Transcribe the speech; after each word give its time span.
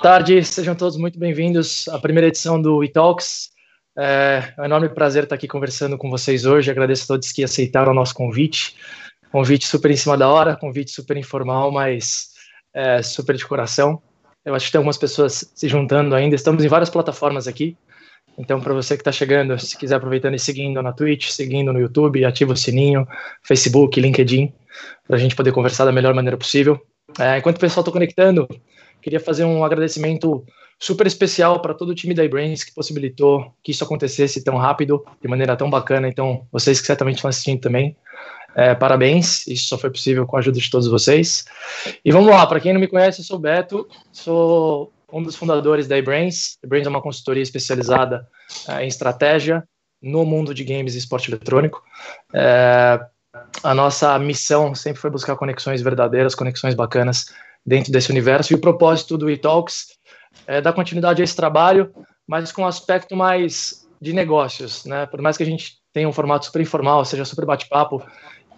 tarde, 0.00 0.42
sejam 0.42 0.74
todos 0.74 0.96
muito 0.96 1.18
bem-vindos 1.18 1.86
à 1.88 1.98
primeira 1.98 2.28
edição 2.28 2.60
do 2.60 2.82
eTalks. 2.82 3.50
É, 3.98 4.54
é 4.56 4.62
um 4.62 4.64
enorme 4.64 4.88
prazer 4.88 5.24
estar 5.24 5.34
aqui 5.34 5.46
conversando 5.46 5.98
com 5.98 6.08
vocês 6.08 6.46
hoje. 6.46 6.70
Agradeço 6.70 7.04
a 7.04 7.06
todos 7.08 7.30
que 7.30 7.44
aceitaram 7.44 7.92
o 7.92 7.94
nosso 7.94 8.14
convite. 8.14 8.76
Convite 9.30 9.66
super 9.66 9.90
em 9.90 9.96
cima 9.96 10.16
da 10.16 10.26
hora, 10.26 10.56
convite 10.56 10.90
super 10.90 11.18
informal, 11.18 11.70
mas 11.70 12.30
é, 12.72 13.02
super 13.02 13.36
de 13.36 13.44
coração. 13.44 14.00
Eu 14.42 14.54
acho 14.54 14.66
que 14.66 14.72
tem 14.72 14.78
algumas 14.78 14.96
pessoas 14.96 15.52
se 15.54 15.68
juntando 15.68 16.14
ainda. 16.14 16.34
Estamos 16.34 16.64
em 16.64 16.68
várias 16.68 16.88
plataformas 16.88 17.46
aqui. 17.46 17.76
Então, 18.38 18.58
para 18.58 18.72
você 18.72 18.96
que 18.96 19.02
está 19.02 19.12
chegando, 19.12 19.58
se 19.58 19.76
quiser 19.76 19.96
aproveitando 19.96 20.34
e 20.34 20.38
seguindo 20.38 20.82
na 20.82 20.94
Twitch, 20.94 21.28
seguindo 21.28 21.74
no 21.74 21.78
YouTube, 21.78 22.24
ativa 22.24 22.54
o 22.54 22.56
sininho, 22.56 23.06
Facebook, 23.42 24.00
LinkedIn, 24.00 24.50
para 25.06 25.16
a 25.16 25.20
gente 25.20 25.36
poder 25.36 25.52
conversar 25.52 25.84
da 25.84 25.92
melhor 25.92 26.14
maneira 26.14 26.38
possível. 26.38 26.80
É, 27.18 27.36
enquanto 27.36 27.58
o 27.58 27.60
pessoal 27.60 27.82
está 27.82 27.92
conectando, 27.92 28.48
Queria 29.00 29.20
fazer 29.20 29.44
um 29.44 29.64
agradecimento 29.64 30.44
super 30.78 31.06
especial 31.06 31.60
para 31.60 31.74
todo 31.74 31.90
o 31.90 31.94
time 31.94 32.14
da 32.14 32.24
iBrains 32.24 32.64
que 32.64 32.72
possibilitou 32.72 33.54
que 33.62 33.70
isso 33.70 33.84
acontecesse 33.84 34.42
tão 34.42 34.56
rápido, 34.56 35.04
de 35.20 35.28
maneira 35.28 35.56
tão 35.56 35.68
bacana. 35.68 36.08
Então, 36.08 36.46
vocês 36.50 36.80
que 36.80 36.86
certamente 36.86 37.16
estão 37.16 37.28
assistindo 37.28 37.60
também, 37.60 37.96
é, 38.54 38.74
parabéns. 38.74 39.46
Isso 39.46 39.68
só 39.68 39.78
foi 39.78 39.90
possível 39.90 40.26
com 40.26 40.36
a 40.36 40.40
ajuda 40.40 40.58
de 40.58 40.70
todos 40.70 40.88
vocês. 40.88 41.44
E 42.04 42.10
vamos 42.10 42.30
lá, 42.30 42.46
para 42.46 42.60
quem 42.60 42.72
não 42.72 42.80
me 42.80 42.88
conhece, 42.88 43.20
eu 43.20 43.24
sou 43.24 43.36
o 43.36 43.40
Beto, 43.40 43.86
sou 44.10 44.92
um 45.12 45.22
dos 45.22 45.36
fundadores 45.36 45.86
da 45.86 45.98
iBrains. 45.98 46.56
IBrains 46.64 46.86
é 46.86 46.90
uma 46.90 47.02
consultoria 47.02 47.42
especializada 47.42 48.26
é, 48.68 48.84
em 48.84 48.88
estratégia 48.88 49.62
no 50.02 50.24
mundo 50.24 50.54
de 50.54 50.64
games 50.64 50.94
e 50.94 50.98
esporte 50.98 51.30
eletrônico. 51.30 51.82
É, 52.32 52.98
a 53.62 53.74
nossa 53.74 54.18
missão 54.18 54.74
sempre 54.74 55.00
foi 55.00 55.10
buscar 55.10 55.36
conexões 55.36 55.82
verdadeiras, 55.82 56.34
conexões 56.34 56.74
bacanas 56.74 57.26
dentro 57.70 57.92
desse 57.92 58.10
universo. 58.10 58.52
E 58.52 58.56
o 58.56 58.60
propósito 58.60 59.16
do 59.16 59.30
eTalks 59.30 59.86
é 60.44 60.60
dar 60.60 60.72
continuidade 60.72 61.22
a 61.22 61.24
esse 61.24 61.36
trabalho, 61.36 61.92
mas 62.26 62.50
com 62.50 62.62
um 62.62 62.66
aspecto 62.66 63.14
mais 63.14 63.86
de 64.02 64.12
negócios, 64.12 64.84
né? 64.84 65.06
Por 65.06 65.22
mais 65.22 65.36
que 65.36 65.44
a 65.44 65.46
gente 65.46 65.74
tenha 65.92 66.08
um 66.08 66.12
formato 66.12 66.46
super 66.46 66.60
informal, 66.60 67.04
seja 67.04 67.24
super 67.24 67.46
bate-papo, 67.46 68.02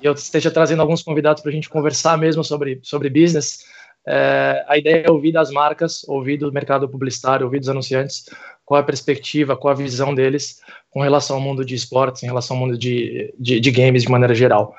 e 0.00 0.06
eu 0.06 0.14
esteja 0.14 0.50
trazendo 0.50 0.80
alguns 0.80 1.02
convidados 1.02 1.42
para 1.42 1.50
a 1.50 1.54
gente 1.54 1.68
conversar 1.68 2.16
mesmo 2.16 2.42
sobre, 2.42 2.80
sobre 2.82 3.10
business, 3.10 3.64
é, 4.08 4.64
a 4.66 4.78
ideia 4.78 5.04
é 5.06 5.10
ouvir 5.10 5.30
das 5.30 5.50
marcas, 5.50 6.04
ouvir 6.08 6.38
do 6.38 6.50
mercado 6.50 6.88
publicitário, 6.88 7.44
ouvir 7.44 7.60
dos 7.60 7.68
anunciantes, 7.68 8.24
qual 8.64 8.78
é 8.78 8.82
a 8.82 8.86
perspectiva, 8.86 9.56
qual 9.56 9.72
a 9.72 9.76
visão 9.76 10.14
deles 10.14 10.60
com 10.90 11.02
relação 11.02 11.36
ao 11.36 11.42
mundo 11.42 11.64
de 11.64 11.74
esportes, 11.74 12.22
em 12.22 12.26
relação 12.26 12.56
ao 12.56 12.62
mundo 12.62 12.78
de, 12.78 13.32
de, 13.38 13.60
de 13.60 13.70
games 13.70 14.02
de 14.02 14.10
maneira 14.10 14.34
geral. 14.34 14.74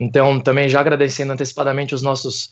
Então, 0.00 0.40
também 0.40 0.68
já 0.68 0.80
agradecendo 0.80 1.32
antecipadamente 1.32 1.94
os 1.94 2.02
nossos 2.02 2.50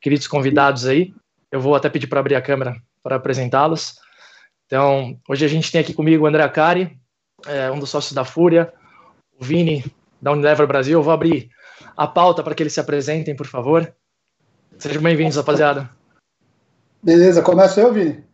queridos 0.00 0.26
convidados 0.26 0.86
aí. 0.86 1.14
Eu 1.50 1.60
vou 1.60 1.74
até 1.74 1.88
pedir 1.88 2.06
para 2.06 2.20
abrir 2.20 2.34
a 2.34 2.42
câmera 2.42 2.76
para 3.02 3.16
apresentá-los. 3.16 3.94
Então, 4.66 5.18
hoje 5.28 5.44
a 5.44 5.48
gente 5.48 5.70
tem 5.70 5.80
aqui 5.80 5.94
comigo 5.94 6.24
o 6.24 6.26
André 6.26 6.42
Acari, 6.42 6.98
é, 7.46 7.70
um 7.70 7.78
dos 7.78 7.90
sócios 7.90 8.12
da 8.12 8.24
Fúria, 8.24 8.72
o 9.40 9.44
Vini, 9.44 9.84
da 10.20 10.32
Unilever 10.32 10.66
Brasil. 10.66 10.98
Eu 10.98 11.02
vou 11.02 11.12
abrir 11.12 11.48
a 11.96 12.06
pauta 12.06 12.42
para 12.42 12.54
que 12.54 12.62
eles 12.62 12.72
se 12.72 12.80
apresentem, 12.80 13.36
por 13.36 13.46
favor. 13.46 13.94
Sejam 14.78 15.02
bem-vindos, 15.02 15.36
rapaziada. 15.36 15.88
Beleza, 17.02 17.42
começa 17.42 17.80
eu, 17.80 17.92
Vini? 17.92 18.24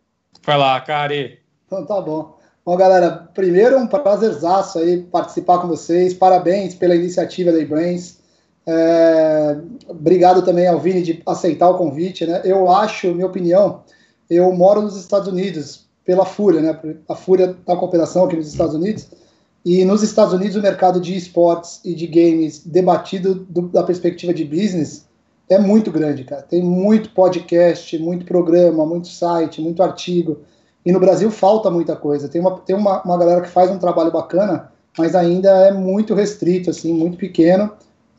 Vai 0.44 0.56
lá, 0.56 0.80
Cari. 0.80 1.38
Então 1.66 1.84
tá 1.84 2.00
bom. 2.00 2.38
Bom, 2.64 2.76
galera, 2.76 3.28
primeiro 3.34 3.76
um 3.76 3.86
prazerzaço 3.86 4.78
aí 4.78 5.02
participar 5.02 5.58
com 5.58 5.68
vocês. 5.68 6.14
Parabéns 6.14 6.74
pela 6.74 6.94
iniciativa 6.94 7.52
da 7.52 7.58
eBrains. 7.58 8.21
É, 8.66 9.56
obrigado 9.88 10.42
também 10.42 10.68
ao 10.68 10.78
Vini 10.78 11.02
de 11.02 11.22
aceitar 11.26 11.68
o 11.70 11.78
convite. 11.78 12.26
Né? 12.26 12.42
Eu 12.44 12.70
acho, 12.70 13.14
minha 13.14 13.26
opinião, 13.26 13.82
eu 14.30 14.52
moro 14.52 14.82
nos 14.82 14.96
Estados 14.96 15.28
Unidos 15.28 15.86
pela 16.04 16.24
Fúria, 16.24 16.60
né? 16.60 16.78
A 17.08 17.14
Fúria 17.14 17.56
está 17.58 17.76
com 17.76 17.86
operação 17.86 18.24
aqui 18.24 18.36
nos 18.36 18.48
Estados 18.48 18.74
Unidos. 18.74 19.08
E 19.64 19.84
nos 19.84 20.02
Estados 20.02 20.34
Unidos 20.34 20.56
o 20.56 20.62
mercado 20.62 21.00
de 21.00 21.16
esportes 21.16 21.80
e 21.84 21.94
de 21.94 22.06
games 22.06 22.62
debatido 22.66 23.34
do, 23.34 23.62
da 23.62 23.84
perspectiva 23.84 24.34
de 24.34 24.44
business 24.44 25.06
é 25.48 25.58
muito 25.58 25.90
grande, 25.92 26.24
cara. 26.24 26.42
Tem 26.42 26.62
muito 26.62 27.10
podcast, 27.10 27.96
muito 27.98 28.24
programa, 28.24 28.84
muito 28.84 29.06
site, 29.08 29.60
muito 29.60 29.82
artigo. 29.82 30.38
E 30.84 30.90
no 30.90 30.98
Brasil 30.98 31.30
falta 31.30 31.70
muita 31.70 31.94
coisa. 31.94 32.28
Tem 32.28 32.40
uma, 32.40 32.58
tem 32.58 32.74
uma, 32.74 33.02
uma 33.02 33.16
galera 33.16 33.40
que 33.40 33.48
faz 33.48 33.70
um 33.70 33.78
trabalho 33.78 34.10
bacana, 34.10 34.72
mas 34.98 35.14
ainda 35.14 35.50
é 35.50 35.72
muito 35.72 36.14
restrito, 36.14 36.70
assim, 36.70 36.92
muito 36.92 37.16
pequeno 37.16 37.70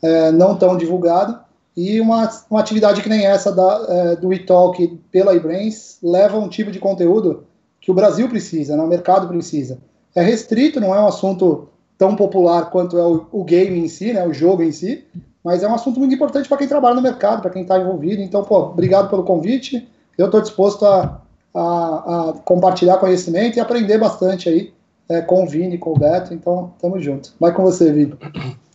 é, 0.04 0.30
não 0.30 0.54
tão 0.54 0.76
divulgado, 0.76 1.38
e 1.74 1.98
uma, 2.00 2.30
uma 2.50 2.60
atividade 2.60 3.02
que 3.02 3.08
nem 3.08 3.26
essa 3.26 3.50
da, 3.50 3.86
é, 3.88 4.16
do 4.16 4.32
eTalk 4.32 5.00
pela 5.10 5.34
eBrains 5.34 5.98
leva 6.02 6.38
um 6.38 6.48
tipo 6.48 6.70
de 6.70 6.78
conteúdo 6.78 7.44
que 7.80 7.90
o 7.90 7.94
Brasil 7.94 8.28
precisa, 8.28 8.76
né, 8.76 8.82
o 8.82 8.86
mercado 8.86 9.26
precisa. 9.26 9.78
É 10.14 10.22
restrito, 10.22 10.78
não 10.78 10.94
é 10.94 11.00
um 11.00 11.06
assunto 11.06 11.68
tão 11.96 12.14
popular 12.14 12.70
quanto 12.70 12.98
é 12.98 13.04
o, 13.04 13.26
o 13.32 13.42
game 13.42 13.78
em 13.78 13.88
si, 13.88 14.12
né, 14.12 14.26
o 14.26 14.32
jogo 14.32 14.62
em 14.62 14.72
si, 14.72 15.04
mas 15.42 15.62
é 15.62 15.68
um 15.68 15.74
assunto 15.74 15.98
muito 15.98 16.14
importante 16.14 16.48
para 16.48 16.58
quem 16.58 16.68
trabalha 16.68 16.94
no 16.94 17.02
mercado, 17.02 17.40
para 17.40 17.50
quem 17.50 17.62
está 17.62 17.78
envolvido. 17.78 18.22
Então, 18.22 18.44
pô, 18.44 18.58
obrigado 18.60 19.10
pelo 19.10 19.24
convite. 19.24 19.86
Eu 20.16 20.26
estou 20.26 20.40
disposto 20.40 20.86
a, 20.86 21.20
a, 21.54 22.30
a, 22.30 22.32
compartilhar 22.44 22.98
conhecimento 22.98 23.56
e 23.56 23.60
aprender 23.60 23.98
bastante 23.98 24.48
aí 24.48 24.72
é, 25.08 25.20
com 25.20 25.44
o 25.44 25.46
Vini, 25.46 25.76
com 25.76 25.90
o 25.90 25.98
Beto. 25.98 26.32
Então, 26.32 26.72
tamo 26.80 26.98
junto. 26.98 27.34
Vai 27.38 27.52
com 27.52 27.62
você, 27.62 27.92
Vini. 27.92 28.14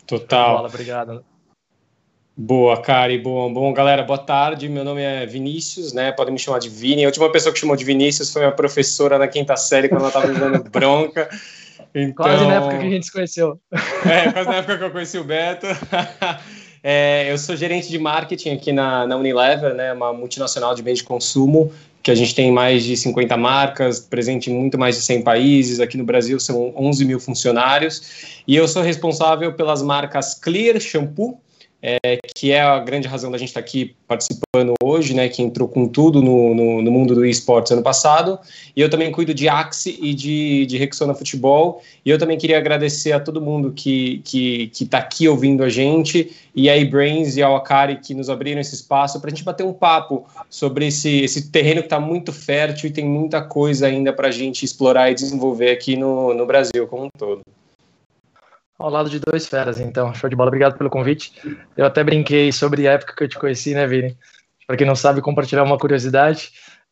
Total. 0.09 0.55
Bola, 0.55 0.67
obrigado. 0.67 1.23
Boa, 2.35 2.81
Cari. 2.81 3.19
Bom, 3.19 3.53
bom, 3.53 3.71
galera, 3.71 4.01
boa 4.01 4.17
tarde. 4.17 4.67
Meu 4.67 4.83
nome 4.83 5.03
é 5.03 5.23
Vinícius, 5.27 5.93
né? 5.93 6.11
Podem 6.11 6.33
me 6.33 6.39
chamar 6.39 6.57
de 6.57 6.67
Vini. 6.67 7.03
A 7.03 7.07
última 7.07 7.31
pessoa 7.31 7.53
que 7.53 7.59
chamou 7.59 7.75
de 7.75 7.85
Vinícius 7.85 8.33
foi 8.33 8.43
a 8.43 8.51
professora 8.51 9.19
na 9.19 9.27
quinta 9.27 9.55
série, 9.55 9.87
quando 9.87 10.01
ela 10.01 10.07
estava 10.07 10.27
dando 10.33 10.63
bronca. 10.71 11.29
Então... 11.93 12.25
Quase 12.25 12.45
na 12.47 12.55
época 12.55 12.79
que 12.79 12.87
a 12.87 12.89
gente 12.89 13.05
se 13.05 13.11
conheceu. 13.11 13.59
É, 14.09 14.31
quase 14.31 14.49
na 14.49 14.55
época 14.55 14.77
que 14.79 14.83
eu 14.85 14.91
conheci 14.91 15.17
o 15.19 15.23
Beto. 15.23 15.67
É, 16.81 17.29
eu 17.29 17.37
sou 17.37 17.57
gerente 17.57 17.89
de 17.89 17.99
marketing 17.99 18.51
aqui 18.51 18.71
na, 18.71 19.05
na 19.05 19.17
Unilever, 19.17 19.73
né, 19.73 19.91
uma 19.91 20.13
multinacional 20.13 20.73
de 20.73 20.81
bens 20.81 20.99
de 20.99 21.03
consumo, 21.03 21.73
que 22.01 22.09
a 22.09 22.15
gente 22.15 22.33
tem 22.33 22.51
mais 22.51 22.83
de 22.83 22.95
50 22.95 23.35
marcas, 23.35 23.99
presente 23.99 24.49
em 24.49 24.53
muito 24.53 24.77
mais 24.77 24.95
de 24.95 25.01
100 25.01 25.21
países. 25.21 25.79
Aqui 25.79 25.97
no 25.97 26.03
Brasil 26.03 26.39
são 26.39 26.73
11 26.75 27.05
mil 27.05 27.19
funcionários. 27.19 28.41
E 28.47 28.55
eu 28.55 28.67
sou 28.67 28.81
responsável 28.81 29.53
pelas 29.53 29.81
marcas 29.81 30.33
Clear 30.33 30.79
Shampoo, 30.79 31.39
é, 31.81 32.19
que 32.35 32.51
é 32.51 32.61
a 32.61 32.77
grande 32.79 33.07
razão 33.07 33.31
da 33.31 33.37
gente 33.37 33.49
estar 33.49 33.61
tá 33.61 33.65
aqui 33.65 33.95
participando 34.07 34.73
hoje, 34.83 35.13
né, 35.13 35.29
que 35.29 35.41
entrou 35.41 35.67
com 35.67 35.87
tudo 35.87 36.21
no, 36.21 36.53
no, 36.53 36.81
no, 36.81 36.91
mundo 36.91 37.15
do 37.15 37.25
esportes 37.25 37.71
ano 37.71 37.81
passado, 37.81 38.37
e 38.75 38.81
eu 38.81 38.89
também 38.89 39.11
cuido 39.11 39.33
de 39.33 39.47
Axie 39.47 39.97
e 40.01 40.13
de, 40.13 40.65
de 40.65 40.77
Rexona 40.77 41.13
Futebol, 41.13 41.81
e 42.03 42.09
eu 42.09 42.17
também 42.17 42.37
queria 42.37 42.57
agradecer 42.57 43.13
a 43.13 43.19
todo 43.19 43.41
mundo 43.41 43.71
que 43.71 44.21
que 44.25 44.67
que 44.67 44.83
está 44.83 44.97
aqui 44.97 45.27
ouvindo 45.27 45.63
a 45.63 45.69
gente, 45.69 46.35
e 46.53 46.69
a 46.69 46.77
eBrains 46.77 47.37
e 47.37 47.43
a 47.43 47.55
Akari 47.55 47.97
que 47.97 48.13
nos 48.13 48.29
abriram 48.29 48.59
esse 48.59 48.75
espaço 48.75 49.19
para 49.21 49.29
a 49.29 49.33
gente 49.33 49.43
bater 49.43 49.65
um 49.65 49.73
papo 49.73 50.25
sobre 50.49 50.87
esse, 50.87 51.21
esse 51.21 51.49
terreno 51.49 51.81
que 51.81 51.85
está 51.85 51.99
muito 51.99 52.33
fértil 52.33 52.89
e 52.89 52.93
tem 52.93 53.05
muita 53.05 53.41
coisa 53.41 53.87
ainda 53.87 54.11
para 54.11 54.27
a 54.27 54.31
gente 54.31 54.65
explorar 54.65 55.09
e 55.09 55.15
desenvolver 55.15 55.71
aqui 55.71 55.95
no, 55.95 56.33
no 56.33 56.45
Brasil 56.45 56.87
como 56.87 57.05
um 57.05 57.09
todo. 57.17 57.41
Ao 58.79 58.89
lado 58.89 59.09
de 59.09 59.19
dois 59.19 59.45
feras, 59.45 59.77
então. 59.77 60.13
Show 60.13 60.29
de 60.29 60.37
bola. 60.37 60.47
Obrigado 60.47 60.77
pelo 60.77 60.89
convite. 60.89 61.33
Eu 61.75 61.85
até 61.85 62.01
brinquei 62.01 62.49
sobre 62.51 62.87
a 62.87 62.93
época 62.93 63.13
que 63.13 63.23
eu 63.25 63.27
te 63.27 63.37
conheci, 63.37 63.73
né, 63.73 63.85
Vini? 63.85 64.17
Para 64.65 64.77
quem 64.77 64.87
não 64.87 64.95
sabe, 64.95 65.19
compartilhar 65.21 65.63
uma 65.63 65.77
curiosidade. 65.77 66.51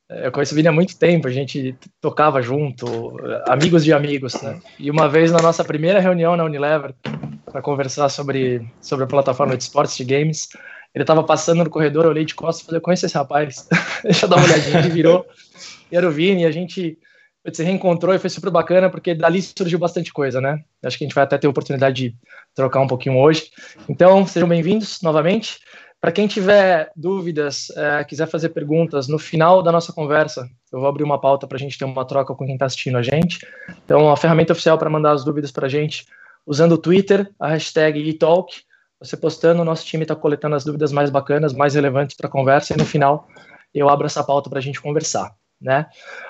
Eu 0.10 0.32
conheço 0.32 0.54
o 0.54 0.56
Vini 0.56 0.68
há 0.68 0.72
muito 0.72 0.98
tempo, 0.98 1.28
a 1.28 1.32
gente 1.32 1.76
tocava 2.00 2.42
junto, 2.42 3.18
amigos 3.46 3.84
de 3.84 3.92
amigos, 3.92 4.42
né? 4.42 4.60
E 4.80 4.90
uma 4.90 5.08
vez 5.08 5.32
na 5.32 5.42
nossa 5.42 5.66
primeira 5.66 6.00
reunião 6.00 6.36
na 6.36 6.46
Unilever, 6.46 6.94
para 7.46 7.62
conversar 7.62 8.08
sobre, 8.08 8.66
sobre 8.82 9.04
a 9.04 9.08
plataforma 9.08 9.56
de 9.58 9.64
esportes 9.64 9.98
de 9.98 10.06
games, 10.06 10.48
ele 10.96 11.04
estava 11.04 11.24
passando 11.24 11.64
no 11.64 11.70
corredor, 11.70 12.06
eu 12.06 12.12
olhei 12.12 12.24
de 12.24 12.36
costas 12.36 12.64
e 12.64 12.66
falei, 12.66 12.78
eu 12.78 12.82
conheço 12.82 13.06
esse 13.06 13.18
rapaz, 13.18 13.68
deixa 14.04 14.26
eu 14.26 14.30
dar 14.30 14.38
uma 14.38 14.46
olhadinha, 14.46 14.80
ele 14.80 14.90
virou, 14.90 15.26
e 15.92 15.98
era 15.98 16.08
o 16.08 16.12
Vini, 16.12 16.44
e 16.44 16.98
gente 17.48 17.58
se 17.58 17.64
reencontrou 17.64 18.14
e 18.14 18.20
foi 18.20 18.30
super 18.30 18.50
bacana, 18.50 18.90
porque 18.90 19.16
dali 19.16 19.42
surgiu 19.42 19.80
bastante 19.80 20.12
coisa, 20.12 20.42
né? 20.42 20.64
Acho 20.84 20.98
que 20.98 21.04
a 21.04 21.08
gente 21.08 21.16
vai 21.16 21.24
até 21.24 21.38
ter 21.38 21.48
a 21.48 21.50
oportunidade 21.50 22.10
de 22.10 22.16
trocar 22.54 22.82
um 22.82 22.88
pouquinho 22.88 23.18
hoje. 23.18 23.50
Então, 23.88 24.26
sejam 24.28 24.48
bem-vindos 24.48 25.02
novamente. 25.02 25.60
Para 26.00 26.12
quem 26.12 26.28
tiver 26.28 26.92
dúvidas, 26.96 27.70
é, 27.76 28.04
quiser 28.04 28.28
fazer 28.28 28.50
perguntas, 28.50 29.08
no 29.08 29.18
final 29.18 29.64
da 29.64 29.72
nossa 29.72 29.92
conversa, 29.92 30.48
eu 30.72 30.80
vou 30.80 30.88
abrir 30.88 31.04
uma 31.04 31.20
pauta 31.20 31.48
para 31.48 31.56
a 31.56 31.60
gente 31.60 31.78
ter 31.78 31.86
uma 31.86 32.06
troca 32.06 32.36
com 32.36 32.46
quem 32.46 32.54
está 32.54 32.66
assistindo 32.66 32.98
a 32.98 33.02
gente. 33.02 33.40
Então, 33.84 34.12
a 34.12 34.18
ferramenta 34.18 34.54
oficial 34.54 34.78
para 34.78 34.90
mandar 34.90 35.14
as 35.14 35.24
dúvidas 35.24 35.52
para 35.52 35.66
a 35.66 35.70
gente, 35.70 36.06
usando 36.46 36.74
o 36.74 36.78
Twitter, 36.78 37.32
a 37.40 37.48
hashtag 37.48 38.08
eTalk, 38.10 38.62
você 39.00 39.16
postando, 39.16 39.62
o 39.62 39.66
nosso 39.66 39.86
time 39.86 40.04
está 40.04 40.16
coletando 40.16 40.56
as 40.56 40.64
dúvidas 40.64 40.92
mais 40.92 41.10
bacanas, 41.10 41.54
mais 41.54 41.76
relevantes 41.76 42.16
para 42.16 42.28
a 42.28 42.32
conversa, 42.32 42.74
e 42.74 42.78
no 42.78 42.86
final 42.86 43.28
eu 43.74 43.90
abro 43.90 44.06
essa 44.06 44.24
pauta 44.24 44.50
para 44.50 44.60
a 44.60 44.62
gente 44.62 44.82
conversar 44.82 45.34
né? 45.62 45.88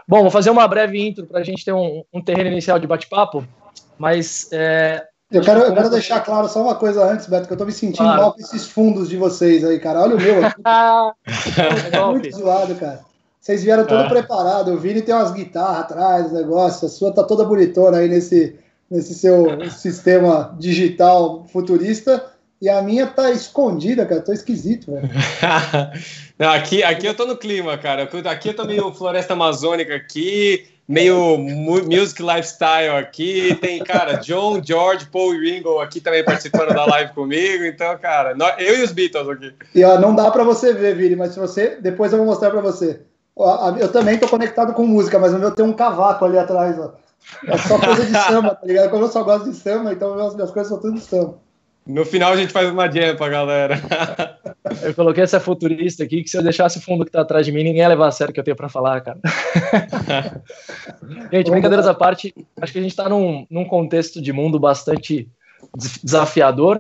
Bom, 0.08 0.22
vou 0.22 0.32
fazer 0.32 0.50
uma 0.50 0.68
breve 0.68 1.00
intro 1.00 1.26
para 1.26 1.40
a 1.40 1.44
gente 1.44 1.64
ter 1.64 1.74
um, 1.74 2.04
um, 2.14 2.22
terreno 2.22 2.50
inicial 2.50 2.80
de 2.80 2.88
bate-papo, 2.88 3.46
mas... 3.98 4.50
É, 4.52 5.06
eu 5.30 5.42
quero, 5.42 5.60
eu 5.60 5.74
quero 5.74 5.90
deixar 5.90 6.22
claro 6.22 6.48
só 6.48 6.62
uma 6.62 6.76
coisa 6.76 7.04
antes, 7.04 7.28
Beto, 7.28 7.48
que 7.48 7.52
eu 7.52 7.56
estou 7.56 7.68
me 7.68 7.74
sentindo 7.74 7.98
claro. 7.98 8.22
mal 8.22 8.34
com 8.34 8.40
esses 8.40 8.66
fundos 8.66 9.10
de 9.10 9.18
vocês 9.18 9.64
aí, 9.64 9.78
cara. 9.78 10.02
Olha 10.02 10.16
o 10.16 10.22
meu 10.22 10.46
aqui. 10.46 10.62
é 11.92 12.06
muito 12.06 12.32
zoado, 12.34 12.76
cara. 12.76 13.02
Vocês 13.42 13.64
vieram 13.64 13.86
tudo 13.86 14.02
é. 14.02 14.10
preparado. 14.10 14.72
O 14.72 14.78
Vini 14.78 15.02
tem 15.02 15.14
umas 15.14 15.32
guitarras 15.32 15.80
atrás, 15.80 16.32
negócio. 16.32 16.86
A 16.86 16.90
sua 16.90 17.14
tá 17.14 17.24
toda 17.24 17.44
bonitona 17.44 17.98
aí 17.98 18.08
nesse, 18.08 18.58
nesse 18.90 19.14
seu 19.14 19.70
sistema 19.70 20.56
digital 20.58 21.46
futurista. 21.52 22.26
E 22.62 22.68
a 22.70 22.82
minha 22.82 23.06
tá 23.06 23.30
escondida, 23.32 24.06
cara. 24.06 24.22
Tô 24.22 24.34
esquisito, 24.34 24.92
velho. 24.92 25.10
Não, 26.38 26.50
aqui, 26.50 26.84
aqui 26.84 27.06
eu 27.06 27.16
tô 27.16 27.26
no 27.26 27.38
clima, 27.38 27.78
cara. 27.78 28.04
Aqui 28.04 28.50
eu 28.50 28.56
tô 28.56 28.66
meio 28.66 28.92
floresta 28.92 29.34
amazônica 29.34 29.96
aqui, 29.96 30.68
meio 30.88 31.38
music 31.38 32.22
lifestyle 32.22 32.98
aqui. 32.98 33.56
Tem, 33.62 33.80
cara, 33.84 34.14
John, 34.16 34.62
George, 34.64 35.06
Paul 35.08 35.36
e 35.36 35.52
Ringo 35.52 35.80
aqui 35.80 36.02
também 36.02 36.24
participando 36.24 36.74
da 36.74 36.86
live 36.86 37.14
comigo. 37.14 37.64
Então, 37.64 37.96
cara, 38.00 38.36
eu 38.58 38.80
e 38.80 38.84
os 38.84 38.92
Beatles 38.92 39.30
aqui. 39.30 39.54
E 39.76 39.84
ó, 39.84 40.00
não 40.00 40.16
dá 40.16 40.32
para 40.32 40.44
você 40.44 40.74
ver, 40.74 40.96
Vini, 40.96 41.16
mas 41.16 41.34
se 41.34 41.40
você. 41.40 41.78
Depois 41.80 42.12
eu 42.12 42.18
vou 42.18 42.28
mostrar 42.28 42.50
para 42.50 42.62
você. 42.62 43.02
Eu 43.80 43.92
também 43.92 44.18
tô 44.18 44.28
conectado 44.28 44.74
com 44.74 44.84
música, 44.86 45.20
mas 45.20 45.32
o 45.32 45.38
meu 45.38 45.52
tem 45.52 45.64
um 45.64 45.74
cavaco 45.74 46.26
ali 46.26 46.40
atrás, 46.40 46.78
ó. 46.80 46.96
É 47.46 47.58
só 47.58 47.80
coisa 47.80 48.06
de 48.06 48.12
samba, 48.14 48.56
tá 48.56 48.66
ligado? 48.66 48.90
Como 48.90 49.04
eu 49.04 49.10
só 49.10 49.24
gosto 49.24 49.52
de 49.52 49.56
samba, 49.56 49.94
então 49.94 50.16
minhas, 50.16 50.34
minhas 50.34 50.50
coisas 50.50 50.70
são 50.70 50.80
tudo 50.80 50.96
de 50.96 51.02
samba. 51.02 51.38
No 51.88 52.04
final 52.04 52.34
a 52.34 52.36
gente 52.36 52.52
faz 52.52 52.70
uma 52.70 52.92
jam 52.92 53.16
pra 53.16 53.30
galera. 53.30 53.82
Eu 54.84 54.94
coloquei 54.94 55.24
essa 55.24 55.40
futurista 55.40 56.04
aqui, 56.04 56.22
que 56.22 56.30
se 56.30 56.38
eu 56.38 56.44
deixasse 56.44 56.78
o 56.78 56.82
fundo 56.82 57.06
que 57.06 57.12
tá 57.12 57.22
atrás 57.22 57.46
de 57.46 57.52
mim, 57.52 57.64
ninguém 57.64 57.80
ia 57.80 57.88
levar 57.88 58.08
a 58.08 58.12
sério 58.12 58.32
o 58.32 58.34
que 58.34 58.40
eu 58.40 58.44
tenho 58.44 58.56
pra 58.56 58.70
falar, 58.70 59.02
cara. 59.02 59.20
gente, 61.32 61.50
brincadeiras 61.50 61.88
à 61.88 61.94
parte, 61.94 62.34
acho 62.62 62.74
que 62.74 62.80
a 62.80 62.82
gente 62.82 62.96
tá 62.96 63.08
num, 63.08 63.48
num 63.50 63.66
contexto 63.66 64.22
de 64.22 64.34
mundo 64.34 64.60
bastante 64.60 65.30
desafiador, 66.04 66.80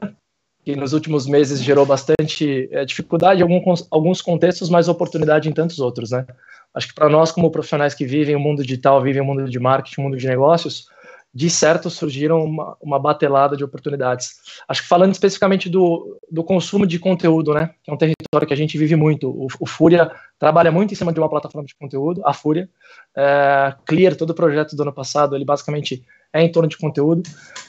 que 0.63 0.75
nos 0.75 0.92
últimos 0.92 1.25
meses 1.25 1.63
gerou 1.63 1.86
bastante 1.86 2.68
é, 2.71 2.83
dificuldade 2.83 3.39
em 3.39 3.44
alguns, 3.44 3.88
alguns 3.89 4.21
contextos, 4.21 4.69
mas 4.69 4.89
oportunidade 4.89 5.50
em 5.50 5.53
tantos 5.53 5.80
outros, 5.80 6.12
né? 6.12 6.25
Acho 6.74 6.89
que 6.89 6.94
para 6.94 7.10
nós, 7.10 7.31
como 7.31 7.50
profissionais 7.50 7.94
que 7.94 8.06
vivem 8.06 8.36
o 8.36 8.39
mundo 8.39 8.62
digital, 8.62 9.01
vivem 9.01 9.21
o 9.21 9.25
mundo 9.25 9.50
de 9.50 9.60
marketing, 9.60 10.01
o 10.01 10.03
mundo 10.03 10.18
de 10.18 10.27
negócios, 10.27 10.88
de 11.33 11.50
certo 11.50 11.89
surgiram 11.89 12.44
uma, 12.44 12.75
uma 12.81 13.00
batelada 13.00 13.56
de 13.56 13.63
oportunidades. 13.63 14.35
Acho 14.68 14.81
que 14.81 14.88
falando 14.88 15.13
especificamente 15.13 15.69
do, 15.69 16.18
do 16.31 16.44
consumo 16.44 16.85
de 16.85 16.97
conteúdo, 16.97 17.53
né, 17.53 17.71
que 17.83 17.91
é 17.91 17.94
um 17.94 17.97
território 17.97 18.47
que 18.47 18.53
a 18.53 18.57
gente 18.57 18.77
vive 18.77 18.95
muito. 18.95 19.29
O, 19.29 19.47
o 19.59 19.65
Fúria 19.65 20.12
trabalha 20.39 20.71
muito 20.71 20.94
em 20.94 20.95
cima 20.95 21.13
de 21.13 21.19
uma 21.19 21.29
plataforma 21.29 21.68
de 21.68 21.75
conteúdo, 21.75 22.21
a 22.25 22.33
Fúria. 22.33 22.69
É, 23.15 23.75
Clear, 23.85 24.15
todo 24.15 24.31
o 24.31 24.35
projeto 24.35 24.75
do 24.75 24.81
ano 24.81 24.94
passado, 24.94 25.35
ele 25.35 25.45
basicamente 25.45 26.03
é 26.33 26.41
em 26.41 26.51
torno 26.51 26.69
de 26.69 26.77
conteúdo. 26.77 27.24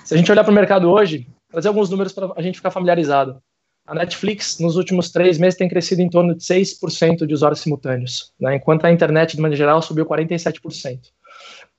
Se 0.05 0.15
a 0.15 0.17
gente 0.17 0.31
olhar 0.31 0.45
para 0.45 0.51
o 0.51 0.55
mercado 0.55 0.91
hoje, 0.91 1.27
trazer 1.51 1.69
alguns 1.69 1.91
números 1.91 2.13
para 2.13 2.33
a 2.37 2.43
gente 2.43 2.57
ficar 2.57 2.71
familiarizado. 2.71 3.43
A 3.87 3.95
Netflix, 3.95 4.59
nos 4.59 4.77
últimos 4.77 5.11
três 5.11 5.39
meses, 5.39 5.59
tem 5.59 5.67
crescido 5.67 6.03
em 6.03 6.11
torno 6.11 6.35
de 6.35 6.45
6% 6.45 7.27
de 7.27 7.33
usuários 7.33 7.61
simultâneos, 7.61 8.35
né, 8.39 8.57
enquanto 8.57 8.85
a 8.85 8.93
internet, 8.93 9.35
de 9.35 9.41
maneira 9.41 9.57
geral, 9.57 9.81
subiu 9.81 10.05
47%. 10.05 11.01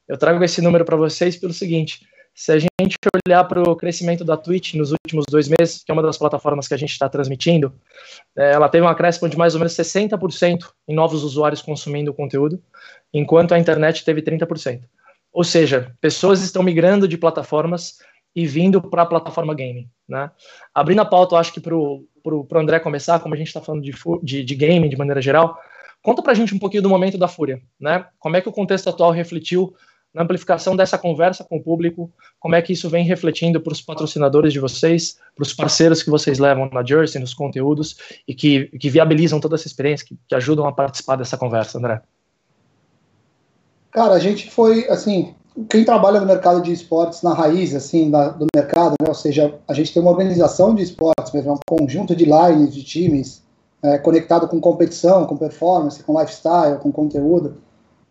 Eu 0.10 0.18
trago 0.18 0.44
esse 0.44 0.60
número 0.60 0.84
para 0.84 0.98
vocês 0.98 1.38
pelo 1.38 1.54
seguinte: 1.54 2.02
se 2.34 2.52
a 2.52 2.58
gente 2.58 2.98
olhar 3.28 3.44
para 3.44 3.62
o 3.62 3.76
crescimento 3.76 4.26
da 4.26 4.36
Twitch 4.36 4.74
nos 4.74 4.92
últimos 4.92 5.26
dois 5.30 5.48
meses, 5.48 5.84
que 5.84 5.92
é 5.92 5.94
uma 5.94 6.02
das 6.02 6.18
plataformas 6.18 6.68
que 6.68 6.74
a 6.74 6.78
gente 6.78 6.92
está 6.92 7.08
transmitindo, 7.08 7.72
é, 8.36 8.54
ela 8.54 8.68
teve 8.68 8.84
um 8.84 8.90
acréscimo 8.90 9.30
de 9.30 9.38
mais 9.38 9.54
ou 9.54 9.60
menos 9.60 9.74
60% 9.74 10.72
em 10.88 10.96
novos 10.96 11.24
usuários 11.24 11.62
consumindo 11.62 12.10
o 12.10 12.14
conteúdo, 12.14 12.60
enquanto 13.14 13.54
a 13.54 13.60
internet 13.60 14.04
teve 14.04 14.24
30%. 14.24 14.82
Ou 15.32 15.44
seja, 15.44 15.96
pessoas 16.02 16.42
estão 16.42 16.64
migrando 16.64 17.08
de 17.08 17.18
plataformas 17.18 18.00
e 18.36 18.48
vindo 18.48 18.82
para 18.82 19.04
a 19.04 19.06
plataforma 19.06 19.54
gaming. 19.54 19.88
Né? 20.08 20.32
Abrindo 20.74 21.02
a 21.02 21.06
pauta, 21.06 21.36
eu 21.36 21.40
acho 21.40 21.54
que 21.54 21.60
para 21.60 21.76
o 21.76 22.48
André 22.56 22.80
começar, 22.80 23.20
como 23.20 23.36
a 23.36 23.38
gente 23.38 23.48
está 23.48 23.62
falando 23.62 23.84
de, 23.84 23.94
de, 24.24 24.44
de 24.44 24.56
gaming 24.56 24.90
de 24.90 24.98
maneira 24.98 25.22
geral, 25.22 25.60
conta 26.02 26.24
para 26.24 26.32
a 26.32 26.36
gente 26.36 26.56
um 26.56 26.60
pouquinho 26.60 26.82
do 26.82 26.90
momento 26.90 27.18
da 27.18 27.28
Fúria. 27.28 27.62
Né? 27.80 28.06
Como 28.18 28.36
é 28.38 28.42
que 28.42 28.50
o 28.50 28.54
contexto 28.54 28.90
atual 28.90 29.12
refletiu 29.12 29.76
na 30.14 30.24
amplificação 30.24 30.76
dessa 30.76 30.98
conversa 30.98 31.44
com 31.44 31.58
o 31.58 31.64
público, 31.64 32.12
como 32.40 32.56
é 32.56 32.62
que 32.62 32.74
isso 32.74 32.90
vem 32.90 33.06
refletindo 33.06 33.62
para 33.62 33.74
os 33.74 33.82
patrocinadores 33.82 34.52
de 34.52 34.60
vocês, 34.60 35.18
para 35.36 35.44
os 35.44 35.54
parceiros 35.54 36.02
que 36.02 36.10
vocês 36.10 36.40
levam 36.40 36.70
na 36.72 36.84
Jersey, 36.84 37.22
nos 37.22 37.34
conteúdos, 37.34 37.96
e 38.28 38.34
que, 38.34 38.66
que 38.80 38.90
viabilizam 38.90 39.40
toda 39.40 39.56
essa 39.56 39.68
experiência, 39.68 40.06
que, 40.08 40.18
que 40.28 40.36
ajudam 40.36 40.66
a 40.66 40.72
participar 40.72 41.16
dessa 41.16 41.38
conversa, 41.38 41.78
André? 41.78 42.02
Cara, 43.92 44.14
a 44.14 44.20
gente 44.20 44.50
foi, 44.50 44.88
assim, 44.90 45.34
quem 45.70 45.84
trabalha 45.84 46.20
no 46.20 46.26
mercado 46.26 46.62
de 46.62 46.72
esportes 46.72 47.22
na 47.22 47.34
raiz, 47.34 47.76
assim, 47.76 48.10
da, 48.10 48.30
do 48.30 48.48
mercado, 48.56 48.96
né, 49.02 49.08
ou 49.08 49.16
seja, 49.16 49.56
a 49.68 49.74
gente 49.74 49.94
tem 49.94 50.02
uma 50.02 50.12
organização 50.12 50.74
de 50.74 50.84
esportes, 50.84 51.32
mesmo, 51.34 51.54
um 51.54 51.78
conjunto 51.78 52.16
de 52.16 52.26
lines, 52.26 52.74
de 52.74 52.84
times, 52.84 53.44
é, 53.84 53.98
conectado 53.98 54.48
com 54.48 54.60
competição, 54.60 55.26
com 55.26 55.38
performance, 55.38 56.04
com 56.04 56.20
lifestyle, 56.20 56.80
com 56.80 56.92
conteúdo, 56.92 57.58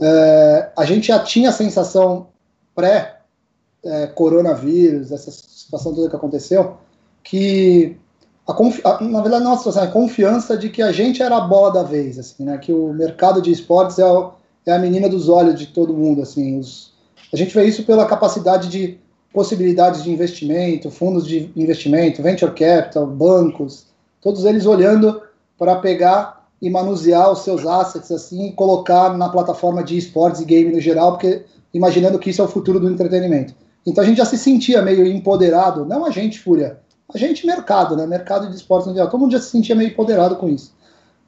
é, 0.01 0.71
a 0.77 0.85
gente 0.85 1.09
já 1.09 1.19
tinha 1.19 1.49
a 1.51 1.53
sensação 1.53 2.29
pré-coronavírus, 2.75 5.11
é, 5.11 5.15
essa 5.15 5.31
situação 5.31 5.95
toda 5.95 6.09
que 6.09 6.17
aconteceu, 6.17 6.79
que 7.23 7.99
a, 8.47 8.53
a, 8.53 9.03
na 9.03 9.21
verdade 9.21 9.45
não 9.45 9.53
a 9.53 9.59
situação, 9.59 9.83
a 9.83 9.89
confiança 9.89 10.57
de 10.57 10.71
que 10.71 10.81
a 10.81 10.93
gente 10.93 11.23
era 11.23 11.37
a 11.37 11.41
bola 11.41 11.73
da 11.73 11.83
vez, 11.83 12.19
assim, 12.19 12.45
né? 12.45 12.57
Que 12.59 12.73
o 12.73 12.93
mercado 12.93 13.43
de 13.43 13.51
esportes 13.51 13.99
é, 13.99 14.05
o, 14.05 14.33
é 14.65 14.73
a 14.73 14.79
menina 14.79 15.09
dos 15.09 15.29
olhos 15.29 15.59
de 15.59 15.67
todo 15.67 15.93
mundo, 15.93 16.23
assim. 16.23 16.57
Os, 16.59 16.93
a 17.33 17.37
gente 17.37 17.55
vê 17.55 17.65
isso 17.65 17.85
pela 17.85 18.07
capacidade 18.07 18.69
de 18.69 18.99
possibilidades 19.33 20.03
de 20.03 20.11
investimento, 20.11 20.91
fundos 20.91 21.27
de 21.27 21.51
investimento, 21.55 22.23
venture 22.23 22.53
capital, 22.53 23.07
bancos, 23.07 23.87
todos 24.21 24.45
eles 24.45 24.65
olhando 24.65 25.21
para 25.59 25.77
pegar 25.77 26.38
e 26.61 26.69
manusear 26.69 27.31
os 27.31 27.41
seus 27.41 27.67
assets 27.67 28.11
assim 28.11 28.49
e 28.49 28.53
colocar 28.53 29.17
na 29.17 29.29
plataforma 29.29 29.83
de 29.83 29.97
esportes 29.97 30.41
e 30.41 30.45
game 30.45 30.73
no 30.73 30.81
geral, 30.81 31.13
porque 31.13 31.45
imaginando 31.73 32.19
que 32.19 32.31
isso 32.31 32.43
é 32.43 32.45
o 32.45 32.49
futuro 32.49 32.81
do 32.81 32.91
entretenimento. 32.91 33.55
Então 33.87 34.03
a 34.03 34.07
gente 34.07 34.19
já 34.19 34.25
se 34.25 34.37
sentia 34.37 34.83
meio 34.83 35.07
empoderado, 35.07 35.85
não 35.85 36.05
a 36.05 36.11
gente, 36.11 36.41
Fúria, 36.41 36.81
a 37.13 37.17
gente 37.17 37.47
mercado, 37.47 37.97
né? 37.97 38.07
Mercado 38.07 38.51
de 38.51 38.57
esportes 38.57 38.87
no 38.87 38.95
geral. 38.95 39.09
Todo 39.09 39.21
mundo 39.21 39.33
já 39.33 39.41
se 39.41 39.51
sentia 39.51 39.75
meio 39.75 39.91
empoderado 39.91 40.37
com 40.37 40.49
isso. 40.49 40.75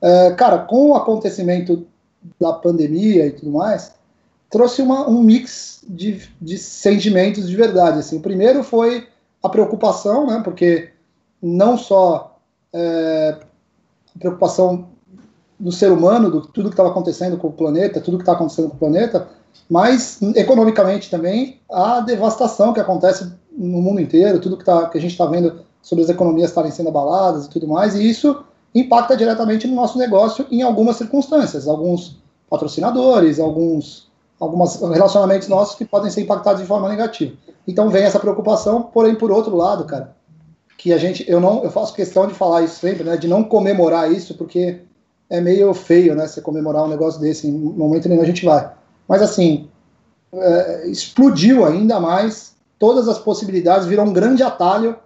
É, 0.02 0.30
cara, 0.32 0.58
com 0.58 0.90
o 0.90 0.94
acontecimento 0.94 1.86
da 2.38 2.52
pandemia 2.52 3.26
e 3.26 3.30
tudo 3.30 3.50
mais, 3.50 3.94
trouxe 4.50 4.82
uma, 4.82 5.08
um 5.08 5.22
mix 5.22 5.82
de, 5.88 6.28
de 6.40 6.58
sentimentos 6.58 7.48
de 7.48 7.56
verdade. 7.56 8.00
Assim. 8.00 8.18
O 8.18 8.20
primeiro 8.20 8.62
foi 8.62 9.08
a 9.42 9.48
preocupação, 9.48 10.26
né? 10.26 10.42
Porque 10.44 10.90
não 11.42 11.78
só 11.78 12.38
é, 12.72 13.38
preocupação 14.18 14.88
do 15.60 15.70
ser 15.70 15.92
humano, 15.92 16.30
do 16.30 16.40
tudo 16.40 16.70
que 16.70 16.74
estava 16.74 16.88
acontecendo 16.88 17.36
com 17.36 17.48
o 17.48 17.52
planeta, 17.52 18.00
tudo 18.00 18.16
que 18.16 18.22
está 18.22 18.32
acontecendo 18.32 18.70
com 18.70 18.76
o 18.76 18.78
planeta, 18.78 19.28
mas 19.68 20.18
economicamente 20.34 21.10
também 21.10 21.60
a 21.70 22.00
devastação 22.00 22.72
que 22.72 22.80
acontece 22.80 23.30
no 23.52 23.82
mundo 23.82 24.00
inteiro, 24.00 24.40
tudo 24.40 24.56
que, 24.56 24.64
tá, 24.64 24.88
que 24.88 24.96
a 24.96 25.00
gente 25.00 25.12
está 25.12 25.26
vendo 25.26 25.60
sobre 25.82 26.02
as 26.02 26.10
economias 26.10 26.50
estarem 26.50 26.70
sendo 26.70 26.88
abaladas 26.88 27.46
e 27.46 27.50
tudo 27.50 27.68
mais, 27.68 27.94
e 27.94 28.08
isso 28.08 28.42
impacta 28.74 29.16
diretamente 29.16 29.66
no 29.66 29.74
nosso 29.74 29.98
negócio 29.98 30.46
em 30.50 30.62
algumas 30.62 30.96
circunstâncias, 30.96 31.68
alguns 31.68 32.18
patrocinadores, 32.48 33.38
alguns 33.38 34.08
alguns 34.38 34.80
relacionamentos 34.80 35.48
nossos 35.48 35.74
que 35.74 35.84
podem 35.84 36.10
ser 36.10 36.22
impactados 36.22 36.62
de 36.62 36.66
forma 36.66 36.88
negativa. 36.88 37.36
Então 37.68 37.90
vem 37.90 38.04
essa 38.04 38.18
preocupação, 38.18 38.84
porém 38.84 39.14
por 39.14 39.30
outro 39.30 39.54
lado, 39.54 39.84
cara, 39.84 40.16
que 40.78 40.94
a 40.94 40.98
gente 40.98 41.30
eu 41.30 41.38
não 41.38 41.62
eu 41.62 41.70
faço 41.70 41.92
questão 41.92 42.26
de 42.26 42.32
falar 42.32 42.62
isso 42.62 42.76
sempre, 42.76 43.04
né, 43.04 43.18
de 43.18 43.28
não 43.28 43.44
comemorar 43.44 44.10
isso, 44.10 44.34
porque 44.34 44.80
é 45.30 45.40
meio 45.40 45.72
feio, 45.72 46.14
né? 46.16 46.26
Você 46.26 46.40
comemorar 46.40 46.84
um 46.84 46.88
negócio 46.88 47.20
desse, 47.20 47.46
em 47.46 47.52
momento 47.52 48.08
nenhum 48.08 48.22
a 48.22 48.26
gente 48.26 48.44
vai. 48.44 48.70
Mas 49.08 49.22
assim, 49.22 49.68
é, 50.32 50.88
explodiu 50.88 51.64
ainda 51.64 52.00
mais, 52.00 52.56
todas 52.78 53.08
as 53.08 53.18
possibilidades, 53.18 53.86
virou 53.86 54.04
um 54.04 54.12
grande 54.12 54.42
atalho 54.42 54.96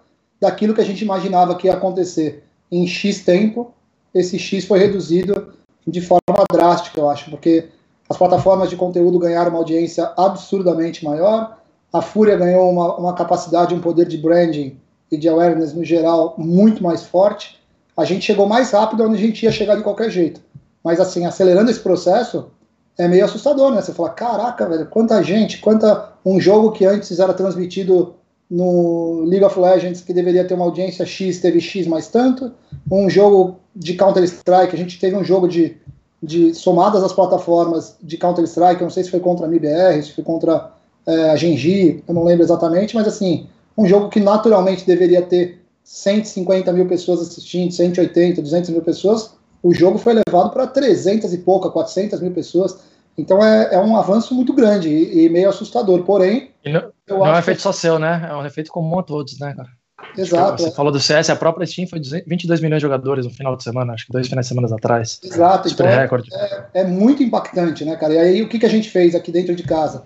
daquilo 0.40 0.74
que 0.74 0.80
a 0.80 0.84
gente 0.84 1.04
imaginava 1.04 1.54
que 1.54 1.66
ia 1.66 1.74
acontecer 1.74 2.42
em 2.72 2.86
X 2.86 3.22
tempo. 3.22 3.72
Esse 4.14 4.38
X 4.38 4.64
foi 4.64 4.78
reduzido 4.78 5.52
de 5.86 6.00
forma 6.00 6.44
drástica, 6.50 6.98
eu 6.98 7.10
acho, 7.10 7.30
porque 7.30 7.68
as 8.08 8.16
plataformas 8.16 8.70
de 8.70 8.76
conteúdo 8.76 9.18
ganharam 9.18 9.50
uma 9.50 9.58
audiência 9.58 10.12
absurdamente 10.16 11.04
maior, 11.04 11.58
a 11.92 12.00
Fúria 12.00 12.36
ganhou 12.36 12.70
uma, 12.70 12.96
uma 12.96 13.14
capacidade, 13.14 13.74
um 13.74 13.80
poder 13.80 14.06
de 14.06 14.16
branding 14.16 14.78
e 15.10 15.16
de 15.16 15.28
awareness 15.28 15.74
no 15.74 15.84
geral 15.84 16.34
muito 16.38 16.82
mais 16.82 17.02
forte 17.02 17.60
a 17.96 18.04
gente 18.04 18.24
chegou 18.24 18.46
mais 18.46 18.70
rápido 18.70 19.04
onde 19.04 19.16
a 19.16 19.20
gente 19.26 19.42
ia 19.44 19.52
chegar 19.52 19.76
de 19.76 19.82
qualquer 19.82 20.10
jeito. 20.10 20.40
Mas 20.82 21.00
assim, 21.00 21.24
acelerando 21.24 21.70
esse 21.70 21.80
processo, 21.80 22.50
é 22.98 23.08
meio 23.08 23.24
assustador, 23.24 23.72
né? 23.72 23.80
Você 23.80 23.92
fala, 23.92 24.10
caraca, 24.10 24.68
velho, 24.68 24.86
quanta 24.86 25.22
gente, 25.22 25.58
quanta 25.58 26.12
um 26.24 26.40
jogo 26.40 26.72
que 26.72 26.84
antes 26.84 27.18
era 27.18 27.32
transmitido 27.32 28.14
no 28.50 29.24
League 29.24 29.44
of 29.44 29.58
Legends 29.58 30.00
que 30.00 30.12
deveria 30.12 30.46
ter 30.46 30.54
uma 30.54 30.64
audiência 30.64 31.04
X, 31.04 31.40
teve 31.40 31.60
X 31.60 31.86
mais 31.86 32.08
tanto. 32.08 32.52
Um 32.90 33.08
jogo 33.08 33.56
de 33.74 33.94
Counter-Strike, 33.94 34.74
a 34.74 34.78
gente 34.78 34.98
teve 34.98 35.16
um 35.16 35.24
jogo 35.24 35.48
de, 35.48 35.76
de 36.22 36.54
somadas 36.54 37.02
as 37.02 37.12
plataformas 37.12 37.96
de 38.02 38.16
Counter-Strike, 38.16 38.80
eu 38.80 38.86
não 38.86 38.90
sei 38.90 39.04
se 39.04 39.10
foi 39.10 39.20
contra 39.20 39.46
a 39.46 39.48
MBR, 39.48 40.02
se 40.02 40.12
foi 40.12 40.22
contra 40.22 40.72
é, 41.06 41.30
a 41.30 41.36
Genji, 41.36 42.04
eu 42.06 42.14
não 42.14 42.24
lembro 42.24 42.44
exatamente, 42.44 42.94
mas 42.94 43.08
assim, 43.08 43.46
um 43.76 43.86
jogo 43.86 44.08
que 44.08 44.20
naturalmente 44.20 44.86
deveria 44.86 45.22
ter 45.22 45.63
150 45.84 46.72
mil 46.72 46.88
pessoas 46.88 47.20
assistindo, 47.20 47.70
180, 47.70 48.40
200 48.40 48.70
mil 48.70 48.82
pessoas, 48.82 49.34
o 49.62 49.72
jogo 49.72 49.98
foi 49.98 50.14
levado 50.14 50.50
para 50.50 50.66
300 50.66 51.32
e 51.32 51.38
pouca, 51.38 51.70
400 51.70 52.20
mil 52.20 52.32
pessoas. 52.32 52.78
Então 53.16 53.44
é, 53.44 53.74
é 53.74 53.78
um 53.78 53.96
avanço 53.96 54.34
muito 54.34 54.52
grande 54.52 54.88
e, 54.88 55.26
e 55.26 55.28
meio 55.28 55.48
assustador. 55.48 56.02
Porém. 56.02 56.50
não, 56.64 56.90
não 57.08 57.26
é 57.26 57.32
um 57.32 57.38
efeito 57.38 57.58
que... 57.58 57.62
só 57.62 57.72
seu, 57.72 57.98
né? 57.98 58.26
É 58.28 58.34
um 58.34 58.44
efeito 58.44 58.72
comum 58.72 58.98
a 58.98 59.02
todos, 59.02 59.38
né, 59.38 59.54
cara? 59.54 59.68
Exato. 60.16 60.62
Você 60.62 60.68
é. 60.68 60.72
falou 60.72 60.92
do 60.92 61.00
CS, 61.00 61.30
a 61.30 61.36
própria 61.36 61.66
Steam 61.66 61.86
foi 61.86 62.00
22 62.26 62.60
milhões 62.60 62.80
de 62.80 62.82
jogadores 62.82 63.24
no 63.24 63.32
final 63.32 63.56
de 63.56 63.62
semana, 63.62 63.92
acho 63.92 64.06
que 64.06 64.12
dois 64.12 64.28
finais 64.28 64.46
de 64.46 64.54
semana 64.54 64.74
atrás. 64.74 65.20
Exato, 65.22 65.68
Super 65.68 65.86
então 65.86 66.00
recorde. 66.00 66.28
É, 66.34 66.66
é, 66.74 66.84
muito 66.84 67.22
impactante, 67.22 67.84
né, 67.84 67.96
cara? 67.96 68.14
E 68.14 68.18
aí 68.18 68.42
o 68.42 68.48
que, 68.48 68.58
que 68.58 68.66
a 68.66 68.70
gente 68.70 68.90
fez 68.90 69.14
aqui 69.14 69.30
dentro 69.30 69.54
de 69.54 69.62
casa? 69.62 70.02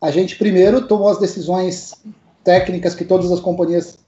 A 0.00 0.10
gente 0.10 0.36
primeiro 0.36 0.86
tomou 0.86 1.08
as 1.08 1.18
decisões 1.18 1.94
técnicas 2.44 2.94
que 2.94 3.04
todas 3.04 3.30
as 3.32 3.40
companhias 3.40 3.98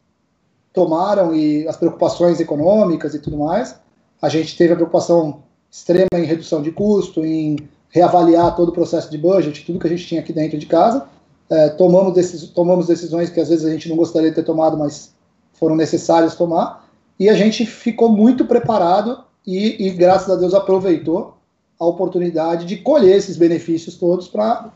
tomaram 0.73 1.35
e 1.35 1.67
as 1.67 1.77
preocupações 1.77 2.41
econômicas 2.41 3.15
e 3.15 3.19
tudo 3.19 3.37
mais. 3.37 3.77
A 4.21 4.29
gente 4.29 4.57
teve 4.57 4.73
a 4.73 4.77
preocupação 4.77 5.43
extrema 5.71 6.09
em 6.15 6.25
redução 6.25 6.63
de 6.63 6.71
custo, 6.71 7.25
em 7.25 7.57
reavaliar 7.89 8.55
todo 8.55 8.69
o 8.69 8.73
processo 8.73 9.11
de 9.11 9.19
budget, 9.19 9.65
tudo 9.65 9.79
que 9.79 9.87
a 9.87 9.91
gente 9.91 10.07
tinha 10.07 10.21
aqui 10.21 10.33
dentro 10.33 10.59
de 10.59 10.67
casa. 10.67 11.07
É, 11.49 11.69
tomamos, 11.71 12.15
decis 12.15 12.49
tomamos 12.51 12.87
decisões 12.87 13.29
que 13.31 13.41
às 13.41 13.49
vezes 13.49 13.65
a 13.65 13.71
gente 13.71 13.89
não 13.89 13.97
gostaria 13.97 14.31
de 14.31 14.37
ter 14.37 14.45
tomado, 14.45 14.77
mas 14.77 15.13
foram 15.55 15.75
necessárias 15.75 16.35
tomar. 16.37 16.89
E 17.19 17.29
a 17.29 17.35
gente 17.35 17.67
ficou 17.67 18.09
muito 18.09 18.45
preparado 18.45 19.25
e, 19.47 19.87
e 19.87 19.91
graças 19.91 20.31
a 20.31 20.37
Deus, 20.37 20.55
aproveitou 20.55 21.35
a 21.79 21.87
oportunidade 21.87 22.67
de 22.67 22.77
colher 22.77 23.17
esses 23.17 23.37
benefícios 23.37 23.97
todos 23.97 24.29
para 24.29 24.71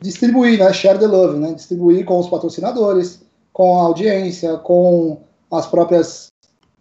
distribuir, 0.00 0.58
né? 0.58 0.72
Share 0.72 0.98
the 0.98 1.06
love, 1.06 1.38
né? 1.38 1.52
Distribuir 1.52 2.04
com 2.04 2.18
os 2.18 2.28
patrocinadores, 2.28 3.22
com 3.52 3.78
a 3.78 3.82
audiência, 3.82 4.56
com 4.58 5.18
as 5.50 5.66
próprias 5.66 6.30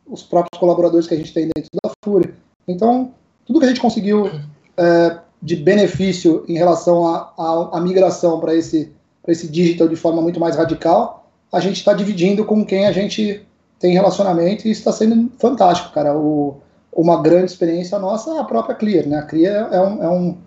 os 0.09 0.23
próprios 0.23 0.59
colaboradores 0.59 1.07
que 1.07 1.13
a 1.13 1.17
gente 1.17 1.33
tem 1.33 1.49
dentro 1.55 1.69
da 1.83 1.91
Fúria. 2.03 2.33
Então, 2.67 3.11
tudo 3.45 3.59
que 3.59 3.65
a 3.65 3.69
gente 3.69 3.79
conseguiu 3.79 4.29
é, 4.75 5.17
de 5.41 5.55
benefício 5.55 6.43
em 6.47 6.57
relação 6.57 7.05
à 7.05 7.79
migração 7.79 8.39
para 8.39 8.55
esse, 8.55 8.91
esse 9.27 9.47
digital 9.47 9.88
de 9.88 9.95
forma 9.95 10.21
muito 10.21 10.39
mais 10.39 10.55
radical, 10.55 11.29
a 11.51 11.59
gente 11.59 11.77
está 11.77 11.93
dividindo 11.93 12.43
com 12.43 12.65
quem 12.65 12.88
a 12.88 12.91
gente 12.91 13.45
tem 13.79 13.93
relacionamento 13.93 14.67
e 14.67 14.71
está 14.71 14.91
sendo 14.91 15.31
fantástico, 15.38 15.93
cara. 15.93 16.17
O, 16.17 16.57
uma 16.91 17.21
grande 17.21 17.51
experiência 17.51 17.97
nossa 17.97 18.31
é 18.31 18.39
a 18.39 18.43
própria 18.43 18.75
Clear, 18.75 19.07
né? 19.07 19.19
A 19.19 19.23
Clear 19.23 19.69
é 19.71 19.79
um, 19.79 20.03
é, 20.03 20.09
um, 20.09 20.38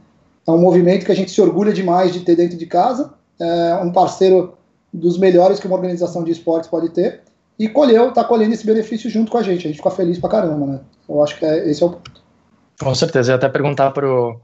é 0.46 0.50
um 0.50 0.58
movimento 0.58 1.06
que 1.06 1.12
a 1.12 1.16
gente 1.16 1.30
se 1.30 1.40
orgulha 1.40 1.72
demais 1.72 2.12
de 2.12 2.20
ter 2.20 2.36
dentro 2.36 2.58
de 2.58 2.66
casa, 2.66 3.14
é 3.40 3.76
um 3.76 3.90
parceiro 3.90 4.54
dos 4.92 5.16
melhores 5.18 5.58
que 5.58 5.66
uma 5.66 5.76
organização 5.76 6.22
de 6.22 6.30
esportes 6.30 6.68
pode 6.68 6.90
ter, 6.90 7.22
e 7.62 7.68
colheu, 7.68 8.08
está 8.08 8.24
colhendo 8.24 8.52
esse 8.54 8.66
benefício 8.66 9.08
junto 9.08 9.30
com 9.30 9.38
a 9.38 9.42
gente. 9.42 9.60
A 9.60 9.70
gente 9.70 9.76
fica 9.76 9.90
feliz 9.92 10.18
pra 10.18 10.28
caramba, 10.28 10.66
né? 10.66 10.80
Eu 11.08 11.22
acho 11.22 11.38
que 11.38 11.44
é, 11.46 11.70
esse 11.70 11.80
é 11.80 11.86
o 11.86 11.90
ponto. 11.90 12.20
Com 12.80 12.92
certeza, 12.92 13.30
eu 13.30 13.34
ia 13.34 13.36
até 13.36 13.48
perguntar 13.48 13.92
pro, 13.92 14.40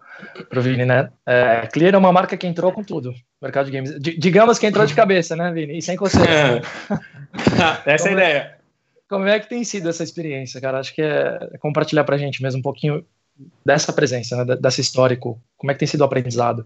pro 0.49 0.63
Vini, 0.63 0.85
né? 0.85 1.11
É, 1.27 1.67
Clear 1.67 1.95
é 1.95 1.99
uma 1.99 2.13
marca 2.13 2.37
que 2.37 2.47
entrou 2.47 2.71
com 2.71 2.85
tudo, 2.85 3.13
mercado 3.43 3.67
de 3.67 3.73
games. 3.73 3.99
D 3.99 4.17
digamos 4.17 4.57
que 4.57 4.69
entrou 4.69 4.87
de 4.87 4.95
cabeça, 4.95 5.35
né, 5.35 5.51
Vini? 5.51 5.79
E 5.79 5.83
sem 5.83 5.97
você. 5.97 6.17
É. 6.21 6.63
essa 7.93 8.07
é 8.07 8.11
a 8.11 8.13
ideia. 8.13 8.59
Como 9.09 9.27
é 9.27 9.41
que 9.41 9.49
tem 9.49 9.65
sido 9.65 9.89
essa 9.89 10.05
experiência, 10.05 10.61
cara? 10.61 10.79
Acho 10.79 10.95
que 10.95 11.03
é, 11.03 11.39
é 11.55 11.59
compartilhar 11.59 12.05
pra 12.05 12.19
gente 12.19 12.41
mesmo 12.41 12.61
um 12.61 12.63
pouquinho 12.63 13.05
dessa 13.67 13.93
presença, 13.93 14.45
né, 14.45 14.55
dessa 14.55 14.81
histórico. 14.81 15.41
Como 15.57 15.73
é 15.73 15.75
que 15.75 15.81
tem 15.81 15.89
sido 15.89 16.03
o 16.03 16.05
aprendizado? 16.05 16.65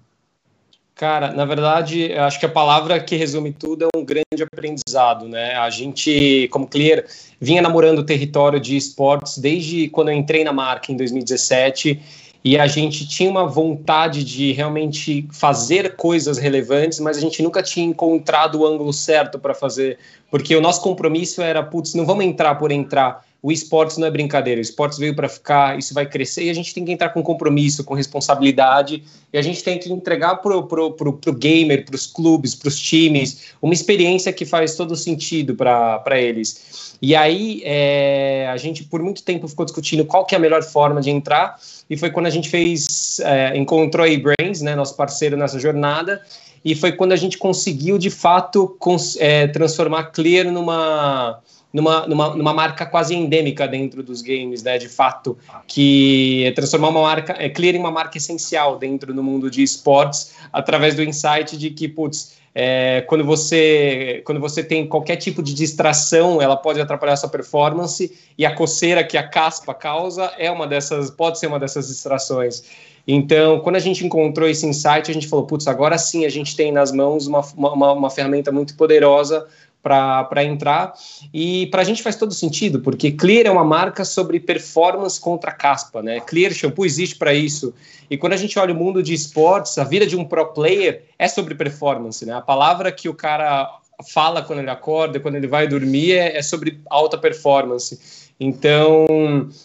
Cara, 0.94 1.32
na 1.32 1.44
verdade, 1.44 2.12
acho 2.12 2.38
que 2.38 2.46
a 2.46 2.50
palavra 2.50 3.00
que 3.00 3.16
resume 3.16 3.52
tudo 3.52 3.84
é 3.84 3.98
um 3.98 4.04
grande 4.04 4.42
aprendizado, 4.42 5.26
né? 5.26 5.54
A 5.54 5.70
gente, 5.70 6.48
como 6.52 6.66
Clear, 6.66 7.04
vinha 7.40 7.62
namorando 7.62 8.00
o 8.00 8.04
território 8.04 8.60
de 8.60 8.76
esportes 8.76 9.38
desde 9.38 9.88
quando 9.88 10.10
eu 10.10 10.14
entrei 10.14 10.44
na 10.44 10.52
marca 10.52 10.92
em 10.92 10.96
2017 10.96 12.00
e 12.44 12.58
a 12.58 12.66
gente 12.66 13.08
tinha 13.08 13.30
uma 13.30 13.46
vontade 13.46 14.24
de 14.24 14.52
realmente 14.52 15.26
fazer 15.32 15.96
coisas 15.96 16.38
relevantes, 16.38 16.98
mas 16.98 17.16
a 17.16 17.20
gente 17.20 17.42
nunca 17.42 17.62
tinha 17.62 17.86
encontrado 17.86 18.60
o 18.60 18.66
ângulo 18.66 18.92
certo 18.92 19.38
para 19.38 19.54
fazer, 19.54 19.98
porque 20.30 20.54
o 20.54 20.60
nosso 20.60 20.82
compromisso 20.82 21.40
era, 21.40 21.62
putz, 21.62 21.94
não 21.94 22.04
vamos 22.04 22.24
entrar 22.24 22.56
por 22.56 22.72
entrar, 22.72 23.24
o 23.42 23.50
esportes 23.50 23.98
não 23.98 24.06
é 24.06 24.10
brincadeira, 24.10 24.60
o 24.60 24.62
esportes 24.62 24.98
veio 24.98 25.16
para 25.16 25.28
ficar, 25.28 25.76
isso 25.76 25.92
vai 25.92 26.06
crescer 26.06 26.44
e 26.44 26.50
a 26.50 26.54
gente 26.54 26.72
tem 26.72 26.84
que 26.84 26.92
entrar 26.92 27.08
com 27.08 27.22
compromisso, 27.24 27.82
com 27.82 27.92
responsabilidade 27.92 29.02
e 29.32 29.36
a 29.36 29.42
gente 29.42 29.64
tem 29.64 29.78
que 29.78 29.92
entregar 29.92 30.36
pro, 30.36 30.62
pro, 30.62 30.92
pro, 30.92 31.12
pro 31.14 31.32
gamer, 31.32 31.84
para 31.84 31.96
os 31.96 32.06
clubes, 32.06 32.54
para 32.54 32.68
os 32.68 32.78
times, 32.78 33.54
uma 33.60 33.74
experiência 33.74 34.32
que 34.32 34.46
faz 34.46 34.76
todo 34.76 34.94
sentido 34.94 35.56
para 35.56 36.20
eles. 36.20 36.96
E 37.02 37.16
aí 37.16 37.62
é, 37.64 38.48
a 38.48 38.56
gente 38.56 38.84
por 38.84 39.02
muito 39.02 39.24
tempo 39.24 39.48
ficou 39.48 39.64
discutindo 39.64 40.04
qual 40.04 40.24
que 40.24 40.36
é 40.36 40.38
a 40.38 40.40
melhor 40.40 40.62
forma 40.62 41.00
de 41.00 41.10
entrar 41.10 41.58
e 41.90 41.96
foi 41.96 42.10
quando 42.10 42.26
a 42.26 42.30
gente 42.30 42.48
fez, 42.48 43.18
é, 43.20 43.56
encontrou 43.56 44.06
a 44.06 44.08
Brains, 44.16 44.60
né, 44.62 44.76
nosso 44.76 44.94
parceiro 44.94 45.36
nessa 45.36 45.58
jornada, 45.58 46.22
e 46.64 46.76
foi 46.76 46.92
quando 46.92 47.10
a 47.10 47.16
gente 47.16 47.38
conseguiu 47.38 47.98
de 47.98 48.08
fato 48.08 48.76
cons, 48.78 49.16
é, 49.18 49.48
transformar 49.48 50.04
Clear 50.04 50.50
numa 50.50 51.40
numa, 51.72 52.06
numa, 52.06 52.34
numa 52.34 52.52
marca 52.52 52.84
quase 52.84 53.14
endêmica 53.14 53.66
dentro 53.66 54.02
dos 54.02 54.20
games, 54.20 54.62
né? 54.62 54.78
De 54.78 54.88
fato, 54.88 55.38
que 55.66 56.44
é 56.44 56.52
transformar 56.52 56.88
uma 56.88 57.02
marca, 57.02 57.34
é 57.38 57.48
clear 57.48 57.74
em 57.74 57.78
uma 57.78 57.90
marca 57.90 58.18
essencial 58.18 58.78
dentro 58.78 59.14
do 59.14 59.22
mundo 59.22 59.50
de 59.50 59.62
esportes, 59.62 60.34
através 60.52 60.94
do 60.94 61.02
insight 61.02 61.56
de 61.56 61.70
que, 61.70 61.88
putz, 61.88 62.36
é, 62.54 63.00
quando 63.08 63.24
você 63.24 64.20
quando 64.26 64.40
você 64.40 64.62
tem 64.62 64.86
qualquer 64.86 65.16
tipo 65.16 65.42
de 65.42 65.54
distração, 65.54 66.42
ela 66.42 66.56
pode 66.56 66.80
atrapalhar 66.80 67.14
a 67.14 67.16
sua 67.16 67.30
performance 67.30 68.12
e 68.36 68.44
a 68.44 68.54
coceira 68.54 69.02
que 69.02 69.16
a 69.16 69.26
caspa 69.26 69.72
causa 69.72 70.32
é 70.36 70.50
uma 70.50 70.66
dessas, 70.66 71.10
pode 71.10 71.38
ser 71.38 71.46
uma 71.46 71.58
dessas 71.58 71.88
distrações. 71.88 72.62
Então, 73.08 73.58
quando 73.60 73.76
a 73.76 73.80
gente 73.80 74.04
encontrou 74.06 74.48
esse 74.48 74.64
insight, 74.64 75.10
a 75.10 75.14
gente 75.14 75.26
falou, 75.26 75.44
putz, 75.44 75.66
agora 75.66 75.98
sim 75.98 76.24
a 76.24 76.28
gente 76.28 76.54
tem 76.54 76.70
nas 76.70 76.92
mãos 76.92 77.26
uma, 77.26 77.40
uma, 77.56 77.92
uma 77.92 78.10
ferramenta 78.10 78.52
muito 78.52 78.76
poderosa 78.76 79.44
para 79.82 80.44
entrar. 80.44 80.94
E 81.34 81.66
para 81.66 81.82
a 81.82 81.84
gente 81.84 82.02
faz 82.02 82.16
todo 82.16 82.32
sentido, 82.32 82.80
porque 82.80 83.10
Clear 83.10 83.46
é 83.46 83.50
uma 83.50 83.64
marca 83.64 84.04
sobre 84.04 84.38
performance 84.38 85.20
contra 85.20 85.50
caspa, 85.50 86.02
né? 86.02 86.20
Clear 86.20 86.52
Shampoo 86.52 86.86
existe 86.86 87.16
para 87.16 87.34
isso. 87.34 87.74
E 88.08 88.16
quando 88.16 88.34
a 88.34 88.36
gente 88.36 88.58
olha 88.58 88.72
o 88.72 88.76
mundo 88.76 89.02
de 89.02 89.12
esportes, 89.12 89.76
a 89.78 89.84
vida 89.84 90.06
de 90.06 90.16
um 90.16 90.24
pro 90.24 90.52
player 90.52 91.04
é 91.18 91.26
sobre 91.26 91.54
performance, 91.54 92.24
né? 92.24 92.34
A 92.34 92.40
palavra 92.40 92.92
que 92.92 93.08
o 93.08 93.14
cara 93.14 93.78
fala 94.10 94.42
quando 94.42 94.60
ele 94.60 94.70
acorda, 94.70 95.20
quando 95.20 95.36
ele 95.36 95.46
vai 95.46 95.66
dormir, 95.66 96.12
é, 96.12 96.36
é 96.36 96.42
sobre 96.42 96.80
alta 96.88 97.18
performance. 97.18 98.30
Então, 98.38 99.06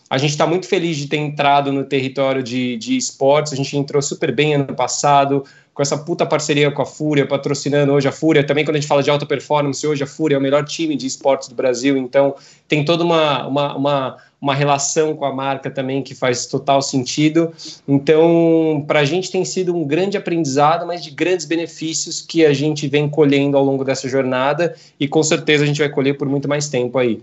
a 0.10 0.18
gente 0.18 0.32
está 0.32 0.46
muito 0.46 0.68
feliz 0.68 0.98
de 0.98 1.08
ter 1.08 1.18
entrado 1.18 1.72
no 1.72 1.84
território 1.84 2.44
de, 2.44 2.78
de 2.78 2.96
esportes. 2.96 3.54
A 3.54 3.56
gente 3.56 3.76
entrou 3.76 4.02
super 4.02 4.32
bem 4.32 4.54
ano 4.54 4.76
passado, 4.76 5.44
com 5.78 5.84
essa 5.84 5.96
puta 5.96 6.26
parceria 6.26 6.72
com 6.72 6.82
a 6.82 6.86
Fúria, 6.88 7.24
patrocinando 7.28 7.94
hoje 7.94 8.08
a 8.08 8.12
Fúria. 8.12 8.44
Também, 8.44 8.66
quando 8.66 8.78
a 8.78 8.80
gente 8.80 8.90
fala 8.90 9.04
de 9.04 9.12
alta 9.12 9.28
performance, 9.28 9.86
hoje 9.86 10.04
a 10.04 10.08
Fúria 10.08 10.34
é 10.34 10.40
o 10.40 10.42
melhor 10.42 10.66
time 10.66 10.96
de 10.96 11.06
esportes 11.06 11.48
do 11.50 11.54
Brasil. 11.54 11.96
Então, 11.96 12.34
tem 12.68 12.84
toda 12.84 13.04
uma, 13.04 13.46
uma, 13.46 13.78
uma, 13.78 14.18
uma 14.42 14.56
relação 14.56 15.16
com 15.16 15.24
a 15.24 15.32
marca 15.32 15.70
também 15.70 16.02
que 16.02 16.16
faz 16.16 16.48
total 16.48 16.82
sentido. 16.82 17.54
Então, 17.88 18.84
para 18.88 19.02
a 19.02 19.06
gente 19.06 19.30
tem 19.30 19.46
sido 19.46 19.76
um 19.76 19.86
grande 19.86 20.18
aprendizado, 20.18 20.84
mas 20.88 21.04
de 21.04 21.12
grandes 21.12 21.46
benefícios 21.46 22.24
que 22.24 22.44
a 22.44 22.56
gente 22.56 22.88
vem 22.88 23.08
colhendo 23.08 23.56
ao 23.56 23.64
longo 23.64 23.84
dessa 23.84 24.10
jornada 24.10 24.76
e 25.00 25.08
com 25.08 25.22
certeza 25.22 25.64
a 25.64 25.68
gente 25.68 25.78
vai 25.78 25.90
colher 25.90 26.18
por 26.18 26.28
muito 26.28 26.50
mais 26.50 26.68
tempo 26.70 26.98
aí. 26.98 27.22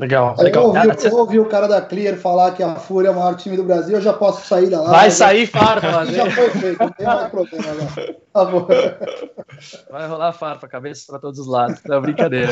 Legal, 0.00 0.34
legal. 0.38 0.62
Eu 0.62 0.68
ouvi, 0.68 1.04
eu 1.04 1.16
ouvi, 1.16 1.38
o 1.38 1.44
cara 1.44 1.68
da 1.68 1.82
Clear 1.82 2.16
falar 2.16 2.52
que 2.52 2.62
a 2.62 2.74
Fúria 2.76 3.08
é 3.08 3.10
o 3.10 3.14
maior 3.14 3.36
time 3.36 3.54
do 3.54 3.64
Brasil, 3.64 3.96
eu 3.96 4.00
já 4.00 4.14
posso 4.14 4.46
sair 4.46 4.70
da 4.70 4.80
lá. 4.80 4.90
Vai 4.90 5.10
sair 5.10 5.46
farpa, 5.46 6.04
né? 6.06 6.12
Já 6.16 6.30
foi 6.30 6.48
feito, 6.50 6.78
não 6.78 6.90
tem 6.90 7.06
mais 7.06 7.28
problema 7.28 7.66
agora. 8.32 8.98
Tá 8.98 9.90
Vai 9.90 10.08
rolar 10.08 10.32
farpa, 10.32 10.66
cabeça 10.66 11.04
para 11.06 11.18
todos 11.18 11.38
os 11.38 11.46
lados. 11.46 11.82
Não, 11.84 12.00
brincadeira. 12.00 12.50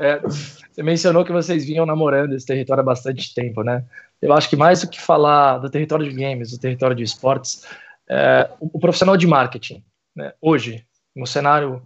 É, 0.00 0.20
você 0.20 0.82
mencionou 0.82 1.22
que 1.22 1.32
vocês 1.32 1.66
vinham 1.66 1.84
namorando 1.84 2.32
esse 2.32 2.46
território 2.46 2.80
há 2.80 2.84
bastante 2.84 3.34
tempo, 3.34 3.62
né? 3.62 3.84
Eu 4.22 4.32
acho 4.32 4.48
que 4.48 4.56
mais 4.56 4.80
do 4.80 4.88
que 4.88 5.00
falar 5.00 5.58
do 5.58 5.68
território 5.68 6.08
de 6.08 6.16
games, 6.16 6.50
do 6.50 6.58
território 6.58 6.96
de 6.96 7.02
esportes, 7.02 7.62
é, 8.08 8.48
o, 8.58 8.78
profissional 8.78 9.18
de 9.18 9.26
marketing, 9.26 9.84
né, 10.16 10.32
hoje, 10.40 10.82
no 11.14 11.26
cenário 11.26 11.82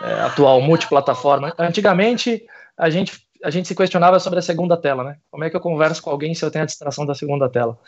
é, 0.00 0.20
atual, 0.22 0.60
multiplataforma, 0.62 1.54
antigamente 1.58 2.46
a 2.78 2.88
gente 2.88 3.20
a 3.42 3.50
gente 3.50 3.68
se 3.68 3.74
questionava 3.74 4.18
sobre 4.20 4.38
a 4.38 4.42
segunda 4.42 4.76
tela, 4.76 5.04
né? 5.04 5.16
Como 5.30 5.44
é 5.44 5.50
que 5.50 5.56
eu 5.56 5.60
converso 5.60 6.02
com 6.02 6.10
alguém 6.10 6.34
se 6.34 6.44
eu 6.44 6.50
tenho 6.50 6.62
a 6.62 6.66
distração 6.66 7.04
da 7.04 7.14
segunda 7.14 7.48
tela? 7.48 7.78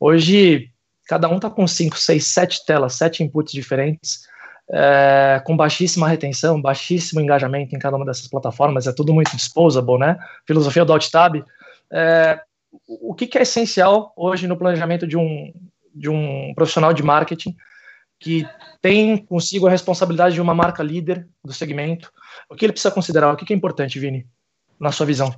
Hoje, 0.00 0.70
cada 1.06 1.28
um 1.28 1.36
está 1.36 1.50
com 1.50 1.66
cinco, 1.66 1.98
seis, 1.98 2.26
sete 2.26 2.64
telas, 2.64 2.94
sete 2.94 3.22
inputs 3.22 3.52
diferentes, 3.52 4.26
é, 4.70 5.40
com 5.44 5.56
baixíssima 5.56 6.08
retenção, 6.08 6.60
baixíssimo 6.60 7.20
engajamento 7.20 7.74
em 7.74 7.78
cada 7.78 7.96
uma 7.96 8.06
dessas 8.06 8.26
plataformas, 8.26 8.86
é 8.86 8.92
tudo 8.92 9.14
muito 9.14 9.34
disposable, 9.36 9.98
né? 9.98 10.18
Filosofia 10.46 10.84
do 10.84 10.92
Alt-Tab. 10.92 11.44
É, 11.92 12.40
o 12.86 13.14
que, 13.14 13.26
que 13.26 13.38
é 13.38 13.42
essencial 13.42 14.12
hoje 14.16 14.46
no 14.46 14.56
planejamento 14.56 15.06
de 15.06 15.16
um, 15.16 15.52
de 15.94 16.10
um 16.10 16.52
profissional 16.54 16.92
de 16.92 17.02
marketing 17.02 17.54
que 18.18 18.46
tem 18.80 19.16
consigo 19.18 19.66
a 19.66 19.70
responsabilidade 19.70 20.34
de 20.34 20.40
uma 20.40 20.54
marca 20.54 20.82
líder 20.82 21.28
do 21.44 21.52
segmento? 21.52 22.10
O 22.50 22.54
que 22.54 22.64
ele 22.64 22.72
precisa 22.72 22.94
considerar? 22.94 23.32
O 23.32 23.36
que, 23.36 23.44
que 23.44 23.52
é 23.52 23.56
importante, 23.56 23.98
Vini? 24.00 24.26
Na 24.78 24.92
sua 24.92 25.06
visão? 25.06 25.34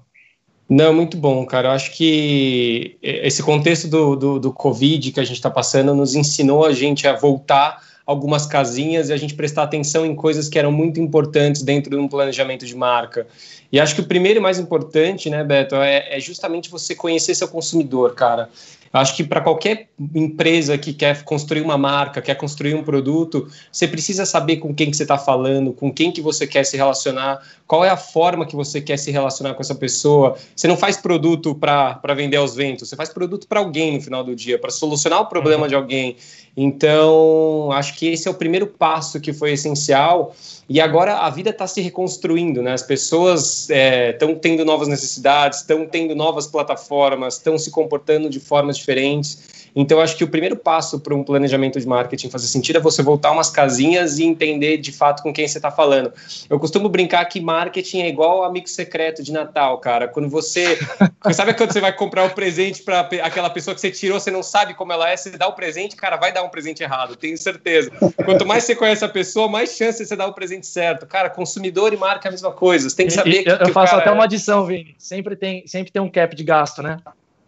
Não, 0.68 0.92
muito 0.92 1.16
bom, 1.16 1.46
cara. 1.46 1.68
Eu 1.68 1.72
acho 1.72 1.92
que 1.92 2.98
esse 3.02 3.42
contexto 3.42 3.88
do, 3.88 4.14
do, 4.14 4.38
do 4.38 4.52
Covid 4.52 5.12
que 5.12 5.20
a 5.20 5.24
gente 5.24 5.36
está 5.36 5.50
passando 5.50 5.94
nos 5.94 6.14
ensinou 6.14 6.64
a 6.66 6.72
gente 6.72 7.08
a 7.08 7.14
voltar 7.14 7.82
algumas 8.04 8.46
casinhas 8.46 9.08
e 9.08 9.12
a 9.12 9.16
gente 9.16 9.34
prestar 9.34 9.64
atenção 9.64 10.04
em 10.04 10.14
coisas 10.14 10.48
que 10.48 10.58
eram 10.58 10.72
muito 10.72 10.98
importantes 10.98 11.62
dentro 11.62 11.90
de 11.90 11.96
um 11.96 12.08
planejamento 12.08 12.64
de 12.64 12.74
marca. 12.74 13.26
E 13.70 13.78
acho 13.78 13.94
que 13.94 14.00
o 14.00 14.04
primeiro 14.04 14.38
e 14.38 14.42
mais 14.42 14.58
importante, 14.58 15.28
né, 15.28 15.44
Beto, 15.44 15.74
é, 15.76 16.16
é 16.16 16.20
justamente 16.20 16.70
você 16.70 16.94
conhecer 16.94 17.34
seu 17.34 17.48
consumidor, 17.48 18.14
cara. 18.14 18.48
Acho 18.92 19.14
que 19.14 19.24
para 19.24 19.40
qualquer 19.40 19.88
empresa 20.14 20.78
que 20.78 20.92
quer 20.92 21.22
construir 21.22 21.60
uma 21.60 21.76
marca, 21.76 22.22
quer 22.22 22.34
construir 22.34 22.74
um 22.74 22.82
produto, 22.82 23.48
você 23.70 23.86
precisa 23.86 24.24
saber 24.24 24.56
com 24.56 24.74
quem 24.74 24.90
que 24.90 24.96
você 24.96 25.02
está 25.02 25.18
falando, 25.18 25.72
com 25.72 25.92
quem 25.92 26.10
que 26.10 26.20
você 26.20 26.46
quer 26.46 26.64
se 26.64 26.76
relacionar, 26.76 27.42
qual 27.66 27.84
é 27.84 27.90
a 27.90 27.96
forma 27.96 28.46
que 28.46 28.56
você 28.56 28.80
quer 28.80 28.96
se 28.96 29.10
relacionar 29.10 29.54
com 29.54 29.60
essa 29.60 29.74
pessoa. 29.74 30.36
Você 30.56 30.66
não 30.66 30.76
faz 30.76 30.96
produto 30.96 31.54
para 31.54 32.14
vender 32.16 32.38
aos 32.38 32.54
ventos, 32.54 32.88
você 32.88 32.96
faz 32.96 33.10
produto 33.10 33.46
para 33.46 33.60
alguém 33.60 33.96
no 33.96 34.00
final 34.00 34.24
do 34.24 34.34
dia, 34.34 34.58
para 34.58 34.70
solucionar 34.70 35.20
o 35.20 35.26
problema 35.26 35.64
uhum. 35.64 35.68
de 35.68 35.74
alguém. 35.74 36.16
Então, 36.56 37.70
acho 37.72 37.94
que 37.94 38.08
esse 38.08 38.26
é 38.26 38.30
o 38.30 38.34
primeiro 38.34 38.66
passo 38.66 39.20
que 39.20 39.32
foi 39.32 39.52
essencial. 39.52 40.34
E 40.68 40.80
agora 40.80 41.18
a 41.18 41.30
vida 41.30 41.50
está 41.50 41.66
se 41.66 41.80
reconstruindo, 41.80 42.60
né? 42.62 42.72
As 42.72 42.82
pessoas 42.82 43.57
estão 43.60 44.30
é, 44.30 44.34
tendo 44.34 44.64
novas 44.64 44.88
necessidades, 44.88 45.60
estão 45.60 45.86
tendo 45.86 46.14
novas 46.14 46.46
plataformas, 46.46 47.34
estão 47.34 47.58
se 47.58 47.70
comportando 47.70 48.28
de 48.28 48.40
formas 48.40 48.76
diferentes. 48.76 49.57
Então, 49.74 50.00
acho 50.00 50.16
que 50.16 50.24
o 50.24 50.28
primeiro 50.28 50.56
passo 50.56 51.00
para 51.00 51.14
um 51.14 51.22
planejamento 51.22 51.80
de 51.80 51.86
marketing 51.86 52.30
fazer 52.30 52.46
sentido 52.46 52.76
é 52.76 52.80
você 52.80 53.02
voltar 53.02 53.30
umas 53.30 53.50
casinhas 53.50 54.18
e 54.18 54.24
entender 54.24 54.78
de 54.78 54.92
fato 54.92 55.22
com 55.22 55.32
quem 55.32 55.46
você 55.46 55.58
está 55.58 55.70
falando. 55.70 56.12
Eu 56.48 56.58
costumo 56.58 56.88
brincar 56.88 57.24
que 57.26 57.40
marketing 57.40 58.00
é 58.02 58.08
igual 58.08 58.44
amigo 58.44 58.68
secreto 58.68 59.22
de 59.22 59.32
Natal, 59.32 59.78
cara. 59.78 60.08
Quando 60.08 60.28
você. 60.28 60.78
sabe 61.32 61.54
quando 61.54 61.72
você 61.72 61.80
vai 61.80 61.92
comprar 61.92 62.24
o 62.24 62.26
um 62.26 62.30
presente 62.30 62.82
para 62.82 63.00
aquela 63.00 63.50
pessoa 63.50 63.74
que 63.74 63.80
você 63.80 63.90
tirou, 63.90 64.18
você 64.18 64.30
não 64.30 64.42
sabe 64.42 64.74
como 64.74 64.92
ela 64.92 65.10
é, 65.10 65.16
você 65.16 65.30
dá 65.30 65.46
o 65.46 65.52
presente, 65.52 65.96
cara, 65.96 66.16
vai 66.16 66.32
dar 66.32 66.42
um 66.42 66.48
presente 66.48 66.82
errado, 66.82 67.16
tenho 67.16 67.36
certeza. 67.36 67.90
Quanto 68.24 68.46
mais 68.46 68.64
você 68.64 68.74
conhece 68.74 69.04
a 69.04 69.08
pessoa, 69.08 69.48
mais 69.48 69.76
chance 69.76 70.02
de 70.02 70.08
você 70.08 70.16
dar 70.16 70.26
o 70.26 70.32
presente 70.32 70.66
certo. 70.66 71.06
Cara, 71.06 71.30
consumidor 71.30 71.92
e 71.92 71.96
marca 71.96 72.28
é 72.28 72.30
a 72.30 72.32
mesma 72.32 72.52
coisa. 72.52 72.88
Você 72.88 72.96
tem 72.96 73.06
que 73.06 73.12
saber. 73.12 73.30
E, 73.30 73.44
que, 73.44 73.50
eu, 73.50 73.58
que 73.58 73.64
eu 73.64 73.72
faço 73.72 73.94
até 73.94 74.08
é. 74.08 74.12
uma 74.12 74.24
adição, 74.24 74.64
Vini. 74.66 74.94
Sempre 74.98 75.36
tem, 75.36 75.66
sempre 75.66 75.92
tem 75.92 76.00
um 76.02 76.10
cap 76.10 76.34
de 76.34 76.44
gasto, 76.44 76.82
né? 76.82 76.98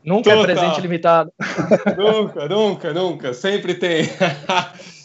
Nunca 0.05 0.33
é 0.33 0.39
é 0.39 0.43
presente 0.43 0.81
limitado. 0.81 1.33
Nunca, 1.97 2.49
nunca, 2.49 2.93
nunca. 2.95 3.35
Sempre 3.35 3.75
tem. 3.75 4.09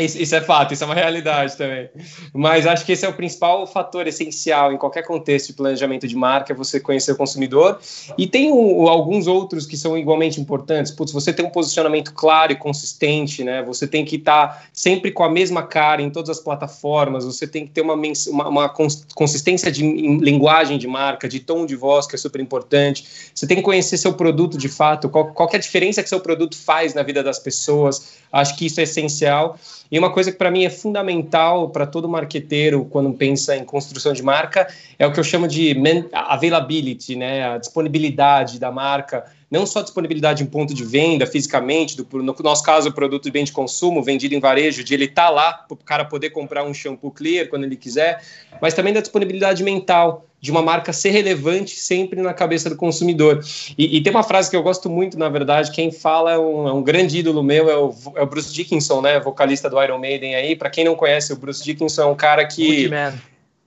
Isso, 0.00 0.20
isso, 0.20 0.34
é 0.34 0.40
fato, 0.40 0.72
isso 0.72 0.82
é 0.82 0.86
uma 0.86 0.94
realidade 0.94 1.56
também. 1.56 1.88
Mas 2.32 2.66
acho 2.66 2.84
que 2.84 2.92
esse 2.92 3.04
é 3.04 3.08
o 3.08 3.12
principal 3.12 3.66
fator 3.66 4.06
essencial 4.06 4.72
em 4.72 4.78
qualquer 4.78 5.02
contexto 5.02 5.48
de 5.48 5.52
planejamento 5.54 6.06
de 6.06 6.16
marca, 6.16 6.52
é 6.52 6.56
você 6.56 6.80
conhecer 6.80 7.12
o 7.12 7.16
consumidor. 7.16 7.78
E 8.16 8.26
tem 8.26 8.50
alguns 8.88 9.26
outros 9.26 9.66
que 9.66 9.76
são 9.76 9.96
igualmente 9.96 10.40
importantes. 10.40 10.92
Putz, 10.92 11.12
você 11.12 11.32
tem 11.32 11.44
um 11.44 11.50
posicionamento 11.50 12.12
claro 12.12 12.52
e 12.52 12.56
consistente, 12.56 13.44
né? 13.44 13.62
Você 13.62 13.86
tem 13.86 14.04
que 14.04 14.16
estar 14.16 14.48
tá 14.48 14.62
sempre 14.72 15.10
com 15.10 15.22
a 15.22 15.30
mesma 15.30 15.62
cara 15.62 16.02
em 16.02 16.10
todas 16.10 16.30
as 16.30 16.40
plataformas, 16.40 17.24
você 17.24 17.46
tem 17.46 17.66
que 17.66 17.72
ter 17.72 17.80
uma, 17.80 17.94
uma, 17.94 18.48
uma 18.48 18.68
consistência 19.14 19.70
de 19.70 19.82
linguagem 19.82 20.78
de 20.78 20.86
marca, 20.86 21.28
de 21.28 21.40
tom 21.40 21.66
de 21.66 21.76
voz, 21.76 22.06
que 22.06 22.14
é 22.14 22.18
super 22.18 22.40
importante. 22.40 23.04
Você 23.34 23.46
tem 23.46 23.56
que 23.56 23.62
conhecer 23.62 23.96
seu 23.96 24.12
produto 24.14 24.56
de 24.56 24.68
fato, 24.68 25.08
qual, 25.08 25.32
qual 25.32 25.48
é 25.52 25.56
a 25.56 25.60
diferença 25.60 26.02
que 26.02 26.08
seu 26.08 26.20
produto 26.20 26.56
faz 26.56 26.94
na 26.94 27.02
vida 27.02 27.22
das 27.22 27.38
pessoas. 27.38 28.20
Acho 28.32 28.56
que 28.56 28.66
isso 28.66 28.80
é 28.80 28.84
essencial. 28.84 29.58
E 29.90 29.98
uma 29.98 30.12
coisa 30.12 30.30
que 30.30 30.38
para 30.38 30.50
mim 30.50 30.64
é 30.64 30.70
fundamental 30.70 31.70
para 31.70 31.86
todo 31.86 32.08
marqueteiro 32.08 32.84
quando 32.84 33.12
pensa 33.12 33.56
em 33.56 33.64
construção 33.64 34.12
de 34.12 34.22
marca 34.22 34.68
é 34.98 35.06
o 35.06 35.12
que 35.12 35.18
eu 35.18 35.24
chamo 35.24 35.48
de 35.48 35.76
availability, 36.12 37.16
né? 37.16 37.54
A 37.54 37.58
disponibilidade 37.58 38.60
da 38.60 38.70
marca 38.70 39.24
não 39.50 39.66
só 39.66 39.82
disponibilidade 39.82 40.44
em 40.44 40.46
ponto 40.46 40.72
de 40.72 40.84
venda 40.84 41.26
fisicamente, 41.26 41.96
do, 41.96 42.22
no 42.22 42.34
nosso 42.40 42.62
caso, 42.62 42.88
o 42.88 42.92
produto 42.92 43.24
de 43.24 43.32
bem 43.32 43.44
de 43.44 43.50
consumo 43.50 44.00
vendido 44.00 44.34
em 44.34 44.38
varejo, 44.38 44.84
de 44.84 44.94
ele 44.94 45.06
estar 45.06 45.24
tá 45.24 45.30
lá 45.30 45.52
para 45.52 45.74
o 45.74 45.76
cara 45.76 46.04
poder 46.04 46.30
comprar 46.30 46.62
um 46.62 46.72
shampoo 46.72 47.10
clear 47.10 47.48
quando 47.48 47.64
ele 47.64 47.76
quiser, 47.76 48.22
mas 48.62 48.74
também 48.74 48.92
da 48.92 49.00
disponibilidade 49.00 49.64
mental, 49.64 50.29
de 50.40 50.50
uma 50.50 50.62
marca 50.62 50.92
ser 50.92 51.10
relevante 51.10 51.76
sempre 51.76 52.20
na 52.20 52.32
cabeça 52.32 52.70
do 52.70 52.76
consumidor. 52.76 53.44
E, 53.76 53.96
e 53.96 54.02
tem 54.02 54.10
uma 54.10 54.22
frase 54.22 54.48
que 54.48 54.56
eu 54.56 54.62
gosto 54.62 54.88
muito, 54.88 55.18
na 55.18 55.28
verdade, 55.28 55.70
quem 55.70 55.92
fala 55.92 56.32
é 56.32 56.38
um, 56.38 56.68
é 56.68 56.72
um 56.72 56.82
grande 56.82 57.18
ídolo 57.18 57.42
meu, 57.42 57.68
é 57.68 57.76
o, 57.76 57.94
é 58.16 58.22
o, 58.22 58.26
Bruce 58.26 58.52
Dickinson, 58.52 59.02
né, 59.02 59.20
vocalista 59.20 59.68
do 59.68 59.82
Iron 59.82 59.98
Maiden 59.98 60.34
aí. 60.34 60.56
Para 60.56 60.70
quem 60.70 60.84
não 60.84 60.94
conhece, 60.94 61.32
o 61.32 61.36
Bruce 61.36 61.62
Dickinson 61.62 62.02
é 62.02 62.06
um 62.06 62.16
cara 62.16 62.46
que. 62.46 62.88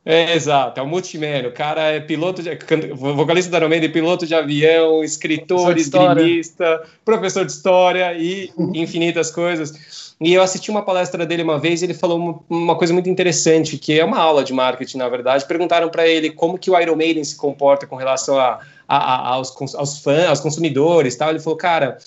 É, 0.05 0.36
exato, 0.36 0.79
é 0.79 0.83
o 0.83 0.88
multiman. 0.88 1.47
O 1.47 1.51
cara 1.53 1.83
é 1.83 1.99
piloto, 2.01 2.43
de, 2.43 2.57
vocalista 2.93 3.49
da 3.49 3.65
Iron 3.65 3.89
piloto 3.89 4.27
de 4.27 4.36
avião, 4.36 5.01
escritor, 5.01 5.77
esgrimista, 5.77 6.83
professor 7.05 7.45
de 7.45 7.51
história 7.53 8.13
e 8.13 8.51
infinitas 8.73 9.31
coisas. 9.31 10.03
E 10.23 10.33
eu 10.33 10.41
assisti 10.41 10.71
uma 10.71 10.81
palestra 10.81 11.25
dele 11.25 11.43
uma 11.43 11.59
vez 11.59 11.81
e 11.81 11.86
ele 11.86 11.93
falou 11.93 12.45
uma, 12.49 12.77
coisa 12.77 12.93
muito 12.93 13.09
interessante, 13.09 13.77
que 13.77 13.99
é 13.99 14.05
uma 14.05 14.17
aula 14.17 14.43
de 14.43 14.53
marketing, 14.53 14.97
na 14.97 15.09
verdade. 15.09 15.45
Perguntaram 15.45 15.89
para 15.89 16.07
ele 16.07 16.29
como 16.29 16.57
que 16.57 16.71
o 16.71 16.79
Iron 16.79 16.95
Maiden 16.95 17.23
se 17.23 17.36
comporta 17.36 17.86
com 17.86 17.97
relação 17.97 18.39
a, 18.39 18.59
a, 18.88 18.97
a, 18.97 19.27
aos, 19.33 19.53
aos 19.75 19.99
fãs, 19.99 20.27
aos 20.27 20.39
consumidores 20.39 21.15
tal. 21.15 21.29
Ele 21.29 21.39
falou, 21.39 21.57
cara, 21.57 21.97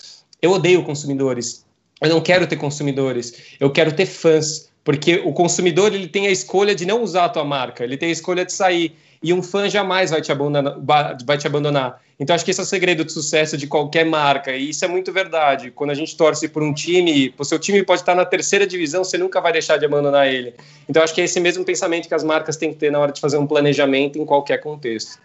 eu 0.40 0.50
odeio 0.52 0.82
consumidores. 0.82 1.66
Eu 2.00 2.08
não 2.08 2.20
quero 2.20 2.46
ter 2.46 2.56
consumidores, 2.56 3.56
eu 3.58 3.70
quero 3.70 3.92
ter 3.92 4.06
fãs 4.06 4.70
porque 4.86 5.20
o 5.24 5.32
consumidor 5.32 5.92
ele 5.92 6.06
tem 6.06 6.28
a 6.28 6.30
escolha 6.30 6.72
de 6.72 6.86
não 6.86 7.02
usar 7.02 7.24
a 7.24 7.28
tua 7.28 7.44
marca, 7.44 7.82
ele 7.82 7.96
tem 7.96 8.08
a 8.08 8.12
escolha 8.12 8.44
de 8.44 8.52
sair. 8.52 8.96
E 9.26 9.32
um 9.32 9.42
fã 9.42 9.68
jamais 9.68 10.12
vai 10.12 10.22
te 10.22 10.30
abandonar. 10.30 10.76
Vai 11.24 11.36
te 11.36 11.48
abandonar. 11.48 12.00
Então, 12.16 12.32
acho 12.32 12.44
que 12.44 12.52
esse 12.52 12.60
é 12.60 12.62
o 12.62 12.66
segredo 12.66 13.04
de 13.04 13.10
sucesso 13.10 13.56
de 13.56 13.66
qualquer 13.66 14.06
marca. 14.06 14.52
E 14.52 14.70
isso 14.70 14.84
é 14.84 14.88
muito 14.88 15.12
verdade. 15.12 15.72
Quando 15.72 15.90
a 15.90 15.94
gente 15.94 16.16
torce 16.16 16.48
por 16.48 16.62
um 16.62 16.72
time, 16.72 17.34
o 17.36 17.44
seu 17.44 17.58
time 17.58 17.82
pode 17.82 18.02
estar 18.02 18.14
na 18.14 18.24
terceira 18.24 18.64
divisão, 18.64 19.02
você 19.02 19.18
nunca 19.18 19.40
vai 19.40 19.52
deixar 19.52 19.78
de 19.78 19.84
abandonar 19.84 20.28
ele. 20.28 20.54
Então, 20.88 21.02
acho 21.02 21.12
que 21.12 21.20
é 21.20 21.24
esse 21.24 21.40
mesmo 21.40 21.64
pensamento 21.64 22.06
que 22.06 22.14
as 22.14 22.22
marcas 22.22 22.56
têm 22.56 22.72
que 22.72 22.78
ter 22.78 22.92
na 22.92 23.00
hora 23.00 23.10
de 23.10 23.20
fazer 23.20 23.36
um 23.36 23.48
planejamento 23.48 24.16
em 24.16 24.24
qualquer 24.24 24.58
contexto. 24.58 25.18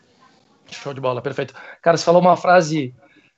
Show 0.72 0.96
de 0.96 1.00
bola, 1.00 1.22
perfeito. 1.22 1.54
Cara, 1.80 1.96
você 1.96 2.04
falou 2.04 2.22
uma 2.22 2.36
frase 2.36 2.96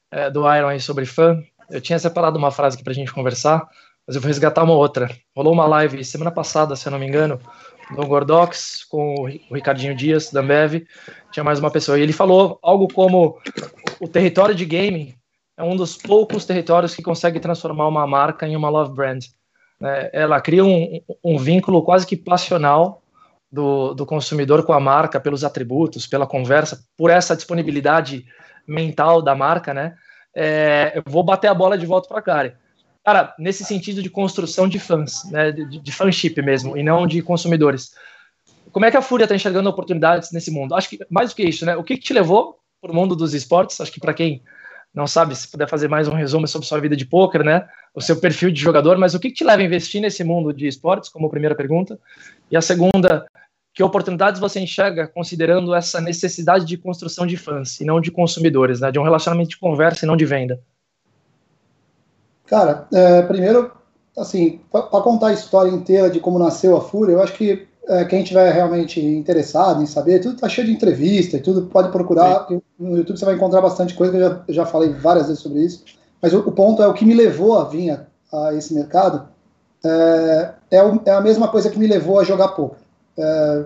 é, 0.09 0.29
do 0.29 0.49
Iron 0.55 0.69
aí 0.69 0.79
sobre 0.79 1.05
fã. 1.05 1.43
Eu 1.69 1.81
tinha 1.81 1.99
separado 1.99 2.37
uma 2.37 2.51
frase 2.51 2.75
aqui 2.75 2.85
para 2.85 2.93
a 2.93 2.95
gente 2.95 3.11
conversar 3.11 3.67
mas 4.05 4.15
eu 4.15 4.21
vou 4.21 4.27
resgatar 4.27 4.63
uma 4.63 4.73
outra. 4.73 5.09
Rolou 5.35 5.53
uma 5.53 5.65
live 5.65 6.03
semana 6.03 6.31
passada, 6.31 6.75
se 6.75 6.87
eu 6.87 6.91
não 6.91 6.99
me 6.99 7.07
engano, 7.07 7.39
no 7.91 8.05
Gordox, 8.05 8.83
com 8.85 9.15
o 9.15 9.53
Ricardinho 9.53 9.95
Dias, 9.95 10.31
da 10.31 10.41
Ambev, 10.41 10.85
tinha 11.31 11.43
mais 11.43 11.59
uma 11.59 11.71
pessoa, 11.71 11.97
e 11.97 12.01
ele 12.01 12.13
falou 12.13 12.59
algo 12.61 12.87
como 12.87 13.37
o 13.99 14.07
território 14.07 14.55
de 14.55 14.65
gaming 14.65 15.15
é 15.57 15.63
um 15.63 15.75
dos 15.75 15.95
poucos 15.95 16.45
territórios 16.45 16.95
que 16.95 17.03
consegue 17.03 17.39
transformar 17.39 17.87
uma 17.87 18.07
marca 18.07 18.47
em 18.47 18.55
uma 18.55 18.69
love 18.69 18.93
brand. 18.93 19.23
É, 19.81 20.09
ela 20.13 20.41
cria 20.41 20.63
um, 20.63 20.99
um, 21.23 21.37
vínculo 21.37 21.83
quase 21.83 22.07
que 22.07 22.15
passional 22.15 23.03
do, 23.51 23.93
do 23.93 24.05
consumidor 24.05 24.65
com 24.65 24.73
a 24.73 24.79
marca, 24.79 25.19
pelos 25.19 25.43
atributos, 25.43 26.07
pela 26.07 26.25
conversa, 26.25 26.83
por 26.97 27.11
essa 27.11 27.35
disponibilidade 27.35 28.25
mental 28.67 29.21
da 29.21 29.35
marca, 29.35 29.73
né? 29.73 29.95
É, 30.35 30.93
eu 30.95 31.03
vou 31.05 31.23
bater 31.23 31.47
a 31.47 31.53
bola 31.53 31.77
de 31.77 31.85
volta 31.85 32.07
para 32.07 32.17
a 32.17 32.21
Kari 32.21 32.53
cara, 33.03 33.33
nesse 33.37 33.63
sentido 33.63 34.01
de 34.01 34.09
construção 34.09 34.67
de 34.67 34.79
fãs, 34.79 35.29
né, 35.29 35.51
de, 35.51 35.79
de 35.79 35.91
fanship 35.91 36.41
mesmo, 36.41 36.77
e 36.77 36.83
não 36.83 37.05
de 37.05 37.21
consumidores. 37.21 37.93
Como 38.71 38.85
é 38.85 38.91
que 38.91 38.97
a 38.97 39.01
Fúria 39.01 39.25
está 39.25 39.35
enxergando 39.35 39.69
oportunidades 39.69 40.31
nesse 40.31 40.49
mundo? 40.49 40.73
Acho 40.73 40.89
que 40.89 40.99
mais 41.09 41.29
do 41.29 41.35
que 41.35 41.43
isso, 41.43 41.65
né? 41.65 41.75
O 41.75 41.83
que, 41.83 41.95
que 41.95 42.03
te 42.03 42.13
levou 42.13 42.57
para 42.81 42.91
o 42.91 42.95
mundo 42.95 43.15
dos 43.15 43.33
esportes? 43.33 43.79
Acho 43.79 43.91
que 43.91 43.99
para 43.99 44.13
quem 44.13 44.41
não 44.93 45.07
sabe, 45.07 45.35
se 45.35 45.49
puder 45.49 45.67
fazer 45.67 45.87
mais 45.87 46.07
um 46.07 46.13
resumo 46.13 46.47
sobre 46.47 46.67
sua 46.67 46.79
vida 46.79 46.95
de 46.95 47.05
poker, 47.05 47.43
né? 47.43 47.67
O 47.93 48.01
seu 48.01 48.19
perfil 48.19 48.51
de 48.51 48.61
jogador, 48.61 48.97
mas 48.97 49.13
o 49.13 49.19
que, 49.19 49.29
que 49.29 49.35
te 49.35 49.43
leva 49.43 49.61
a 49.61 49.65
investir 49.65 49.99
nesse 49.99 50.23
mundo 50.23 50.53
de 50.53 50.67
esportes, 50.67 51.09
como 51.09 51.29
primeira 51.29 51.55
pergunta? 51.55 51.99
E 52.49 52.55
a 52.55 52.61
segunda, 52.61 53.25
que 53.73 53.83
oportunidades 53.83 54.39
você 54.39 54.59
enxerga 54.59 55.07
considerando 55.07 55.73
essa 55.73 55.99
necessidade 55.99 56.65
de 56.65 56.77
construção 56.77 57.25
de 57.25 57.37
fãs 57.37 57.79
e 57.79 57.85
não 57.85 57.99
de 57.99 58.11
consumidores, 58.11 58.79
né? 58.79 58.91
De 58.91 58.99
um 58.99 59.03
relacionamento 59.03 59.49
de 59.49 59.57
conversa 59.57 60.05
e 60.05 60.07
não 60.07 60.15
de 60.15 60.25
venda? 60.25 60.59
Cara, 62.45 62.87
é, 62.93 63.21
primeiro, 63.23 63.71
assim, 64.17 64.59
para 64.71 65.01
contar 65.01 65.27
a 65.27 65.33
história 65.33 65.71
inteira 65.71 66.09
de 66.09 66.19
como 66.19 66.39
nasceu 66.39 66.75
a 66.75 66.81
Fúria, 66.81 67.13
eu 67.13 67.21
acho 67.21 67.33
que 67.33 67.67
é, 67.87 68.05
quem 68.05 68.23
tiver 68.23 68.51
realmente 68.51 69.03
interessado 69.03 69.81
em 69.81 69.85
saber, 69.85 70.19
tudo 70.19 70.39
tá 70.39 70.47
cheio 70.47 70.67
de 70.67 70.73
entrevista 70.73 71.37
e 71.37 71.41
tudo, 71.41 71.67
pode 71.67 71.91
procurar. 71.91 72.47
Sim. 72.47 72.61
No 72.79 72.97
YouTube 72.97 73.17
você 73.17 73.25
vai 73.25 73.35
encontrar 73.35 73.61
bastante 73.61 73.93
coisa, 73.93 74.15
eu 74.15 74.21
já, 74.21 74.43
já 74.49 74.65
falei 74.65 74.93
várias 74.93 75.27
vezes 75.27 75.41
sobre 75.41 75.63
isso. 75.63 75.83
Mas 76.21 76.33
o, 76.33 76.39
o, 76.39 76.51
ponto 76.51 76.81
é 76.81 76.87
o 76.87 76.93
que 76.93 77.05
me 77.05 77.13
levou 77.13 77.59
a 77.59 77.65
vir 77.65 77.91
a, 77.91 78.47
a 78.47 78.53
esse 78.53 78.73
mercado 78.73 79.27
é, 79.83 80.53
é, 80.71 80.83
o, 80.83 81.01
é, 81.05 81.11
a 81.11 81.21
mesma 81.21 81.49
coisa 81.49 81.69
que 81.69 81.77
me 81.77 81.87
levou 81.87 82.19
a 82.19 82.23
jogar 82.23 82.49
poker. 82.49 82.79
É, 83.17 83.65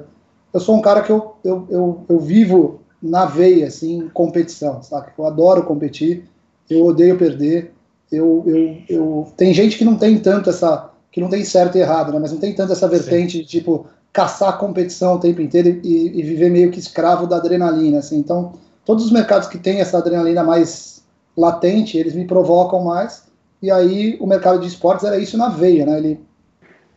eu 0.53 0.59
sou 0.59 0.75
um 0.75 0.81
cara 0.81 1.01
que 1.01 1.11
eu, 1.11 1.35
eu, 1.43 1.67
eu, 1.69 2.05
eu 2.09 2.19
vivo 2.19 2.81
na 3.01 3.25
veia, 3.25 3.67
assim, 3.67 4.09
competição, 4.09 4.81
sabe? 4.81 5.11
Eu 5.17 5.25
adoro 5.25 5.63
competir, 5.63 6.27
eu 6.67 6.85
odeio 6.85 7.17
perder 7.17 7.73
eu, 8.11 8.43
eu, 8.45 8.77
eu, 8.87 9.27
tem 9.35 9.53
gente 9.53 9.77
que 9.77 9.85
não 9.85 9.97
tem 9.97 10.17
tanto 10.17 10.49
essa, 10.49 10.89
que 11.11 11.19
não 11.19 11.29
tem 11.29 11.43
certo 11.43 11.77
e 11.77 11.81
errado, 11.81 12.11
né? 12.11 12.19
Mas 12.19 12.31
não 12.31 12.39
tem 12.39 12.53
tanto 12.53 12.71
essa 12.71 12.87
vertente 12.87 13.37
Sim. 13.37 13.43
de 13.43 13.45
tipo 13.45 13.85
caçar 14.13 14.57
competição 14.57 15.15
o 15.15 15.19
tempo 15.19 15.41
inteiro 15.41 15.79
e, 15.83 16.19
e, 16.19 16.23
viver 16.23 16.49
meio 16.49 16.71
que 16.71 16.79
escravo 16.79 17.27
da 17.27 17.35
adrenalina, 17.35 17.99
assim. 17.99 18.17
Então, 18.17 18.53
todos 18.85 19.05
os 19.05 19.11
mercados 19.11 19.47
que 19.47 19.57
têm 19.57 19.79
essa 19.79 19.97
adrenalina 19.97 20.43
mais 20.43 21.03
latente, 21.35 21.97
eles 21.97 22.15
me 22.15 22.25
provocam 22.25 22.83
mais. 22.83 23.23
E 23.61 23.69
aí 23.69 24.17
o 24.19 24.25
mercado 24.25 24.59
de 24.59 24.67
esportes 24.67 25.05
era 25.05 25.17
isso 25.17 25.37
na 25.37 25.49
veia, 25.49 25.85
né? 25.85 25.97
Ele, 25.97 26.19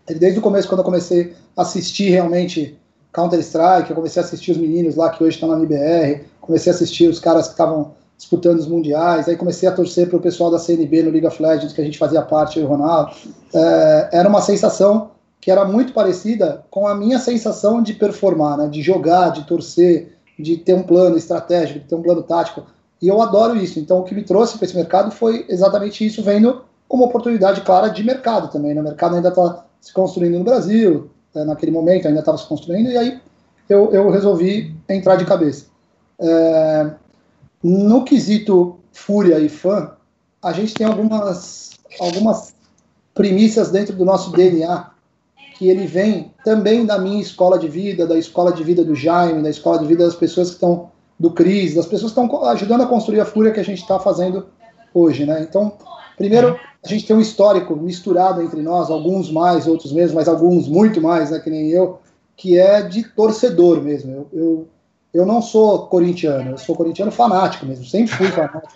ele 0.09 0.19
desde 0.19 0.39
o 0.39 0.43
começo, 0.43 0.69
quando 0.69 0.81
eu 0.81 0.85
comecei 0.85 1.35
a 1.57 1.63
assistir 1.63 2.11
realmente 2.11 2.79
Counter-Strike, 3.13 3.91
eu 3.91 3.97
comecei 3.97 4.23
a 4.23 4.25
assistir 4.25 4.53
os 4.53 4.59
meninos 4.59 4.95
lá 4.95 5.11
que 5.11 5.23
hoje 5.23 5.35
estão 5.35 5.49
na 5.49 5.57
NBR, 5.57 6.25
comecei 6.41 6.73
a 6.73 6.75
assistir 6.75 7.09
os 7.09 7.19
caras 7.19 7.47
que 7.47 7.53
estavam 7.53 7.93
disputando 8.21 8.59
os 8.59 8.67
mundiais, 8.67 9.27
aí 9.27 9.35
comecei 9.35 9.67
a 9.67 9.73
torcer 9.73 10.07
para 10.07 10.19
o 10.19 10.21
pessoal 10.21 10.51
da 10.51 10.59
CNB 10.59 11.05
no 11.05 11.11
League 11.11 11.27
of 11.27 11.43
Legends, 11.43 11.73
que 11.73 11.81
a 11.81 11.85
gente 11.85 11.97
fazia 11.97 12.21
parte, 12.21 12.61
o 12.61 12.67
Ronaldo. 12.67 13.13
É, 13.55 14.11
era 14.13 14.29
uma 14.29 14.43
sensação 14.43 15.13
que 15.41 15.51
era 15.51 15.65
muito 15.65 15.95
parecida 15.95 16.63
com 16.71 16.87
a 16.87 16.95
minha 16.95 17.19
sensação 17.19 17.83
de 17.83 17.95
performar, 17.95 18.59
né, 18.59 18.69
de 18.69 18.83
jogar, 18.83 19.31
de 19.31 19.47
torcer, 19.47 20.19
de 20.39 20.59
ter 20.59 20.75
um 20.75 20.83
plano 20.83 21.17
estratégico, 21.17 21.79
de 21.79 21.87
ter 21.87 21.95
um 21.95 22.03
plano 22.03 22.23
tático. 22.23 22.67
E 23.01 23.09
eu 23.09 23.23
adoro 23.23 23.57
isso. 23.57 23.81
Então, 23.81 24.01
o 24.01 24.05
que 24.05 24.15
me 24.15 24.23
trouxe 24.23 24.59
para 24.59 24.67
esse 24.67 24.77
mercado 24.77 25.11
foi 25.11 25.47
exatamente 25.49 26.07
isso, 26.07 26.23
vendo 26.23 26.63
como 26.87 27.05
oportunidade 27.05 27.63
clara 27.63 27.89
de 27.89 28.05
mercado 28.05 28.53
também. 28.53 28.75
Né? 28.75 28.83
O 28.83 28.85
mercado 28.85 29.17
ainda 29.17 29.31
está 29.31 29.65
se 29.81 29.95
construindo 29.95 30.37
no 30.37 30.45
Brasil, 30.45 31.09
né? 31.35 31.43
naquele 31.45 31.73
momento 31.73 32.07
ainda 32.07 32.21
estava 32.21 32.37
se 32.37 32.47
construindo, 32.47 32.91
e 32.91 32.99
aí 32.99 33.19
eu, 33.67 33.91
eu 33.95 34.11
resolvi 34.11 34.77
entrar 34.87 35.17
de 35.17 35.25
cabeça. 35.25 35.65
É, 36.19 36.91
no 37.63 38.05
quesito 38.05 38.79
Fúria 38.93 39.39
e 39.39 39.49
fã, 39.49 39.93
a 40.43 40.53
gente 40.53 40.75
tem 40.75 40.87
algumas, 40.87 41.71
algumas 42.01 42.55
premissas 43.15 43.71
dentro 43.71 43.95
do 43.95 44.05
nosso 44.05 44.33
DNA 44.33 44.91
que 45.57 45.69
ele 45.69 45.87
vem 45.87 46.33
também 46.43 46.87
da 46.87 46.99
minha 46.99 47.21
escola 47.21 47.59
de 47.59 47.69
vida, 47.69 48.07
da 48.07 48.19
escola 48.19 48.51
de 48.51 48.65
vida 48.65 48.83
do 48.83 48.95
Jaime, 48.95 49.43
da 49.43 49.51
escola 49.51 49.79
de 49.79 49.87
vida 49.87 50.05
das 50.07 50.15
pessoas 50.15 50.49
que 50.49 50.55
estão 50.55 50.91
do 51.19 51.31
Cris, 51.31 51.75
das 51.75 51.85
pessoas 51.85 52.13
que 52.13 52.19
estão 52.19 52.45
ajudando 52.47 52.83
a 52.83 52.87
construir 52.87 53.21
a 53.21 53.27
fúria 53.27 53.53
que 53.53 53.61
a 53.61 53.65
gente 53.65 53.83
está 53.83 54.01
fazendo 54.01 54.47
hoje, 54.95 55.27
né? 55.27 55.43
Então, 55.43 55.75
primeiro, 56.17 56.59
a 56.83 56.89
gente 56.89 57.07
tem 57.07 57.15
um 57.15 57.21
histórico 57.21 57.77
misturado 57.77 58.41
entre 58.41 58.63
nós, 58.63 58.91
alguns 58.91 59.31
mais, 59.31 59.67
outros 59.67 59.93
menos, 59.93 60.13
mas 60.13 60.29
alguns 60.29 60.67
muito 60.67 60.99
mais, 60.99 61.31
né, 61.31 61.39
que 61.39 61.51
nem 61.51 61.69
eu, 61.69 61.99
que 62.35 62.59
é 62.59 62.81
de 62.81 63.05
torcedor 63.05 63.83
mesmo. 63.83 64.13
Eu, 64.13 64.29
eu, 64.33 64.69
eu 65.13 65.27
não 65.27 65.43
sou 65.43 65.87
corintiano, 65.87 66.51
eu 66.53 66.59
sou 66.59 66.77
corintiano 66.77 67.11
fanático 67.11 67.67
mesmo, 67.67 67.85
sempre 67.85 68.15
fui 68.15 68.29
fanático. 68.29 68.73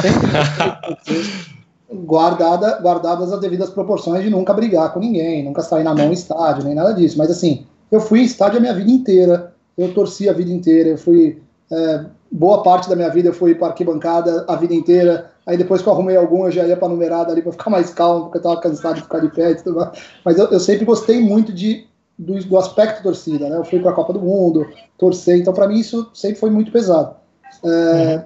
Sempre 0.00 1.58
guardada, 1.92 2.78
guardadas 2.80 3.32
as 3.32 3.40
devidas 3.40 3.70
proporções 3.70 4.22
de 4.22 4.30
nunca 4.30 4.52
brigar 4.52 4.92
com 4.92 5.00
ninguém, 5.00 5.44
nunca 5.44 5.62
sair 5.62 5.84
na 5.84 5.94
mão 5.94 6.08
em 6.08 6.12
estádio, 6.12 6.64
nem 6.64 6.74
nada 6.74 6.92
disso. 6.92 7.16
Mas 7.16 7.30
assim, 7.30 7.66
eu 7.90 8.00
fui 8.00 8.20
em 8.20 8.24
estádio 8.24 8.58
a 8.58 8.60
minha 8.60 8.74
vida 8.74 8.90
inteira, 8.90 9.54
eu 9.76 9.92
torci 9.94 10.28
a 10.28 10.32
vida 10.32 10.50
inteira, 10.50 10.90
eu 10.90 10.98
fui. 10.98 11.40
É, 11.70 12.04
boa 12.30 12.62
parte 12.62 12.88
da 12.88 12.96
minha 12.96 13.08
vida 13.08 13.28
eu 13.28 13.34
fui 13.34 13.54
para 13.54 13.68
arquibancada 13.68 14.44
a 14.48 14.56
vida 14.56 14.74
inteira. 14.74 15.30
Aí 15.46 15.56
depois 15.56 15.80
que 15.80 15.88
eu 15.88 15.92
arrumei 15.94 16.16
algum, 16.16 16.44
eu 16.44 16.50
já 16.50 16.66
ia 16.66 16.76
para 16.76 16.88
numerada 16.88 17.32
ali 17.32 17.40
para 17.40 17.52
ficar 17.52 17.70
mais 17.70 17.90
calmo, 17.90 18.24
porque 18.24 18.36
eu 18.36 18.40
estava 18.40 18.60
cansado 18.60 18.96
de 18.96 19.02
ficar 19.02 19.20
de 19.20 19.28
pé 19.28 19.52
e 19.52 19.54
tudo 19.54 19.76
mais. 19.76 19.90
Mas 20.22 20.38
eu, 20.38 20.46
eu 20.48 20.60
sempre 20.60 20.84
gostei 20.84 21.20
muito 21.20 21.52
de, 21.52 21.86
do, 22.18 22.38
do, 22.44 22.58
aspecto 22.58 23.02
torcida, 23.02 23.48
né? 23.48 23.56
Eu 23.56 23.64
fui 23.64 23.78
para 23.78 23.90
a 23.90 23.94
Copa 23.94 24.12
do 24.12 24.20
Mundo, 24.20 24.66
torcer, 24.98 25.38
então 25.38 25.52
para 25.52 25.68
mim 25.68 25.78
isso 25.78 26.10
sempre 26.12 26.38
foi 26.38 26.50
muito 26.50 26.72
pesado. 26.72 27.14
É, 27.64 27.68
uhum. 27.68 28.22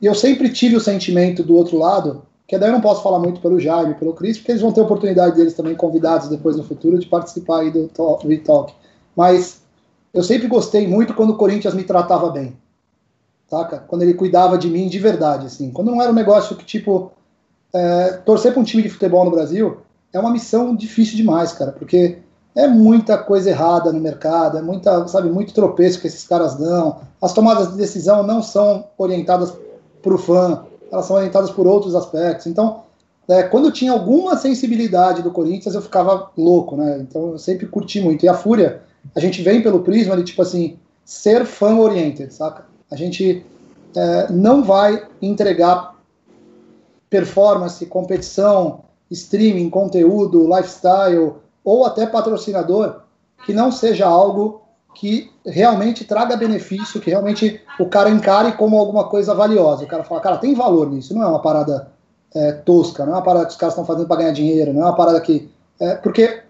E 0.00 0.06
eu 0.06 0.14
sempre 0.14 0.48
tive 0.50 0.76
o 0.76 0.80
sentimento 0.80 1.42
do 1.42 1.56
outro 1.56 1.78
lado 1.78 2.22
que 2.52 2.58
daí 2.58 2.68
eu 2.68 2.74
não 2.74 2.82
posso 2.82 3.02
falar 3.02 3.18
muito 3.18 3.40
pelo 3.40 3.58
Jaime, 3.58 3.94
pelo 3.94 4.12
Cris, 4.12 4.36
porque 4.36 4.52
eles 4.52 4.60
vão 4.60 4.72
ter 4.72 4.82
oportunidade 4.82 5.36
deles 5.36 5.54
também 5.54 5.74
convidados 5.74 6.28
depois 6.28 6.54
no 6.54 6.62
futuro 6.62 6.98
de 6.98 7.06
participar 7.06 7.60
aí 7.60 7.70
do, 7.70 7.86
do 7.86 8.38
Talk. 8.44 8.74
Mas 9.16 9.62
eu 10.12 10.22
sempre 10.22 10.48
gostei 10.48 10.86
muito 10.86 11.14
quando 11.14 11.30
o 11.30 11.36
Corinthians 11.36 11.72
me 11.72 11.82
tratava 11.82 12.28
bem, 12.30 12.54
saca? 13.48 13.78
Quando 13.78 14.02
ele 14.02 14.12
cuidava 14.12 14.58
de 14.58 14.68
mim 14.68 14.86
de 14.86 14.98
verdade, 14.98 15.46
assim. 15.46 15.70
Quando 15.70 15.90
não 15.90 16.02
era 16.02 16.10
um 16.10 16.14
negócio 16.14 16.54
que, 16.54 16.64
tipo, 16.66 17.12
é, 17.72 18.18
torcer 18.24 18.52
para 18.52 18.60
um 18.60 18.64
time 18.64 18.82
de 18.82 18.90
futebol 18.90 19.24
no 19.24 19.30
Brasil 19.30 19.78
é 20.12 20.20
uma 20.20 20.30
missão 20.30 20.76
difícil 20.76 21.16
demais, 21.16 21.52
cara, 21.52 21.72
porque 21.72 22.18
é 22.54 22.66
muita 22.66 23.16
coisa 23.16 23.50
errada 23.50 23.92
no 23.92 24.00
mercado, 24.00 24.58
é 24.58 24.62
muita, 24.62 25.06
sabe, 25.08 25.30
muito 25.30 25.54
tropeço 25.54 26.00
que 26.00 26.06
esses 26.06 26.26
caras 26.26 26.54
dão. 26.56 27.00
As 27.20 27.32
tomadas 27.32 27.70
de 27.70 27.76
decisão 27.76 28.22
não 28.22 28.42
são 28.42 28.86
orientadas 28.98 29.54
para 30.02 30.14
o 30.14 30.18
fã, 30.18 30.64
elas 30.90 31.06
são 31.06 31.16
orientadas 31.16 31.50
por 31.50 31.66
outros 31.66 31.94
aspectos. 31.94 32.46
Então, 32.46 32.82
é, 33.28 33.42
quando 33.44 33.72
tinha 33.72 33.92
alguma 33.92 34.36
sensibilidade 34.36 35.22
do 35.22 35.30
Corinthians, 35.30 35.74
eu 35.74 35.80
ficava 35.80 36.30
louco, 36.36 36.76
né? 36.76 36.98
Então 37.00 37.32
eu 37.32 37.38
sempre 37.38 37.66
curti 37.66 38.00
muito. 38.00 38.24
E 38.24 38.28
a 38.28 38.34
Fúria, 38.34 38.82
a 39.14 39.20
gente 39.20 39.40
vem 39.42 39.62
pelo 39.62 39.80
prisma 39.80 40.16
de 40.16 40.24
tipo 40.24 40.42
assim, 40.42 40.76
ser 41.04 41.46
fan-oriented, 41.46 42.34
saca? 42.34 42.66
A 42.90 42.96
gente 42.96 43.46
é, 43.96 44.30
não 44.30 44.62
vai 44.62 45.06
entregar 45.22 45.96
performance, 47.08 47.84
competição, 47.86 48.80
streaming, 49.10 49.70
conteúdo, 49.70 50.48
lifestyle 50.48 51.34
ou 51.64 51.84
até 51.84 52.06
patrocinador 52.06 53.02
que 53.44 53.52
não 53.52 53.72
seja 53.72 54.06
algo 54.06 54.62
que 54.94 55.30
realmente 55.44 56.04
traga 56.04 56.36
benefício, 56.36 57.00
que 57.00 57.10
realmente 57.10 57.60
o 57.78 57.86
cara 57.86 58.10
encare 58.10 58.52
como 58.52 58.78
alguma 58.78 59.04
coisa 59.04 59.34
valiosa. 59.34 59.84
O 59.84 59.88
cara 59.88 60.04
fala, 60.04 60.20
cara, 60.20 60.36
tem 60.36 60.54
valor 60.54 60.90
nisso, 60.90 61.14
não 61.14 61.22
é 61.22 61.26
uma 61.26 61.40
parada 61.40 61.88
é, 62.34 62.52
tosca, 62.52 63.04
não 63.04 63.12
é 63.12 63.16
uma 63.16 63.22
parada 63.22 63.46
que 63.46 63.52
os 63.52 63.56
caras 63.56 63.74
estão 63.74 63.86
fazendo 63.86 64.06
para 64.06 64.18
ganhar 64.18 64.32
dinheiro, 64.32 64.72
não 64.72 64.82
é 64.82 64.84
uma 64.84 64.96
parada 64.96 65.20
que. 65.20 65.50
É, 65.80 65.94
porque 65.96 66.42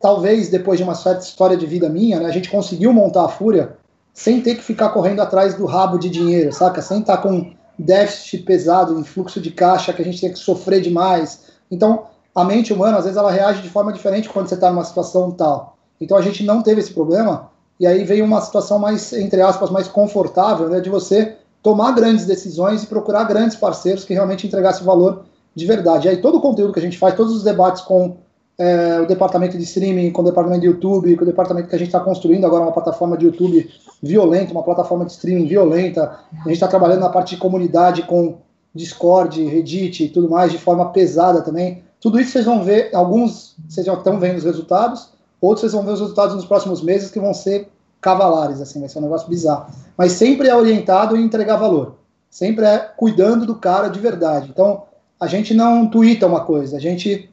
talvez 0.00 0.50
depois 0.50 0.78
de 0.78 0.84
uma 0.84 0.94
certa 0.94 1.24
história 1.24 1.56
de 1.56 1.66
vida 1.66 1.88
minha, 1.88 2.20
né, 2.20 2.26
a 2.26 2.32
gente 2.32 2.50
conseguiu 2.50 2.92
montar 2.92 3.24
a 3.24 3.28
Fúria 3.28 3.76
sem 4.12 4.40
ter 4.40 4.54
que 4.54 4.62
ficar 4.62 4.90
correndo 4.90 5.20
atrás 5.20 5.54
do 5.54 5.66
rabo 5.66 5.98
de 5.98 6.08
dinheiro, 6.08 6.52
saca? 6.52 6.80
Sem 6.80 7.00
estar 7.00 7.16
tá 7.16 7.22
com 7.22 7.52
déficit 7.78 8.44
pesado 8.44 8.98
em 8.98 9.04
fluxo 9.04 9.40
de 9.40 9.50
caixa 9.50 9.92
que 9.92 10.00
a 10.00 10.04
gente 10.04 10.20
tem 10.20 10.32
que 10.32 10.38
sofrer 10.38 10.80
demais. 10.80 11.50
Então, 11.70 12.04
a 12.34 12.44
mente 12.44 12.72
humana, 12.72 12.98
às 12.98 13.04
vezes, 13.04 13.16
ela 13.16 13.30
reage 13.30 13.62
de 13.62 13.68
forma 13.68 13.92
diferente 13.92 14.28
quando 14.28 14.48
você 14.48 14.54
está 14.54 14.70
numa 14.70 14.84
situação 14.84 15.30
tal. 15.30 15.76
Então, 16.00 16.16
a 16.16 16.22
gente 16.22 16.42
não 16.44 16.62
teve 16.62 16.80
esse 16.80 16.92
problema 16.92 17.50
e 17.78 17.86
aí 17.86 18.04
veio 18.04 18.24
uma 18.24 18.40
situação 18.40 18.78
mais, 18.78 19.12
entre 19.12 19.40
aspas, 19.40 19.70
mais 19.70 19.88
confortável, 19.88 20.68
né, 20.68 20.80
de 20.80 20.90
você 20.90 21.36
tomar 21.62 21.92
grandes 21.92 22.26
decisões 22.26 22.82
e 22.82 22.86
procurar 22.86 23.24
grandes 23.24 23.56
parceiros 23.56 24.04
que 24.04 24.12
realmente 24.12 24.46
entregassem 24.46 24.84
valor 24.84 25.24
de 25.54 25.66
verdade. 25.66 26.06
E 26.06 26.10
aí 26.10 26.16
todo 26.18 26.38
o 26.38 26.40
conteúdo 26.40 26.72
que 26.72 26.78
a 26.78 26.82
gente 26.82 26.98
faz, 26.98 27.14
todos 27.14 27.34
os 27.34 27.42
debates 27.42 27.82
com 27.82 28.16
é, 28.58 29.00
o 29.00 29.06
departamento 29.06 29.56
de 29.56 29.64
streaming, 29.64 30.10
com 30.10 30.22
o 30.22 30.24
departamento 30.24 30.60
de 30.60 30.66
YouTube, 30.66 31.16
com 31.16 31.22
o 31.22 31.26
departamento 31.26 31.68
que 31.68 31.74
a 31.74 31.78
gente 31.78 31.88
está 31.88 32.00
construindo 32.00 32.44
agora 32.46 32.62
uma 32.62 32.72
plataforma 32.72 33.16
de 33.16 33.26
YouTube 33.26 33.68
violenta, 34.02 34.52
uma 34.52 34.62
plataforma 34.62 35.04
de 35.04 35.12
streaming 35.12 35.46
violenta. 35.46 36.18
A 36.32 36.48
gente 36.48 36.54
está 36.54 36.68
trabalhando 36.68 37.00
na 37.00 37.08
parte 37.08 37.34
de 37.34 37.40
comunidade 37.40 38.02
com 38.02 38.38
Discord, 38.74 39.42
Reddit 39.44 40.04
e 40.04 40.08
tudo 40.08 40.28
mais 40.28 40.52
de 40.52 40.58
forma 40.58 40.90
pesada 40.90 41.42
também. 41.42 41.83
Tudo 42.04 42.20
isso 42.20 42.30
vocês 42.30 42.44
vão 42.44 42.62
ver, 42.62 42.94
alguns 42.94 43.56
vocês 43.68 43.84
já 43.84 43.94
estão 43.94 44.20
vendo 44.20 44.38
os 44.38 44.44
resultados, 44.44 45.08
Outros 45.44 45.60
vocês 45.60 45.72
vão 45.74 45.84
ver 45.84 45.92
os 45.92 46.00
resultados 46.00 46.34
nos 46.34 46.46
próximos 46.46 46.80
meses 46.80 47.10
que 47.10 47.20
vão 47.20 47.34
ser 47.34 47.68
cavalares, 48.00 48.62
assim, 48.62 48.80
vai 48.80 48.88
ser 48.88 48.98
um 48.98 49.02
negócio 49.02 49.28
bizarro. 49.28 49.66
Mas 49.94 50.12
sempre 50.12 50.48
é 50.48 50.56
orientado 50.56 51.14
em 51.18 51.22
entregar 51.22 51.56
valor. 51.56 51.96
Sempre 52.30 52.64
é 52.64 52.78
cuidando 52.78 53.44
do 53.44 53.54
cara 53.54 53.88
de 53.88 54.00
verdade. 54.00 54.48
Então, 54.48 54.84
a 55.20 55.26
gente 55.26 55.52
não 55.52 55.86
twitta 55.86 56.26
uma 56.26 56.40
coisa, 56.40 56.78
a 56.78 56.80
gente 56.80 57.30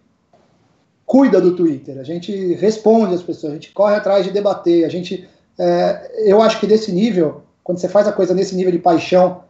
cuida 1.05 1.39
do 1.39 1.55
Twitter, 1.55 1.97
a 1.99 2.03
gente 2.03 2.53
responde 2.55 3.15
as 3.15 3.23
pessoas, 3.23 3.53
a 3.53 3.55
gente 3.55 3.71
corre 3.71 3.95
atrás 3.95 4.25
de 4.25 4.31
debater, 4.31 4.83
a 4.83 4.89
gente. 4.89 5.25
É, 5.57 6.29
eu 6.29 6.41
acho 6.41 6.59
que 6.59 6.67
desse 6.67 6.91
nível, 6.91 7.43
quando 7.63 7.77
você 7.77 7.87
faz 7.87 8.09
a 8.09 8.11
coisa 8.11 8.33
nesse 8.33 8.55
nível 8.55 8.73
de 8.73 8.79
paixão 8.79 9.45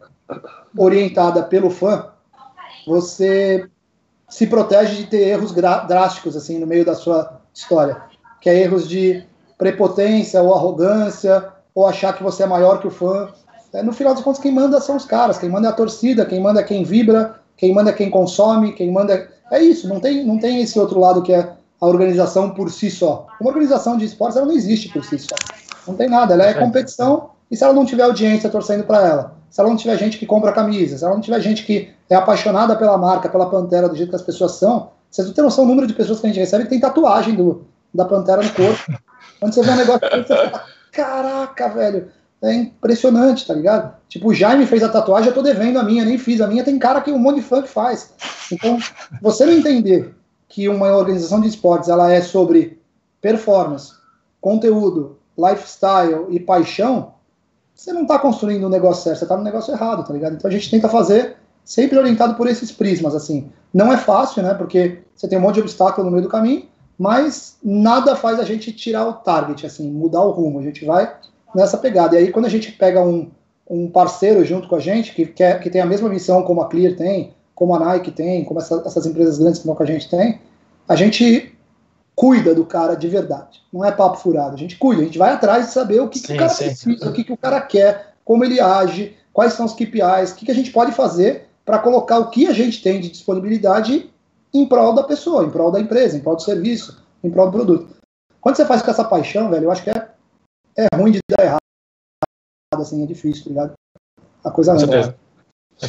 orientada 0.78 1.42
pelo 1.42 1.72
fã, 1.72 2.10
você 2.86 3.68
se 4.32 4.48
protege 4.48 4.96
de 4.96 5.06
ter 5.06 5.28
erros 5.28 5.52
drásticos 5.54 6.36
assim 6.36 6.58
no 6.58 6.66
meio 6.66 6.84
da 6.84 6.96
sua 6.96 7.40
história 7.54 8.10
que 8.42 8.50
é 8.50 8.60
erros 8.60 8.90
de 8.90 9.24
prepotência 9.58 10.42
ou 10.42 10.54
arrogância, 10.54 11.48
ou 11.74 11.86
achar 11.86 12.14
que 12.14 12.24
você 12.24 12.44
é 12.44 12.48
maior 12.48 12.82
que 12.82 12.88
o 12.88 12.92
fã. 12.92 13.30
É, 13.72 13.84
no 13.84 13.94
final 13.94 14.14
das 14.14 14.24
contas, 14.24 14.42
quem 14.42 14.52
manda 14.52 14.82
são 14.82 14.98
os 14.98 15.06
caras, 15.06 15.38
quem 15.38 15.48
manda 15.48 15.68
é 15.68 15.70
a 15.70 15.74
torcida, 15.74 16.26
quem 16.26 16.42
manda 16.42 16.60
é 16.60 16.64
quem 16.64 16.84
vibra, 16.84 17.36
quem 17.56 17.74
manda 17.74 17.92
é 17.92 17.94
quem 17.94 18.10
consome, 18.10 18.74
quem 18.74 18.92
manda. 18.92 19.14
É, 19.14 19.30
é 19.52 19.64
isso, 19.64 19.88
não 19.88 20.00
tem, 20.00 20.26
não 20.26 20.40
tem 20.40 20.62
esse 20.62 20.78
outro 20.80 21.00
lado 21.00 21.22
que 21.22 21.32
é 21.32 21.54
a 21.80 21.86
organização 21.86 22.50
por 22.50 22.72
si 22.72 22.90
só. 22.90 23.28
Uma 23.40 23.52
organização 23.52 23.96
de 23.96 24.06
esportes 24.06 24.36
ela 24.36 24.48
não 24.48 24.56
existe 24.56 24.90
por 24.90 25.06
si 25.06 25.20
só. 25.20 25.36
Não 25.88 25.96
tem 25.96 26.10
nada, 26.10 26.34
ela 26.34 26.46
é 26.46 26.54
competição 26.54 27.30
e 27.50 27.56
se 27.56 27.64
ela 27.64 27.74
não 27.74 27.86
tiver 27.86 28.04
audiência 28.04 28.50
torcendo 28.50 28.84
para 28.84 29.08
ela, 29.08 29.36
se 29.52 29.60
ela 29.60 29.70
não 29.70 29.76
tiver 29.76 29.98
gente 29.98 30.18
que 30.18 30.26
compra 30.26 30.54
camisa, 30.54 30.98
se 30.98 31.04
ela 31.04 31.14
não 31.14 31.22
tiver 31.22 31.42
gente 31.42 31.66
que 31.66 31.90
é 32.10 32.16
apaixonada 32.16 32.74
pela 32.76 32.98
marca, 32.98 33.28
pela 33.28 33.50
Pantera, 33.50 33.90
do 33.90 33.96
jeito 33.96 34.10
que 34.10 34.16
as 34.16 34.22
pessoas 34.22 34.54
são, 34.54 34.90
vocês 35.10 35.28
não 35.28 35.34
têm 35.34 35.44
noção 35.44 35.66
do 35.66 35.70
número 35.70 35.88
de 35.88 35.94
pessoas 35.94 36.22
que 36.22 36.26
a 36.26 36.30
gente 36.30 36.40
recebe 36.40 36.64
que 36.64 36.70
tem 36.70 36.80
tatuagem 36.80 37.36
do, 37.36 37.66
da 37.94 38.06
Pantera 38.06 38.42
no 38.42 38.50
corpo. 38.52 38.98
Quando 39.42 39.54
você 39.54 39.62
vê 39.62 39.72
um 39.72 39.76
negócio 39.76 40.10
você 40.10 40.24
fala, 40.24 40.64
caraca, 40.90 41.68
velho, 41.68 42.10
é 42.42 42.54
impressionante, 42.54 43.46
tá 43.46 43.54
ligado? 43.54 43.94
Tipo, 44.08 44.30
o 44.30 44.34
Jaime 44.34 44.66
fez 44.66 44.82
a 44.84 44.90
tatuagem, 44.90 45.28
eu 45.28 45.36
tô 45.36 45.42
devendo 45.42 45.78
a 45.78 45.84
minha, 45.84 46.06
nem 46.06 46.18
fiz 46.18 46.40
a 46.40 46.48
minha, 46.48 46.64
tem 46.64 46.80
cara 46.80 47.02
que 47.02 47.12
um 47.12 47.20
monte 47.20 47.42
de 47.42 47.62
que 47.62 47.68
faz. 47.68 48.14
Então, 48.50 48.80
você 49.22 49.46
não 49.46 49.54
entender 49.54 50.16
que 50.48 50.70
uma 50.70 50.96
organização 50.96 51.42
de 51.42 51.50
esportes 51.50 51.90
ela 51.90 52.12
é 52.12 52.22
sobre 52.22 52.80
performance, 53.22 53.94
conteúdo, 54.40 55.18
lifestyle 55.38 56.26
e 56.30 56.40
paixão, 56.40 57.14
você 57.82 57.92
não 57.92 58.04
está 58.04 58.20
construindo 58.20 58.68
um 58.68 58.70
negócio 58.70 59.04
certo, 59.04 59.18
você 59.18 59.26
está 59.26 59.36
no 59.36 59.44
negócio 59.44 59.74
errado, 59.74 60.06
tá 60.06 60.14
ligado? 60.14 60.36
Então 60.36 60.48
a 60.48 60.54
gente 60.54 60.70
tenta 60.70 60.88
fazer 60.88 61.36
sempre 61.66 61.98
orientado 61.98 62.36
por 62.36 62.48
esses 62.48 62.72
prismas, 62.72 63.16
assim. 63.16 63.50
Não 63.74 63.92
é 63.92 63.98
fácil, 63.98 64.44
né? 64.44 64.54
Porque 64.54 65.00
você 65.16 65.28
tem 65.28 65.40
um 65.40 65.42
monte 65.42 65.56
de 65.56 65.62
obstáculo 65.62 66.06
no 66.06 66.12
meio 66.12 66.22
do 66.22 66.30
caminho, 66.30 66.68
mas 66.96 67.58
nada 67.64 68.16
faz 68.16 68.40
a 68.40 68.44
gente 68.44 68.72
tirar 68.72 69.08
o 69.08 69.14
target, 69.14 69.66
assim, 69.66 69.90
mudar 69.90 70.22
o 70.22 70.30
rumo. 70.30 70.60
A 70.60 70.62
gente 70.62 70.86
vai 70.86 71.12
nessa 71.56 71.76
pegada. 71.76 72.16
E 72.16 72.20
aí, 72.20 72.32
quando 72.32 72.46
a 72.46 72.50
gente 72.50 72.72
pega 72.72 73.02
um, 73.02 73.32
um 73.68 73.90
parceiro 73.90 74.46
junto 74.46 74.68
com 74.68 74.76
a 74.76 74.80
gente, 74.80 75.16
que, 75.16 75.26
quer, 75.26 75.60
que 75.60 75.72
tem 75.72 75.82
a 75.82 75.86
mesma 75.86 76.08
missão 76.08 76.44
como 76.44 76.62
a 76.62 76.68
Clear 76.68 76.96
tem, 76.96 77.34
como 77.56 77.74
a 77.74 77.80
Nike 77.80 78.12
tem, 78.12 78.46
como 78.46 78.60
essa, 78.60 78.84
essas 78.86 79.08
empresas 79.08 79.40
grandes 79.40 79.58
que 79.58 79.64
estão 79.64 79.76
com 79.76 79.82
a 79.82 79.88
gente 79.88 80.08
tem, 80.08 80.40
a 80.88 80.96
gente 80.96 81.58
cuida 82.16 82.54
do 82.54 82.66
cara 82.66 82.96
de 82.96 83.08
verdade. 83.08 83.62
Não 83.72 83.84
é 83.84 83.92
papo 83.92 84.18
furado. 84.18 84.56
A 84.56 84.58
gente 84.58 84.78
cuida, 84.78 85.02
a 85.02 85.06
gente 85.06 85.18
vai 85.18 85.32
atrás 85.32 85.68
de 85.68 85.72
saber 85.72 86.02
o 86.02 86.10
que, 86.10 86.20
sim, 86.20 86.28
que 86.28 86.34
o 86.34 86.38
cara 86.38 86.50
sim. 86.50 86.66
precisa, 86.66 87.10
o 87.10 87.14
que, 87.14 87.24
que 87.24 87.34
o 87.34 87.38
cara 87.38 87.62
quer, 87.62 88.14
como 88.24 88.44
ele 88.44 88.60
age, 88.60 89.18
quais 89.34 89.54
são 89.54 89.66
os 89.66 89.74
KPIs, 89.74 90.32
o 90.32 90.36
que, 90.36 90.46
que 90.46 90.52
a 90.52 90.56
gente 90.56 90.72
pode 90.72 90.92
fazer 90.92 91.48
para 91.66 91.80
colocar 91.80 92.20
o 92.20 92.30
que 92.30 92.48
a 92.48 92.54
gente 92.54 92.82
tem 92.82 93.00
de 93.00 93.10
disponibilidade 93.10 94.10
em 94.54 94.68
prol 94.68 94.94
da 94.94 95.04
pessoa, 95.04 95.46
em 95.46 95.50
prol 95.50 95.72
da 95.72 95.80
empresa, 95.80 96.18
em 96.18 96.22
prol 96.22 96.36
do 96.36 96.42
serviço, 96.42 97.02
em 97.24 97.30
prol 97.30 97.48
do 97.48 97.54
produto. 97.54 97.96
Quando 98.40 98.56
você 98.56 98.66
faz 98.66 98.82
com 98.82 98.92
essa 98.92 99.04
paixão, 99.04 99.50
velho, 99.50 99.66
eu 99.66 99.72
acho 99.72 99.84
que 99.84 99.92
é, 99.92 100.10
é 100.78 100.88
ruim 100.96 101.12
de 101.12 101.20
dar 101.30 101.46
errado, 101.46 101.60
assim, 102.76 103.04
é 103.04 103.06
difícil, 103.06 103.44
tá 103.44 103.50
ligado? 103.50 103.74
A 104.44 104.52
coisa 104.52 104.74
não. 104.74 104.94
é. 104.94 105.16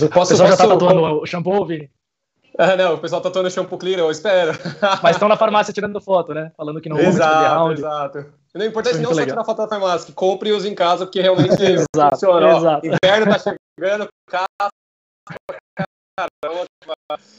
Eu 0.01 0.09
posso, 0.09 0.33
o 0.33 0.39
pessoal 0.39 0.49
já 0.49 0.57
tá 0.57 0.69
tatuando 0.69 1.01
o 1.01 1.27
shampoo, 1.27 1.67
Vini? 1.67 1.91
Ah, 2.59 2.77
não, 2.77 2.95
o 2.95 2.99
pessoal 2.99 3.21
tá 3.21 3.29
tatuando 3.29 3.51
shampoo 3.51 3.79
clear, 3.79 4.01
eu 4.01 4.11
espero. 4.11 4.53
Mas 5.03 5.17
estão 5.17 5.29
na 5.29 5.37
farmácia 5.37 5.73
tirando 5.73 6.01
foto, 6.01 6.35
né? 6.35 6.53
Falando 6.57 6.81
que 6.81 6.88
não 6.88 6.97
vão 6.97 7.07
exato, 7.07 7.55
round. 7.55 7.81
Exato, 7.81 8.27
Não 8.55 8.67
importante 8.67 8.99
não 8.99 9.15
só 9.15 9.25
tirar 9.25 9.45
foto 9.45 9.59
da 9.59 9.69
farmácia, 9.69 10.07
que 10.07 10.12
compre 10.12 10.51
e 10.51 10.53
use 10.53 10.69
em 10.69 10.75
casa, 10.75 11.07
porque 11.07 11.21
realmente 11.21 11.55
exato, 11.65 12.11
funciona. 12.11 12.57
Exato. 12.57 12.87
Ó, 12.87 12.97
inverno 13.03 13.33
tá 13.33 13.57
chegando, 13.79 14.09
casa 14.29 14.71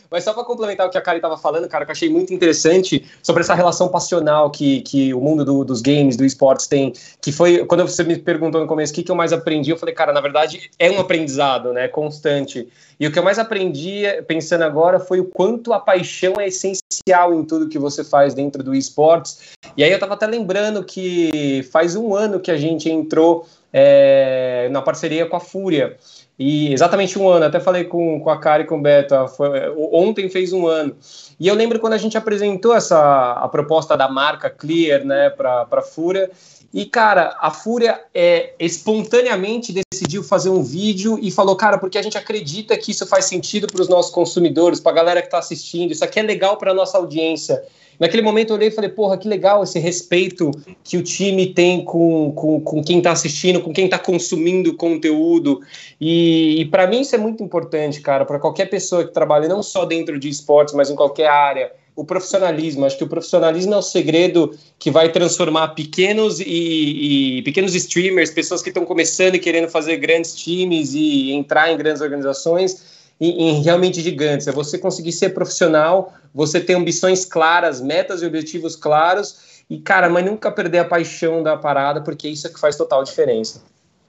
mas 0.10 0.24
só 0.24 0.34
para 0.34 0.44
complementar 0.44 0.88
o 0.88 0.90
que 0.90 0.98
a 0.98 1.02
Kari 1.02 1.18
estava 1.18 1.38
falando, 1.38 1.68
cara, 1.68 1.86
que 1.86 1.92
eu 1.92 1.94
achei 1.94 2.10
muito 2.10 2.34
interessante 2.34 3.04
sobre 3.22 3.42
essa 3.42 3.56
relação 3.56 3.88
passional 3.90 4.52
que, 4.52 4.82
que 4.82 5.14
o 5.14 5.20
mundo 5.20 5.44
do, 5.44 5.64
dos 5.64 5.82
games, 5.82 6.16
do 6.16 6.24
esportes 6.26 6.68
tem, 6.68 6.94
que 7.22 7.32
foi, 7.32 7.66
quando 7.66 7.88
você 7.88 8.04
me 8.04 8.18
perguntou 8.18 8.62
no 8.62 8.68
começo 8.68 8.92
o 8.92 8.96
que, 8.96 9.04
que 9.04 9.12
eu 9.12 9.16
mais 9.16 9.34
aprendi, 9.34 9.72
eu 9.72 9.78
falei, 9.78 9.96
cara, 9.96 10.14
na 10.14 10.22
verdade 10.22 10.70
é 10.78 10.92
um 10.92 11.00
aprendizado, 11.00 11.74
né, 11.74 11.88
constante. 11.88 12.68
E 13.00 13.08
o 13.08 13.12
que 13.12 13.18
eu 13.18 13.24
mais 13.24 13.40
aprendi, 13.40 14.04
pensando 14.28 14.64
agora, 14.64 15.00
foi 15.00 15.20
o 15.20 15.26
quanto 15.26 15.74
a 15.74 15.80
paixão 15.80 16.34
é 16.40 16.48
essencial 16.48 17.34
em 17.34 17.44
tudo 17.44 17.68
que 17.68 17.80
você 17.80 18.04
faz 18.04 18.34
dentro 18.34 18.64
do 18.64 18.76
esportes. 18.76 19.54
E 19.76 19.84
aí 19.84 19.90
eu 19.90 19.96
estava 19.96 20.14
até 20.14 20.28
lembrando 20.28 20.84
que 20.84 21.68
faz 21.72 21.96
um 21.96 22.16
ano 22.16 22.40
que 22.40 22.52
a 22.52 22.58
gente 22.58 22.90
entrou 22.90 23.48
é, 23.74 24.70
na 24.72 24.82
parceria 24.82 25.26
com 25.26 25.36
a 25.36 25.40
Fúria. 25.40 25.98
E 26.38 26.74
exatamente 26.74 27.18
um 27.20 27.30
ano, 27.30 27.46
até 27.46 27.60
falei 27.60 27.84
com, 27.84 28.20
com 28.20 28.30
a 28.30 28.40
Kari 28.40 28.64
e 28.64 28.66
com 28.66 28.80
o 28.80 28.82
Beto, 28.82 29.16
foi, 29.28 29.50
ontem 29.92 30.28
fez 30.30 30.52
um 30.52 30.66
ano. 30.66 30.96
E 31.40 31.48
eu 31.48 31.54
lembro 31.54 31.80
quando 31.80 31.94
a 31.94 31.98
gente 31.98 32.18
apresentou 32.18 32.76
essa 32.76 33.34
a 33.34 33.48
proposta 33.48 33.96
da 33.96 34.10
marca 34.10 34.50
Clear, 34.50 35.06
né, 35.06 35.30
para 35.30 35.68
a 35.72 35.82
Fúria. 35.82 36.32
E, 36.74 36.86
cara, 36.86 37.38
a 37.40 37.52
Fúria 37.52 38.02
é, 38.16 38.54
espontaneamente 38.60 39.72
decidiu 39.92 40.24
fazer 40.24 40.50
um 40.50 40.64
vídeo 40.64 41.20
e 41.22 41.30
falou, 41.30 41.56
cara, 41.56 41.78
porque 41.78 42.00
a 42.00 42.02
gente 42.02 42.18
acredita 42.18 42.76
que 42.76 42.90
isso 42.90 43.06
faz 43.06 43.26
sentido 43.26 43.68
para 43.68 43.82
os 43.82 43.88
nossos 43.88 44.12
consumidores, 44.12 44.80
para 44.80 44.92
a 44.92 44.96
galera 44.96 45.22
que 45.22 45.28
está 45.28 45.38
assistindo, 45.38 45.92
isso 45.92 46.04
aqui 46.04 46.20
é 46.20 46.24
legal 46.24 46.58
para 46.58 46.72
a 46.72 46.74
nossa 46.74 46.98
audiência. 46.98 47.62
Naquele 48.00 48.24
momento 48.24 48.50
eu 48.50 48.56
olhei 48.56 48.70
e 48.70 48.72
falei, 48.72 48.90
porra, 48.90 49.20
que 49.20 49.28
legal 49.28 49.64
esse 49.64 49.78
respeito 49.78 50.50
que 50.84 50.98
o 50.98 51.04
time 51.04 51.54
tem 51.54 51.86
com, 51.86 52.32
com, 52.32 52.60
com 52.60 52.84
quem 52.84 52.98
está 52.98 53.12
assistindo, 53.12 53.62
com 53.62 53.72
quem 53.72 53.86
está 53.86 54.00
consumindo 54.00 54.76
conteúdo. 54.76 55.62
E, 56.02 56.60
e 56.60 56.66
para 56.66 56.88
mim 56.88 57.02
isso 57.02 57.14
é 57.14 57.20
muito 57.20 57.44
importante, 57.44 58.02
cara, 58.02 58.26
para 58.26 58.40
qualquer 58.40 58.66
pessoa 58.66 59.06
que 59.06 59.14
trabalha 59.14 59.48
não 59.48 59.62
só 59.62 59.86
dentro 59.86 60.20
de 60.20 60.28
esportes, 60.28 60.74
mas 60.74 60.90
em 60.90 60.96
qualquer 60.96 61.28
área. 61.28 61.72
O 61.96 62.04
profissionalismo, 62.04 62.86
acho 62.86 62.98
que 62.98 63.04
o 63.04 63.08
profissionalismo 63.08 63.74
é 63.74 63.78
o 63.78 63.82
segredo 63.82 64.58
que 64.80 64.90
vai 64.90 65.12
transformar 65.12 65.70
pequenos 65.70 66.40
e, 66.40 67.38
e 67.38 67.42
pequenos 67.44 67.76
streamers, 67.76 68.32
pessoas 68.32 68.64
que 68.64 68.70
estão 68.70 68.84
começando 68.84 69.36
e 69.36 69.40
querendo 69.40 69.70
fazer 69.70 69.98
grandes 69.98 70.34
times 70.34 70.94
e 70.94 71.32
entrar 71.32 71.72
em 71.72 71.78
grandes 71.78 72.02
organizações, 72.02 73.12
em, 73.22 73.50
em, 73.50 73.62
realmente 73.62 74.02
gigantes. 74.02 74.48
É 74.48 74.52
você 74.52 74.80
conseguir 74.80 75.12
ser 75.12 75.30
profissional, 75.36 76.14
você 76.34 76.60
ter 76.60 76.74
ambições 76.74 77.26
claras, 77.26 77.80
metas 77.80 78.24
e 78.24 78.26
objetivos 78.26 78.76
claros, 78.76 79.64
e, 79.70 79.78
cara, 79.78 80.10
mas 80.10 80.26
nunca 80.26 80.52
perder 80.52 80.80
a 80.80 80.86
paixão 80.86 81.44
da 81.44 81.56
parada, 81.56 82.02
porque 82.02 82.28
isso 82.28 82.48
é 82.48 82.50
que 82.50 82.60
faz 82.60 82.76
total 82.76 83.04
diferença. 83.04 83.62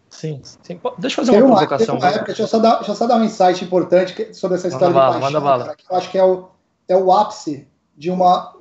Sim, 0.08 0.40
sim. 0.42 0.80
Deixa 0.98 1.20
eu 1.20 1.26
fazer 1.26 1.38
uma, 1.38 1.46
uma 1.46 1.56
provocação. 1.56 1.96
Uma 1.96 2.08
época, 2.08 2.26
deixa, 2.26 2.42
eu 2.42 2.46
só 2.46 2.58
dar, 2.58 2.76
deixa 2.76 2.92
eu 2.92 2.94
só 2.94 3.06
dar 3.06 3.16
um 3.16 3.24
insight 3.24 3.64
importante 3.64 4.34
sobre 4.34 4.56
essa 4.56 4.68
história 4.68 4.94
manda 4.94 5.18
de 5.18 5.20
bala, 5.20 5.20
paixão. 5.20 5.40
Manda 5.40 5.40
bala. 5.40 5.76
eu 5.90 5.96
acho 5.96 6.10
que 6.10 6.18
é 6.18 6.24
o, 6.24 6.48
é 6.88 6.96
o 6.96 7.12
ápice 7.12 7.66
de 7.96 8.10
uma, 8.10 8.54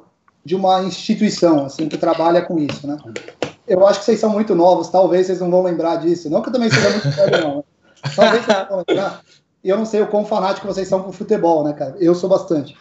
de 0.43 0.55
uma 0.55 0.83
instituição 0.83 1.65
assim, 1.65 1.87
que 1.89 1.97
trabalha 1.97 2.41
com 2.41 2.57
isso. 2.59 2.85
Né? 2.87 2.97
Eu 3.67 3.85
acho 3.87 3.99
que 3.99 4.05
vocês 4.05 4.19
são 4.19 4.29
muito 4.29 4.53
novos, 4.55 4.89
talvez 4.89 5.27
vocês 5.27 5.39
não 5.39 5.49
vão 5.49 5.63
lembrar 5.63 5.97
disso. 5.97 6.29
Não 6.29 6.41
que 6.41 6.49
eu 6.49 6.53
também 6.53 6.69
seja 6.69 6.89
muito 6.89 7.09
velho, 7.15 7.43
não. 7.43 7.63
Talvez 8.15 8.45
vocês 8.45 8.57
não 8.57 8.67
vão 8.67 8.83
lembrar. 8.87 9.21
Eu 9.63 9.77
não 9.77 9.85
sei 9.85 10.01
o 10.01 10.07
quão 10.07 10.25
fanático 10.25 10.67
vocês 10.67 10.87
são 10.87 11.01
com 11.01 11.11
futebol, 11.11 11.63
né, 11.63 11.73
cara? 11.73 11.95
Eu 11.99 12.13
sou 12.13 12.29
bastante. 12.29 12.75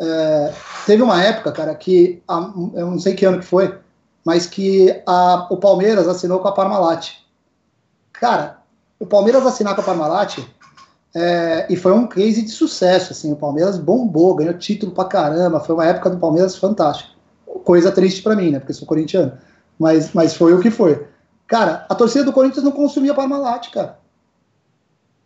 É, 0.00 0.52
teve 0.84 1.02
uma 1.02 1.22
época, 1.22 1.52
cara, 1.52 1.74
que 1.74 2.22
a, 2.26 2.50
eu 2.74 2.90
não 2.90 2.98
sei 2.98 3.14
que 3.14 3.24
ano 3.24 3.38
que 3.38 3.46
foi, 3.46 3.78
mas 4.24 4.46
que 4.46 5.02
a, 5.06 5.46
o 5.50 5.56
Palmeiras 5.56 6.08
assinou 6.08 6.40
com 6.40 6.48
a 6.48 6.52
Parmalat. 6.52 7.12
Cara, 8.12 8.58
o 8.98 9.06
Palmeiras 9.06 9.46
assinar 9.46 9.74
com 9.74 9.80
a 9.82 9.84
Parmalat 9.84 10.38
é, 11.14 11.66
e 11.70 11.76
foi 11.76 11.92
um 11.92 12.06
case 12.06 12.42
de 12.42 12.50
sucesso, 12.50 13.12
assim, 13.12 13.32
o 13.32 13.36
Palmeiras 13.36 13.78
bombou, 13.78 14.34
ganhou 14.34 14.54
título 14.54 14.92
pra 14.92 15.04
caramba, 15.04 15.60
foi 15.60 15.74
uma 15.74 15.86
época 15.86 16.10
do 16.10 16.18
Palmeiras 16.18 16.56
fantástica. 16.56 17.10
Coisa 17.62 17.92
triste 17.92 18.22
para 18.22 18.34
mim, 18.34 18.50
né, 18.50 18.58
porque 18.58 18.72
sou 18.72 18.86
corintiano, 18.86 19.32
mas, 19.78 20.12
mas 20.12 20.34
foi 20.34 20.52
o 20.52 20.60
que 20.60 20.70
foi. 20.70 21.06
Cara, 21.46 21.86
a 21.88 21.94
torcida 21.94 22.24
do 22.24 22.32
Corinthians 22.32 22.64
não 22.64 22.72
consumia 22.72 23.14
Parmalat, 23.14 23.70
cara. 23.70 23.98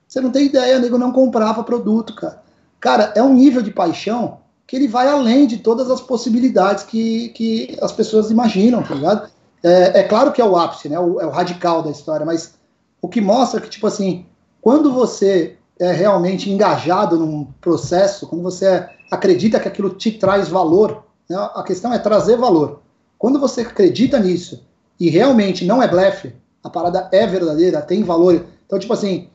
Você 0.07 0.21
não 0.21 0.31
tem 0.31 0.47
ideia, 0.47 0.79
nego 0.79 0.99
não 0.99 1.13
comprava 1.13 1.65
produto, 1.65 2.15
cara. 2.15 2.43
Cara, 2.81 3.13
é 3.15 3.23
um 3.23 3.35
nível 3.35 3.63
de 3.63 3.71
paixão 3.71 4.41
que 4.67 4.77
ele 4.77 4.89
vai 4.89 5.09
além 5.09 5.47
de 5.47 5.59
todas 5.59 5.91
as 5.91 6.01
possibilidades 6.01 6.85
que, 6.85 7.31
que 7.31 7.77
as 7.81 7.93
pessoas 7.93 8.31
imaginam, 8.31 8.83
tá 8.83 8.95
ligado? 8.95 9.31
É, 9.63 10.01
é 10.01 10.03
claro 10.03 10.33
que 10.33 10.41
é 10.41 10.45
o 10.45 10.57
ápice, 10.57 10.89
né? 10.89 10.99
O, 10.99 11.21
é 11.21 11.27
o 11.27 11.31
radical 11.31 11.83
da 11.83 11.91
história, 11.91 12.25
mas 12.25 12.55
o 13.01 13.09
que 13.09 13.21
mostra 13.21 13.61
que, 13.61 13.69
tipo 13.69 13.87
assim, 13.87 14.27
quando 14.61 14.93
você 14.93 15.58
é 15.79 15.93
realmente 15.93 16.51
engajado 16.51 17.17
num 17.17 17.47
processo, 17.61 18.27
quando 18.27 18.43
você 18.43 18.89
acredita 19.11 19.61
que 19.61 19.69
aquilo 19.69 19.91
te 19.91 20.13
traz 20.13 20.49
valor, 20.49 21.05
né? 21.29 21.37
a 21.55 21.63
questão 21.63 21.93
é 21.93 21.99
trazer 21.99 22.37
valor. 22.37 22.81
Quando 23.19 23.39
você 23.39 23.63
acredita 23.63 24.19
nisso 24.19 24.65
e 24.99 25.09
realmente 25.09 25.65
não 25.65 25.83
é 25.83 25.89
blefe, 25.89 26.35
a 26.63 26.71
parada 26.71 27.09
é 27.13 27.27
verdadeira, 27.27 27.81
tem 27.81 28.03
valor. 28.03 28.45
Então, 28.67 28.79
tipo 28.79 28.93
assim, 28.93 29.29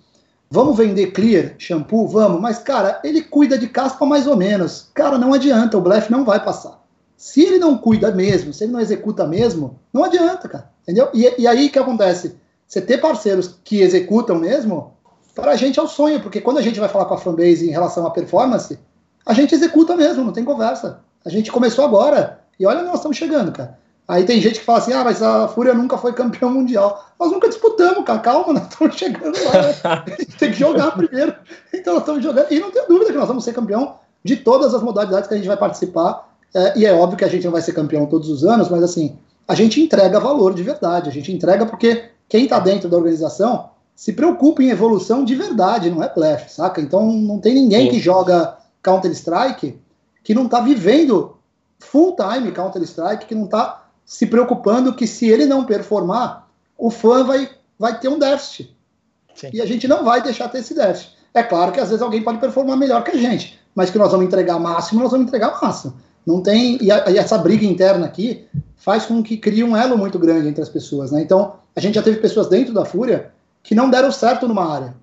Vamos 0.54 0.78
vender 0.78 1.08
clear, 1.08 1.56
shampoo? 1.58 2.08
Vamos, 2.08 2.40
mas 2.40 2.60
cara, 2.60 3.02
ele 3.04 3.24
cuida 3.24 3.58
de 3.58 3.68
caspa 3.68 4.06
mais 4.06 4.28
ou 4.28 4.38
menos. 4.38 4.88
Cara, 4.94 5.18
não 5.18 5.34
adianta, 5.34 5.76
o 5.76 5.82
blefe 5.82 6.12
não 6.12 6.24
vai 6.24 6.46
passar. 6.46 6.80
Se 7.18 7.42
ele 7.42 7.58
não 7.58 7.76
cuida 7.76 8.12
mesmo, 8.12 8.54
se 8.54 8.64
ele 8.64 8.72
não 8.72 8.80
executa 8.80 9.26
mesmo, 9.26 9.80
não 9.92 10.04
adianta, 10.04 10.48
cara. 10.48 10.70
Entendeu? 10.84 11.10
E, 11.12 11.42
e 11.42 11.48
aí 11.48 11.66
o 11.66 11.72
que 11.72 11.80
acontece? 11.80 12.36
Você 12.68 12.80
ter 12.82 13.00
parceiros 13.00 13.56
que 13.64 13.82
executam 13.82 14.38
mesmo, 14.38 14.93
para 15.36 15.52
a 15.52 15.56
gente 15.56 15.80
é 15.80 15.82
o 15.82 15.88
sonho, 15.88 16.20
porque 16.22 16.42
quando 16.42 16.60
a 16.60 16.62
gente 16.62 16.80
vai 16.80 16.90
falar 16.90 17.06
com 17.06 17.16
a 17.16 17.18
fanbase 17.18 17.68
em 17.68 17.72
relação 17.72 18.06
à 18.06 18.12
performance, 18.12 18.80
a 19.26 19.34
gente 19.34 19.56
executa 19.56 19.96
mesmo, 19.96 20.24
não 20.24 20.34
tem 20.34 20.44
conversa. 20.44 21.00
A 21.26 21.30
gente 21.30 21.52
começou 21.52 21.84
agora 21.86 22.42
e 22.60 22.66
olha 22.66 22.84
nós 22.84 22.96
estamos 22.96 23.18
chegando, 23.18 23.52
cara. 23.52 23.78
Aí 24.08 24.26
tem 24.26 24.42
gente 24.42 24.60
que 24.60 24.66
fala 24.66 24.80
assim: 24.80 24.94
ah, 24.94 25.04
mas 25.04 25.22
a 25.22 25.48
Fúria 25.48 25.74
nunca 25.74 25.98
foi 25.98 26.14
campeão 26.14 26.50
mundial. 26.50 27.06
Nós 27.20 27.32
nunca 27.32 27.48
disputamos, 27.48 28.04
cara. 28.04 28.20
Calma, 28.20 28.54
nós 28.54 28.64
estamos 28.64 28.96
chegando 28.96 29.38
lá. 29.46 30.04
A 30.06 30.10
gente 30.10 30.38
tem 30.38 30.52
que 30.52 30.60
jogar 30.60 30.92
primeiro. 30.92 31.34
Então 31.74 31.94
nós 31.94 32.04
estamos 32.04 32.24
jogando. 32.24 32.52
E 32.52 32.60
não 32.60 32.70
tem 32.70 32.86
dúvida 32.88 33.12
que 33.12 33.18
nós 33.18 33.28
vamos 33.28 33.46
ser 33.46 33.54
campeão 33.54 33.96
de 34.24 34.36
todas 34.36 34.74
as 34.74 34.84
modalidades 34.84 35.28
que 35.28 35.34
a 35.34 35.38
gente 35.38 35.48
vai 35.48 35.58
participar. 35.58 36.30
É, 36.54 36.80
e 36.80 36.86
é 36.86 36.94
óbvio 36.94 37.18
que 37.18 37.26
a 37.26 37.30
gente 37.30 37.46
não 37.46 37.52
vai 37.52 37.62
ser 37.62 37.74
campeão 37.74 38.06
todos 38.06 38.30
os 38.30 38.44
anos, 38.44 38.70
mas 38.70 38.84
assim, 38.84 39.18
a 39.48 39.56
gente 39.56 39.82
entrega 39.82 40.20
valor 40.20 40.54
de 40.54 40.64
verdade. 40.64 41.10
A 41.10 41.12
gente 41.12 41.32
entrega 41.32 41.66
porque 41.66 42.10
quem 42.28 42.44
está 42.44 42.60
dentro 42.60 42.90
da 42.90 42.98
organização 42.98 43.70
se 43.96 44.14
preocupa 44.14 44.64
em 44.64 44.70
evolução 44.70 45.24
de 45.24 45.36
verdade, 45.36 45.90
não 45.90 46.04
é 46.04 46.14
blefe, 46.14 46.52
saca? 46.52 46.82
Então 46.82 47.12
não 47.12 47.40
tem 47.40 47.54
ninguém 47.54 47.86
Sim. 47.86 47.92
que 47.92 48.00
joga 48.00 48.58
Counter-Strike 48.82 49.80
que 50.24 50.34
não 50.34 50.46
está 50.46 50.62
vivendo 50.62 51.36
full-time 51.80 52.52
Counter-Strike, 52.52 53.26
que 53.26 53.36
não 53.36 53.46
está 53.46 53.86
se 54.06 54.26
preocupando 54.26 54.94
que 54.94 55.06
se 55.06 55.28
ele 55.28 55.46
não 55.46 55.66
performar, 55.66 56.48
o 56.78 56.90
fã 56.90 57.24
vai, 57.24 57.50
vai 57.78 58.00
ter 58.00 58.08
um 58.08 58.18
déficit. 58.18 58.76
Sim. 59.36 59.50
E 59.54 59.62
a 59.62 59.66
gente 59.66 59.88
não 59.88 60.04
vai 60.04 60.22
deixar 60.22 60.48
ter 60.48 60.60
esse 60.60 60.74
déficit. 60.74 61.14
É 61.34 61.44
claro 61.44 61.72
que 61.72 61.80
às 61.80 61.90
vezes 61.90 62.02
alguém 62.02 62.22
pode 62.22 62.38
performar 62.38 62.78
melhor 62.78 63.04
que 63.04 63.12
a 63.12 63.18
gente, 63.18 63.60
mas 63.76 63.90
que 63.90 63.98
nós 63.98 64.12
vamos 64.12 64.26
entregar 64.26 64.60
máximo, 64.60 65.02
nós 65.02 65.12
vamos 65.12 65.28
entregar 65.28 65.60
máximo. 65.62 65.94
Não 66.26 66.42
tem. 66.42 66.78
E, 66.82 66.92
a, 66.92 67.10
e 67.10 67.18
essa 67.18 67.38
briga 67.38 67.66
interna 67.66 68.06
aqui 68.06 68.46
faz 68.78 69.06
com 69.06 69.22
que 69.22 69.36
crie 69.36 69.64
um 69.64 69.76
elo 69.76 69.98
muito 69.98 70.18
grande 70.18 70.48
entre 70.48 70.62
as 70.62 70.70
pessoas. 70.70 71.12
Né? 71.12 71.22
Então, 71.22 71.56
a 71.76 71.80
gente 71.80 71.96
já 71.96 72.04
teve 72.04 72.18
pessoas 72.18 72.48
dentro 72.48 72.74
da 72.74 72.86
Fúria 72.86 73.33
que 73.64 73.74
não 73.74 73.90
deram 73.90 74.12
certo 74.12 74.48
numa 74.48 74.70
área. 74.70 74.96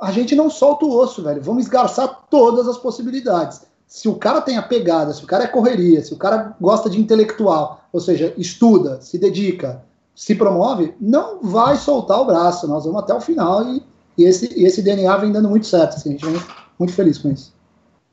A 0.00 0.12
gente 0.12 0.36
não 0.36 0.48
solta 0.48 0.86
o 0.86 0.96
osso, 0.96 1.22
velho. 1.22 1.42
Vamos 1.42 1.64
esgarçar 1.64 2.26
todas 2.30 2.68
as 2.68 2.78
possibilidades. 2.78 3.66
Se 3.86 4.08
o 4.08 4.14
cara 4.14 4.40
tem 4.40 4.56
a 4.56 4.62
pegada, 4.62 5.12
se 5.12 5.24
o 5.24 5.26
cara 5.26 5.44
é 5.44 5.48
correria, 5.48 6.00
se 6.02 6.14
o 6.14 6.16
cara 6.16 6.54
gosta 6.60 6.88
de 6.88 7.00
intelectual, 7.00 7.84
ou 7.92 8.00
seja, 8.00 8.32
estuda, 8.36 9.00
se 9.00 9.18
dedica, 9.18 9.82
se 10.14 10.34
promove, 10.34 10.94
não 11.00 11.42
vai 11.42 11.76
soltar 11.76 12.20
o 12.20 12.26
braço. 12.26 12.68
Nós 12.68 12.84
vamos 12.84 13.02
até 13.02 13.12
o 13.12 13.20
final 13.20 13.64
e, 13.64 13.82
e 14.16 14.24
esse, 14.24 14.56
e 14.56 14.64
esse 14.64 14.82
DNA 14.82 15.16
vem 15.16 15.32
dando 15.32 15.48
muito 15.48 15.66
certo. 15.66 15.96
Assim, 15.96 16.10
a 16.10 16.12
gente 16.12 16.26
vem 16.26 16.40
muito 16.78 16.92
feliz 16.92 17.18
com 17.18 17.30
isso. 17.30 17.52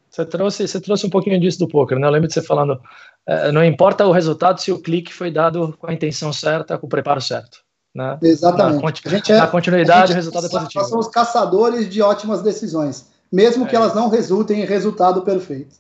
Você 0.10 0.26
trouxe, 0.26 0.68
você 0.68 0.80
trouxe 0.80 1.06
um 1.06 1.10
pouquinho 1.10 1.40
disso 1.40 1.60
do 1.60 1.68
poker, 1.68 2.00
né? 2.00 2.08
Eu 2.08 2.12
lembro 2.12 2.30
de 2.30 2.34
você 2.34 2.42
falando, 2.42 2.80
é, 3.28 3.52
não 3.52 3.64
importa 3.64 4.08
o 4.08 4.14
resultado 4.14 4.62
se 4.62 4.72
o 4.72 4.80
clique 4.80 5.14
foi 5.14 5.30
dado 5.30 5.76
com 5.78 5.88
a 5.88 5.94
intenção 5.94 6.32
certa, 6.32 6.78
com 6.78 6.88
o 6.88 6.90
preparo 6.90 7.20
certo. 7.20 7.65
Né? 7.96 8.18
Exatamente. 8.22 8.84
Na, 8.84 9.12
gente 9.12 9.32
é, 9.32 9.38
na 9.38 9.48
continuidade, 9.48 10.12
o 10.12 10.16
resultado 10.16 10.48
é 10.48 10.50
positivo. 10.50 10.82
Nós 10.82 10.90
somos 10.90 11.08
caçadores 11.08 11.90
de 11.90 12.02
ótimas 12.02 12.42
decisões, 12.42 13.06
mesmo 13.32 13.66
é. 13.66 13.68
que 13.68 13.76
elas 13.76 13.96
não 13.96 14.10
resultem 14.10 14.62
em 14.62 14.66
resultado 14.66 15.22
perfeito. 15.22 15.78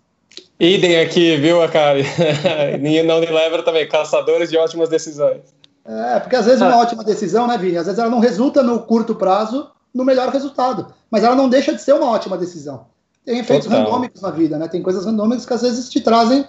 Idem 0.60 1.01
aqui, 1.01 1.36
viu, 1.36 1.62
Akari? 1.62 2.06
Na 3.06 3.15
Unilever 3.17 3.63
também, 3.63 3.88
caçadores 3.88 4.49
de 4.49 4.58
ótimas 4.58 4.88
decisões. 4.88 5.41
É, 5.86 6.19
porque 6.19 6.36
às 6.36 6.45
vezes 6.45 6.62
ah. 6.62 6.67
uma 6.67 6.78
ótima 6.78 7.04
decisão, 7.04 7.45
né, 7.45 7.58
Vini? 7.58 7.78
Às 7.78 7.86
vezes 7.86 7.99
ela 7.99 8.10
não 8.10 8.19
resulta 8.19 8.63
no 8.63 8.80
curto 8.80 9.13
prazo 9.13 9.69
no 9.93 10.06
melhor 10.06 10.30
resultado, 10.30 10.88
mas 11.12 11.23
ela 11.23 11.36
não 11.36 11.49
deixa 11.49 11.73
de 11.73 11.82
ser 11.82 11.93
uma 11.93 12.10
ótima 12.10 12.38
decisão 12.38 12.88
tem 13.25 13.39
efeitos 13.39 13.67
Total. 13.67 13.84
randômicos 13.84 14.21
na 14.21 14.30
vida, 14.30 14.58
né? 14.58 14.67
Tem 14.67 14.82
coisas 14.82 15.06
randômicas 15.06 15.45
que 15.45 15.54
às 15.54 15.63
vezes 15.63 15.89
te 15.89 15.99
trazem, 15.99 16.45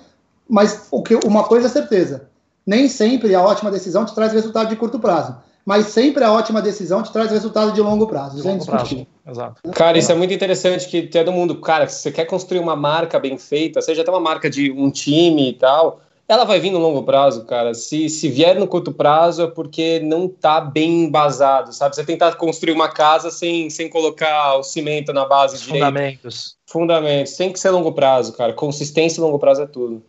mas 0.48 0.86
o 0.90 1.02
que 1.02 1.14
uma 1.24 1.44
coisa 1.44 1.66
é 1.66 1.70
certeza, 1.70 2.28
nem 2.66 2.88
sempre 2.88 3.34
a 3.34 3.42
ótima 3.42 3.70
decisão 3.70 4.04
te 4.04 4.14
traz 4.14 4.32
resultado 4.32 4.68
de 4.68 4.76
curto 4.76 4.98
prazo, 4.98 5.34
mas 5.66 5.86
sempre 5.88 6.22
a 6.22 6.32
ótima 6.32 6.62
decisão 6.62 7.02
te 7.02 7.12
traz 7.12 7.28
resultado 7.32 7.72
de 7.72 7.80
longo 7.80 8.06
prazo. 8.06 8.38
Isso 8.38 8.48
é 8.48 8.52
indiscutível. 8.52 9.06
Exato. 9.28 9.60
Cara, 9.72 9.98
isso 9.98 10.12
é 10.12 10.14
muito 10.14 10.32
interessante 10.32 10.86
que 10.86 11.02
todo 11.02 11.32
mundo, 11.32 11.56
cara, 11.56 11.88
se 11.88 12.02
você 12.02 12.12
quer 12.12 12.24
construir 12.24 12.60
uma 12.60 12.76
marca 12.76 13.18
bem 13.18 13.36
feita, 13.36 13.82
seja 13.82 14.02
até 14.02 14.10
uma 14.12 14.20
marca 14.20 14.48
de 14.48 14.70
um 14.70 14.88
time 14.92 15.50
e 15.50 15.52
tal, 15.54 16.00
ela 16.28 16.44
vai 16.44 16.60
vir 16.60 16.70
no 16.70 16.78
longo 16.78 17.02
prazo, 17.02 17.44
cara. 17.46 17.74
Se, 17.74 18.08
se 18.08 18.28
vier 18.28 18.56
no 18.56 18.68
curto 18.68 18.92
prazo 18.92 19.42
é 19.42 19.46
porque 19.48 19.98
não 19.98 20.28
tá 20.28 20.60
bem 20.60 21.04
embasado, 21.04 21.72
sabe? 21.72 21.96
Você 21.96 22.04
tentar 22.04 22.36
construir 22.36 22.72
uma 22.72 22.88
casa 22.88 23.32
sem, 23.32 23.68
sem 23.68 23.88
colocar 23.88 24.54
o 24.58 24.62
cimento 24.62 25.12
na 25.12 25.24
base 25.24 25.58
de 25.58 25.64
Fundamentos. 25.64 26.56
Fundamentos. 26.64 27.36
Tem 27.36 27.52
que 27.52 27.58
ser 27.58 27.70
longo 27.70 27.90
prazo, 27.90 28.32
cara. 28.34 28.52
Consistência 28.52 29.20
e 29.20 29.22
longo 29.22 29.38
prazo 29.40 29.62
é 29.62 29.66
tudo. 29.66 30.00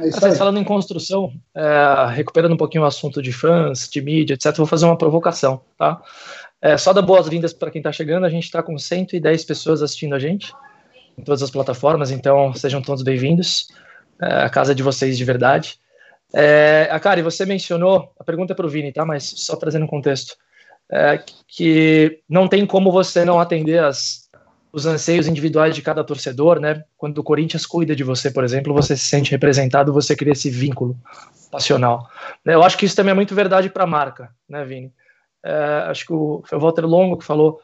É 0.00 0.34
falando 0.34 0.58
em 0.58 0.64
construção, 0.64 1.32
é, 1.54 2.14
recuperando 2.14 2.52
um 2.52 2.56
pouquinho 2.56 2.84
o 2.84 2.86
assunto 2.86 3.22
de 3.22 3.32
fãs, 3.32 3.88
de 3.88 4.00
mídia, 4.00 4.34
etc., 4.34 4.54
vou 4.56 4.66
fazer 4.66 4.84
uma 4.84 4.98
provocação, 4.98 5.60
tá? 5.78 6.00
É, 6.60 6.76
só 6.76 6.92
dar 6.92 7.02
boas-vindas 7.02 7.52
para 7.52 7.70
quem 7.70 7.80
está 7.80 7.92
chegando. 7.92 8.24
A 8.24 8.30
gente 8.30 8.44
está 8.44 8.62
com 8.62 8.78
110 8.78 9.44
pessoas 9.44 9.82
assistindo 9.82 10.14
a 10.14 10.18
gente 10.18 10.52
em 11.16 11.22
todas 11.22 11.42
as 11.42 11.50
plataformas, 11.50 12.10
então 12.10 12.52
sejam 12.54 12.82
todos 12.82 13.02
bem-vindos 13.02 13.68
é, 14.20 14.44
a 14.44 14.50
casa 14.50 14.74
de 14.74 14.82
vocês 14.82 15.16
de 15.16 15.24
verdade. 15.24 15.78
É, 16.34 16.88
a 16.90 16.98
Kari, 16.98 17.22
você 17.22 17.46
mencionou, 17.46 18.12
a 18.18 18.24
pergunta 18.24 18.52
é 18.52 18.56
para 18.56 18.66
o 18.66 18.68
Vini, 18.68 18.92
tá? 18.92 19.04
Mas 19.04 19.24
só 19.24 19.56
trazendo 19.56 19.84
um 19.84 19.88
contexto, 19.88 20.36
é, 20.90 21.22
que 21.48 22.20
não 22.28 22.48
tem 22.48 22.66
como 22.66 22.92
você 22.92 23.24
não 23.24 23.40
atender 23.40 23.82
as, 23.82 24.25
os 24.72 24.86
anseios 24.86 25.26
individuais 25.26 25.74
de 25.74 25.82
cada 25.82 26.04
torcedor, 26.04 26.60
né? 26.60 26.82
Quando 26.96 27.18
o 27.18 27.22
Corinthians 27.22 27.64
cuida 27.64 27.96
de 27.96 28.04
você, 28.04 28.30
por 28.30 28.44
exemplo, 28.44 28.74
você 28.74 28.96
se 28.96 29.06
sente 29.06 29.30
representado, 29.30 29.92
você 29.92 30.14
cria 30.14 30.32
esse 30.32 30.50
vínculo 30.50 30.96
passional. 31.50 32.08
Eu 32.44 32.62
acho 32.62 32.76
que 32.76 32.84
isso 32.84 32.96
também 32.96 33.12
é 33.12 33.14
muito 33.14 33.34
verdade 33.34 33.70
para 33.70 33.84
a 33.84 33.86
marca, 33.86 34.30
né, 34.48 34.64
Vini? 34.64 34.92
É, 35.44 35.84
acho 35.88 36.06
que 36.06 36.12
o, 36.12 36.42
foi 36.44 36.58
o 36.58 36.60
Walter 36.60 36.84
Longo 36.84 37.16
que 37.16 37.24
falou 37.24 37.60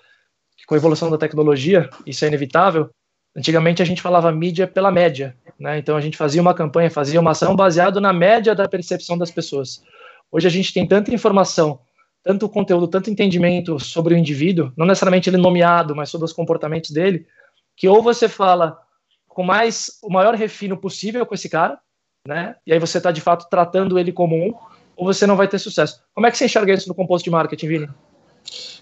que 0.56 0.64
com 0.64 0.74
a 0.74 0.78
evolução 0.78 1.10
da 1.10 1.18
tecnologia, 1.18 1.90
isso 2.06 2.24
é 2.24 2.28
inevitável, 2.28 2.90
Antigamente 3.34 3.80
a 3.80 3.84
gente 3.84 4.02
falava 4.02 4.30
mídia 4.30 4.66
pela 4.66 4.90
média, 4.90 5.34
né? 5.58 5.78
Então 5.78 5.96
a 5.96 6.00
gente 6.00 6.16
fazia 6.16 6.42
uma 6.42 6.54
campanha, 6.54 6.90
fazia 6.90 7.18
uma 7.18 7.30
ação 7.30 7.56
baseado 7.56 8.00
na 8.00 8.12
média 8.12 8.54
da 8.54 8.68
percepção 8.68 9.16
das 9.16 9.30
pessoas. 9.30 9.82
Hoje 10.30 10.46
a 10.46 10.50
gente 10.50 10.72
tem 10.72 10.86
tanta 10.86 11.14
informação, 11.14 11.80
tanto 12.22 12.48
conteúdo, 12.48 12.86
tanto 12.86 13.10
entendimento 13.10 13.78
sobre 13.80 14.14
o 14.14 14.16
indivíduo, 14.16 14.72
não 14.76 14.86
necessariamente 14.86 15.28
ele 15.28 15.36
nomeado, 15.36 15.94
mas 15.94 16.10
sobre 16.10 16.24
os 16.24 16.32
comportamentos 16.32 16.90
dele, 16.90 17.26
que 17.76 17.88
ou 17.88 18.02
você 18.02 18.28
fala 18.28 18.78
com 19.28 19.42
mais 19.42 19.98
o 20.02 20.10
maior 20.10 20.34
refino 20.34 20.76
possível 20.76 21.26
com 21.26 21.34
esse 21.34 21.48
cara, 21.48 21.78
né? 22.26 22.54
E 22.66 22.72
aí 22.72 22.78
você 22.78 22.98
está 22.98 23.10
de 23.10 23.20
fato 23.20 23.48
tratando 23.48 23.98
ele 23.98 24.12
como 24.12 24.36
um, 24.36 24.54
ou 24.96 25.06
você 25.06 25.26
não 25.26 25.36
vai 25.36 25.48
ter 25.48 25.58
sucesso. 25.58 26.00
Como 26.14 26.26
é 26.26 26.30
que 26.30 26.38
você 26.38 26.44
enxerga 26.44 26.72
isso 26.72 26.88
no 26.88 26.94
composto 26.94 27.24
de 27.24 27.30
marketing, 27.30 27.66
Vini? 27.66 27.88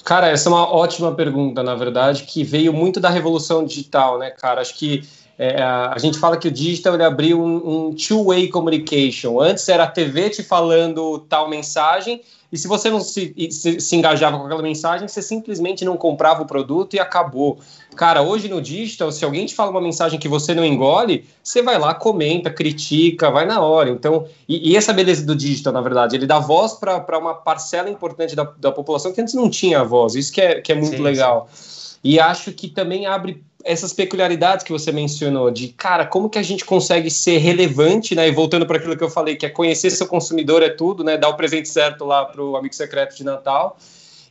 Cara, 0.04 0.28
essa 0.28 0.48
é 0.48 0.52
uma 0.52 0.68
ótima 0.68 1.14
pergunta, 1.14 1.62
na 1.62 1.74
verdade, 1.74 2.24
que 2.24 2.42
veio 2.42 2.72
muito 2.72 2.98
da 2.98 3.10
revolução 3.10 3.64
digital, 3.64 4.18
né, 4.18 4.30
cara? 4.30 4.60
Acho 4.60 4.76
que 4.76 5.02
é, 5.42 5.62
a 5.62 5.96
gente 5.96 6.18
fala 6.18 6.36
que 6.36 6.48
o 6.48 6.50
digital 6.50 6.92
ele 6.92 7.02
abriu 7.02 7.42
um, 7.42 7.86
um 7.88 7.94
two-way 7.94 8.48
communication. 8.48 9.40
Antes 9.40 9.66
era 9.70 9.84
a 9.84 9.86
TV 9.86 10.28
te 10.28 10.42
falando 10.42 11.20
tal 11.30 11.48
mensagem, 11.48 12.20
e 12.52 12.58
se 12.58 12.68
você 12.68 12.90
não 12.90 13.00
se, 13.00 13.34
se, 13.50 13.80
se, 13.80 13.96
engajava 13.96 14.38
com 14.38 14.44
aquela 14.44 14.60
mensagem, 14.60 15.08
você 15.08 15.22
simplesmente 15.22 15.82
não 15.82 15.96
comprava 15.96 16.42
o 16.42 16.46
produto 16.46 16.92
e 16.92 17.00
acabou. 17.00 17.58
Cara, 17.96 18.20
hoje 18.20 18.48
no 18.50 18.60
digital, 18.60 19.10
se 19.10 19.24
alguém 19.24 19.46
te 19.46 19.54
fala 19.54 19.70
uma 19.70 19.80
mensagem 19.80 20.20
que 20.20 20.28
você 20.28 20.52
não 20.52 20.62
engole, 20.62 21.24
você 21.42 21.62
vai 21.62 21.78
lá, 21.78 21.94
comenta, 21.94 22.50
critica, 22.50 23.30
vai 23.30 23.46
na 23.46 23.62
hora. 23.62 23.88
Então, 23.88 24.26
e, 24.46 24.72
e 24.72 24.76
essa 24.76 24.92
beleza 24.92 25.24
do 25.24 25.34
digital, 25.34 25.72
na 25.72 25.80
verdade, 25.80 26.16
ele 26.16 26.26
dá 26.26 26.38
voz 26.38 26.74
para 26.74 27.18
uma 27.18 27.32
parcela 27.32 27.88
importante 27.88 28.36
da, 28.36 28.44
da 28.58 28.70
população 28.70 29.10
que 29.10 29.22
antes 29.22 29.32
não 29.32 29.48
tinha 29.48 29.82
voz. 29.82 30.16
Isso 30.16 30.30
que 30.30 30.42
é, 30.42 30.60
que 30.60 30.70
é 30.70 30.74
muito 30.74 30.98
sim, 30.98 31.02
legal. 31.02 31.48
Sim. 31.50 31.98
E 32.04 32.20
acho 32.20 32.52
que 32.52 32.68
também 32.68 33.06
abre 33.06 33.42
essas 33.64 33.92
peculiaridades 33.92 34.64
que 34.64 34.72
você 34.72 34.90
mencionou, 34.92 35.50
de 35.50 35.68
cara, 35.68 36.06
como 36.06 36.28
que 36.28 36.38
a 36.38 36.42
gente 36.42 36.64
consegue 36.64 37.10
ser 37.10 37.38
relevante, 37.38 38.14
né? 38.14 38.28
E 38.28 38.30
voltando 38.30 38.66
para 38.66 38.76
aquilo 38.78 38.96
que 38.96 39.04
eu 39.04 39.10
falei, 39.10 39.36
que 39.36 39.46
é 39.46 39.50
conhecer 39.50 39.90
seu 39.90 40.06
consumidor 40.06 40.62
é 40.62 40.70
tudo, 40.70 41.04
né? 41.04 41.16
Dar 41.16 41.28
o 41.28 41.36
presente 41.36 41.68
certo 41.68 42.04
lá 42.04 42.24
para 42.24 42.42
o 42.42 42.56
amigo 42.56 42.74
secreto 42.74 43.16
de 43.16 43.24
Natal. 43.24 43.76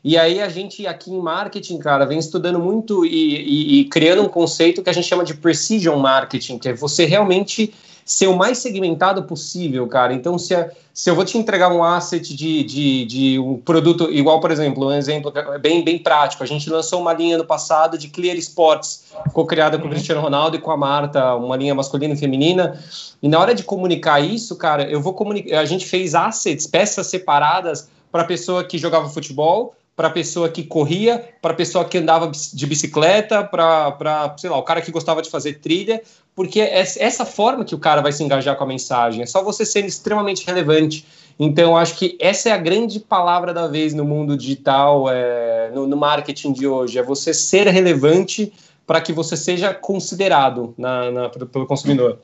E 0.03 0.17
aí 0.17 0.41
a 0.41 0.47
gente 0.47 0.87
aqui 0.87 1.11
em 1.11 1.19
marketing, 1.19 1.77
cara, 1.77 2.05
vem 2.05 2.17
estudando 2.17 2.59
muito 2.59 3.05
e, 3.05 3.09
e, 3.09 3.79
e 3.81 3.85
criando 3.85 4.21
um 4.21 4.29
conceito 4.29 4.81
que 4.81 4.89
a 4.89 4.93
gente 4.93 5.07
chama 5.07 5.25
de 5.25 5.33
precision 5.33 5.99
marketing, 5.99 6.57
que 6.57 6.69
é 6.69 6.73
você 6.73 7.05
realmente 7.05 7.73
ser 8.09 8.25
o 8.25 8.35
mais 8.35 8.57
segmentado 8.57 9.21
possível, 9.21 9.85
cara. 9.85 10.11
Então, 10.11 10.35
se, 10.39 10.55
a, 10.55 10.71
se 10.91 11.11
eu 11.11 11.15
vou 11.15 11.23
te 11.23 11.37
entregar 11.37 11.71
um 11.71 11.83
asset 11.83 12.35
de, 12.35 12.63
de, 12.63 13.05
de, 13.05 13.39
um 13.39 13.57
produto, 13.57 14.09
igual, 14.11 14.39
por 14.39 14.49
exemplo, 14.49 14.87
um 14.87 14.91
exemplo 14.91 15.31
bem, 15.61 15.83
bem 15.83 15.99
prático, 15.99 16.41
a 16.41 16.45
gente 16.47 16.67
lançou 16.71 16.99
uma 16.99 17.13
linha 17.13 17.37
no 17.37 17.45
passado 17.45 17.99
de 17.99 18.07
Clear 18.07 18.35
Sports, 18.37 19.05
co-criada 19.31 19.77
com 19.77 19.83
o 19.83 19.85
uhum. 19.85 19.93
Cristiano 19.93 20.21
Ronaldo 20.21 20.57
e 20.57 20.59
com 20.59 20.71
a 20.71 20.75
Marta, 20.75 21.35
uma 21.35 21.55
linha 21.55 21.75
masculina 21.75 22.15
e 22.15 22.17
feminina. 22.17 22.83
E 23.21 23.27
na 23.27 23.39
hora 23.39 23.53
de 23.53 23.63
comunicar 23.63 24.19
isso, 24.19 24.55
cara, 24.55 24.89
eu 24.89 24.99
vou 24.99 25.13
comunicar. 25.13 25.59
A 25.59 25.65
gente 25.65 25.85
fez 25.85 26.15
assets, 26.15 26.65
peças 26.65 27.05
separadas 27.05 27.89
para 28.11 28.23
a 28.23 28.25
pessoa 28.25 28.63
que 28.63 28.79
jogava 28.79 29.07
futebol, 29.07 29.75
para 29.99 30.07
a 30.07 30.11
pessoa 30.11 30.47
que 30.47 30.63
corria, 30.63 31.21
para 31.41 31.51
a 31.51 31.53
pessoa 31.53 31.83
que 31.83 31.97
andava 31.97 32.31
de 32.31 32.65
bicicleta, 32.65 33.43
para, 33.43 34.33
sei 34.37 34.49
lá, 34.49 34.55
o 34.55 34.63
cara 34.63 34.79
que 34.79 34.93
gostava 34.93 35.21
de 35.21 35.29
fazer 35.29 35.55
trilha, 35.55 36.01
porque 36.33 36.61
é 36.61 36.79
essa 36.79 37.25
forma 37.25 37.65
que 37.65 37.75
o 37.75 37.77
cara 37.77 38.01
vai 38.01 38.13
se 38.13 38.23
engajar 38.23 38.55
com 38.55 38.63
a 38.63 38.67
mensagem, 38.67 39.23
é 39.23 39.25
só 39.25 39.43
você 39.43 39.65
sendo 39.65 39.87
extremamente 39.87 40.47
relevante. 40.47 41.05
Então, 41.37 41.75
acho 41.75 41.97
que 41.97 42.17
essa 42.17 42.47
é 42.47 42.53
a 42.53 42.57
grande 42.57 42.97
palavra 43.01 43.53
da 43.53 43.67
vez 43.67 43.93
no 43.93 44.05
mundo 44.05 44.37
digital, 44.37 45.09
é, 45.09 45.69
no, 45.75 45.85
no 45.85 45.97
marketing 45.97 46.53
de 46.53 46.65
hoje, 46.65 46.97
é 46.97 47.03
você 47.03 47.33
ser 47.33 47.67
relevante 47.67 48.53
para 48.87 49.01
que 49.01 49.11
você 49.11 49.35
seja 49.35 49.73
considerado 49.73 50.73
na, 50.77 51.11
na, 51.11 51.29
pelo 51.29 51.65
consumidor. 51.65 52.19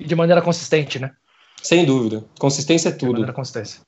E 0.00 0.04
de 0.04 0.16
maneira 0.16 0.42
consistente, 0.42 0.98
né? 0.98 1.12
Sem 1.62 1.84
dúvida. 1.84 2.24
Consistência 2.40 2.88
é 2.88 2.92
tudo. 2.92 3.06
De 3.06 3.12
maneira 3.12 3.32
consistência. 3.32 3.82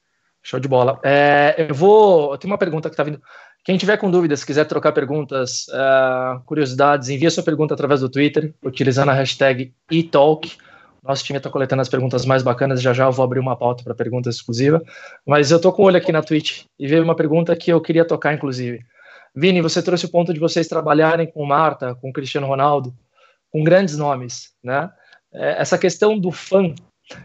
Show 0.47 0.61
de 0.61 0.69
bola. 0.69 1.01
É, 1.03 1.57
eu 1.59 1.75
vou. 1.75 2.39
Tenho 2.39 2.53
uma 2.53 2.59
pergunta 2.59 2.89
que 2.89 2.93
está 2.93 3.03
vindo. 3.03 3.21
Quem 3.65 3.77
tiver 3.77 3.97
com 3.97 4.09
dúvidas, 4.09 4.45
quiser 4.45 4.65
trocar 4.65 4.93
perguntas, 4.93 5.67
uh, 5.71 6.41
curiosidades, 6.45 7.09
envia 7.09 7.29
sua 7.33 7.43
pergunta 7.43 7.75
através 7.75 8.01
do 8.01 8.09
Twitter, 8.09 8.55
utilizando 8.65 9.09
a 9.09 9.13
hashtag 9.13 9.75
eTalk. 9.91 10.57
Nosso 11.03 11.25
time 11.25 11.39
está 11.39 11.51
coletando 11.51 11.83
as 11.83 11.89
perguntas 11.89 12.25
mais 12.25 12.45
bacanas. 12.45 12.81
Já 12.81 12.93
já 12.93 13.07
eu 13.07 13.13
vou 13.13 13.25
abrir 13.25 13.41
uma 13.41 13.57
pauta 13.57 13.83
para 13.83 13.93
pergunta 13.93 14.31
exclusiva. 14.31 14.81
Mas 15.27 15.51
eu 15.51 15.57
estou 15.57 15.73
com 15.73 15.83
o 15.83 15.87
olho 15.87 15.97
aqui 15.97 16.13
na 16.13 16.23
Twitch 16.23 16.63
e 16.79 16.87
veio 16.87 17.03
uma 17.03 17.17
pergunta 17.17 17.57
que 17.57 17.73
eu 17.73 17.81
queria 17.81 18.05
tocar, 18.05 18.33
inclusive. 18.33 18.79
Vini, 19.35 19.61
você 19.61 19.83
trouxe 19.83 20.07
o 20.07 20.11
ponto 20.11 20.33
de 20.33 20.39
vocês 20.39 20.69
trabalharem 20.69 21.27
com 21.27 21.45
Marta, 21.45 21.97
com 21.97 22.13
Cristiano 22.13 22.47
Ronaldo, 22.47 22.95
com 23.51 23.65
grandes 23.65 23.97
nomes, 23.97 24.53
né? 24.63 24.91
É, 25.35 25.61
essa 25.61 25.77
questão 25.77 26.17
do 26.17 26.31
fã 26.31 26.73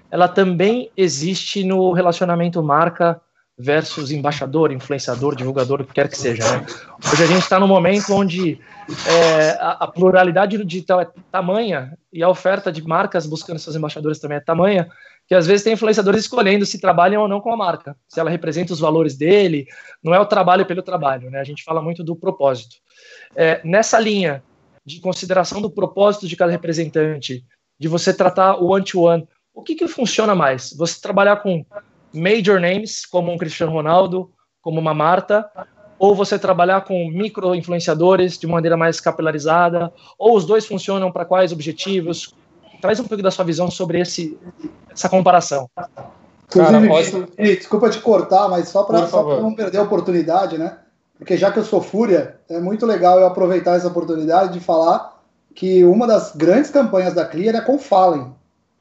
ela 0.10 0.28
também 0.28 0.92
existe 0.96 1.64
no 1.64 1.92
relacionamento 1.92 2.62
marca 2.62 3.20
versus 3.58 4.12
embaixador, 4.12 4.72
influenciador, 4.72 5.36
divulgador, 5.36 5.82
o 5.82 5.86
que 5.86 5.94
quer 5.94 6.10
que 6.10 6.18
seja. 6.18 6.44
Né? 6.58 6.66
Hoje 7.12 7.24
a 7.24 7.28
gente 7.28 7.44
está 7.44 7.60
num 7.60 7.68
momento 7.68 8.14
onde 8.14 8.60
é, 9.08 9.52
a, 9.60 9.78
a, 9.82 9.88
pluralidade 9.88 10.58
do 10.58 10.66
digital 10.66 11.02
é 11.02 11.08
tamanha 11.32 11.96
e 12.12 12.24
a 12.24 12.30
oferta 12.30 12.72
de 12.72 12.82
marcas 12.82 13.28
buscando 13.28 13.60
seus 13.60 13.76
embaixadores 13.76 14.20
também 14.20 14.38
é 14.38 14.42
tamanha 14.42 14.90
que 15.28 15.36
às 15.36 15.48
vezes 15.48 15.64
tem 15.64 15.74
influenciadores 15.74 16.22
escolhendo 16.22 16.66
se 16.66 16.80
trabalham 16.80 17.22
ou 17.22 17.28
não 17.28 17.40
com 17.40 17.54
a 17.54 17.58
marca, 17.58 17.96
se 18.08 18.20
ela 18.20 18.30
representa 18.30 18.74
os 18.74 18.80
valores 18.80 19.16
dele, 19.16 19.66
não 20.04 20.14
é 20.14 20.20
o 20.20 20.26
trabalho 20.26 20.66
pelo 20.66 20.82
trabalho, 20.82 21.30
né? 21.30 21.40
A 21.40 21.44
gente 21.44 21.64
fala 21.64 21.82
muito 21.82 22.04
do 22.04 22.18
propósito. 22.18 22.76
É, 23.34 23.62
nessa 23.64 23.98
linha 23.98 24.44
de 24.86 25.00
consideração 25.00 25.62
do 25.62 25.70
propósito 25.70 26.28
de 26.28 26.36
cada 26.36 26.52
representante, 26.52 27.46
de 27.80 27.88
você 27.88 28.14
tratar 28.14 28.56
o 28.58 28.72
one-to-one, 28.72 29.24
-one, 29.24 29.28
o 29.54 29.62
que, 29.62 29.76
que 29.76 29.88
funciona 29.88 30.34
mais? 30.34 30.74
Você 30.78 31.00
trabalhar 31.00 31.38
com 31.38 31.66
major 32.14 32.60
names, 32.60 33.06
como 33.06 33.32
um 33.32 33.38
Cristiano 33.38 33.72
Ronaldo, 33.72 34.32
como 34.62 34.80
uma 34.80 34.94
Marta, 34.94 35.50
ou 35.98 36.16
você 36.16 36.38
trabalhar 36.40 36.82
com 36.82 37.10
micro 37.10 37.54
influenciadores 37.54 38.38
de 38.38 38.48
maneira 38.48 38.76
mais 38.76 39.00
capilarizada, 39.00 39.92
ou 40.18 40.36
os 40.36 40.46
dois 40.46 40.66
funcionam 40.66 41.12
para 41.12 41.26
quais 41.26 41.52
objetivos? 41.52 42.34
Traz 42.82 43.00
um 43.00 43.04
pouco 43.04 43.22
da 43.22 43.30
sua 43.30 43.46
visão 43.46 43.70
sobre 43.70 44.00
esse, 44.00 44.38
essa 44.92 45.08
comparação. 45.08 45.70
Cara, 46.50 46.86
pode... 46.88 47.28
desculpa 47.38 47.90
te 47.90 48.00
cortar, 48.00 48.50
mas 48.50 48.68
só 48.68 48.84
para 48.84 49.08
não 49.40 49.54
perder 49.54 49.78
a 49.78 49.84
oportunidade, 49.84 50.58
né? 50.58 50.80
Porque 51.18 51.38
já 51.38 51.52
que 51.52 51.60
eu 51.60 51.64
sou 51.64 51.82
fúria, 51.82 52.40
é 52.50 52.60
muito 52.60 52.86
legal 52.86 53.20
eu 53.20 53.28
aproveitar 53.28 53.76
essa 53.76 53.88
oportunidade 53.88 54.54
de 54.54 54.60
falar 54.60 55.22
que 55.54 55.84
uma 55.86 56.08
das 56.08 56.36
grandes 56.36 56.72
campanhas 56.72 57.14
da 57.14 57.26
Clear 57.26 57.56
é 57.56 57.62
com 57.62 57.78
Fallen, 57.78 58.34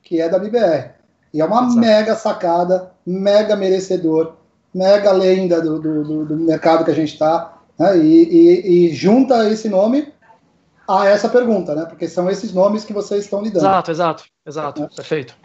que 0.02 0.20
é 0.20 0.28
da 0.28 0.38
BBR. 0.38 0.90
E 1.32 1.40
é 1.40 1.44
uma 1.44 1.62
Exato. 1.62 1.78
mega 1.78 2.16
sacada, 2.16 2.92
mega 3.06 3.56
merecedor, 3.56 4.34
mega 4.74 5.12
lenda 5.12 5.60
do, 5.60 5.80
do, 5.80 6.24
do 6.24 6.36
mercado 6.36 6.84
que 6.84 6.90
a 6.90 6.94
gente 6.94 7.12
está, 7.12 7.58
né? 7.78 7.96
e, 7.98 8.24
e, 8.24 8.88
e, 8.88 8.94
junta 8.94 9.48
esse 9.48 9.68
nome 9.68 10.12
a 10.88 11.06
essa 11.06 11.28
pergunta, 11.28 11.74
né? 11.74 11.86
Porque 11.86 12.08
são 12.08 12.28
esses 12.28 12.52
nomes 12.52 12.84
que 12.84 12.92
vocês 12.92 13.24
estão 13.24 13.42
lidando. 13.42 13.64
Exato, 13.64 13.90
exato, 13.90 14.24
exato, 14.44 14.82
é. 14.82 14.88
perfeito. 14.88 15.36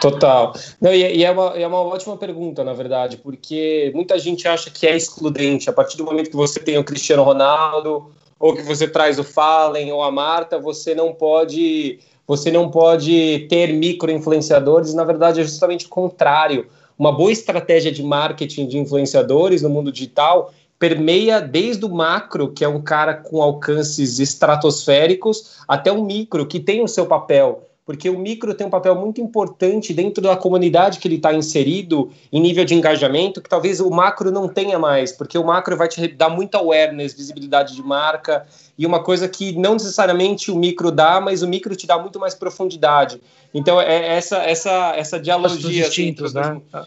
Total. 0.00 0.52
Não, 0.80 0.92
e, 0.92 1.16
e 1.16 1.24
é, 1.24 1.30
uma, 1.30 1.56
é 1.56 1.66
uma 1.66 1.80
ótima 1.80 2.16
pergunta, 2.18 2.62
na 2.62 2.74
verdade, 2.74 3.16
porque 3.16 3.90
muita 3.94 4.18
gente 4.18 4.46
acha 4.46 4.70
que 4.70 4.86
é 4.86 4.94
excludente. 4.94 5.70
A 5.70 5.72
partir 5.72 5.96
do 5.96 6.04
momento 6.04 6.28
que 6.28 6.36
você 6.36 6.60
tem 6.60 6.76
o 6.76 6.84
Cristiano 6.84 7.22
Ronaldo, 7.22 8.10
ou 8.38 8.54
que 8.54 8.62
você 8.62 8.86
traz 8.86 9.18
o 9.18 9.24
Fallen 9.24 9.90
ou 9.92 10.02
a 10.02 10.10
Marta, 10.10 10.58
você 10.58 10.94
não 10.94 11.14
pode 11.14 11.98
você 12.26 12.50
não 12.50 12.70
pode 12.70 13.46
ter 13.48 13.72
micro 13.72 14.10
influenciadores, 14.10 14.94
na 14.94 15.04
verdade 15.04 15.40
é 15.40 15.44
justamente 15.44 15.86
o 15.86 15.88
contrário. 15.88 16.66
Uma 16.98 17.12
boa 17.12 17.30
estratégia 17.30 17.92
de 17.92 18.02
marketing 18.02 18.66
de 18.66 18.78
influenciadores 18.78 19.62
no 19.62 19.68
mundo 19.68 19.92
digital 19.92 20.52
permeia 20.78 21.40
desde 21.40 21.84
o 21.84 21.88
macro, 21.88 22.52
que 22.52 22.64
é 22.64 22.68
um 22.68 22.80
cara 22.80 23.14
com 23.14 23.42
alcances 23.42 24.18
estratosféricos, 24.18 25.56
até 25.66 25.90
o 25.90 26.02
micro, 26.02 26.46
que 26.46 26.60
tem 26.60 26.82
o 26.82 26.88
seu 26.88 27.06
papel 27.06 27.65
porque 27.86 28.10
o 28.10 28.18
micro 28.18 28.52
tem 28.52 28.66
um 28.66 28.70
papel 28.70 28.96
muito 28.96 29.20
importante 29.20 29.94
dentro 29.94 30.20
da 30.20 30.36
comunidade 30.36 30.98
que 30.98 31.06
ele 31.06 31.14
está 31.14 31.32
inserido, 31.32 32.10
em 32.32 32.40
nível 32.40 32.64
de 32.64 32.74
engajamento, 32.74 33.40
que 33.40 33.48
talvez 33.48 33.78
o 33.80 33.88
macro 33.88 34.32
não 34.32 34.48
tenha 34.48 34.76
mais, 34.76 35.12
porque 35.12 35.38
o 35.38 35.44
macro 35.44 35.76
vai 35.76 35.86
te 35.86 36.08
dar 36.08 36.28
muita 36.28 36.58
awareness, 36.58 37.14
visibilidade 37.14 37.76
de 37.76 37.82
marca, 37.84 38.44
e 38.76 38.84
uma 38.84 39.00
coisa 39.00 39.28
que 39.28 39.56
não 39.56 39.74
necessariamente 39.74 40.50
o 40.50 40.56
micro 40.56 40.90
dá, 40.90 41.20
mas 41.20 41.42
o 41.42 41.48
micro 41.48 41.76
te 41.76 41.86
dá 41.86 41.96
muito 41.96 42.18
mais 42.18 42.34
profundidade. 42.34 43.20
Então, 43.54 43.80
é 43.80 44.16
essa, 44.16 44.38
essa, 44.38 44.92
essa 44.96 45.20
dialogia. 45.20 45.84
distintos, 45.84 46.36
assim, 46.36 46.62
né? 46.72 46.84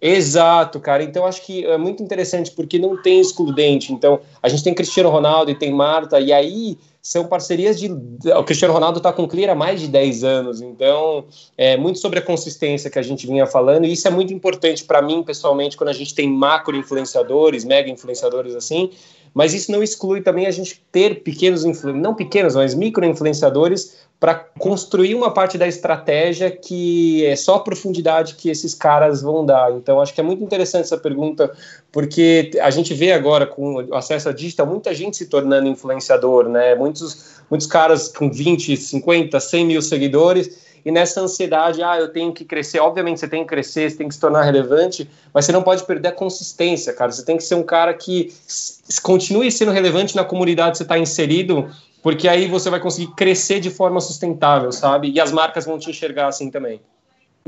Exato, 0.00 0.80
cara. 0.80 1.02
Então 1.02 1.24
acho 1.24 1.44
que 1.44 1.64
é 1.64 1.78
muito 1.78 2.02
interessante 2.02 2.50
porque 2.50 2.78
não 2.78 3.00
tem 3.00 3.20
excludente. 3.20 3.92
Então 3.92 4.20
a 4.42 4.48
gente 4.48 4.64
tem 4.64 4.74
Cristiano 4.74 5.08
Ronaldo 5.08 5.50
e 5.50 5.54
tem 5.54 5.72
Marta, 5.72 6.18
e 6.18 6.32
aí 6.32 6.76
são 7.00 7.26
parcerias 7.26 7.78
de. 7.78 7.90
O 7.90 8.44
Cristiano 8.44 8.74
Ronaldo 8.74 8.98
está 8.98 9.12
com 9.12 9.22
o 9.22 9.28
Clear 9.28 9.50
há 9.50 9.54
mais 9.54 9.80
de 9.80 9.86
10 9.86 10.24
anos, 10.24 10.60
então 10.60 11.24
é 11.56 11.76
muito 11.76 11.98
sobre 12.00 12.18
a 12.18 12.22
consistência 12.22 12.90
que 12.90 12.98
a 12.98 13.02
gente 13.02 13.26
vinha 13.26 13.46
falando, 13.46 13.84
e 13.86 13.92
isso 13.92 14.06
é 14.08 14.10
muito 14.10 14.32
importante 14.32 14.84
para 14.84 15.00
mim, 15.00 15.22
pessoalmente, 15.22 15.76
quando 15.76 15.90
a 15.90 15.94
gente 15.94 16.14
tem 16.14 16.28
macro 16.28 16.76
influenciadores, 16.76 17.64
mega 17.64 17.88
influenciadores 17.88 18.54
assim, 18.54 18.90
mas 19.32 19.54
isso 19.54 19.70
não 19.70 19.82
exclui 19.82 20.20
também 20.20 20.46
a 20.46 20.50
gente 20.50 20.82
ter 20.90 21.22
pequenos, 21.22 21.64
não 21.84 22.14
pequenos, 22.14 22.56
mas 22.56 22.74
micro 22.74 23.04
influenciadores 23.04 23.96
para 24.20 24.34
construir 24.34 25.14
uma 25.14 25.30
parte 25.30 25.56
da 25.56 25.68
estratégia 25.68 26.50
que 26.50 27.24
é 27.24 27.36
só 27.36 27.56
a 27.56 27.60
profundidade 27.60 28.34
que 28.34 28.50
esses 28.50 28.74
caras 28.74 29.22
vão 29.22 29.46
dar. 29.46 29.72
Então, 29.72 30.00
acho 30.00 30.12
que 30.12 30.20
é 30.20 30.24
muito 30.24 30.42
interessante 30.42 30.84
essa 30.84 30.98
pergunta, 30.98 31.52
porque 31.92 32.50
a 32.60 32.70
gente 32.70 32.92
vê 32.94 33.12
agora, 33.12 33.46
com 33.46 33.74
o 33.74 33.94
acesso 33.94 34.28
à 34.28 34.32
digital, 34.32 34.66
muita 34.66 34.92
gente 34.92 35.16
se 35.16 35.26
tornando 35.26 35.68
influenciador, 35.68 36.48
né? 36.48 36.74
Muitos, 36.74 37.40
muitos 37.48 37.68
caras 37.68 38.08
com 38.08 38.28
20, 38.28 38.76
50, 38.76 39.38
100 39.38 39.64
mil 39.64 39.80
seguidores, 39.80 40.66
e 40.84 40.90
nessa 40.90 41.20
ansiedade, 41.20 41.82
ah, 41.82 41.98
eu 41.98 42.08
tenho 42.08 42.32
que 42.32 42.44
crescer. 42.44 42.80
Obviamente, 42.80 43.20
você 43.20 43.28
tem 43.28 43.42
que 43.42 43.48
crescer, 43.48 43.90
você 43.90 43.96
tem 43.96 44.08
que 44.08 44.14
se 44.14 44.20
tornar 44.20 44.42
relevante, 44.42 45.08
mas 45.32 45.44
você 45.44 45.52
não 45.52 45.62
pode 45.62 45.84
perder 45.84 46.08
a 46.08 46.12
consistência, 46.12 46.92
cara. 46.92 47.12
Você 47.12 47.24
tem 47.24 47.36
que 47.36 47.42
ser 47.42 47.56
um 47.56 47.62
cara 47.62 47.92
que 47.92 48.32
continue 49.02 49.50
sendo 49.52 49.70
relevante 49.70 50.16
na 50.16 50.24
comunidade 50.24 50.72
que 50.72 50.78
você 50.78 50.84
está 50.84 50.98
inserido 50.98 51.68
porque 52.02 52.28
aí 52.28 52.48
você 52.48 52.70
vai 52.70 52.80
conseguir 52.80 53.12
crescer 53.14 53.60
de 53.60 53.70
forma 53.70 54.00
sustentável, 54.00 54.70
sabe? 54.72 55.10
E 55.10 55.20
as 55.20 55.32
marcas 55.32 55.64
vão 55.64 55.78
te 55.78 55.90
enxergar 55.90 56.28
assim 56.28 56.50
também. 56.50 56.80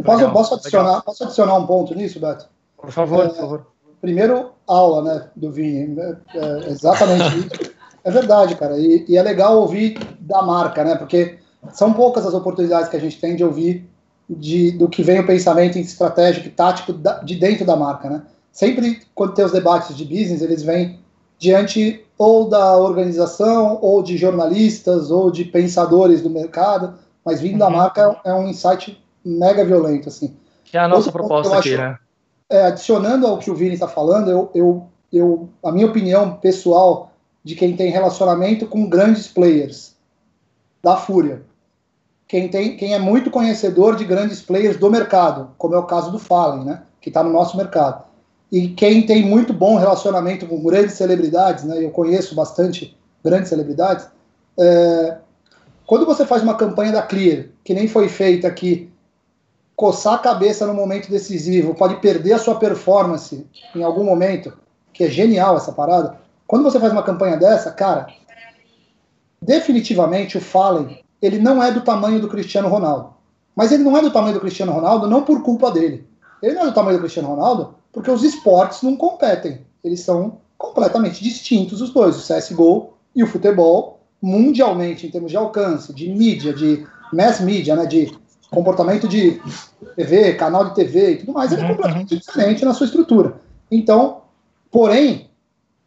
Posso, 0.03 0.31
posso, 0.31 0.55
adicionar, 0.55 1.03
posso 1.03 1.25
adicionar 1.25 1.57
um 1.57 1.67
ponto 1.67 1.95
nisso, 1.95 2.19
Beto? 2.19 2.49
Por 2.77 2.91
favor, 2.91 3.25
é, 3.25 3.29
por 3.29 3.37
favor. 3.37 3.67
Primeiro, 4.01 4.53
aula, 4.67 5.03
né, 5.03 5.27
do 5.37 5.51
Vini. 5.51 5.99
É, 6.01 6.17
é 6.39 6.71
exatamente 6.71 7.39
isso. 7.39 7.73
É 8.03 8.11
verdade, 8.11 8.55
cara. 8.55 8.79
E, 8.79 9.05
e, 9.07 9.17
é 9.17 9.23
legal 9.23 9.59
ouvir 9.59 9.99
da 10.21 10.43
marca, 10.43 10.83
né? 10.83 10.95
Porque 10.97 11.39
são 11.73 11.93
poucas 11.93 12.27
as 12.27 12.33
oportunidades 12.33 12.89
que 12.89 12.97
a 12.97 13.01
gente 13.01 13.21
tem 13.21 13.37
de 13.37 13.45
ouvir 13.45 13.87
de, 14.29 14.71
do 14.73 14.89
que 14.89 15.03
vem 15.03 15.21
o 15.21 15.27
pensamento 15.27 15.79
estratégico 15.79 16.47
e 16.47 16.51
tático 16.51 16.93
da, 16.93 17.19
de 17.19 17.35
dentro 17.35 17.67
da 17.67 17.77
marca, 17.77 18.09
né? 18.09 18.23
Sempre 18.53 19.03
quando 19.15 19.35
tem 19.35 19.45
os 19.45 19.53
debates 19.53 19.97
de 19.97 20.05
business, 20.05 20.41
eles 20.41 20.63
vêm 20.63 20.99
diante 21.39 22.05
ou 22.21 22.51
da 22.51 22.77
organização, 22.77 23.79
ou 23.81 24.03
de 24.03 24.19
jornalistas, 24.19 25.11
ou 25.11 25.31
de 25.31 25.43
pensadores 25.43 26.21
do 26.21 26.29
mercado, 26.29 26.93
mas 27.25 27.41
vindo 27.41 27.53
uhum. 27.53 27.59
da 27.61 27.71
marca 27.71 28.21
é 28.23 28.35
um 28.35 28.47
insight 28.47 29.03
mega 29.25 29.65
violento, 29.65 30.11
assim. 30.11 30.37
Que 30.63 30.77
é 30.77 30.81
a 30.81 30.87
nossa 30.87 31.07
Outro 31.07 31.13
proposta 31.13 31.57
aqui, 31.57 31.73
acho, 31.73 31.83
né? 31.83 31.99
É, 32.51 32.67
adicionando 32.67 33.27
ao 33.27 33.39
que 33.39 33.51
o 33.51 33.55
Vini 33.55 33.73
está 33.73 33.89
falando, 33.89 34.31
eu, 34.31 34.51
eu, 34.55 34.87
eu, 35.11 35.49
a 35.65 35.73
minha 35.73 35.87
opinião 35.87 36.37
pessoal 36.37 37.11
de 37.43 37.55
quem 37.55 37.75
tem 37.75 37.91
relacionamento 37.91 38.67
com 38.67 38.87
grandes 38.87 39.27
players 39.27 39.97
da 40.83 40.99
Fúria, 40.99 41.41
quem, 42.29 42.49
tem, 42.49 42.77
quem 42.77 42.93
é 42.93 42.99
muito 42.99 43.31
conhecedor 43.31 43.97
de 43.97 44.05
grandes 44.05 44.43
players 44.43 44.77
do 44.77 44.91
mercado, 44.91 45.53
como 45.57 45.75
é 45.75 45.79
o 45.79 45.87
caso 45.87 46.13
do 46.13 46.19
Fallen, 46.19 46.67
né, 46.67 46.83
que 47.01 47.09
está 47.09 47.23
no 47.23 47.33
nosso 47.33 47.57
mercado 47.57 48.10
e 48.51 48.69
quem 48.69 49.07
tem 49.07 49.25
muito 49.25 49.53
bom 49.53 49.77
relacionamento 49.77 50.47
com 50.47 50.63
grandes 50.63 50.95
celebridades, 50.95 51.65
né, 51.65 51.85
eu 51.85 51.91
conheço 51.91 52.35
bastante 52.35 52.97
grandes 53.23 53.49
celebridades, 53.49 54.09
é, 54.59 55.19
quando 55.87 56.07
você 56.07 56.27
faz 56.27 56.43
uma 56.43 56.57
campanha 56.57 56.93
da 56.93 57.03
Clear, 57.03 57.47
que 57.65 57.75
nem 57.75 57.87
foi 57.87 58.09
feita 58.09 58.49
aqui, 58.49 58.91
coçar 59.77 60.15
a 60.15 60.19
cabeça 60.19 60.67
no 60.67 60.75
momento 60.75 61.11
decisivo, 61.11 61.75
pode 61.75 61.97
perder 61.97 62.35
a 62.35 62.39
sua 62.39 62.57
performance 62.57 63.47
em 63.75 63.83
algum 63.83 64.05
momento, 64.05 64.53
que 64.93 65.05
é 65.05 65.09
genial 65.09 65.57
essa 65.57 65.73
parada. 65.73 66.19
Quando 66.47 66.65
você 66.65 66.79
faz 66.79 66.93
uma 66.93 67.03
campanha 67.03 67.37
dessa, 67.37 67.71
cara, 67.71 68.09
definitivamente 69.41 70.37
o 70.37 70.41
Fallen, 70.41 71.03
ele 71.23 71.39
não 71.39 71.63
é 71.63 71.73
do 71.73 71.81
tamanho 71.81 72.21
do 72.21 72.29
Cristiano 72.29 72.69
Ronaldo. 72.69 73.15
Mas 73.55 73.73
ele 73.73 73.83
não 73.83 73.97
é 73.97 74.03
do 74.03 74.11
tamanho 74.11 74.35
do 74.35 74.41
Cristiano 74.41 74.73
Ronaldo 74.73 75.09
não 75.09 75.23
por 75.23 75.43
culpa 75.43 75.71
dele. 75.71 76.07
Ele 76.43 76.55
não 76.55 76.63
é 76.63 76.67
do 76.67 76.75
tamanho 76.75 76.99
do 76.99 77.01
Cristiano 77.01 77.29
Ronaldo 77.29 77.75
porque 77.93 78.11
os 78.11 78.23
esportes 78.23 78.83
não 78.83 78.97
competem. 78.97 79.61
Eles 79.83 80.01
são 80.01 80.39
completamente 80.57 81.23
distintos 81.23 81.81
os 81.81 81.91
dois, 81.91 82.17
o 82.17 82.35
CSGO 82.35 82.93
e 83.15 83.23
o 83.23 83.27
futebol, 83.27 84.01
mundialmente, 84.21 85.07
em 85.07 85.11
termos 85.11 85.31
de 85.31 85.37
alcance, 85.37 85.93
de 85.93 86.09
mídia, 86.11 86.53
de 86.53 86.87
mass 87.13 87.41
media, 87.41 87.75
né, 87.75 87.87
de 87.87 88.13
comportamento 88.51 89.09
de 89.09 89.41
TV, 89.97 90.35
canal 90.35 90.65
de 90.67 90.75
TV 90.75 91.13
e 91.13 91.17
tudo 91.19 91.33
mais, 91.33 91.53
ele 91.53 91.63
é 91.63 91.65
uhum, 91.65 91.71
completamente 91.77 92.15
uhum. 92.15 92.21
diferente 92.21 92.65
na 92.65 92.75
sua 92.75 92.87
estrutura. 92.87 93.41
Então, 93.71 94.23
porém, 94.71 95.31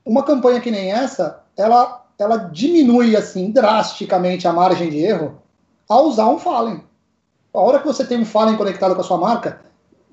uma 0.05 0.23
campanha 0.23 0.61
que 0.61 0.71
nem 0.71 0.91
essa, 0.91 1.43
ela, 1.55 2.05
ela 2.17 2.37
diminui 2.37 3.15
assim 3.15 3.51
drasticamente 3.51 4.47
a 4.47 4.53
margem 4.53 4.89
de 4.89 4.97
erro 4.97 5.41
ao 5.87 6.05
usar 6.07 6.27
um 6.27 6.39
Fallen. 6.39 6.81
A 7.53 7.59
hora 7.59 7.79
que 7.79 7.85
você 7.85 8.05
tem 8.05 8.19
um 8.19 8.25
Fallen 8.25 8.57
conectado 8.57 8.95
com 8.95 9.01
a 9.01 9.03
sua 9.03 9.17
marca, 9.17 9.61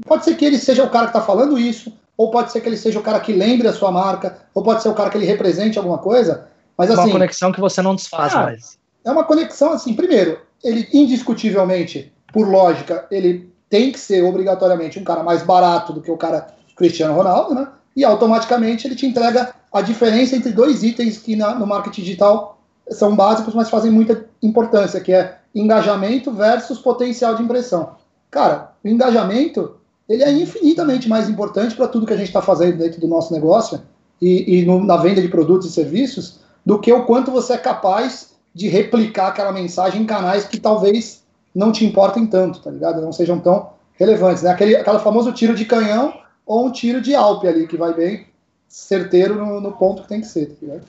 Pode 0.07 0.25
ser 0.25 0.35
que 0.35 0.45
ele 0.45 0.59
seja 0.59 0.85
o 0.85 0.91
cara 0.91 1.07
que 1.07 1.17
está 1.17 1.21
falando 1.21 1.59
isso, 1.59 1.93
ou 2.17 2.31
pode 2.31 2.53
ser 2.53 2.61
que 2.61 2.69
ele 2.69 2.77
seja 2.77 2.99
o 2.99 3.03
cara 3.03 3.21
que 3.21 3.33
lembre 3.33 3.69
a 3.69 3.73
sua 3.73 3.91
marca, 3.91 4.39
ou 4.55 4.63
pode 4.63 4.83
ser 4.83 4.89
o 4.89 4.95
cara 4.95 5.11
que 5.11 5.17
ele 5.17 5.27
represente 5.27 5.79
alguma 5.79 5.99
coisa. 5.99 6.49
Mas 6.77 6.91
assim. 6.91 7.03
Uma 7.03 7.13
conexão 7.13 7.53
que 7.53 7.61
você 7.61 7.83
não 7.83 7.95
desfaz 7.95 8.35
ah, 8.35 8.43
mais. 8.43 8.79
É 9.05 9.11
uma 9.11 9.25
conexão 9.25 9.73
assim. 9.73 9.95
Primeiro, 9.95 10.39
ele 10.63 10.89
indiscutivelmente, 10.93 12.13
por 12.33 12.49
lógica, 12.49 13.07
ele 13.11 13.51
tem 13.69 13.93
que 13.93 13.99
ser 13.99 14.23
obrigatoriamente 14.25 14.99
um 14.99 15.05
cara 15.05 15.23
mais 15.23 15.43
barato 15.43 15.93
do 15.93 16.01
que 16.01 16.11
o 16.11 16.17
cara 16.17 16.49
Cristiano 16.77 17.15
Ronaldo, 17.15 17.55
né? 17.55 17.69
E 17.95 18.05
automaticamente 18.05 18.87
ele 18.87 18.97
te 18.97 19.07
entrega 19.07 19.55
a 19.73 19.81
diferença 19.81 20.37
entre 20.37 20.53
dois 20.53 20.83
itens 20.83 21.19
que 21.19 21.37
na, 21.37 21.55
no 21.55 21.67
marketing 21.67 22.03
digital 22.03 22.59
são 22.91 23.15
básicos, 23.15 23.55
mas 23.55 23.71
fazem 23.71 23.91
muita 23.91 24.27
importância, 24.43 25.01
que 25.01 25.13
é 25.13 25.39
engajamento 25.55 26.33
versus 26.33 26.79
potencial 26.79 27.35
de 27.35 27.43
impressão. 27.43 27.97
cara, 28.31 28.73
o 28.83 28.89
engajamento 28.89 29.77
ele 30.11 30.25
é 30.25 30.33
infinitamente 30.33 31.09
mais 31.09 31.29
importante 31.29 31.77
para 31.77 31.87
tudo 31.87 32.05
que 32.05 32.13
a 32.13 32.17
gente 32.17 32.27
está 32.27 32.43
fazendo 32.43 32.79
dentro 32.79 33.01
do 33.01 33.07
nosso 33.07 33.33
negócio 33.33 33.81
e, 34.21 34.59
e 34.59 34.67
no, 34.67 34.85
na 34.85 34.97
venda 34.97 35.23
de 35.23 35.29
produtos 35.29 35.69
e 35.69 35.73
serviços 35.73 36.41
do 36.67 36.81
que 36.81 36.93
o 36.93 37.05
quanto 37.05 37.31
você 37.31 37.53
é 37.53 37.59
capaz 37.59 38.33
de 38.53 38.67
replicar 38.67 39.29
aquela 39.29 39.53
mensagem 39.53 40.03
em 40.03 40.07
canais 40.07 40.45
que 40.45 40.59
talvez 40.59 41.23
não 41.55 41.71
te 41.71 41.85
importem 41.85 42.27
tanto, 42.27 42.61
tá 42.61 42.73
ligado? 42.73 43.01
Não 43.01 43.13
sejam 43.13 43.39
tão 43.39 43.71
relevantes, 43.95 44.43
né? 44.43 44.51
Aquele, 44.51 44.75
aquele 44.75 44.99
famoso 44.99 45.33
tiro 45.33 45.55
de 45.55 45.65
canhão 45.65 46.13
ou 46.45 46.67
um 46.67 46.73
tiro 46.73 47.01
de 47.01 47.15
alpe 47.15 47.47
ali, 47.47 47.69
que 47.69 47.77
vai 47.77 47.95
bem 47.95 48.27
certeiro 48.69 49.37
no, 49.37 49.61
no 49.61 49.73
ponto 49.73 50.03
que 50.03 50.09
tem 50.09 50.21
que 50.21 50.27
ser, 50.27 50.47
tá 50.47 50.57
ligado? 50.61 50.83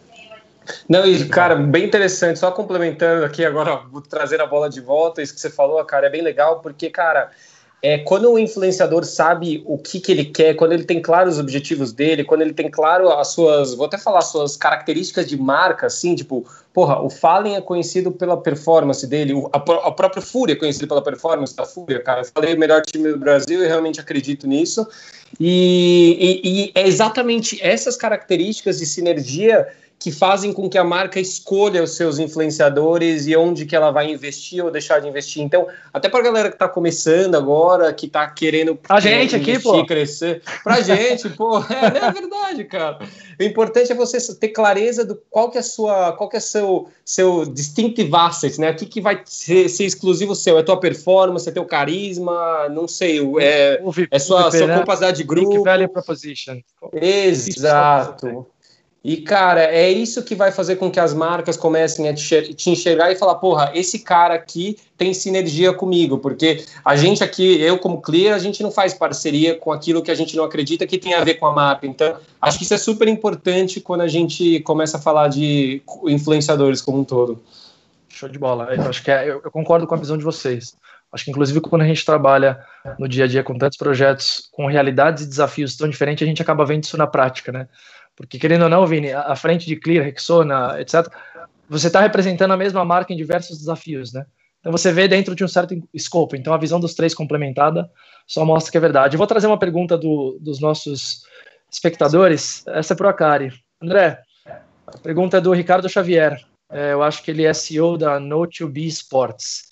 Não, 0.89 1.05
e 1.05 1.28
cara, 1.28 1.55
bem 1.55 1.86
interessante, 1.86 2.39
só 2.39 2.51
complementando 2.51 3.24
aqui 3.24 3.45
agora, 3.45 3.82
vou 3.91 4.01
trazer 4.01 4.41
a 4.41 4.47
bola 4.47 4.67
de 4.67 4.82
volta, 4.82 5.22
isso 5.22 5.34
que 5.34 5.39
você 5.39 5.49
falou, 5.49 5.84
cara, 5.86 6.07
é 6.07 6.09
bem 6.09 6.22
legal, 6.22 6.59
porque, 6.59 6.89
cara, 6.89 7.32
é, 7.84 7.97
quando 7.97 8.32
o 8.32 8.38
influenciador 8.38 9.03
sabe 9.03 9.63
o 9.65 9.75
que, 9.75 9.99
que 9.99 10.11
ele 10.11 10.25
quer, 10.25 10.53
quando 10.53 10.73
ele 10.73 10.84
tem 10.84 11.01
claro 11.01 11.27
os 11.27 11.39
objetivos 11.39 11.91
dele, 11.91 12.23
quando 12.23 12.43
ele 12.43 12.53
tem 12.53 12.69
claro 12.69 13.09
as 13.09 13.29
suas, 13.29 13.73
vou 13.73 13.88
até 13.88 13.97
falar, 13.97 14.19
as 14.19 14.27
suas 14.27 14.55
características 14.55 15.27
de 15.27 15.36
marca, 15.36 15.88
assim, 15.88 16.13
tipo, 16.13 16.45
porra, 16.71 17.01
o 17.01 17.09
Fallen 17.09 17.55
é 17.55 17.61
conhecido 17.61 18.11
pela 18.11 18.38
performance 18.38 19.05
dele, 19.07 19.34
o, 19.34 19.49
a, 19.51 19.57
a 19.57 19.91
própria 19.91 20.21
Fúria 20.21 20.53
é 20.53 20.55
conhecida 20.55 20.86
pela 20.86 21.01
performance 21.01 21.55
da 21.55 21.65
Fúria, 21.65 21.99
cara. 21.99 22.21
Eu 22.21 22.25
falei 22.25 22.53
o 22.53 22.59
melhor 22.59 22.84
time 22.84 23.11
do 23.11 23.17
Brasil 23.17 23.63
e 23.63 23.67
realmente 23.67 23.99
acredito 23.99 24.47
nisso. 24.47 24.88
E, 25.39 26.39
e, 26.43 26.65
e 26.65 26.71
é 26.75 26.88
exatamente 26.88 27.57
essas 27.63 27.97
características 27.97 28.77
de 28.77 28.86
sinergia 28.86 29.67
que 30.01 30.11
fazem 30.11 30.51
com 30.51 30.67
que 30.67 30.79
a 30.79 30.83
marca 30.83 31.19
escolha 31.19 31.83
os 31.83 31.95
seus 31.95 32.17
influenciadores 32.17 33.27
e 33.27 33.35
onde 33.35 33.67
que 33.67 33.75
ela 33.75 33.91
vai 33.91 34.09
investir 34.09 34.65
ou 34.65 34.71
deixar 34.71 34.97
de 34.99 35.07
investir. 35.07 35.43
Então, 35.43 35.67
até 35.93 36.09
para 36.09 36.21
a 36.21 36.23
galera 36.23 36.49
que 36.49 36.55
está 36.55 36.67
começando 36.67 37.35
agora, 37.35 37.93
que 37.93 38.07
está 38.07 38.27
querendo 38.27 38.79
a 38.89 38.99
gente 38.99 39.35
aqui, 39.35 39.59
pô. 39.59 39.85
crescer, 39.85 40.41
para 40.63 40.81
gente, 40.81 41.29
pô, 41.29 41.59
é, 41.59 42.07
é, 42.07 42.11
verdade, 42.11 42.63
cara. 42.63 42.97
O 43.39 43.43
importante 43.43 43.91
é 43.91 43.95
você 43.95 44.17
ter 44.33 44.47
clareza 44.47 45.05
do 45.05 45.21
qual 45.29 45.51
que 45.51 45.59
é 45.59 45.61
sua, 45.61 46.13
qual 46.13 46.27
que 46.27 46.37
é 46.37 46.39
seu 46.39 46.89
seu 47.05 47.45
distinctive 47.45 48.09
asset, 48.15 48.59
né? 48.59 48.71
O 48.71 48.75
que, 48.75 48.87
que 48.87 49.01
vai 49.01 49.21
ser, 49.23 49.69
ser 49.69 49.85
exclusivo 49.85 50.33
seu? 50.33 50.57
É 50.57 50.63
tua 50.63 50.79
performance, 50.79 51.47
é 51.47 51.51
teu 51.51 51.65
carisma, 51.65 52.67
não 52.69 52.87
sei, 52.87 53.19
é, 53.39 53.79
é 54.09 54.17
sua, 54.17 54.49
sua 54.49 54.65
né? 54.65 54.79
capacidade 54.79 55.17
de 55.17 55.23
grupo. 55.23 55.63
Value 55.63 55.89
proposition. 55.89 56.59
Exato. 56.91 58.47
E, 59.03 59.17
cara, 59.17 59.63
é 59.63 59.89
isso 59.89 60.21
que 60.21 60.35
vai 60.35 60.51
fazer 60.51 60.75
com 60.75 60.91
que 60.91 60.99
as 60.99 61.11
marcas 61.11 61.57
comecem 61.57 62.07
a 62.07 62.13
te 62.13 62.69
enxergar 62.69 63.11
e 63.11 63.15
falar, 63.15 63.35
porra, 63.35 63.71
esse 63.73 63.99
cara 63.99 64.35
aqui 64.35 64.77
tem 64.95 65.11
sinergia 65.11 65.73
comigo, 65.73 66.19
porque 66.19 66.63
a 66.85 66.95
gente 66.95 67.23
aqui, 67.23 67.59
eu 67.59 67.79
como 67.79 67.99
clear, 67.99 68.35
a 68.35 68.39
gente 68.39 68.61
não 68.61 68.69
faz 68.69 68.93
parceria 68.93 69.55
com 69.55 69.71
aquilo 69.71 70.03
que 70.03 70.11
a 70.11 70.15
gente 70.15 70.37
não 70.37 70.43
acredita 70.43 70.85
que 70.85 70.99
tem 70.99 71.15
a 71.15 71.23
ver 71.23 71.35
com 71.35 71.47
a 71.47 71.51
marca. 71.51 71.87
Então, 71.87 72.15
acho 72.39 72.59
que 72.59 72.63
isso 72.63 72.75
é 72.75 72.77
super 72.77 73.07
importante 73.07 73.81
quando 73.81 74.01
a 74.01 74.07
gente 74.07 74.59
começa 74.59 74.97
a 74.97 75.01
falar 75.01 75.29
de 75.29 75.81
influenciadores 76.05 76.79
como 76.79 76.99
um 76.99 77.03
todo. 77.03 77.41
Show 78.07 78.29
de 78.29 78.37
bola. 78.37 78.75
Eu 78.75 78.83
acho 78.83 79.03
que 79.03 79.09
é, 79.09 79.23
eu, 79.23 79.41
eu 79.43 79.49
concordo 79.49 79.87
com 79.87 79.95
a 79.95 79.97
visão 79.97 80.15
de 80.15 80.23
vocês. 80.23 80.75
Acho 81.11 81.25
que, 81.25 81.31
inclusive, 81.31 81.59
quando 81.59 81.81
a 81.81 81.87
gente 81.87 82.05
trabalha 82.05 82.59
no 82.97 83.07
dia 83.07 83.25
a 83.25 83.27
dia 83.27 83.43
com 83.43 83.57
tantos 83.57 83.77
projetos, 83.77 84.47
com 84.51 84.67
realidades 84.67 85.23
e 85.23 85.27
desafios 85.27 85.75
tão 85.75 85.89
diferentes, 85.89 86.23
a 86.23 86.27
gente 86.27 86.41
acaba 86.41 86.63
vendo 86.65 86.83
isso 86.83 86.97
na 86.97 87.07
prática, 87.07 87.51
né? 87.51 87.67
Porque, 88.22 88.39
querendo 88.39 88.63
ou 88.63 88.69
não, 88.69 88.86
Vini, 88.86 89.11
a 89.11 89.36
frente 89.36 89.65
de 89.65 89.76
Clear, 89.76 90.05
Rexona, 90.05 90.80
etc., 90.80 91.07
você 91.67 91.88
está 91.88 92.01
representando 92.01 92.51
a 92.51 92.57
mesma 92.57 92.84
marca 92.84 93.13
em 93.13 93.17
diversos 93.17 93.57
desafios, 93.57 94.13
né? 94.13 94.26
Então 94.59 94.72
você 94.72 94.91
vê 94.91 95.07
dentro 95.07 95.34
de 95.34 95.43
um 95.43 95.47
certo 95.47 95.76
escopo. 95.93 96.36
Então 96.36 96.53
a 96.53 96.57
visão 96.57 96.80
dos 96.80 96.93
três 96.93 97.15
complementada 97.15 97.89
só 98.28 98.45
mostra 98.45 98.72
que 98.72 98.78
é 98.78 98.82
verdade. 98.82 99.15
Eu 99.15 99.17
vou 99.17 99.26
trazer 99.26 99.47
uma 99.47 99.57
pergunta 99.57 99.97
do, 99.97 100.38
dos 100.39 100.59
nossos 100.59 101.24
espectadores. 101.69 102.63
Essa 102.67 102.93
é 102.93 102.95
para 102.95 103.07
o 103.07 103.09
Akari. 103.09 103.51
André, 103.82 104.19
a 104.45 104.97
pergunta 105.01 105.38
é 105.38 105.41
do 105.41 105.51
Ricardo 105.51 105.89
Xavier. 105.89 106.39
É, 106.69 106.93
eu 106.93 107.01
acho 107.01 107.24
que 107.24 107.32
ele 107.32 107.43
é 107.43 107.53
CEO 107.53 107.97
da 107.97 108.19
No2B 108.19 108.86
Sports. 108.88 109.72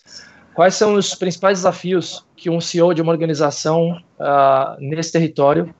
Quais 0.56 0.74
são 0.74 0.95
os 0.95 1.14
principais 1.14 1.60
desafios 1.60 2.26
que 2.36 2.50
um 2.50 2.60
CEO 2.60 2.93
de 2.93 3.02
uma 3.02 3.12
organização 3.12 3.91
uh, 4.20 4.76
nesse 4.80 5.12
território 5.12 5.74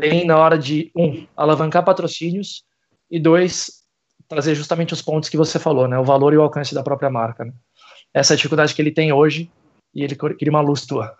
tem 0.00 0.24
na 0.24 0.38
hora 0.38 0.58
de, 0.58 0.90
um, 0.96 1.26
alavancar 1.36 1.84
patrocínios 1.84 2.64
e, 3.10 3.20
dois, 3.20 3.82
trazer 4.26 4.54
justamente 4.54 4.94
os 4.94 5.02
pontos 5.02 5.28
que 5.28 5.36
você 5.36 5.58
falou, 5.58 5.86
né? 5.86 5.98
O 5.98 6.04
valor 6.04 6.32
e 6.32 6.36
o 6.38 6.42
alcance 6.42 6.74
da 6.74 6.82
própria 6.82 7.10
marca. 7.10 7.44
Né? 7.44 7.52
Essa 8.14 8.32
é 8.32 8.34
a 8.34 8.36
dificuldade 8.36 8.74
que 8.74 8.80
ele 8.80 8.90
tem 8.90 9.12
hoje 9.12 9.50
e 9.94 10.02
ele 10.02 10.16
queria 10.16 10.50
uma 10.50 10.60
luz 10.60 10.86
tua. 10.86 11.14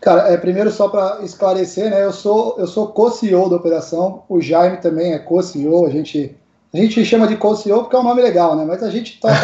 Cara, 0.00 0.30
é, 0.30 0.36
primeiro 0.36 0.70
só 0.70 0.88
para 0.88 1.22
esclarecer, 1.24 1.90
né? 1.90 2.04
Eu 2.04 2.12
sou 2.12 2.56
eu 2.58 2.66
sou 2.66 2.88
co-CEO 2.88 3.48
da 3.48 3.56
operação, 3.56 4.24
o 4.28 4.40
Jaime 4.40 4.76
também 4.76 5.14
é 5.14 5.18
co-CEO, 5.18 5.86
a 5.86 5.90
gente 5.90 6.36
a 6.72 6.76
gente 6.76 7.02
chama 7.04 7.26
de 7.26 7.36
co-CEO 7.36 7.80
porque 7.80 7.96
é 7.96 7.98
um 7.98 8.04
nome 8.04 8.20
legal, 8.20 8.54
né? 8.54 8.64
Mas 8.66 8.82
a 8.82 8.90
gente 8.90 9.18
toca 9.18 9.34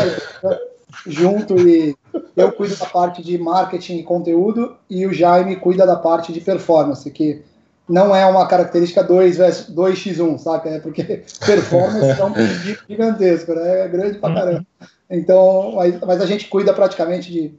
junto 1.06 1.58
e 1.66 1.96
eu 2.36 2.52
cuido 2.52 2.76
da 2.76 2.86
parte 2.86 3.22
de 3.22 3.38
marketing 3.38 3.96
e 3.96 4.02
conteúdo 4.02 4.76
e 4.88 5.06
o 5.06 5.12
Jaime 5.12 5.56
cuida 5.56 5.86
da 5.86 5.96
parte 5.96 6.32
de 6.32 6.40
performance, 6.40 7.10
que 7.10 7.42
não 7.92 8.16
é 8.16 8.24
uma 8.24 8.46
característica 8.46 9.04
2 9.04 9.36
2x1, 9.68 10.38
saca? 10.38 10.70
É 10.70 10.80
porque 10.80 11.24
performance 11.44 12.20
é 12.20 12.24
um 12.24 12.32
gigantesco, 12.88 13.54
né? 13.54 13.80
É 13.80 13.88
grande 13.88 14.18
pra 14.18 14.32
caramba. 14.32 14.66
Então, 15.10 15.72
mas, 15.76 16.00
mas 16.00 16.20
a 16.22 16.26
gente 16.26 16.48
cuida 16.48 16.72
praticamente 16.72 17.30
de 17.30 17.54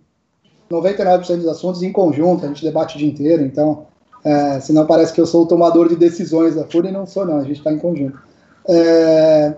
99% 0.71 1.37
dos 1.37 1.47
assuntos 1.47 1.83
em 1.83 1.91
conjunto, 1.91 2.45
a 2.45 2.47
gente 2.47 2.65
debate 2.65 2.95
o 2.95 2.97
dia 2.97 3.07
inteiro, 3.07 3.43
então, 3.43 3.85
é, 4.25 4.59
senão 4.59 4.87
parece 4.87 5.13
que 5.13 5.21
eu 5.21 5.27
sou 5.27 5.43
o 5.43 5.47
tomador 5.47 5.87
de 5.87 5.95
decisões 5.95 6.55
da 6.55 6.65
FURIA 6.65 6.89
e 6.89 6.93
não 6.93 7.05
sou 7.05 7.27
não, 7.27 7.37
a 7.37 7.43
gente 7.43 7.57
está 7.57 7.71
em 7.71 7.77
conjunto. 7.77 8.17
É, 8.67 9.53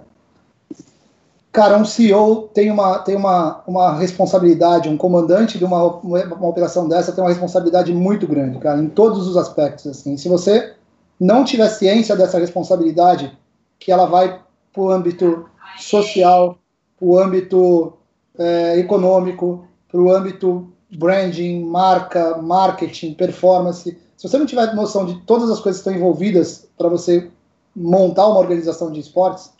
cara, 1.55 1.77
um 1.77 1.85
CEO 1.85 2.49
tem 2.53 2.69
uma, 2.69 2.99
tem 2.99 3.15
uma, 3.15 3.63
uma 3.65 3.97
responsabilidade, 3.97 4.89
um 4.89 4.97
comandante 4.97 5.57
de 5.57 5.63
uma, 5.63 5.81
uma 5.85 6.47
operação 6.47 6.85
dessa 6.85 7.13
tem 7.13 7.23
uma 7.23 7.29
responsabilidade 7.29 7.93
muito 7.93 8.27
grande, 8.27 8.59
cara, 8.59 8.77
em 8.81 8.89
todos 8.89 9.25
os 9.25 9.37
aspectos. 9.37 9.87
Assim. 9.87 10.17
Se 10.17 10.27
você 10.27 10.73
não 11.17 11.45
tiver 11.45 11.69
ciência 11.69 12.13
dessa 12.13 12.37
responsabilidade, 12.37 13.31
que 13.79 13.89
ela 13.89 14.05
vai 14.05 14.41
para 14.73 14.83
o 14.83 14.91
âmbito 14.91 15.49
social, 15.79 16.57
para 16.99 17.07
o 17.07 17.17
âmbito 17.17 17.93
é, 18.37 18.77
econômico, 18.77 19.65
para 19.89 20.01
o 20.01 20.11
âmbito 20.11 20.67
branding, 20.91 21.63
marca, 21.63 22.37
marketing, 22.37 23.13
performance. 23.13 23.97
Se 24.17 24.27
você 24.27 24.37
não 24.37 24.45
tiver 24.45 24.75
noção 24.75 25.05
de 25.05 25.21
todas 25.21 25.49
as 25.49 25.61
coisas 25.61 25.81
que 25.81 25.89
estão 25.89 25.97
envolvidas 25.97 26.67
para 26.77 26.89
você 26.89 27.29
montar 27.73 28.27
uma 28.27 28.39
organização 28.39 28.91
de 28.91 28.99
esportes, 28.99 29.51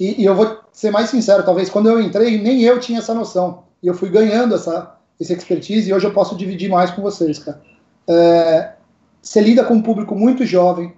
e, 0.00 0.22
e, 0.22 0.24
eu 0.24 0.34
vou 0.34 0.58
ser 0.72 0.90
mais 0.90 1.10
sincero, 1.10 1.44
talvez 1.44 1.68
quando 1.68 1.90
eu 1.90 2.00
entrei, 2.00 2.40
nem 2.40 2.62
eu 2.62 2.80
tinha 2.80 3.00
essa 3.00 3.12
noção. 3.12 3.64
E 3.82 3.86
eu 3.86 3.92
fui 3.92 4.08
ganhando 4.08 4.54
essa, 4.54 4.96
essa 5.20 5.34
expertise 5.34 5.90
e 5.90 5.92
hoje 5.92 6.06
eu 6.06 6.12
posso 6.12 6.34
dividir 6.34 6.70
mais 6.70 6.90
com 6.90 7.02
vocês, 7.02 7.38
cara. 7.38 7.60
É, 8.08 8.72
você 9.20 9.42
lida 9.42 9.62
com 9.62 9.74
um 9.74 9.82
público 9.82 10.14
muito 10.14 10.46
jovem, 10.46 10.94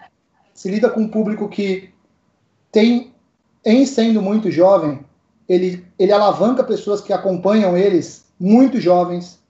se 0.55 0.71
lida 0.71 0.89
com 0.89 1.01
um 1.01 1.09
público 1.09 1.49
que 1.49 1.91
tem, 2.71 3.13
em 3.65 3.85
sendo 3.85 4.23
muito 4.23 4.53
jovem, 4.53 5.01
ele, 5.49 5.85
ele 5.99 6.13
alavanca 6.13 6.63
pessoas 6.63 7.01
que 7.01 7.13
acompanham 7.13 7.77
eles 7.77 8.25
muito 8.39 8.81
jovens. 8.81 9.41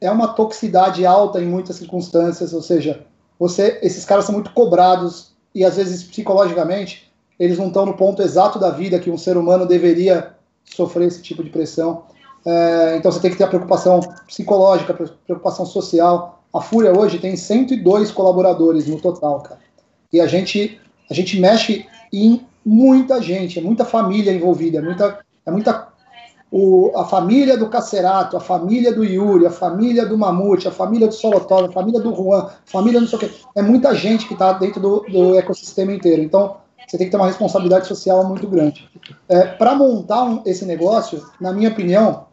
É 0.00 0.08
uma 0.08 0.28
toxicidade 0.28 1.04
alta 1.04 1.42
em 1.42 1.46
muitas 1.46 1.76
circunstâncias, 1.76 2.52
ou 2.52 2.62
seja, 2.62 3.04
você, 3.40 3.80
esses 3.82 4.04
caras 4.04 4.24
são 4.24 4.34
muito 4.34 4.52
cobrados 4.52 5.34
e 5.52 5.64
às 5.64 5.76
vezes 5.76 6.04
psicologicamente 6.04 7.12
eles 7.38 7.58
não 7.58 7.68
estão 7.68 7.86
no 7.86 7.94
ponto 7.94 8.22
exato 8.22 8.58
da 8.58 8.70
vida 8.70 8.98
que 8.98 9.10
um 9.10 9.18
ser 9.18 9.36
humano 9.36 9.66
deveria 9.66 10.34
sofrer 10.64 11.08
esse 11.08 11.22
tipo 11.22 11.42
de 11.42 11.50
pressão. 11.50 12.04
É, 12.44 12.96
então 12.96 13.10
você 13.10 13.20
tem 13.20 13.30
que 13.30 13.36
ter 13.36 13.44
a 13.44 13.48
preocupação 13.48 14.00
psicológica, 14.26 14.92
a 14.92 14.96
preocupação 15.26 15.66
social. 15.66 16.42
A 16.52 16.60
Fúria 16.60 16.96
hoje 16.96 17.18
tem 17.18 17.36
102 17.36 18.10
colaboradores 18.10 18.86
no 18.86 19.00
total, 19.00 19.40
cara. 19.40 19.60
E 20.12 20.20
a 20.20 20.26
gente, 20.26 20.80
a 21.10 21.14
gente 21.14 21.40
mexe 21.40 21.86
em 22.12 22.46
muita 22.64 23.20
gente, 23.20 23.58
é 23.58 23.62
muita 23.62 23.84
família 23.84 24.32
envolvida, 24.32 24.78
é 24.78 24.82
muita, 24.82 25.18
é 25.44 25.50
muita 25.50 25.88
o, 26.56 26.92
a 26.94 27.04
família 27.04 27.58
do 27.58 27.68
Cacerato, 27.68 28.36
a 28.36 28.40
família 28.40 28.94
do 28.94 29.04
Yuri, 29.04 29.44
a 29.44 29.50
família 29.50 30.06
do 30.06 30.16
Mamute, 30.16 30.68
a 30.68 30.70
família 30.70 31.08
do 31.08 31.12
Solotov, 31.12 31.68
a 31.68 31.72
família 31.72 32.00
do 32.00 32.14
Juan, 32.14 32.44
a 32.44 32.50
família 32.64 33.00
não 33.00 33.08
sei 33.08 33.16
o 33.16 33.20
quê. 33.20 33.30
É 33.56 33.60
muita 33.60 33.92
gente 33.92 34.26
que 34.28 34.34
está 34.34 34.52
dentro 34.52 34.80
do, 34.80 35.00
do 35.00 35.36
ecossistema 35.36 35.92
inteiro. 35.92 36.22
Então, 36.22 36.58
você 36.86 36.98
tem 36.98 37.06
que 37.06 37.10
ter 37.10 37.16
uma 37.16 37.26
responsabilidade 37.26 37.86
social 37.86 38.24
muito 38.24 38.46
grande. 38.46 38.88
É, 39.28 39.46
Para 39.46 39.74
montar 39.74 40.24
um, 40.24 40.42
esse 40.44 40.64
negócio, 40.64 41.24
na 41.40 41.52
minha 41.52 41.70
opinião, 41.70 42.26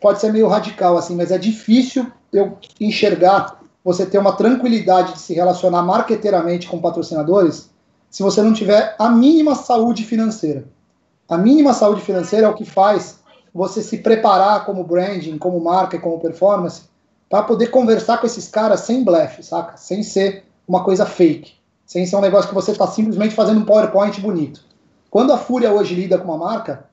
pode 0.00 0.20
ser 0.20 0.32
meio 0.32 0.48
radical 0.48 0.96
assim, 0.96 1.16
mas 1.16 1.30
é 1.30 1.38
difícil 1.38 2.06
eu 2.32 2.58
enxergar 2.80 3.60
você 3.84 4.04
ter 4.04 4.18
uma 4.18 4.32
tranquilidade 4.32 5.14
de 5.14 5.20
se 5.20 5.34
relacionar 5.34 5.82
marqueteiramente 5.82 6.68
com 6.68 6.80
patrocinadores 6.80 7.70
se 8.10 8.22
você 8.22 8.42
não 8.42 8.52
tiver 8.52 8.94
a 8.98 9.08
mínima 9.08 9.54
saúde 9.54 10.04
financeira. 10.04 10.64
A 11.28 11.36
mínima 11.36 11.74
saúde 11.74 12.00
financeira 12.00 12.46
é 12.46 12.50
o 12.50 12.54
que 12.54 12.64
faz 12.64 13.18
você 13.52 13.82
se 13.82 13.98
preparar 13.98 14.64
como 14.64 14.84
branding, 14.84 15.36
como 15.36 15.60
marca 15.60 15.96
e 15.96 16.00
como 16.00 16.20
performance 16.20 16.82
para 17.28 17.42
poder 17.42 17.68
conversar 17.68 18.18
com 18.18 18.26
esses 18.26 18.48
caras 18.48 18.80
sem 18.80 19.04
blefe, 19.04 19.42
saca? 19.42 19.76
Sem 19.76 20.02
ser 20.02 20.44
uma 20.66 20.82
coisa 20.82 21.04
fake, 21.04 21.54
sem 21.88 22.04
ser 22.04 22.16
um 22.16 22.20
negócio 22.20 22.50
que 22.50 22.54
você 22.54 22.72
está 22.72 22.86
simplesmente 22.86 23.34
fazendo 23.34 23.60
um 23.60 23.64
PowerPoint 23.64 24.20
bonito. 24.20 24.60
Quando 25.10 25.32
a 25.32 25.38
Fúria 25.38 25.72
hoje 25.72 25.94
lida 25.94 26.18
com 26.18 26.26
uma 26.26 26.36
marca, 26.36 26.84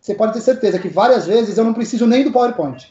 você 0.00 0.14
pode 0.14 0.32
ter 0.32 0.40
certeza 0.40 0.78
que 0.78 0.88
várias 0.88 1.26
vezes 1.26 1.58
eu 1.58 1.64
não 1.64 1.74
preciso 1.74 2.06
nem 2.06 2.24
do 2.24 2.32
PowerPoint. 2.32 2.90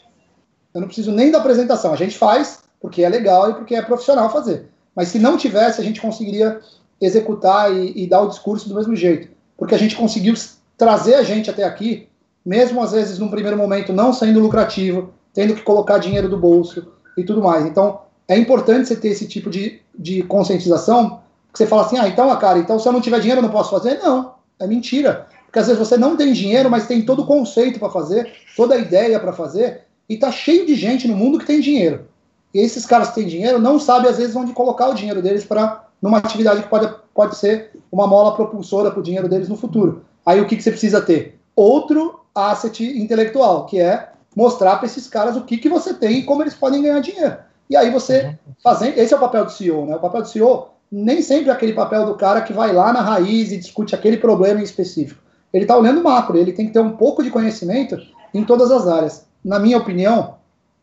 Eu 0.76 0.82
não 0.82 0.88
preciso 0.88 1.12
nem 1.12 1.32
da 1.32 1.40
apresentação. 1.40 1.92
A 1.92 1.98
gente 1.98 2.16
faz 2.16 2.60
porque 2.80 3.04
é 3.04 3.10
legal 3.10 3.50
e 3.50 3.54
porque 3.56 3.74
é 3.74 3.82
profissional 3.82 4.32
fazer. 4.32 4.70
Mas 4.96 5.08
se 5.08 5.18
não 5.18 5.38
tivesse, 5.38 5.82
a 5.82 5.84
gente 5.84 6.00
conseguiria 6.00 6.62
executar 7.02 7.76
e, 7.76 8.04
e 8.04 8.08
dar 8.08 8.22
o 8.22 8.30
discurso 8.30 8.70
do 8.70 8.76
mesmo 8.76 8.96
jeito. 8.96 9.30
Porque 9.58 9.74
a 9.74 9.78
gente 9.78 9.96
conseguiu 9.96 10.36
trazer 10.78 11.16
a 11.16 11.24
gente 11.24 11.50
até 11.50 11.64
aqui, 11.64 12.08
mesmo 12.46 12.80
às 12.80 12.92
vezes 12.92 13.18
num 13.18 13.32
primeiro 13.32 13.58
momento 13.58 13.92
não 13.92 14.14
sendo 14.14 14.40
lucrativo, 14.40 15.12
tendo 15.34 15.56
que 15.56 15.64
colocar 15.64 15.98
dinheiro 15.98 16.30
do 16.30 16.38
bolso 16.38 16.94
e 17.18 17.24
tudo 17.24 17.42
mais. 17.42 17.66
Então, 17.66 18.02
é 18.28 18.38
importante 18.38 18.88
você 18.88 18.96
ter 18.96 19.08
esse 19.08 19.28
tipo 19.28 19.50
de, 19.50 19.82
de 19.98 20.22
conscientização, 20.22 21.22
você 21.54 21.66
fala 21.66 21.84
assim, 21.84 21.98
ah, 21.98 22.08
então, 22.08 22.36
cara, 22.38 22.60
então 22.60 22.80
se 22.80 22.88
eu 22.88 22.92
não 22.92 23.02
tiver 23.02 23.20
dinheiro 23.20 23.40
eu 23.40 23.44
não 23.44 23.52
posso 23.52 23.72
fazer? 23.72 24.00
Não, 24.00 24.34
é 24.60 24.68
mentira. 24.68 25.28
Porque 25.46 25.60
às 25.60 25.68
vezes 25.68 25.80
você 25.80 25.98
não 25.98 26.16
tem 26.16 26.32
dinheiro, 26.32 26.70
mas 26.70 26.88
tem 26.88 27.02
todo 27.02 27.24
o 27.24 27.26
conceito 27.26 27.80
para 27.80 27.90
fazer, 27.90 28.32
toda 28.56 28.76
a 28.76 28.78
ideia 28.78 29.20
para 29.20 29.34
fazer, 29.34 29.82
e 30.08 30.18
tá 30.18 30.32
cheio 30.32 30.66
de 30.66 30.76
gente 30.76 31.08
no 31.08 31.16
mundo 31.16 31.40
que 31.40 31.46
tem 31.46 31.60
dinheiro. 31.60 32.08
E 32.54 32.60
esses 32.60 32.86
caras 32.86 33.10
que 33.10 33.16
têm 33.16 33.28
dinheiro 33.28 33.60
não 33.60 33.80
sabem, 33.80 34.10
às 34.10 34.18
vezes, 34.18 34.36
onde 34.36 34.54
colocar 34.54 34.90
o 34.90 34.94
dinheiro 34.94 35.22
deles 35.22 35.44
para 35.44 35.86
numa 36.02 36.18
atividade 36.18 36.64
que 36.64 36.70
pode, 36.70 36.94
pode 37.14 37.36
ser 37.36 37.72
uma 37.92 38.08
mola 38.08 38.36
propulsora 38.36 38.90
para 38.90 39.00
o 39.00 39.04
dinheiro 39.04 39.28
deles 39.28 39.50
no 39.50 39.58
futuro. 39.58 40.06
Aí 40.26 40.40
o 40.40 40.48
que, 40.48 40.56
que 40.56 40.64
você 40.64 40.72
precisa 40.72 41.02
ter? 41.02 41.40
Outro 41.56 42.22
asset 42.34 42.84
intelectual, 42.84 43.66
que 43.66 43.80
é 43.80 44.10
mostrar 44.36 44.78
para 44.78 44.86
esses 44.86 45.08
caras 45.08 45.36
o 45.36 45.42
que, 45.42 45.58
que 45.58 45.68
você 45.68 45.94
tem 45.94 46.20
e 46.20 46.24
como 46.24 46.44
eles 46.44 46.54
podem 46.54 46.82
ganhar 46.82 47.00
dinheiro. 47.00 47.38
E 47.70 47.76
aí 47.76 47.92
você 47.92 48.26
uhum. 48.26 48.54
fazendo. 48.64 48.98
Esse 48.98 49.14
é 49.14 49.18
o 49.18 49.20
papel 49.20 49.46
do 49.46 49.52
CEO, 49.52 49.86
né? 49.86 49.96
O 49.96 50.00
papel 50.00 50.22
do 50.22 50.28
CEO 50.28 50.70
nem 50.92 51.22
sempre 51.22 51.50
é 51.50 51.54
aquele 51.54 51.74
papel 51.74 52.06
do 52.06 52.16
cara 52.16 52.42
que 52.42 52.54
vai 52.54 52.74
lá 52.74 52.92
na 52.92 53.02
raiz 53.02 53.52
e 53.52 53.58
discute 53.58 53.94
aquele 53.94 54.18
problema 54.18 54.60
em 54.60 54.64
específico. 54.64 55.22
Ele 55.54 55.64
está 55.64 55.78
olhando 55.78 56.04
macro, 56.04 56.38
ele 56.38 56.54
tem 56.54 56.68
que 56.68 56.74
ter 56.74 56.80
um 56.80 56.96
pouco 56.96 57.24
de 57.24 57.30
conhecimento 57.30 57.98
em 58.34 58.44
todas 58.44 58.72
as 58.72 58.88
áreas. 58.88 59.26
Na 59.44 59.60
minha 59.60 59.78
opinião, 59.78 60.36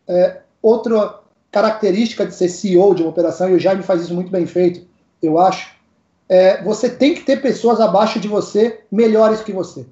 é, 0.08 0.40
outra 0.62 1.20
característica 1.50 2.26
de 2.26 2.34
ser 2.34 2.48
CEO 2.48 2.94
de 2.94 3.02
uma 3.02 3.10
operação, 3.10 3.48
e 3.48 3.54
o 3.54 3.58
Jaime 3.58 3.82
faz 3.82 4.02
isso 4.02 4.14
muito 4.14 4.30
bem 4.30 4.46
feito, 4.46 4.86
eu 5.22 5.38
acho, 5.38 5.74
é, 6.28 6.62
você 6.62 6.88
tem 6.88 7.14
que 7.14 7.22
ter 7.22 7.40
pessoas 7.40 7.80
abaixo 7.80 8.20
de 8.20 8.28
você 8.28 8.80
melhores 8.90 9.40
que 9.40 9.52
você. 9.52 9.86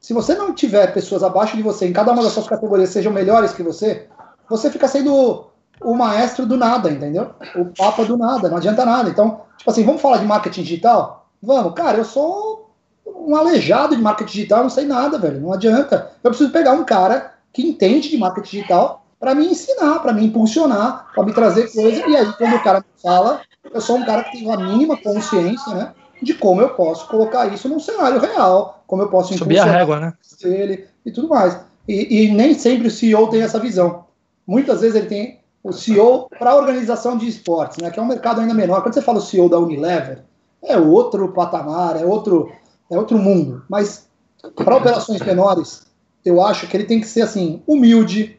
Se 0.00 0.14
você 0.14 0.34
não 0.34 0.54
tiver 0.54 0.94
pessoas 0.94 1.22
abaixo 1.22 1.56
de 1.56 1.62
você 1.62 1.86
em 1.86 1.92
cada 1.92 2.12
uma 2.12 2.22
das 2.22 2.32
suas 2.32 2.48
categorias 2.48 2.90
sejam 2.90 3.12
melhores 3.12 3.52
que 3.52 3.62
você, 3.62 4.06
você 4.48 4.70
fica 4.70 4.88
sendo 4.88 5.49
o 5.80 5.94
maestro 5.94 6.46
do 6.46 6.56
nada, 6.56 6.90
entendeu? 6.90 7.30
O 7.56 7.66
papa 7.66 8.04
do 8.04 8.16
nada, 8.16 8.48
não 8.48 8.58
adianta 8.58 8.84
nada. 8.84 9.08
Então, 9.08 9.42
tipo 9.56 9.70
assim, 9.70 9.84
vamos 9.84 10.00
falar 10.00 10.18
de 10.18 10.26
marketing 10.26 10.62
digital? 10.62 11.28
Vamos, 11.42 11.74
cara, 11.74 11.98
eu 11.98 12.04
sou 12.04 12.70
um 13.06 13.34
aleijado 13.34 13.96
de 13.96 14.02
marketing 14.02 14.32
digital, 14.32 14.62
não 14.62 14.70
sei 14.70 14.84
nada, 14.84 15.18
velho, 15.18 15.40
não 15.40 15.52
adianta. 15.52 16.10
Eu 16.22 16.30
preciso 16.30 16.50
pegar 16.50 16.72
um 16.72 16.84
cara 16.84 17.34
que 17.52 17.62
entende 17.62 18.08
de 18.08 18.18
marketing 18.18 18.56
digital 18.58 19.04
para 19.18 19.34
me 19.34 19.46
ensinar, 19.46 19.98
para 20.00 20.12
me 20.12 20.24
impulsionar, 20.24 21.10
para 21.14 21.24
me 21.24 21.32
trazer 21.32 21.70
coisa. 21.72 22.02
E 22.08 22.16
aí, 22.16 22.32
quando 22.34 22.56
o 22.56 22.62
cara 22.62 22.78
me 22.78 23.02
fala, 23.02 23.42
eu 23.72 23.80
sou 23.80 23.96
um 23.96 24.04
cara 24.04 24.24
que 24.24 24.38
tem 24.38 24.50
a 24.50 24.56
mínima 24.56 24.96
consciência, 24.96 25.74
né? 25.74 25.92
De 26.22 26.34
como 26.34 26.60
eu 26.60 26.70
posso 26.70 27.06
colocar 27.08 27.46
isso 27.46 27.68
num 27.68 27.80
cenário 27.80 28.20
real, 28.20 28.82
como 28.86 29.02
eu 29.02 29.08
posso 29.08 29.36
subir 29.36 29.58
a 29.58 29.64
régua, 29.64 30.00
né? 30.00 30.12
Ele 30.42 30.86
e 31.04 31.10
tudo 31.10 31.28
mais. 31.28 31.58
E, 31.88 32.24
e, 32.24 32.30
nem 32.30 32.54
sempre 32.54 32.88
o 32.88 32.90
CEO 32.90 33.28
tem 33.28 33.42
essa 33.42 33.58
visão. 33.58 34.04
Muitas 34.46 34.80
vezes 34.80 34.96
ele 34.96 35.06
tem 35.06 35.39
o 35.62 35.72
CEO 35.72 36.28
para 36.38 36.52
a 36.52 36.56
organização 36.56 37.16
de 37.16 37.28
esportes, 37.28 37.78
né? 37.78 37.90
Que 37.90 37.98
é 37.98 38.02
um 38.02 38.06
mercado 38.06 38.40
ainda 38.40 38.54
menor. 38.54 38.82
Quando 38.82 38.94
você 38.94 39.02
fala 39.02 39.18
o 39.18 39.22
CEO 39.22 39.48
da 39.48 39.58
Unilever, 39.58 40.22
é 40.62 40.76
outro 40.78 41.32
patamar, 41.32 42.00
é 42.00 42.04
outro, 42.04 42.50
é 42.90 42.98
outro 42.98 43.18
mundo. 43.18 43.62
Mas 43.68 44.08
para 44.54 44.76
operações 44.76 45.20
menores, 45.20 45.86
eu 46.24 46.42
acho 46.42 46.66
que 46.66 46.76
ele 46.76 46.84
tem 46.84 47.00
que 47.00 47.06
ser 47.06 47.22
assim 47.22 47.62
humilde, 47.66 48.38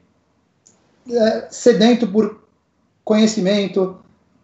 é, 1.10 1.48
sedento 1.50 2.08
por 2.08 2.42
conhecimento, 3.04 3.98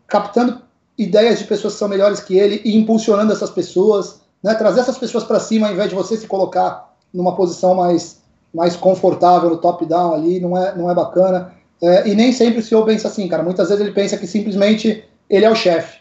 captando 0.08 0.62
ideias 0.98 1.40
de 1.40 1.46
pessoas 1.46 1.74
que 1.74 1.80
são 1.80 1.88
melhores 1.88 2.20
que 2.20 2.38
ele 2.38 2.62
e 2.66 2.76
impulsionando 2.76 3.32
essas 3.32 3.52
pessoas, 3.52 4.22
né, 4.42 4.54
trazer 4.56 4.80
essas 4.80 4.98
pessoas 4.98 5.24
para 5.24 5.40
cima 5.40 5.68
ao 5.68 5.74
invés 5.74 5.90
de 5.90 5.96
você 5.96 6.18
se 6.18 6.28
colocar 6.28 6.96
numa 7.14 7.36
posição 7.36 7.76
mais, 7.76 8.20
mais 8.54 8.76
confortável 8.76 9.58
top-down 9.58 10.14
ali, 10.14 10.40
não 10.40 10.58
é, 10.58 10.76
não 10.76 10.90
é 10.90 10.96
bacana. 10.96 11.54
É, 11.82 12.08
e 12.08 12.16
nem 12.16 12.32
sempre 12.32 12.60
o 12.60 12.64
CEO 12.64 12.86
pensa 12.86 13.08
assim, 13.08 13.28
cara. 13.28 13.44
Muitas 13.44 13.70
vezes 13.70 13.84
ele 13.84 13.94
pensa 13.94 14.18
que 14.18 14.28
simplesmente 14.28 15.04
ele 15.30 15.46
é 15.46 15.50
o 15.50 15.56
chefe. 15.56 16.00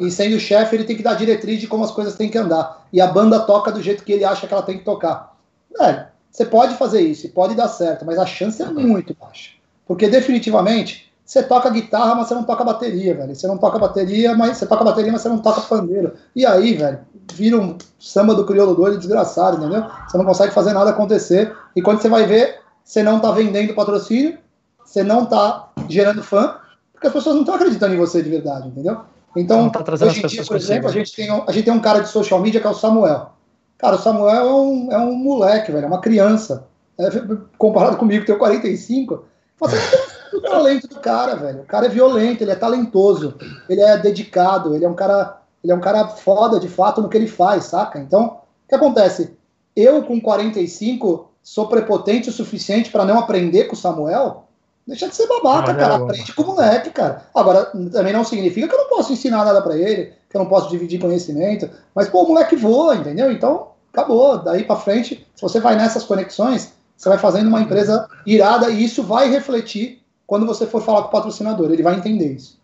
E 0.00 0.10
sendo 0.10 0.36
o 0.36 0.40
chefe, 0.40 0.76
ele 0.76 0.84
tem 0.84 0.96
que 0.96 1.02
dar 1.02 1.14
diretriz 1.14 1.60
de 1.60 1.66
como 1.66 1.84
as 1.84 1.90
coisas 1.90 2.16
têm 2.16 2.28
que 2.28 2.38
andar. 2.38 2.86
E 2.92 3.00
a 3.00 3.06
banda 3.06 3.40
toca 3.40 3.72
do 3.72 3.82
jeito 3.82 4.04
que 4.04 4.12
ele 4.12 4.24
acha 4.24 4.46
que 4.46 4.52
ela 4.52 4.62
tem 4.62 4.78
que 4.78 4.84
tocar. 4.84 5.36
É, 5.80 6.06
você 6.30 6.44
pode 6.44 6.74
fazer 6.76 7.00
isso, 7.00 7.28
pode 7.30 7.54
dar 7.54 7.68
certo, 7.68 8.04
mas 8.04 8.18
a 8.18 8.26
chance 8.26 8.62
é 8.62 8.66
muito 8.66 9.16
baixa. 9.18 9.52
Porque 9.86 10.08
definitivamente 10.08 11.12
você 11.24 11.42
toca 11.42 11.70
guitarra, 11.70 12.14
mas 12.14 12.28
você 12.28 12.34
não 12.34 12.44
toca 12.44 12.62
bateria, 12.62 13.14
velho. 13.14 13.34
Você 13.34 13.48
não 13.48 13.58
toca 13.58 13.78
bateria, 13.78 14.34
mas 14.34 14.58
você 14.58 14.66
toca 14.66 14.84
bateria, 14.84 15.10
mas 15.10 15.22
você 15.22 15.28
não 15.28 15.38
toca 15.38 15.60
pandeiro. 15.62 16.12
E 16.34 16.46
aí, 16.46 16.74
velho, 16.74 17.00
vira 17.32 17.58
um 17.58 17.76
samba 17.98 18.34
do 18.34 18.46
crioulo 18.46 18.74
doido 18.74 18.98
desgraçado, 18.98 19.56
entendeu? 19.56 19.84
Você 20.06 20.16
não 20.16 20.24
consegue 20.24 20.54
fazer 20.54 20.72
nada 20.72 20.90
acontecer. 20.90 21.52
E 21.74 21.82
quando 21.82 22.00
você 22.00 22.08
vai 22.08 22.26
ver, 22.26 22.60
você 22.84 23.02
não 23.02 23.18
tá 23.18 23.32
vendendo 23.32 23.74
patrocínio, 23.74 24.38
você 24.86 25.02
não 25.02 25.26
tá 25.26 25.68
gerando 25.88 26.22
fã, 26.22 26.56
porque 26.92 27.08
as 27.08 27.12
pessoas 27.12 27.34
não 27.34 27.42
estão 27.42 27.56
acreditando 27.56 27.94
em 27.94 27.98
você 27.98 28.22
de 28.22 28.30
verdade, 28.30 28.68
entendeu? 28.68 29.00
Então, 29.36 29.68
tá 29.68 29.84
hoje 29.92 30.24
em 30.24 30.26
dia, 30.26 30.44
por 30.44 30.56
exemplo, 30.56 30.88
a 30.88 30.92
gente, 30.92 31.14
tem, 31.14 31.30
a 31.30 31.52
gente 31.52 31.64
tem 31.64 31.74
um 31.74 31.80
cara 31.80 32.00
de 32.00 32.08
social 32.08 32.40
media 32.40 32.60
que 32.60 32.66
é 32.66 32.70
o 32.70 32.74
Samuel. 32.74 33.32
Cara, 33.76 33.96
o 33.96 33.98
Samuel 33.98 34.34
é 34.34 34.44
um, 34.44 34.92
é 34.92 34.98
um 34.98 35.14
moleque, 35.14 35.70
velho, 35.70 35.84
é 35.84 35.88
uma 35.88 36.00
criança. 36.00 36.66
É, 36.98 37.10
comparado 37.58 37.98
comigo, 37.98 38.20
que 38.20 38.26
tenho 38.26 38.38
45, 38.38 39.24
você 39.60 39.76
tem 39.76 40.38
o 40.38 40.42
talento 40.42 40.88
do 40.88 40.98
cara, 41.00 41.34
velho. 41.34 41.60
O 41.60 41.66
cara 41.66 41.84
é 41.84 41.90
violento, 41.90 42.42
ele 42.42 42.52
é 42.52 42.56
talentoso, 42.56 43.34
ele 43.68 43.82
é 43.82 43.98
dedicado, 43.98 44.74
ele 44.74 44.86
é 44.86 44.88
um 44.88 44.94
cara, 44.94 45.42
ele 45.62 45.72
é 45.72 45.76
um 45.76 45.80
cara 45.80 46.08
foda 46.08 46.58
de 46.58 46.68
fato 46.68 47.02
no 47.02 47.08
que 47.10 47.16
ele 47.18 47.28
faz, 47.28 47.64
saca? 47.64 47.98
Então, 47.98 48.24
o 48.64 48.68
que 48.68 48.74
acontece? 48.74 49.36
Eu 49.74 50.02
com 50.04 50.18
45 50.18 51.30
sou 51.42 51.68
prepotente 51.68 52.30
o 52.30 52.32
suficiente 52.32 52.90
para 52.90 53.04
não 53.04 53.18
aprender 53.18 53.64
com 53.64 53.74
o 53.74 53.78
Samuel? 53.78 54.45
Deixa 54.86 55.08
de 55.08 55.16
ser 55.16 55.26
babaca, 55.26 55.74
cara. 55.74 55.94
É 55.94 55.96
Aprende 55.96 56.32
com 56.32 56.42
o 56.42 56.46
moleque, 56.46 56.90
cara. 56.90 57.24
Agora, 57.34 57.64
também 57.92 58.12
não 58.12 58.24
significa 58.24 58.68
que 58.68 58.74
eu 58.74 58.78
não 58.78 58.88
posso 58.88 59.12
ensinar 59.12 59.44
nada 59.44 59.60
para 59.60 59.76
ele, 59.76 60.12
que 60.30 60.36
eu 60.36 60.40
não 60.40 60.48
posso 60.48 60.70
dividir 60.70 61.00
conhecimento. 61.00 61.68
Mas, 61.94 62.08
pô, 62.08 62.22
o 62.22 62.28
moleque 62.28 62.54
voa, 62.54 62.94
entendeu? 62.94 63.32
Então, 63.32 63.68
acabou. 63.92 64.38
Daí 64.38 64.62
para 64.62 64.76
frente, 64.76 65.26
se 65.34 65.42
você 65.42 65.58
vai 65.58 65.74
nessas 65.74 66.04
conexões, 66.04 66.72
você 66.96 67.08
vai 67.08 67.18
fazendo 67.18 67.48
uma 67.48 67.60
empresa 67.60 68.08
irada 68.24 68.70
e 68.70 68.84
isso 68.84 69.02
vai 69.02 69.28
refletir 69.28 70.02
quando 70.24 70.46
você 70.46 70.66
for 70.66 70.80
falar 70.82 71.02
com 71.02 71.08
o 71.08 71.12
patrocinador. 71.12 71.70
Ele 71.72 71.82
vai 71.82 71.96
entender 71.96 72.32
isso. 72.32 72.58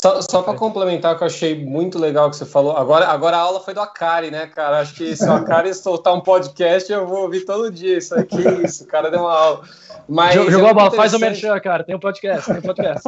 Só, 0.00 0.20
só 0.22 0.42
para 0.42 0.54
complementar, 0.54 1.16
que 1.16 1.24
eu 1.24 1.26
achei 1.26 1.64
muito 1.64 1.98
legal 1.98 2.30
que 2.30 2.36
você 2.36 2.46
falou. 2.46 2.76
Agora, 2.76 3.08
agora 3.08 3.36
a 3.36 3.40
aula 3.40 3.58
foi 3.58 3.74
do 3.74 3.80
Akari, 3.80 4.30
né, 4.30 4.46
cara? 4.46 4.78
Acho 4.78 4.94
que 4.94 5.16
se 5.16 5.28
o 5.28 5.32
Akari 5.32 5.74
soltar 5.74 6.14
um 6.14 6.20
podcast, 6.20 6.92
eu 6.92 7.04
vou 7.04 7.22
ouvir 7.22 7.44
todo 7.44 7.68
dia 7.68 7.98
isso 7.98 8.14
aqui. 8.14 8.40
Isso, 8.64 8.84
o 8.84 8.86
cara 8.86 9.10
deu 9.10 9.20
uma 9.20 9.34
aula. 9.34 9.62
Mas 10.08 10.34
Jogou 10.34 10.68
é 10.68 10.70
a 10.70 10.74
bola, 10.74 10.90
faz 10.92 11.14
o 11.14 11.18
merchan, 11.18 11.58
cara. 11.58 11.82
Tem 11.82 11.96
um 11.96 11.98
podcast, 11.98 12.46
tem 12.46 12.58
um 12.58 12.62
podcast. 12.62 13.02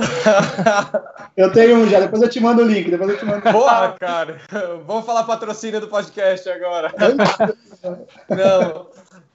eu 1.36 1.52
tenho 1.52 1.76
um 1.76 1.88
já, 1.88 2.00
depois 2.00 2.22
eu 2.22 2.28
te 2.28 2.40
mando 2.40 2.62
o 2.62 2.66
link. 2.66 2.90
Depois 2.90 3.10
eu 3.10 3.18
te 3.18 3.24
mando 3.24 3.40
Porra, 3.40 3.94
cara. 3.98 4.38
Vamos 4.84 5.06
falar 5.06 5.22
patrocínio 5.22 5.80
do 5.80 5.86
podcast 5.86 6.48
agora. 6.50 6.92
Não, 8.28 8.86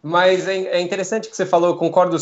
mas 0.07 0.47
é, 0.47 0.55
é, 0.65 0.81
interessante 0.81 1.27
que 1.27 1.35
você 1.35 1.47
falou, 1.47 1.69
eu 1.69 1.77
concordo, 1.77 2.15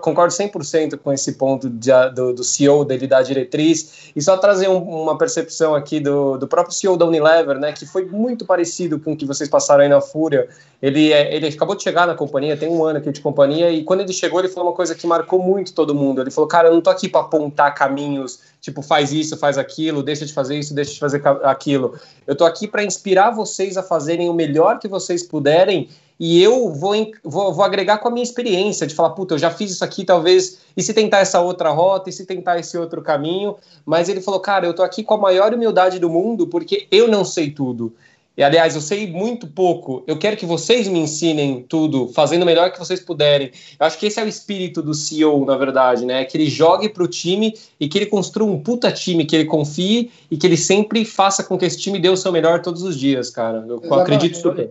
concordo 0.00 0.32
100% 0.32 0.96
com 0.96 1.12
esse 1.12 1.34
ponto 1.34 1.68
de, 1.68 1.90
do, 2.14 2.32
do, 2.32 2.42
CEO 2.42 2.82
dele 2.82 3.06
dar 3.06 3.20
diretriz, 3.20 4.10
e 4.16 4.22
só 4.22 4.38
trazer 4.38 4.70
um, 4.70 4.78
uma 4.78 5.18
percepção 5.18 5.74
aqui 5.74 6.00
do, 6.00 6.38
do 6.38 6.48
próprio 6.48 6.74
CEO 6.74 6.96
da 6.96 7.04
Unilever, 7.04 7.58
né, 7.58 7.74
que 7.74 7.84
foi 7.84 8.06
muito 8.06 8.46
parecido 8.46 8.98
com 8.98 9.12
o 9.12 9.16
que 9.18 9.26
vocês 9.26 9.50
passaram 9.50 9.82
aí 9.82 9.88
na 9.90 10.00
Fúria. 10.00 10.48
Ele, 10.80 11.12
é, 11.12 11.36
ele 11.36 11.46
acabou 11.46 11.76
de 11.76 11.82
chegar 11.82 12.06
na 12.06 12.14
companhia, 12.14 12.56
tem 12.56 12.70
um 12.70 12.82
ano 12.82 13.00
aqui 13.00 13.12
de 13.12 13.20
companhia, 13.20 13.70
e 13.70 13.84
quando 13.84 14.00
ele 14.00 14.14
chegou, 14.14 14.40
ele 14.40 14.48
falou 14.48 14.70
uma 14.70 14.74
coisa 14.74 14.94
que 14.94 15.06
marcou 15.06 15.42
muito 15.42 15.74
todo 15.74 15.94
mundo. 15.94 16.22
Ele 16.22 16.30
falou, 16.30 16.48
cara, 16.48 16.68
eu 16.68 16.72
não 16.72 16.80
tô 16.80 16.88
aqui 16.88 17.06
para 17.06 17.20
apontar 17.20 17.74
caminhos, 17.74 18.40
tipo, 18.62 18.80
faz 18.80 19.12
isso, 19.12 19.36
faz 19.36 19.58
aquilo, 19.58 20.02
deixa 20.02 20.24
de 20.24 20.32
fazer 20.32 20.58
isso, 20.58 20.72
deixa 20.72 20.94
de 20.94 20.98
fazer 20.98 21.20
aquilo. 21.44 22.00
Eu 22.26 22.34
tô 22.34 22.46
aqui 22.46 22.66
para 22.66 22.82
inspirar 22.82 23.30
vocês 23.30 23.76
a 23.76 23.82
fazerem 23.82 24.30
o 24.30 24.32
melhor 24.32 24.78
que 24.78 24.88
vocês 24.88 25.22
puderem 25.22 25.86
e 26.20 26.42
eu 26.42 26.70
vou, 26.74 26.94
vou, 27.24 27.54
vou, 27.54 27.64
agregar 27.64 27.96
com 27.96 28.08
a 28.08 28.10
minha 28.10 28.22
experiência 28.22 28.86
de 28.86 28.94
falar, 28.94 29.10
puta, 29.10 29.32
eu 29.32 29.38
já 29.38 29.50
fiz 29.50 29.70
isso 29.70 29.82
aqui, 29.82 30.04
talvez, 30.04 30.58
e 30.76 30.82
se 30.82 30.92
tentar 30.92 31.20
essa 31.20 31.40
outra 31.40 31.70
rota, 31.70 32.10
e 32.10 32.12
se 32.12 32.26
tentar 32.26 32.58
esse 32.58 32.76
outro 32.76 33.00
caminho, 33.00 33.56
mas 33.86 34.06
ele 34.10 34.20
falou, 34.20 34.38
cara, 34.38 34.66
eu 34.66 34.74
tô 34.74 34.82
aqui 34.82 35.02
com 35.02 35.14
a 35.14 35.18
maior 35.18 35.54
humildade 35.54 35.98
do 35.98 36.10
mundo, 36.10 36.46
porque 36.46 36.86
eu 36.90 37.08
não 37.08 37.24
sei 37.24 37.50
tudo. 37.50 37.94
E 38.36 38.42
aliás, 38.42 38.74
eu 38.74 38.80
sei 38.80 39.10
muito 39.10 39.46
pouco. 39.46 40.02
Eu 40.06 40.16
quero 40.16 40.36
que 40.36 40.46
vocês 40.46 40.86
me 40.88 40.98
ensinem 40.98 41.64
tudo, 41.68 42.08
fazendo 42.08 42.42
o 42.42 42.46
melhor 42.46 42.70
que 42.70 42.78
vocês 42.78 43.00
puderem. 43.00 43.50
Eu 43.78 43.86
acho 43.86 43.98
que 43.98 44.06
esse 44.06 44.20
é 44.20 44.24
o 44.24 44.28
espírito 44.28 44.80
do 44.82 44.94
CEO, 44.94 45.44
na 45.44 45.56
verdade, 45.56 46.06
né? 46.06 46.24
Que 46.24 46.36
ele 46.36 46.48
jogue 46.48 46.88
para 46.88 47.02
o 47.02 47.08
time 47.08 47.54
e 47.78 47.88
que 47.88 47.98
ele 47.98 48.06
construa 48.06 48.48
um 48.48 48.58
puta 48.60 48.90
time, 48.92 49.24
que 49.24 49.36
ele 49.36 49.46
confie 49.46 50.10
e 50.30 50.36
que 50.36 50.46
ele 50.46 50.56
sempre 50.56 51.04
faça 51.04 51.42
com 51.42 51.58
que 51.58 51.64
esse 51.64 51.78
time 51.78 51.98
dê 51.98 52.08
o 52.08 52.16
seu 52.16 52.30
melhor 52.30 52.62
todos 52.62 52.82
os 52.82 52.96
dias, 52.98 53.30
cara. 53.30 53.64
Eu 53.66 53.76
Exatamente. 53.76 54.00
acredito 54.00 54.36
super. 54.38 54.70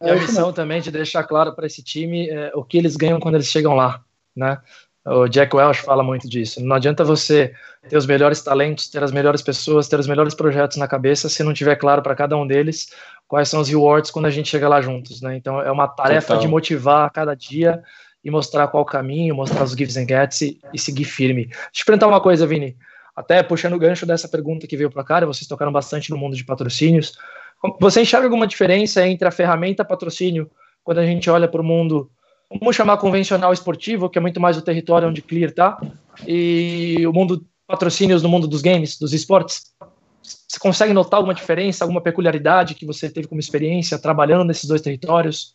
E 0.00 0.10
a 0.10 0.14
missão 0.14 0.52
também 0.52 0.80
de 0.80 0.90
deixar 0.90 1.24
claro 1.24 1.54
para 1.54 1.66
esse 1.66 1.82
time 1.82 2.28
é, 2.28 2.52
o 2.54 2.62
que 2.62 2.76
eles 2.76 2.96
ganham 2.96 3.18
quando 3.18 3.36
eles 3.36 3.48
chegam 3.48 3.74
lá, 3.74 4.00
né? 4.34 4.58
O 5.04 5.28
Jack 5.28 5.54
Welch 5.54 5.82
fala 5.82 6.02
muito 6.02 6.28
disso. 6.28 6.60
Não 6.64 6.74
adianta 6.74 7.04
você 7.04 7.54
ter 7.88 7.96
os 7.96 8.06
melhores 8.06 8.42
talentos, 8.42 8.88
ter 8.88 9.04
as 9.04 9.12
melhores 9.12 9.40
pessoas, 9.40 9.86
ter 9.86 10.00
os 10.00 10.08
melhores 10.08 10.34
projetos 10.34 10.76
na 10.76 10.88
cabeça, 10.88 11.28
se 11.28 11.44
não 11.44 11.54
tiver 11.54 11.76
claro 11.76 12.02
para 12.02 12.16
cada 12.16 12.36
um 12.36 12.44
deles 12.44 12.88
quais 13.28 13.48
são 13.48 13.60
os 13.60 13.68
rewards 13.68 14.10
quando 14.10 14.26
a 14.26 14.30
gente 14.30 14.48
chega 14.48 14.68
lá 14.68 14.80
juntos, 14.80 15.20
né? 15.20 15.36
Então 15.36 15.60
é 15.60 15.70
uma 15.70 15.86
tarefa 15.86 16.28
Total. 16.28 16.42
de 16.42 16.48
motivar 16.48 17.06
a 17.06 17.10
cada 17.10 17.34
dia 17.34 17.82
e 18.24 18.30
mostrar 18.30 18.66
qual 18.68 18.82
o 18.82 18.86
caminho, 18.86 19.34
mostrar 19.34 19.62
os 19.62 19.72
gives 19.72 19.96
and 19.96 20.08
gets 20.08 20.40
e, 20.40 20.60
e 20.72 20.78
seguir 20.78 21.04
firme. 21.04 21.46
Deixa 21.46 21.60
eu 21.66 21.72
te 21.72 21.84
perguntar 21.84 22.08
uma 22.08 22.20
coisa, 22.20 22.46
Vini. 22.46 22.76
Até 23.14 23.42
puxando 23.42 23.74
o 23.74 23.78
gancho 23.78 24.04
dessa 24.04 24.28
pergunta 24.28 24.66
que 24.66 24.76
veio 24.76 24.90
para 24.90 25.04
cá, 25.04 25.24
vocês 25.24 25.46
tocaram 25.46 25.72
bastante 25.72 26.10
no 26.10 26.18
mundo 26.18 26.36
de 26.36 26.44
patrocínios. 26.44 27.16
Você 27.80 28.02
enxerga 28.02 28.26
alguma 28.26 28.46
diferença 28.46 29.06
entre 29.06 29.26
a 29.26 29.30
ferramenta 29.30 29.84
patrocínio 29.84 30.50
quando 30.84 30.98
a 30.98 31.06
gente 31.06 31.28
olha 31.28 31.48
para 31.48 31.60
o 31.60 31.64
mundo 31.64 32.10
vamos 32.50 32.76
chamar 32.76 32.96
convencional 32.98 33.52
esportivo, 33.52 34.08
que 34.08 34.18
é 34.18 34.20
muito 34.20 34.40
mais 34.40 34.56
o 34.56 34.62
território 34.62 35.08
onde 35.08 35.22
Clear 35.22 35.52
tá, 35.52 35.80
e 36.26 37.04
o 37.06 37.12
mundo 37.12 37.44
patrocínios 37.66 38.22
no 38.22 38.28
mundo 38.28 38.46
dos 38.46 38.62
games, 38.62 38.98
dos 38.98 39.12
esportes. 39.12 39.72
Você 40.22 40.58
consegue 40.58 40.92
notar 40.92 41.18
alguma 41.18 41.34
diferença, 41.34 41.84
alguma 41.84 42.00
peculiaridade 42.00 42.74
que 42.74 42.86
você 42.86 43.10
teve 43.10 43.28
como 43.28 43.40
experiência 43.40 43.98
trabalhando 43.98 44.44
nesses 44.44 44.64
dois 44.64 44.80
territórios? 44.80 45.54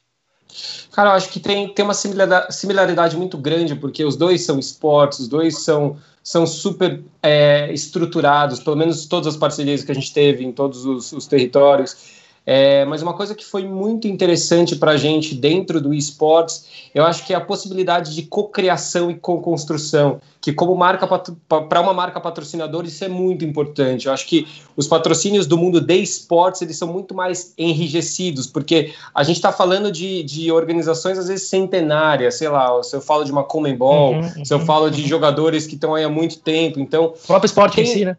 Cara, 0.91 1.11
eu 1.11 1.13
acho 1.13 1.29
que 1.29 1.39
tem, 1.39 1.73
tem 1.73 1.85
uma 1.85 1.93
similaridade 1.93 3.15
muito 3.15 3.37
grande, 3.37 3.73
porque 3.75 4.03
os 4.03 4.17
dois 4.17 4.43
são 4.43 4.59
esportes, 4.59 5.19
os 5.19 5.27
dois 5.29 5.63
são, 5.63 5.97
são 6.23 6.45
super 6.45 7.03
é, 7.21 7.71
estruturados, 7.73 8.59
pelo 8.59 8.75
menos 8.75 9.05
todas 9.05 9.27
as 9.27 9.37
parcerias 9.37 9.83
que 9.83 9.91
a 9.91 9.95
gente 9.95 10.13
teve 10.13 10.43
em 10.43 10.51
todos 10.51 10.85
os, 10.85 11.11
os 11.11 11.25
territórios. 11.25 12.20
É, 12.43 12.83
mas 12.85 13.03
uma 13.03 13.13
coisa 13.13 13.35
que 13.35 13.45
foi 13.45 13.63
muito 13.67 14.07
interessante 14.07 14.75
para 14.75 14.91
a 14.91 14.97
gente 14.97 15.35
dentro 15.35 15.79
do 15.79 15.93
esportes, 15.93 16.65
eu 16.93 17.05
acho 17.05 17.25
que 17.25 17.33
é 17.33 17.35
a 17.35 17.41
possibilidade 17.41 18.15
de 18.15 18.23
cocriação 18.23 19.11
e 19.11 19.15
co-construção, 19.15 20.19
que 20.41 20.51
como 20.51 20.75
marca 20.75 21.07
para 21.07 21.81
uma 21.81 21.93
marca 21.93 22.19
patrocinadora 22.19 22.87
isso 22.87 23.03
é 23.03 23.07
muito 23.07 23.45
importante. 23.45 24.07
Eu 24.07 24.13
acho 24.13 24.25
que 24.25 24.47
os 24.75 24.87
patrocínios 24.87 25.45
do 25.45 25.55
mundo 25.55 25.79
de 25.79 25.97
esportes 26.01 26.63
eles 26.63 26.77
são 26.77 26.87
muito 26.87 27.13
mais 27.13 27.53
enrijecidos, 27.55 28.47
porque 28.47 28.91
a 29.13 29.21
gente 29.21 29.35
está 29.35 29.51
falando 29.51 29.91
de, 29.91 30.23
de 30.23 30.51
organizações 30.51 31.19
às 31.19 31.27
vezes 31.27 31.47
centenárias, 31.47 32.35
sei 32.35 32.49
lá, 32.49 32.81
se 32.81 32.95
eu 32.95 33.01
falo 33.01 33.23
de 33.23 33.31
uma 33.31 33.43
Comembol, 33.43 34.13
uhum, 34.13 34.21
uhum, 34.21 34.45
se 34.45 34.51
eu 34.51 34.59
falo 34.61 34.85
uhum. 34.85 34.91
de 34.91 35.07
jogadores 35.07 35.67
que 35.67 35.75
estão 35.75 35.93
aí 35.93 36.03
há 36.03 36.09
muito 36.09 36.39
tempo, 36.39 36.79
então... 36.79 37.13
O 37.23 37.27
próprio 37.27 37.45
esporte 37.45 37.75
tem, 37.75 37.83
em 37.83 37.87
si, 37.87 38.05
né? 38.05 38.17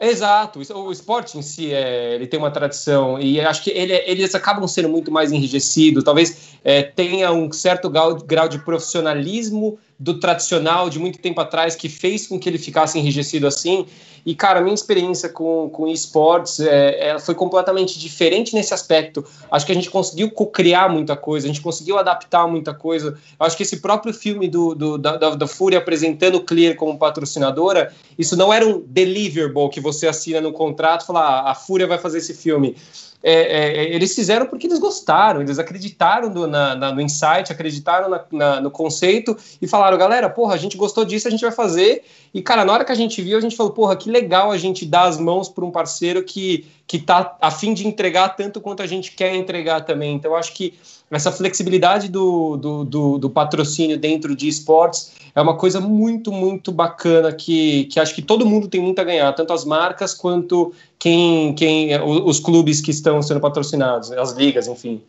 Exato, 0.00 0.60
o 0.60 0.92
esporte 0.92 1.36
em 1.36 1.42
si 1.42 1.72
é, 1.72 2.14
ele 2.14 2.28
tem 2.28 2.38
uma 2.38 2.52
tradição 2.52 3.18
e 3.18 3.40
acho 3.40 3.64
que 3.64 3.70
ele, 3.70 3.92
eles 4.06 4.32
acabam 4.32 4.68
sendo 4.68 4.88
muito 4.88 5.10
mais 5.10 5.32
enrijecidos, 5.32 6.04
talvez 6.04 6.54
é, 6.62 6.84
tenha 6.84 7.32
um 7.32 7.50
certo 7.50 7.90
grau, 7.90 8.14
grau 8.14 8.48
de 8.48 8.60
profissionalismo 8.60 9.76
do 9.98 10.20
tradicional 10.20 10.88
de 10.88 10.98
muito 10.98 11.18
tempo 11.18 11.40
atrás 11.40 11.74
que 11.74 11.88
fez 11.88 12.26
com 12.26 12.38
que 12.38 12.48
ele 12.48 12.58
ficasse 12.58 12.98
enrijecido 12.98 13.46
assim. 13.46 13.84
E, 14.24 14.34
cara, 14.34 14.60
minha 14.60 14.74
experiência 14.74 15.28
com, 15.28 15.70
com 15.70 15.88
esportes 15.88 16.60
é, 16.60 17.08
é, 17.08 17.18
foi 17.18 17.34
completamente 17.34 17.98
diferente 17.98 18.54
nesse 18.54 18.74
aspecto. 18.74 19.24
Acho 19.50 19.66
que 19.66 19.72
a 19.72 19.74
gente 19.74 19.90
conseguiu 19.90 20.30
criar 20.30 20.88
muita 20.88 21.16
coisa, 21.16 21.46
a 21.46 21.48
gente 21.48 21.62
conseguiu 21.62 21.98
adaptar 21.98 22.46
muita 22.46 22.74
coisa. 22.74 23.18
Acho 23.40 23.56
que 23.56 23.62
esse 23.62 23.78
próprio 23.78 24.12
filme 24.12 24.46
do, 24.46 24.74
do 24.74 24.98
da, 24.98 25.16
da, 25.16 25.34
da 25.34 25.46
Fúria 25.46 25.78
apresentando 25.78 26.40
Clear 26.40 26.76
como 26.76 26.98
patrocinadora, 26.98 27.92
isso 28.18 28.36
não 28.36 28.52
era 28.52 28.66
um 28.66 28.82
deliverable 28.86 29.70
que 29.70 29.80
você 29.80 30.06
assina 30.06 30.40
no 30.40 30.52
contrato 30.52 31.02
e 31.02 31.06
fala, 31.06 31.20
ah, 31.20 31.50
a 31.50 31.54
Fúria 31.54 31.86
vai 31.86 31.98
fazer 31.98 32.18
esse 32.18 32.34
filme 32.34 32.76
é, 33.22 33.32
é, 33.32 33.76
é, 33.78 33.94
eles 33.94 34.14
fizeram 34.14 34.46
porque 34.46 34.66
eles 34.66 34.78
gostaram, 34.78 35.40
eles 35.40 35.58
acreditaram 35.58 36.30
do, 36.30 36.46
na, 36.46 36.76
na, 36.76 36.92
no 36.92 37.00
insight, 37.00 37.50
acreditaram 37.50 38.24
na, 38.30 38.60
no 38.60 38.70
conceito 38.70 39.36
e 39.60 39.66
falaram, 39.66 39.87
galera, 39.96 40.28
porra, 40.28 40.54
a 40.54 40.56
gente 40.56 40.76
gostou 40.76 41.04
disso, 41.04 41.28
a 41.28 41.30
gente 41.30 41.40
vai 41.40 41.52
fazer. 41.52 42.02
E, 42.34 42.42
cara, 42.42 42.64
na 42.64 42.72
hora 42.72 42.84
que 42.84 42.92
a 42.92 42.94
gente 42.94 43.22
viu, 43.22 43.38
a 43.38 43.40
gente 43.40 43.56
falou, 43.56 43.72
porra, 43.72 43.96
que 43.96 44.10
legal 44.10 44.50
a 44.50 44.58
gente 44.58 44.84
dar 44.84 45.04
as 45.04 45.18
mãos 45.18 45.48
para 45.48 45.64
um 45.64 45.70
parceiro 45.70 46.22
que, 46.22 46.66
que 46.86 46.98
tá 46.98 47.36
a 47.40 47.50
fim 47.50 47.72
de 47.72 47.86
entregar 47.86 48.30
tanto 48.30 48.60
quanto 48.60 48.82
a 48.82 48.86
gente 48.86 49.12
quer 49.12 49.34
entregar 49.34 49.82
também. 49.82 50.14
Então, 50.14 50.34
acho 50.34 50.52
que 50.52 50.74
essa 51.10 51.32
flexibilidade 51.32 52.08
do, 52.08 52.56
do, 52.56 52.84
do, 52.84 53.18
do 53.18 53.30
patrocínio 53.30 53.98
dentro 53.98 54.36
de 54.36 54.46
esportes 54.46 55.12
é 55.34 55.40
uma 55.40 55.56
coisa 55.56 55.80
muito, 55.80 56.30
muito 56.30 56.70
bacana 56.70 57.32
que, 57.32 57.84
que 57.84 57.98
acho 57.98 58.14
que 58.14 58.20
todo 58.20 58.44
mundo 58.44 58.68
tem 58.68 58.80
muito 58.80 58.98
a 58.98 59.04
ganhar, 59.04 59.32
tanto 59.32 59.52
as 59.52 59.64
marcas 59.64 60.12
quanto 60.12 60.72
quem, 60.98 61.54
quem 61.54 61.90
os 62.02 62.40
clubes 62.40 62.80
que 62.80 62.90
estão 62.90 63.22
sendo 63.22 63.40
patrocinados, 63.40 64.12
as 64.12 64.32
ligas, 64.32 64.68
enfim. 64.68 65.00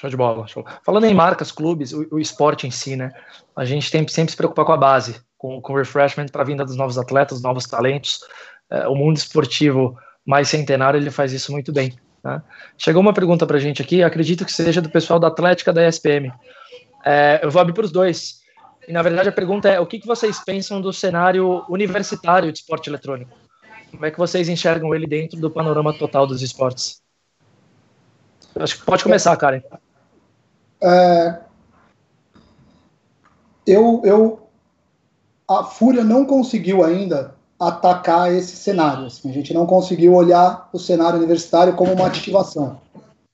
Show 0.00 0.08
de 0.08 0.16
bola. 0.16 0.46
Show. 0.46 0.64
Falando 0.84 1.06
em 1.06 1.14
marcas, 1.14 1.50
clubes, 1.50 1.92
o, 1.92 2.06
o, 2.12 2.20
esporte 2.20 2.68
em 2.68 2.70
si, 2.70 2.94
né? 2.94 3.10
A 3.56 3.64
gente 3.64 3.90
tem 3.90 4.06
sempre 4.06 4.30
se 4.30 4.36
preocupar 4.36 4.64
com 4.64 4.72
a 4.72 4.76
base, 4.76 5.20
com, 5.36 5.60
com 5.60 5.72
o 5.72 5.76
refreshment 5.76 6.26
para 6.26 6.42
a 6.42 6.44
vinda 6.44 6.64
dos 6.64 6.76
novos 6.76 6.96
atletas, 6.96 7.42
novos 7.42 7.66
talentos. 7.66 8.20
É, 8.70 8.86
o 8.86 8.94
mundo 8.94 9.16
esportivo 9.16 9.98
mais 10.24 10.48
centenário 10.48 10.98
ele 10.98 11.10
faz 11.10 11.32
isso 11.32 11.50
muito 11.50 11.72
bem. 11.72 11.98
Né? 12.22 12.40
Chegou 12.76 13.02
uma 13.02 13.12
pergunta 13.12 13.44
para 13.44 13.56
a 13.56 13.60
gente 13.60 13.82
aqui, 13.82 14.00
acredito 14.00 14.44
que 14.44 14.52
seja 14.52 14.80
do 14.80 14.88
pessoal 14.88 15.18
da 15.18 15.26
Atlética 15.26 15.72
da 15.72 15.88
ESPM. 15.88 16.32
É, 17.04 17.40
eu 17.42 17.50
vou 17.50 17.60
abrir 17.60 17.72
para 17.72 17.84
os 17.84 17.90
dois. 17.90 18.38
E 18.86 18.92
na 18.92 19.02
verdade 19.02 19.28
a 19.28 19.32
pergunta 19.32 19.68
é: 19.68 19.80
o 19.80 19.86
que, 19.86 19.98
que 19.98 20.06
vocês 20.06 20.38
pensam 20.44 20.80
do 20.80 20.92
cenário 20.92 21.64
universitário 21.68 22.52
de 22.52 22.60
esporte 22.60 22.88
eletrônico? 22.88 23.36
Como 23.90 24.06
é 24.06 24.12
que 24.12 24.18
vocês 24.18 24.48
enxergam 24.48 24.94
ele 24.94 25.08
dentro 25.08 25.40
do 25.40 25.50
panorama 25.50 25.92
total 25.92 26.24
dos 26.24 26.40
esportes? 26.40 27.02
Acho 28.54 28.78
que 28.78 28.84
pode 28.84 29.02
começar, 29.02 29.36
Karen. 29.36 29.60
É, 30.80 31.38
eu, 33.66 34.00
eu, 34.04 34.48
a 35.48 35.64
Fúria 35.64 36.04
não 36.04 36.24
conseguiu 36.24 36.84
ainda 36.84 37.34
atacar 37.58 38.32
esse 38.32 38.56
cenário. 38.56 39.06
Assim, 39.06 39.30
a 39.30 39.32
gente 39.32 39.52
não 39.52 39.66
conseguiu 39.66 40.14
olhar 40.14 40.68
o 40.72 40.78
cenário 40.78 41.18
universitário 41.18 41.74
como 41.74 41.92
uma 41.92 42.06
ativação. 42.06 42.80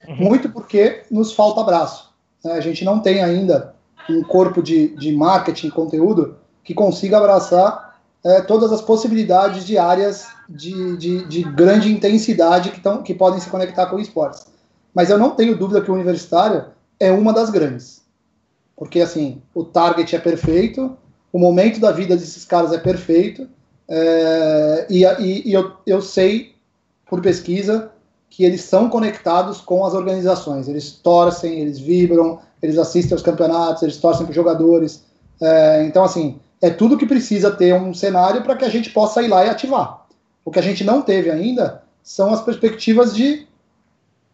Muito 0.09 0.49
porque 0.49 1.03
nos 1.11 1.33
falta 1.33 1.63
braço. 1.63 2.13
Né? 2.45 2.53
A 2.53 2.61
gente 2.61 2.85
não 2.85 3.01
tem 3.01 3.23
ainda 3.23 3.75
um 4.09 4.23
corpo 4.23 4.63
de, 4.63 4.89
de 4.97 5.13
marketing, 5.13 5.71
conteúdo, 5.71 6.37
que 6.63 6.75
consiga 6.75 7.19
abraçar 7.19 7.99
é, 8.23 8.41
todas 8.41 8.73
as 8.73 8.81
possibilidades 8.81 9.65
de 9.65 9.79
áreas 9.79 10.27
de, 10.49 10.97
de, 10.97 11.25
de 11.27 11.43
grande 11.43 11.93
intensidade 11.93 12.71
que, 12.71 12.81
tão, 12.81 13.03
que 13.03 13.15
podem 13.15 13.41
se 13.41 13.49
conectar 13.49 13.87
com 13.87 13.99
esportes. 13.99 14.47
Mas 14.95 15.11
eu 15.11 15.19
não 15.19 15.31
tenho 15.31 15.57
dúvida 15.57 15.81
que 15.81 15.91
o 15.91 15.95
universitário 15.95 16.67
é 16.99 17.11
uma 17.11 17.33
das 17.33 17.51
grandes. 17.51 18.03
Porque, 18.77 19.01
assim, 19.01 19.41
o 19.55 19.65
target 19.65 20.15
é 20.17 20.19
perfeito, 20.19 20.97
o 21.33 21.39
momento 21.39 21.81
da 21.81 21.93
vida 21.93 22.17
desses 22.17 22.45
caras 22.45 22.73
é 22.73 22.79
perfeito, 22.79 23.49
é, 23.89 24.87
e, 24.89 25.05
e, 25.05 25.49
e 25.49 25.53
eu, 25.53 25.73
eu 25.87 26.01
sei, 26.01 26.55
por 27.07 27.21
pesquisa, 27.21 27.91
que 28.31 28.45
eles 28.45 28.63
são 28.63 28.89
conectados 28.89 29.61
com 29.61 29.85
as 29.85 29.95
organizações. 29.95 30.69
Eles 30.69 30.91
torcem, 30.91 31.61
eles 31.61 31.79
vibram, 31.79 32.41
eles 32.61 32.79
assistem 32.79 33.15
aos 33.15 33.23
campeonatos, 33.23 33.83
eles 33.83 33.99
torcem 33.99 34.25
para 34.25 34.31
os 34.31 34.37
jogadores. 34.37 35.05
É, 35.41 35.85
então, 35.85 36.03
assim, 36.03 36.41
é 36.61 36.71
tudo 36.71 36.97
que 36.97 37.07
precisa 37.07 37.51
ter 37.51 37.75
um 37.75 37.95
cenário 37.95 38.43
para 38.43 38.57
que 38.57 38.65
a 38.65 38.69
gente 38.69 38.91
possa 38.91 39.23
ir 39.23 39.29
lá 39.29 39.45
e 39.45 39.51
ativar. 39.51 40.07
O 40.45 40.51
que 40.51 40.59
a 40.59 40.63
gente 40.63 40.83
não 40.83 41.01
teve 41.01 41.31
ainda 41.31 41.83
são 42.03 42.33
as 42.33 42.43
perspectivas 42.43 43.15
de 43.15 43.47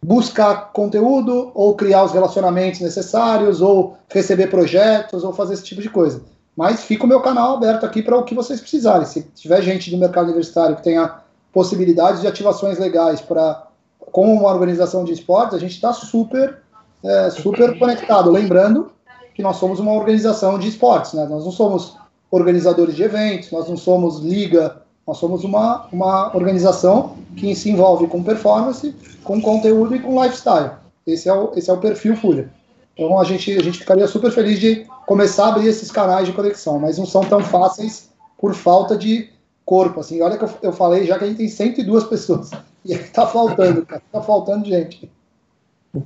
buscar 0.03 0.71
conteúdo, 0.71 1.51
ou 1.53 1.75
criar 1.75 2.03
os 2.03 2.11
relacionamentos 2.11 2.79
necessários, 2.79 3.61
ou 3.61 3.97
receber 4.09 4.47
projetos, 4.47 5.23
ou 5.23 5.31
fazer 5.31 5.53
esse 5.53 5.63
tipo 5.63 5.81
de 5.81 5.89
coisa. 5.89 6.21
Mas 6.55 6.83
fica 6.83 7.05
o 7.05 7.07
meu 7.07 7.21
canal 7.21 7.55
aberto 7.55 7.85
aqui 7.85 8.01
para 8.01 8.17
o 8.17 8.23
que 8.23 8.35
vocês 8.35 8.59
precisarem. 8.59 9.05
Se 9.05 9.21
tiver 9.35 9.61
gente 9.61 9.91
do 9.91 9.97
mercado 9.97 10.25
universitário 10.25 10.75
que 10.75 10.83
tenha 10.83 11.19
possibilidades 11.53 12.21
de 12.21 12.27
ativações 12.27 12.79
legais 12.79 13.21
para 13.21 13.67
com 13.99 14.33
uma 14.33 14.49
organização 14.49 15.05
de 15.05 15.13
esportes, 15.13 15.55
a 15.55 15.59
gente 15.59 15.73
está 15.73 15.93
super 15.93 16.59
é, 17.03 17.29
super 17.29 17.77
conectado. 17.77 18.29
Lembrando 18.29 18.91
que 19.33 19.41
nós 19.41 19.57
somos 19.57 19.79
uma 19.79 19.93
organização 19.93 20.59
de 20.59 20.67
esportes, 20.67 21.13
né? 21.13 21.25
Nós 21.25 21.45
não 21.45 21.51
somos 21.51 21.97
organizadores 22.29 22.95
de 22.95 23.03
eventos, 23.03 23.51
nós 23.51 23.67
não 23.67 23.77
somos 23.77 24.19
liga, 24.19 24.81
nós 25.11 25.17
somos 25.17 25.43
uma, 25.43 25.87
uma 25.91 26.33
organização 26.33 27.17
que 27.35 27.53
se 27.53 27.69
envolve 27.69 28.07
com 28.07 28.23
performance, 28.23 28.95
com 29.25 29.41
conteúdo 29.41 29.93
e 29.93 29.99
com 29.99 30.23
lifestyle. 30.23 30.71
Esse 31.05 31.27
é 31.27 31.33
o, 31.33 31.51
esse 31.53 31.69
é 31.69 31.73
o 31.73 31.77
perfil 31.79 32.15
Fúria. 32.15 32.49
Então 32.93 33.19
a 33.19 33.25
gente, 33.25 33.51
a 33.57 33.61
gente 33.61 33.79
ficaria 33.79 34.07
super 34.07 34.31
feliz 34.31 34.57
de 34.57 34.85
começar 35.05 35.47
a 35.47 35.49
abrir 35.49 35.67
esses 35.67 35.91
canais 35.91 36.27
de 36.27 36.31
conexão, 36.31 36.79
mas 36.79 36.97
não 36.97 37.05
são 37.05 37.25
tão 37.25 37.41
fáceis 37.41 38.09
por 38.37 38.53
falta 38.53 38.95
de 38.95 39.29
corpo. 39.65 39.99
Assim, 39.99 40.21
olha 40.21 40.37
que 40.37 40.45
eu, 40.45 40.49
eu 40.61 40.71
falei 40.71 41.05
já 41.05 41.17
que 41.17 41.25
a 41.25 41.27
gente 41.27 41.39
tem 41.39 41.49
102 41.49 42.05
pessoas 42.05 42.49
E 42.85 42.97
tá 42.97 43.27
faltando, 43.27 43.85
cara. 43.85 44.01
Tá 44.13 44.21
faltando 44.21 44.65
gente. 44.65 45.11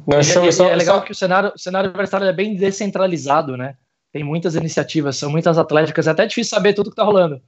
Não, 0.08 0.24
show, 0.24 0.44
é, 0.44 0.72
é, 0.72 0.76
legal 0.76 1.04
que 1.04 1.12
o 1.12 1.16
cenário, 1.16 1.54
o 1.56 1.60
cenário 1.60 1.92
universitário 1.92 2.26
é 2.26 2.34
bem 2.34 2.56
descentralizado, 2.56 3.56
né? 3.56 3.76
Tem 4.12 4.24
muitas 4.24 4.56
iniciativas, 4.56 5.16
são 5.16 5.30
muitas 5.30 5.60
atléticas, 5.60 6.08
é 6.08 6.10
até 6.10 6.26
difícil 6.26 6.56
saber 6.56 6.74
tudo 6.74 6.90
que 6.90 6.96
tá 6.96 7.04
rolando. 7.04 7.40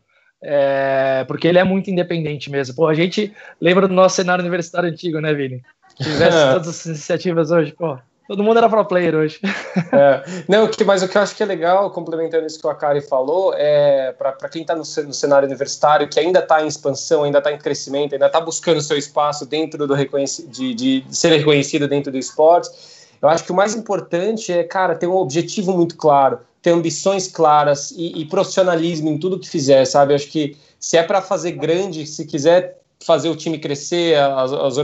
É, 0.42 1.26
porque 1.28 1.48
ele 1.48 1.60
é 1.60 1.64
muito 1.64 1.90
independente 1.90 2.50
mesmo. 2.50 2.76
Pô, 2.76 2.88
a 2.88 2.94
gente 2.94 3.34
lembra 3.60 3.88
do 3.88 3.94
nosso 3.94 4.16
cenário 4.16 4.44
universitário 4.44 4.90
antigo, 4.90 5.20
né, 5.20 5.34
Vini? 5.34 5.62
Se 5.98 6.04
tivesse 6.04 6.38
todas 6.54 6.68
as 6.68 6.86
iniciativas 6.86 7.52
hoje, 7.52 7.74
pô, 7.74 7.98
Todo 8.28 8.44
mundo 8.44 8.58
era 8.58 8.68
pro 8.68 8.84
player 8.86 9.16
hoje. 9.16 9.40
É. 9.90 10.24
Não, 10.50 10.70
mas 10.86 11.02
o 11.02 11.08
que 11.08 11.18
eu 11.18 11.22
acho 11.22 11.36
que 11.36 11.42
é 11.42 11.46
legal, 11.46 11.92
complementando 11.92 12.46
isso 12.46 12.60
que 12.60 12.68
a 12.68 12.74
Kari 12.74 13.00
falou, 13.00 13.54
é 13.56 14.12
para 14.12 14.50
quem 14.50 14.64
está 14.64 14.74
no, 14.74 14.82
no, 14.82 15.14
cenário 15.14 15.46
universitário, 15.46 16.10
que 16.10 16.20
ainda 16.20 16.40
está 16.40 16.62
em 16.62 16.68
expansão, 16.68 17.24
ainda 17.24 17.38
está 17.38 17.54
em 17.54 17.58
crescimento, 17.58 18.14
ainda 18.14 18.26
está 18.26 18.42
buscando 18.42 18.82
seu 18.82 18.98
espaço 18.98 19.46
dentro 19.46 19.88
do 19.88 19.96
de, 19.96 20.74
de, 20.74 21.06
ser 21.10 21.30
reconhecido 21.30 21.88
dentro 21.88 22.12
do 22.12 22.18
esporte, 22.18 22.70
eu 23.22 23.30
acho 23.30 23.44
que 23.44 23.52
o 23.52 23.56
mais 23.56 23.76
importante 23.76 24.52
é, 24.52 24.64
cara, 24.64 24.96
ter 24.96 25.08
um 25.08 25.16
objetivo 25.16 25.72
muito 25.72 25.96
claro, 25.96 26.40
ter 26.68 26.74
ambições 26.74 27.30
claras 27.30 27.92
e, 27.92 28.20
e 28.20 28.26
profissionalismo 28.26 29.08
em 29.08 29.18
tudo 29.18 29.40
que 29.40 29.48
fizer, 29.48 29.86
sabe? 29.86 30.14
Acho 30.14 30.28
que 30.28 30.58
se 30.78 30.98
é 30.98 31.04
para 31.04 31.22
fazer 31.22 31.54
grande, 31.54 32.06
se 32.06 32.26
quiser 32.26 32.78
fazer 33.06 33.30
o 33.30 33.38
time 33.38 33.58
crescer, 33.58 34.18
as, 34.18 34.52
as 34.52 34.78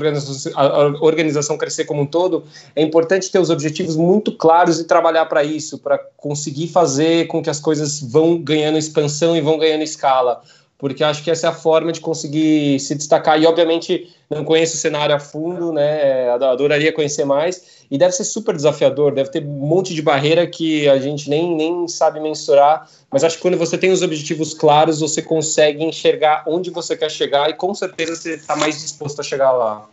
a 0.55 0.85
organização 1.01 1.57
crescer 1.57 1.83
como 1.83 2.03
um 2.03 2.05
todo, 2.05 2.45
é 2.73 2.81
importante 2.81 3.29
ter 3.29 3.39
os 3.39 3.49
objetivos 3.49 3.97
muito 3.97 4.31
claros 4.31 4.79
e 4.79 4.85
trabalhar 4.85 5.25
para 5.25 5.43
isso, 5.43 5.77
para 5.77 5.97
conseguir 6.15 6.69
fazer 6.69 7.27
com 7.27 7.43
que 7.43 7.49
as 7.49 7.59
coisas 7.59 7.99
vão 7.99 8.37
ganhando 8.37 8.77
expansão 8.77 9.35
e 9.35 9.41
vão 9.41 9.57
ganhando 9.57 9.83
escala 9.83 10.41
porque 10.83 11.01
acho 11.01 11.23
que 11.23 11.31
essa 11.31 11.47
é 11.47 11.49
a 11.49 11.53
forma 11.53 11.93
de 11.93 12.01
conseguir 12.01 12.77
se 12.77 12.93
destacar. 12.93 13.41
E, 13.41 13.45
obviamente, 13.45 14.13
não 14.29 14.43
conheço 14.43 14.75
o 14.75 14.77
cenário 14.77 15.15
a 15.15 15.19
fundo, 15.19 15.71
né? 15.71 16.29
Adoraria 16.31 16.91
conhecer 16.91 17.23
mais. 17.23 17.85
E 17.89 17.97
deve 17.97 18.11
ser 18.11 18.25
super 18.25 18.53
desafiador, 18.53 19.13
deve 19.13 19.31
ter 19.31 19.41
um 19.45 19.65
monte 19.65 19.93
de 19.93 20.01
barreira 20.01 20.45
que 20.45 20.89
a 20.89 20.99
gente 20.99 21.29
nem, 21.29 21.55
nem 21.55 21.87
sabe 21.87 22.19
mensurar. 22.19 22.85
Mas 23.09 23.23
acho 23.23 23.37
que 23.37 23.41
quando 23.41 23.57
você 23.57 23.77
tem 23.77 23.93
os 23.93 24.01
objetivos 24.01 24.53
claros, 24.53 24.99
você 24.99 25.21
consegue 25.21 25.85
enxergar 25.85 26.43
onde 26.45 26.69
você 26.69 26.97
quer 26.97 27.09
chegar 27.09 27.49
e 27.49 27.53
com 27.53 27.73
certeza 27.73 28.17
você 28.17 28.33
está 28.33 28.53
mais 28.57 28.81
disposto 28.81 29.21
a 29.21 29.23
chegar 29.23 29.53
lá. 29.53 29.87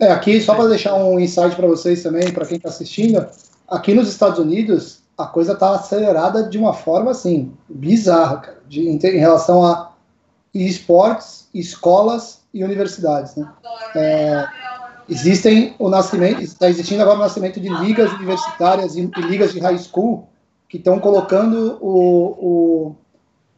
É, 0.00 0.10
aqui, 0.10 0.40
só 0.40 0.56
para 0.56 0.66
deixar 0.66 0.96
um 0.96 1.20
insight 1.20 1.54
para 1.54 1.68
vocês 1.68 2.02
também, 2.02 2.32
para 2.32 2.44
quem 2.44 2.56
está 2.56 2.70
assistindo, 2.70 3.24
aqui 3.68 3.94
nos 3.94 4.08
Estados 4.08 4.40
Unidos, 4.40 4.98
a 5.16 5.26
coisa 5.26 5.52
está 5.52 5.76
acelerada 5.76 6.42
de 6.42 6.58
uma 6.58 6.72
forma 6.72 7.12
assim, 7.12 7.52
bizarra, 7.68 8.38
cara, 8.38 8.58
de, 8.68 8.80
em, 8.80 8.96
em 8.96 9.20
relação 9.20 9.64
a 9.64 9.93
e 10.54 10.66
esportes, 10.66 11.48
escolas 11.52 12.40
e 12.52 12.62
universidades. 12.62 13.34
Né? 13.34 13.46
É, 13.96 14.46
existem 15.08 15.74
o 15.78 15.88
nascimento, 15.88 16.40
está 16.40 16.68
existindo 16.68 17.02
agora 17.02 17.18
o 17.18 17.22
nascimento 17.22 17.60
de 17.60 17.68
ligas 17.68 18.12
universitárias 18.12 18.94
e, 18.94 19.00
e 19.00 19.20
ligas 19.22 19.52
de 19.52 19.58
high 19.58 19.78
school 19.78 20.28
que 20.68 20.76
estão 20.76 20.98
colocando 21.00 21.78
o, 21.80 21.96
o, 22.40 22.96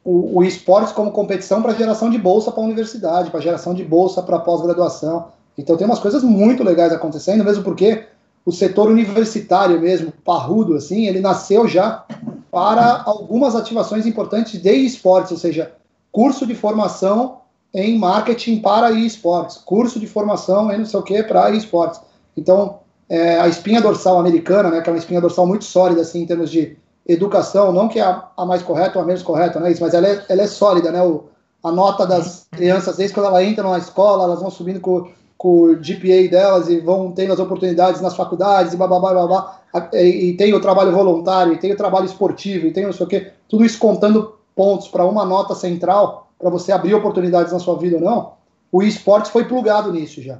o, 0.04 0.38
o 0.38 0.44
esportes 0.44 0.92
como 0.92 1.12
competição 1.12 1.62
para 1.62 1.74
geração 1.74 2.08
de 2.08 2.18
bolsa 2.18 2.50
para 2.50 2.62
a 2.62 2.66
universidade, 2.66 3.30
para 3.30 3.40
geração 3.40 3.74
de 3.74 3.84
bolsa 3.84 4.22
para 4.22 4.38
pós-graduação. 4.38 5.28
Então 5.56 5.76
tem 5.76 5.86
umas 5.86 5.98
coisas 5.98 6.22
muito 6.22 6.64
legais 6.64 6.92
acontecendo, 6.92 7.44
mesmo 7.44 7.62
porque 7.62 8.06
o 8.44 8.52
setor 8.52 8.88
universitário 8.88 9.80
mesmo, 9.80 10.12
parrudo 10.24 10.76
assim, 10.76 11.06
ele 11.06 11.20
nasceu 11.20 11.66
já 11.66 12.04
para 12.50 13.02
algumas 13.04 13.56
ativações 13.56 14.06
importantes 14.06 14.60
de 14.60 14.72
esportes, 14.72 15.32
ou 15.32 15.38
seja, 15.38 15.72
curso 16.16 16.46
de 16.46 16.54
formação 16.54 17.40
em 17.74 17.98
marketing 17.98 18.60
para 18.60 18.90
esportes, 18.90 19.58
curso 19.58 20.00
de 20.00 20.06
formação 20.06 20.72
em 20.72 20.78
não 20.78 20.86
sei 20.86 20.98
o 20.98 21.02
que 21.02 21.22
para 21.22 21.50
esportes. 21.50 22.00
Então, 22.34 22.78
é, 23.06 23.38
a 23.38 23.46
espinha 23.46 23.82
dorsal 23.82 24.18
americana, 24.18 24.70
né, 24.70 24.80
que 24.80 24.88
é 24.88 24.92
uma 24.94 24.98
espinha 24.98 25.20
dorsal 25.20 25.46
muito 25.46 25.66
sólida 25.66 26.00
assim, 26.00 26.22
em 26.22 26.26
termos 26.26 26.50
de 26.50 26.74
educação, 27.06 27.70
não 27.70 27.86
que 27.86 27.98
é 27.98 28.02
a, 28.02 28.28
a 28.34 28.46
mais 28.46 28.62
correta 28.62 28.98
ou 28.98 29.04
a 29.04 29.06
menos 29.06 29.22
correta, 29.22 29.60
não 29.60 29.66
é 29.66 29.72
isso, 29.72 29.82
mas 29.82 29.92
ela 29.92 30.08
é, 30.08 30.24
ela 30.26 30.40
é 30.40 30.46
sólida, 30.46 30.90
né? 30.90 31.02
O, 31.02 31.24
a 31.62 31.70
nota 31.70 32.06
das 32.06 32.46
crianças, 32.50 32.96
desde 32.96 33.14
quando 33.14 33.26
ela 33.26 33.44
entra 33.44 33.68
na 33.68 33.76
escola, 33.76 34.24
elas 34.24 34.40
vão 34.40 34.50
subindo 34.50 34.80
com, 34.80 35.10
com 35.36 35.64
o 35.64 35.76
GPA 35.76 36.30
delas 36.30 36.70
e 36.70 36.80
vão 36.80 37.12
tendo 37.12 37.34
as 37.34 37.38
oportunidades 37.38 38.00
nas 38.00 38.16
faculdades 38.16 38.72
e 38.72 38.76
babá, 38.78 38.98
babá, 38.98 39.60
e, 39.92 40.30
e 40.30 40.36
tem 40.38 40.54
o 40.54 40.62
trabalho 40.62 40.92
voluntário, 40.92 41.52
e 41.52 41.58
tem 41.58 41.72
o 41.72 41.76
trabalho 41.76 42.06
esportivo, 42.06 42.66
e 42.66 42.72
tem 42.72 42.86
não 42.86 42.92
sei 42.94 43.04
o 43.04 43.08
que, 43.08 43.30
tudo 43.46 43.66
isso 43.66 43.78
contando 43.78 44.36
pontos 44.56 44.88
para 44.88 45.04
uma 45.04 45.24
nota 45.24 45.54
central, 45.54 46.30
para 46.38 46.50
você 46.50 46.72
abrir 46.72 46.94
oportunidades 46.94 47.52
na 47.52 47.58
sua 47.58 47.76
vida 47.76 47.96
ou 47.96 48.02
não, 48.02 48.32
o 48.72 48.82
esporte 48.82 49.30
foi 49.30 49.44
plugado 49.44 49.92
nisso 49.92 50.22
já. 50.22 50.38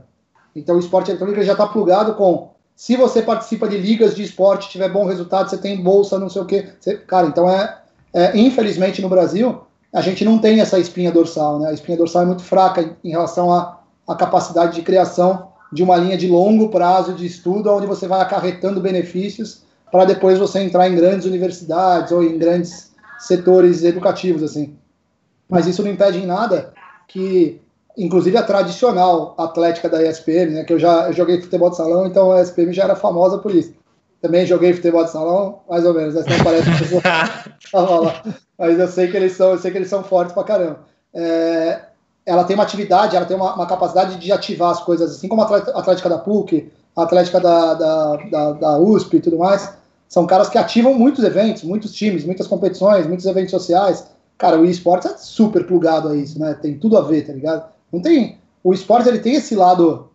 Então 0.55 0.77
o 0.77 0.81
esporte 0.81 1.11
eletrônico 1.11 1.43
já 1.43 1.53
está 1.53 1.67
plugado 1.67 2.15
com 2.15 2.49
se 2.75 2.97
você 2.97 3.23
participa 3.23 3.69
de 3.69 3.79
ligas 3.79 4.15
de 4.15 4.23
esporte, 4.23 4.71
tiver 4.71 4.89
bom 4.89 5.07
resultado, 5.07 5.49
você 5.49 5.59
tem 5.59 5.83
bolsa, 5.83 6.19
não 6.19 6.29
sei 6.29 6.43
o 6.43 6.47
quê. 6.47 6.69
Você, 6.81 6.97
cara, 6.97 7.27
então 7.27 7.49
é, 7.49 7.79
é, 8.13 8.37
infelizmente 8.39 9.01
no 9.01 9.09
Brasil 9.09 9.61
a 9.93 10.01
gente 10.01 10.25
não 10.25 10.39
tem 10.39 10.61
essa 10.61 10.79
espinha 10.79 11.13
dorsal, 11.13 11.59
né? 11.59 11.71
A 11.71 11.73
espinha 11.73 11.97
dorsal 11.97 12.23
é 12.23 12.27
muito 12.27 12.43
fraca 12.43 12.97
em 13.03 13.11
relação 13.11 13.53
à, 13.53 13.81
à 14.07 14.15
capacidade 14.15 14.75
de 14.75 14.83
criação 14.83 15.49
de 15.73 15.83
uma 15.83 15.97
linha 15.97 16.17
de 16.17 16.29
longo 16.29 16.69
prazo 16.69 17.15
de 17.15 17.27
estudo, 17.27 17.71
onde 17.71 17.87
você 17.87 18.07
vai 18.07 18.21
acarretando 18.21 18.81
benefícios 18.81 19.63
para 19.91 20.05
depois 20.05 20.39
você 20.39 20.61
entrar 20.61 20.89
em 20.89 20.95
grandes 20.95 21.27
universidades 21.27 22.13
ou 22.13 22.23
em 22.23 22.39
grandes 22.39 22.86
setores 23.19 23.85
educativos, 23.85 24.43
assim. 24.43 24.77
Mas 25.49 25.67
isso 25.67 25.83
não 25.83 25.91
impede 25.91 26.19
em 26.19 26.27
nada 26.27 26.73
que, 27.07 27.61
inclusive 27.97 28.37
a 28.37 28.43
tradicional 28.43 29.35
atlética 29.39 29.89
da 29.89 30.03
ESPM, 30.03 30.53
né, 30.53 30.65
que 30.65 30.73
eu 30.73 30.79
já 30.79 31.09
eu 31.09 31.13
joguei 31.13 31.41
futebol 31.41 31.71
de 31.71 31.77
salão, 31.77 32.07
então 32.07 32.33
a 32.33 32.43
ESPM 32.43 32.73
já 32.73 32.85
era 32.85 32.97
famosa 32.97 33.39
por 33.39 33.55
isso. 33.55 33.75
Também 34.21 34.47
joguei 34.47 34.73
futebol 34.73 35.05
de 35.05 35.11
salão, 35.11 35.61
mais 35.69 35.85
ou 35.85 35.95
menos, 35.95 36.15
né, 36.15 36.25
não 36.29 36.45
parece 36.45 36.71
que 36.71 36.95
eu 36.95 37.01
lá. 38.03 38.23
Mas 38.59 38.79
eu 38.79 38.89
sei 38.89 39.11
que 39.11 39.17
eles 39.17 39.33
são, 39.33 39.51
eu 39.51 39.59
sei 39.59 39.71
que 39.71 39.79
eles 39.79 39.89
são 39.89 40.03
fortes 40.03 40.33
pra 40.35 40.43
caramba. 40.43 40.81
É, 41.15 41.81
ela 42.25 42.45
tem 42.45 42.57
uma 42.57 42.65
atividade, 42.65 43.15
ela 43.15 43.27
tem 43.27 43.37
uma, 43.37 43.55
uma, 43.55 43.67
capacidade 43.67 44.17
de 44.17 44.33
ativar 44.33 44.71
as 44.71 44.83
coisas, 44.83 45.13
assim 45.13 45.29
como 45.29 45.43
a 45.43 45.45
Atlética 45.45 46.09
da 46.09 46.19
PUC, 46.19 46.73
a 46.97 47.03
Atlética 47.05 47.39
da, 47.39 47.75
da, 47.75 48.17
da, 48.17 48.53
da 48.53 48.79
USP 48.79 49.19
e 49.19 49.21
tudo 49.21 49.39
mais 49.39 49.73
são 50.17 50.27
caras 50.27 50.49
que 50.49 50.57
ativam 50.57 50.95
muitos 50.95 51.23
eventos, 51.23 51.63
muitos 51.63 51.93
times, 51.93 52.25
muitas 52.25 52.47
competições, 52.47 53.07
muitos 53.07 53.27
eventos 53.27 53.51
sociais. 53.51 54.11
Cara, 54.39 54.59
o 54.59 54.65
esportes 54.65 55.13
é 55.13 55.19
super 55.19 55.67
plugado 55.67 56.09
a 56.09 56.17
isso, 56.17 56.39
né? 56.39 56.55
Tem 56.55 56.79
tudo 56.79 56.97
a 56.97 57.03
ver, 57.03 57.27
tá 57.27 57.35
ligado? 57.35 57.69
Não 57.93 58.01
tem. 58.01 58.39
O 58.65 58.73
esporte 58.73 59.11
ele 59.11 59.19
tem 59.19 59.35
esse 59.35 59.55
lado 59.55 60.09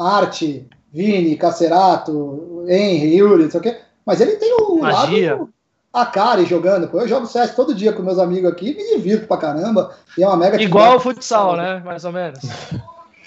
arte, 0.00 0.66
Vini, 0.90 1.36
Cacerato, 1.36 2.64
Henry, 2.66 3.16
Yuri, 3.16 3.42
não 3.42 3.50
sei 3.50 3.60
o 3.60 3.62
quê, 3.62 3.80
mas 4.06 4.22
ele 4.22 4.36
tem 4.36 4.50
o 4.58 4.78
Magia. 4.78 5.32
lado 5.32 5.50
a 5.92 6.06
cara 6.06 6.42
jogando. 6.46 6.88
Eu 6.98 7.06
jogo 7.06 7.26
CS 7.26 7.54
todo 7.54 7.74
dia 7.74 7.92
com 7.92 8.02
meus 8.02 8.18
amigos 8.18 8.50
aqui, 8.50 8.74
me 8.74 8.96
divirto 8.96 9.26
pra 9.26 9.36
caramba. 9.36 9.94
E 10.16 10.22
é 10.22 10.26
uma 10.26 10.38
mega. 10.38 10.58
Igual 10.62 10.96
o 10.96 11.00
futsal, 11.00 11.54
né? 11.54 11.82
Mais 11.84 12.02
ou 12.06 12.12
menos. 12.12 12.40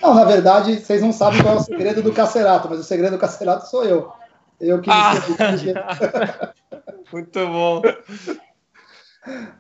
Não, 0.02 0.16
na 0.16 0.26
verdade, 0.26 0.80
vocês 0.80 1.00
não 1.00 1.14
sabem 1.14 1.44
qual 1.44 1.58
é 1.58 1.58
o 1.60 1.64
segredo 1.64 2.02
do 2.02 2.12
Cacerato, 2.12 2.68
mas 2.68 2.80
o 2.80 2.84
segredo 2.84 3.12
do 3.12 3.20
Cacerato 3.20 3.70
sou 3.70 3.84
eu. 3.84 4.12
Eu 4.60 4.82
que 4.82 4.90
ah. 4.90 5.14
Muito 7.12 7.48
bom. 7.48 7.82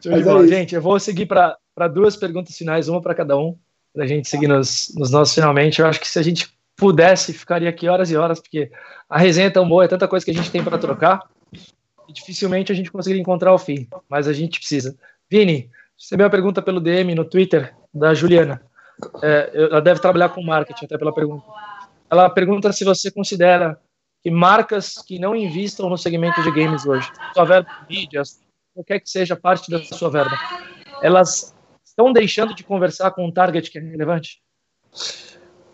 É 0.05 0.47
gente, 0.47 0.75
eu 0.75 0.81
vou 0.81 0.99
seguir 0.99 1.25
para 1.25 1.87
duas 1.93 2.15
perguntas 2.15 2.57
finais, 2.57 2.87
uma 2.87 3.01
para 3.01 3.15
cada 3.15 3.37
um, 3.37 3.57
para 3.93 4.03
a 4.03 4.07
gente 4.07 4.27
seguir 4.27 4.47
nos, 4.47 4.93
nos 4.95 5.11
nossos 5.11 5.33
finalmente. 5.35 5.79
Eu 5.79 5.87
acho 5.87 5.99
que 5.99 6.07
se 6.07 6.17
a 6.17 6.21
gente 6.21 6.51
pudesse, 6.75 7.33
ficaria 7.33 7.69
aqui 7.69 7.87
horas 7.87 8.11
e 8.11 8.15
horas, 8.15 8.39
porque 8.39 8.71
a 9.09 9.17
resenha 9.17 9.47
é 9.47 9.51
tão 9.51 9.67
boa, 9.67 9.85
é 9.85 9.87
tanta 9.87 10.07
coisa 10.07 10.23
que 10.23 10.31
a 10.31 10.33
gente 10.33 10.51
tem 10.51 10.63
para 10.63 10.77
trocar, 10.77 11.27
e 12.07 12.13
dificilmente 12.13 12.71
a 12.71 12.75
gente 12.75 12.91
conseguiria 12.91 13.21
encontrar 13.21 13.53
o 13.53 13.57
fim, 13.57 13.87
mas 14.07 14.27
a 14.27 14.33
gente 14.33 14.59
precisa. 14.59 14.95
Vini, 15.29 15.69
recebeu 15.97 16.25
uma 16.25 16.31
pergunta 16.31 16.61
pelo 16.61 16.79
DM 16.79 17.15
no 17.15 17.25
Twitter 17.25 17.73
da 17.93 18.13
Juliana. 18.13 18.61
É, 19.21 19.51
ela 19.53 19.81
deve 19.81 19.99
trabalhar 19.99 20.29
com 20.29 20.41
marketing, 20.41 20.85
até 20.85 20.97
pela 20.97 21.13
pergunta. 21.13 21.45
Ela 22.09 22.29
pergunta 22.29 22.71
se 22.71 22.85
você 22.85 23.11
considera 23.11 23.79
que 24.24 24.32
marcas 24.32 24.95
que 25.05 25.20
não 25.20 25.36
investam 25.36 25.89
no 25.89 25.97
segmento 25.97 26.41
de 26.41 26.51
games 26.51 26.86
hoje, 26.86 27.09
sua 27.34 27.45
verba 27.45 27.70
de 27.88 27.95
mídias, 27.95 28.39
qualquer 28.74 28.99
que 28.99 29.09
seja 29.09 29.36
parte 29.36 29.72
da 29.72 29.84
sua 29.84 30.09
verba, 30.09 30.38
elas 31.01 31.55
estão 31.84 32.11
deixando 32.11 32.53
de 32.53 32.63
conversar 32.63 33.11
com 33.11 33.26
um 33.26 33.32
target 33.32 33.72
que 33.72 33.78
é 33.78 33.82
relevante? 33.82 34.39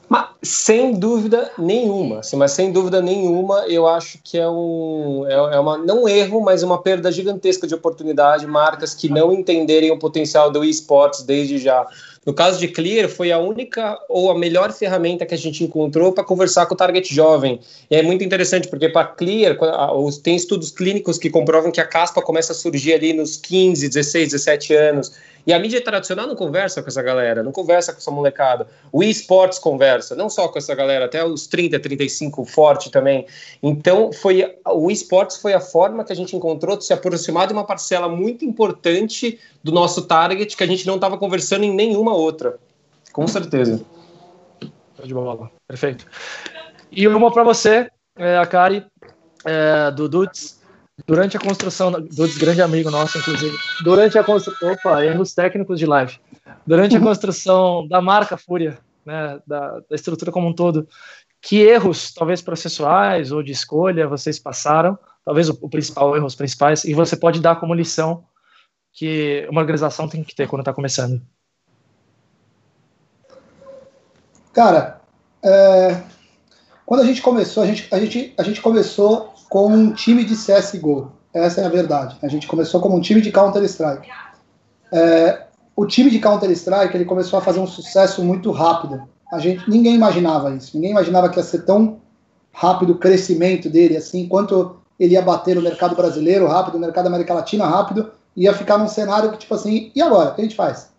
Mas, 0.08 0.30
sem 0.44 1.00
dúvida 1.00 1.52
nenhuma, 1.58 2.20
assim, 2.20 2.36
mas 2.36 2.52
sem 2.52 2.72
dúvida 2.72 3.02
nenhuma, 3.02 3.66
eu 3.68 3.88
acho 3.88 4.20
que 4.22 4.38
é 4.38 4.48
um 4.48 5.26
é, 5.28 5.34
é 5.34 5.60
uma 5.60 5.78
não 5.78 6.08
erro, 6.08 6.42
mas 6.42 6.62
uma 6.62 6.82
perda 6.82 7.12
gigantesca 7.12 7.66
de 7.66 7.74
oportunidade, 7.74 8.46
marcas 8.46 8.94
que 8.94 9.10
não 9.10 9.34
entenderem 9.34 9.92
o 9.92 9.98
potencial 9.98 10.52
do 10.52 10.64
esportes 10.64 11.24
desde 11.24 11.58
já 11.58 11.88
No 12.26 12.34
caso 12.34 12.58
de 12.58 12.70
Clear, 12.70 13.10
foi 13.10 13.32
a 13.32 13.38
única 13.38 14.00
ou 14.08 14.32
a 14.32 14.38
melhor 14.38 14.72
ferramenta 14.72 15.26
que 15.26 15.34
a 15.34 15.38
gente 15.38 15.64
encontrou 15.64 16.14
para 16.14 16.24
conversar 16.24 16.66
com 16.66 16.74
o 16.74 16.78
target 16.78 17.14
jovem. 17.14 17.60
E 17.92 17.96
é 17.96 18.02
muito 18.02 18.24
interessante, 18.24 18.68
porque 18.70 18.88
para 18.88 19.08
Clear, 19.08 19.58
tem 20.24 20.36
estudos 20.36 20.72
clínicos 20.72 21.18
que 21.18 21.30
comprovam 21.30 21.72
que 21.72 21.82
a 21.82 21.86
caspa 21.86 22.22
começa 22.22 22.54
a 22.54 22.56
surgir 22.56 22.94
ali 22.94 23.12
nos 23.12 23.36
15, 23.36 23.90
16, 23.90 24.32
17 24.32 24.74
anos. 24.74 25.12
E 25.46 25.52
a 25.52 25.60
mídia 25.60 25.84
tradicional 25.84 26.26
não 26.26 26.36
conversa 26.36 26.82
com 26.82 26.88
essa 26.88 27.02
galera, 27.02 27.44
não 27.44 27.52
conversa 27.52 27.92
com 27.92 28.00
essa 28.00 28.12
molecada. 28.12 28.68
O 28.92 29.04
esportes 29.04 29.60
conversa, 29.60 30.16
não 30.16 30.30
só 30.30 30.48
com 30.48 30.58
essa 30.58 30.74
galera, 30.74 31.06
até 31.06 31.24
os 31.24 31.48
30, 31.48 31.80
35 31.80 32.46
forte 32.46 32.90
também. 32.90 33.26
Então, 33.62 34.14
foi 34.14 34.56
o 34.66 34.90
esportes 34.90 35.38
foi 35.38 35.54
a 35.54 35.60
forma 35.60 36.06
que 36.06 36.14
a 36.14 36.16
gente 36.16 36.36
encontrou 36.36 36.78
de 36.78 36.86
se 36.86 36.94
aproximar 36.94 37.48
de 37.48 37.54
uma 37.54 37.66
parcela 37.66 38.08
muito 38.08 38.46
importante 38.46 39.40
do 39.62 39.72
nosso 39.72 40.04
target 40.04 40.56
que 40.56 40.64
a 40.64 40.68
gente 40.68 40.88
não 40.88 40.96
estava 40.96 41.18
conversando 41.18 41.66
em 41.66 41.74
nenhuma 41.74 42.16
outra. 42.16 42.58
Com 43.12 43.28
certeza. 43.28 43.84
De 45.04 45.14
bola. 45.14 45.52
Perfeito. 45.68 46.06
E 46.90 47.06
uma 47.08 47.32
para 47.32 47.44
você, 47.44 47.90
é, 48.18 48.38
a 48.38 48.46
Kari, 48.46 48.86
é, 49.44 49.92
do 49.92 50.08
Dudes 50.08 50.63
durante 51.08 51.36
a 51.36 51.40
construção 51.40 51.92
do 51.92 52.40
grande 52.40 52.62
amigo 52.62 52.92
nosso, 52.92 53.18
inclusive, 53.18 53.56
durante 53.84 54.18
a 54.18 54.24
construção, 54.24 54.72
opa, 54.72 55.04
erros 55.04 55.34
técnicos 55.34 55.80
de 55.80 55.86
live, 55.86 56.20
durante 56.66 56.96
a 56.96 57.00
uhum. 57.00 57.06
construção 57.06 57.88
da 57.88 58.02
marca 58.02 58.38
Fúria, 58.38 58.78
né, 59.06 59.40
da, 59.46 59.80
da 59.80 59.96
estrutura 59.96 60.32
como 60.32 60.48
um 60.48 60.54
todo, 60.54 60.88
que 61.42 61.58
erros, 61.58 62.14
talvez 62.14 62.42
processuais 62.42 63.32
ou 63.32 63.44
de 63.44 63.52
escolha, 63.52 64.08
vocês 64.08 64.40
passaram, 64.40 64.98
talvez 65.26 65.50
o, 65.50 65.58
o 65.62 65.70
principal 65.70 66.16
erro, 66.16 66.26
os 66.26 66.36
principais, 66.36 66.84
e 66.86 66.94
você 66.94 67.18
pode 67.18 67.42
dar 67.42 67.56
como 67.56 67.74
lição 67.74 68.24
que 68.94 69.48
uma 69.50 69.60
organização 69.60 70.08
tem 70.08 70.24
que 70.24 70.36
ter 70.36 70.48
quando 70.48 70.62
está 70.62 70.72
começando? 70.72 71.22
Cara, 74.54 75.02
é, 75.44 76.04
quando 76.86 77.02
a 77.02 77.06
gente 77.06 77.22
começou, 77.24 77.64
a 77.64 77.66
gente, 77.66 77.88
a 77.92 78.00
gente, 78.00 78.34
a 78.38 78.44
gente 78.44 78.62
começou 78.62 79.33
como 79.54 79.76
um 79.76 79.94
time 79.94 80.26
de 80.26 80.36
CSGO. 80.36 81.12
Essa 81.32 81.62
é 81.62 81.66
a 81.66 81.70
verdade. 81.70 82.18
A 82.24 82.28
gente 82.28 82.48
começou 82.48 82.82
como 82.82 82.98
um 82.98 83.00
time 83.00 83.22
de 83.22 83.32
Counter-Strike. 83.32 84.10
É, 84.92 85.44
o 85.76 85.86
time 85.86 86.10
de 86.10 86.18
Counter-Strike 86.18 86.98
ele 86.98 87.06
começou 87.06 87.38
a 87.38 87.42
fazer 87.44 87.60
um 87.60 87.68
sucesso 87.68 88.24
muito 88.24 88.50
rápido. 88.50 89.04
A 89.32 89.38
gente, 89.38 89.70
ninguém 89.70 89.94
imaginava 89.94 90.56
isso. 90.56 90.72
Ninguém 90.74 90.90
imaginava 90.90 91.30
que 91.30 91.38
ia 91.38 91.44
ser 91.44 91.66
tão 91.66 92.00
rápido 92.52 92.94
o 92.94 92.98
crescimento 92.98 93.70
dele, 93.70 93.96
assim, 93.96 94.28
quanto 94.28 94.78
ele 95.00 95.14
ia 95.14 95.22
bater 95.22 95.56
no 95.56 95.62
mercado 95.62 95.96
brasileiro 95.96 96.48
rápido, 96.48 96.74
no 96.74 96.80
mercado 96.80 97.06
América 97.06 97.36
Latina 97.36 97.68
rápido, 97.68 98.10
ia 98.36 98.56
ficar 98.56 98.80
num 98.80 98.88
cenário 98.88 99.32
que, 99.34 99.38
tipo 99.38 99.54
assim, 99.54 99.92
e 99.94 100.02
agora? 100.02 100.32
O 100.32 100.34
que 100.34 100.42
a 100.42 100.46
gente 100.46 100.56
faz? 100.56 100.90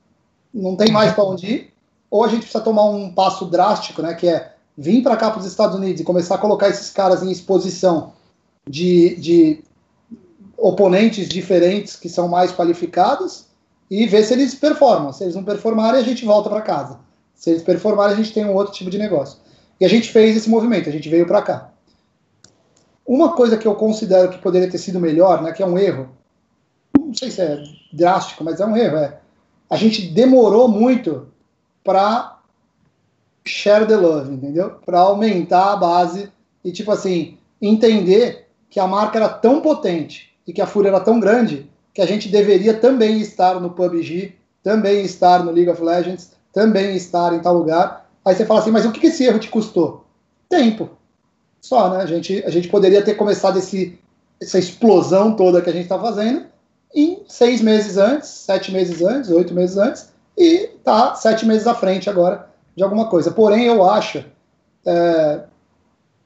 Não 0.55 0.77
tem 0.77 0.93
mais 0.93 1.13
para 1.13 1.25
onde 1.25 1.45
ir, 1.45 1.75
ou 2.09 2.25
a 2.25 2.29
gente 2.29 2.43
precisa 2.43 2.63
tomar 2.63 2.85
um 2.85 3.13
passo 3.13 3.47
drástico, 3.47 4.01
né, 4.01 4.15
que 4.15 4.29
é 4.29 4.53
vir 4.79 5.03
para 5.03 5.17
cá 5.17 5.33
para 5.33 5.41
os 5.41 5.47
Estados 5.47 5.75
Unidos 5.75 6.01
e 6.01 6.05
começar 6.05 6.37
a 6.37 6.39
colocar 6.39 6.69
esses 6.69 6.91
caras 6.91 7.21
em 7.21 7.33
exposição 7.33 8.13
de, 8.67 9.17
de 9.17 9.65
oponentes 10.57 11.29
diferentes 11.29 11.97
que 11.97 12.09
são 12.09 12.29
mais 12.29 12.53
qualificados 12.53 13.47
e 13.91 14.07
ver 14.07 14.25
se 14.25 14.33
eles 14.33 14.55
performam. 14.55 15.12
Se 15.12 15.25
eles 15.25 15.35
não 15.35 15.45
performarem, 15.45 16.01
a 16.01 16.05
gente 16.05 16.25
volta 16.25 16.49
para 16.49 16.62
casa. 16.62 16.99
Se 17.35 17.51
eles 17.51 17.62
performarem, 17.62 18.15
a 18.15 18.17
gente 18.17 18.33
tem 18.33 18.45
um 18.45 18.55
outro 18.55 18.73
tipo 18.73 18.91
de 18.91 18.99
negócio. 18.99 19.39
E 19.81 19.85
a 19.85 19.89
gente 19.89 20.11
fez 20.11 20.37
esse 20.37 20.49
movimento, 20.49 20.89
a 20.89 20.93
gente 20.93 21.09
veio 21.09 21.27
para 21.27 21.43
cá. 21.43 21.71
Uma 23.07 23.33
coisa 23.33 23.59
que 23.59 23.67
eu 23.67 23.75
considero 23.75 24.31
que 24.31 24.39
poderia 24.39 24.71
ter 24.71 24.79
sido 24.79 24.99
melhor, 24.99 25.43
né, 25.43 25.53
que 25.53 25.62
é 25.62 25.67
um 25.67 25.79
erro, 25.79 26.09
não 26.99 27.12
sei 27.12 27.31
se 27.31 27.43
é 27.43 27.62
drástico, 27.93 28.43
mas 28.43 28.61
é 28.61 28.67
um 28.67 28.77
erro, 28.77 28.97
é 28.97 29.19
a 29.69 29.77
gente 29.77 30.09
demorou 30.09 30.69
muito 30.69 31.29
para 31.83 32.39
share 33.45 33.87
the 33.87 33.97
love, 33.97 34.33
entendeu? 34.33 34.71
Para 34.85 35.01
aumentar 35.01 35.73
a 35.73 35.77
base 35.77 36.31
e 36.65 36.73
tipo 36.73 36.91
assim, 36.91 37.39
entender 37.61 38.44
que 38.75 38.81
a 38.81 38.89
marca 38.89 39.18
era 39.20 39.29
tão 39.29 39.61
potente 39.61 40.35
e 40.45 40.53
que 40.53 40.61
a 40.61 40.66
Fúria 40.66 40.89
era 40.89 40.99
tão 40.99 41.20
grande 41.20 41.70
que 41.93 42.03
a 42.03 42.07
gente 42.07 42.29
deveria 42.29 42.75
também 42.75 43.20
estar 43.20 43.61
no 43.61 43.70
PUBG, 43.70 44.35
também 44.64 45.05
estar 45.05 45.45
no 45.45 45.53
League 45.53 45.70
of 45.70 45.81
Legends, 45.81 46.33
também 46.53 46.97
estar 46.97 47.33
em 47.33 47.39
tal 47.39 47.55
lugar. 47.55 48.11
Aí 48.25 48.35
você 48.35 48.45
fala 48.45 48.59
assim, 48.59 48.72
mas 48.72 48.85
o 48.85 48.91
que 48.91 49.07
esse 49.07 49.22
erro 49.22 49.39
te 49.39 49.49
custou? 49.49 50.05
Tempo. 50.49 50.91
Só, 51.61 51.89
né? 51.89 52.03
A 52.03 52.07
gente, 52.07 52.43
a 52.45 52.51
gente 52.51 52.66
poderia 52.66 53.01
ter 53.01 53.14
começado 53.14 53.61
esse, 53.61 53.97
essa 54.43 54.59
explosão 54.59 55.37
toda 55.37 55.62
que 55.62 55.70
a 55.70 55.72
gente 55.72 55.85
está 55.85 56.01
fazendo 56.01 56.45
em 56.93 57.22
seis 57.29 57.61
meses 57.61 57.97
antes, 57.97 58.29
sete 58.29 58.72
meses 58.72 59.01
antes, 59.03 59.31
oito 59.31 59.55
meses 59.55 59.77
antes, 59.77 60.12
e 60.37 60.68
tá 60.83 61.14
sete 61.14 61.47
meses 61.47 61.68
à 61.68 61.75
frente 61.75 62.11
agora 62.11 62.51
de 62.75 62.83
alguma 62.83 63.07
coisa. 63.09 63.31
Porém, 63.31 63.66
eu 63.66 63.89
acho, 63.89 64.25
é, 64.85 65.45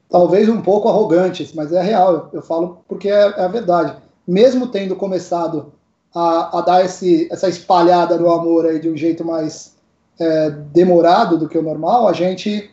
talvez 0.09 0.49
um 0.49 0.61
pouco 0.61 0.89
arrogantes, 0.89 1.53
mas 1.53 1.73
é 1.73 1.83
real, 1.83 2.31
eu, 2.33 2.43
falo 2.43 2.81
porque 2.89 3.09
é, 3.09 3.21
é, 3.37 3.43
a 3.43 3.49
verdade. 3.49 3.97
Mesmo 4.27 4.69
tendo 4.69 4.97
começado 4.97 5.73
a, 6.15 6.59
a 6.59 6.61
dar 6.63 6.85
esse, 6.85 7.29
essa 7.31 7.49
espalhada 7.49 8.17
no 8.17 8.31
amor 8.31 8.67
aí 8.67 8.79
de 8.79 8.89
um 8.89 8.97
jeito 8.97 9.25
mais 9.25 9.77
é, 10.19 10.51
demorado 10.51 11.39
do 11.39 11.49
que 11.49 11.59
o 11.59 11.63
normal, 11.63 12.09
a 12.09 12.13
gente 12.13 12.71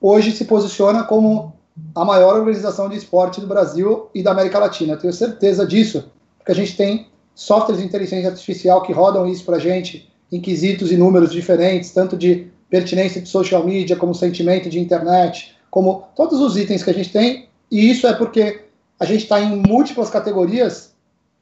hoje 0.00 0.32
se 0.32 0.44
posiciona 0.44 1.04
como 1.04 1.52
a 1.94 2.04
maior 2.04 2.36
organização 2.36 2.88
de 2.88 2.96
esporte 2.96 3.40
do 3.40 3.46
Brasil 3.46 4.08
e 4.14 4.22
da 4.22 4.32
América 4.32 4.58
Latina. 4.58 4.94
Eu 4.94 4.98
tenho 4.98 5.12
certeza 5.12 5.66
disso, 5.66 6.10
porque 6.38 6.52
a 6.52 6.54
gente 6.54 6.76
tem 6.76 7.06
softwares 7.34 7.80
de 7.80 7.86
inteligência 7.86 8.30
artificial 8.30 8.82
que 8.82 8.92
rodam 8.92 9.26
isso 9.26 9.44
para 9.44 9.56
a 9.56 9.60
gente 9.60 10.10
em 10.30 10.40
quesitos 10.40 10.90
e 10.90 10.96
números 10.96 11.30
diferentes, 11.32 11.92
tanto 11.92 12.16
de 12.16 12.48
pertinência 12.68 13.20
de 13.20 13.28
social 13.28 13.64
media 13.64 13.96
como 13.96 14.14
sentimento 14.14 14.68
de 14.68 14.78
internet, 14.78 15.56
como 15.70 16.04
todos 16.14 16.40
os 16.40 16.56
itens 16.56 16.82
que 16.82 16.90
a 16.90 16.94
gente 16.94 17.12
tem, 17.12 17.48
e 17.70 17.90
isso 17.90 18.06
é 18.06 18.14
porque 18.14 18.64
a 18.98 19.04
gente 19.04 19.22
está 19.22 19.40
em 19.40 19.62
múltiplas 19.66 20.10
categorias 20.10 20.94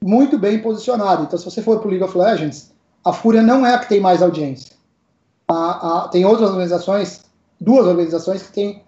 muito 0.02 0.38
bem 0.38 0.58
posicionado. 0.60 1.24
Então, 1.24 1.38
se 1.38 1.44
você 1.44 1.62
for 1.62 1.78
para 1.78 1.88
o 1.88 1.90
League 1.90 2.04
of 2.04 2.16
Legends, 2.16 2.72
a 3.04 3.12
Fúria 3.12 3.42
não 3.42 3.64
é 3.64 3.74
a 3.74 3.78
que 3.78 3.88
tem 3.88 4.00
mais 4.00 4.22
audiência. 4.22 4.76
A, 5.48 6.04
a, 6.04 6.08
tem 6.08 6.24
outras 6.24 6.50
organizações, 6.50 7.22
duas 7.60 7.86
organizações 7.86 8.42
que 8.42 8.52
tem. 8.52 8.82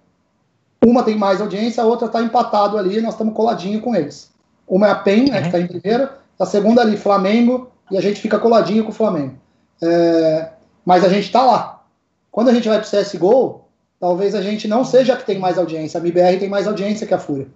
Uma 0.85 1.03
tem 1.03 1.17
mais 1.17 1.41
audiência, 1.41 1.83
a 1.83 1.87
outra 1.87 2.07
está 2.07 2.23
empatado 2.23 2.79
ali, 2.79 3.01
nós 3.01 3.15
estamos 3.15 3.35
coladinho 3.35 3.81
com 3.81 3.97
eles. 3.97 4.31
Uma 4.67 4.89
é 4.89 4.91
a 4.91 4.95
PEN, 4.95 5.31
né, 5.31 5.41
que 5.41 5.47
está 5.47 5.59
em 5.59 5.67
primeiro, 5.67 6.09
a 6.39 6.47
segunda 6.47 6.83
ali, 6.83 6.97
Flamengo, 6.97 7.73
e 7.91 7.97
a 7.97 8.01
gente 8.01 8.21
fica 8.21 8.39
coladinho 8.39 8.85
com 8.85 8.91
o 8.91 8.95
Flamengo. 8.95 9.35
É, 9.83 10.51
mas 10.85 11.05
a 11.05 11.09
gente 11.09 11.25
está 11.25 11.45
lá. 11.45 11.83
Quando 12.31 12.49
a 12.49 12.55
gente 12.55 12.69
vai 12.69 12.81
para 12.81 12.87
o 12.87 12.91
CSGO, 12.91 13.63
talvez 14.01 14.35
a 14.35 14.43
gente 14.43 14.69
não 14.69 14.85
seja 14.85 15.15
a 15.15 15.17
que 15.17 15.27
tem 15.27 15.39
mais 15.39 15.59
audiência. 15.59 15.99
A 15.99 16.03
MBR 16.03 16.39
tem 16.39 16.49
mais 16.49 16.67
audiência 16.67 17.07
que 17.07 17.15
a 17.15 17.19
Fúria. 17.19 17.47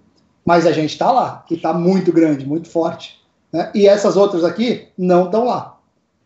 Mas 0.45 0.65
a 0.65 0.71
gente 0.71 0.91
está 0.91 1.11
lá, 1.11 1.43
que 1.47 1.55
está 1.55 1.73
muito 1.73 2.11
grande, 2.11 2.45
muito 2.45 2.69
forte. 2.69 3.21
Né? 3.51 3.69
E 3.73 3.87
essas 3.87 4.17
outras 4.17 4.43
aqui 4.43 4.87
não 4.97 5.25
estão 5.25 5.45
lá. 5.45 5.77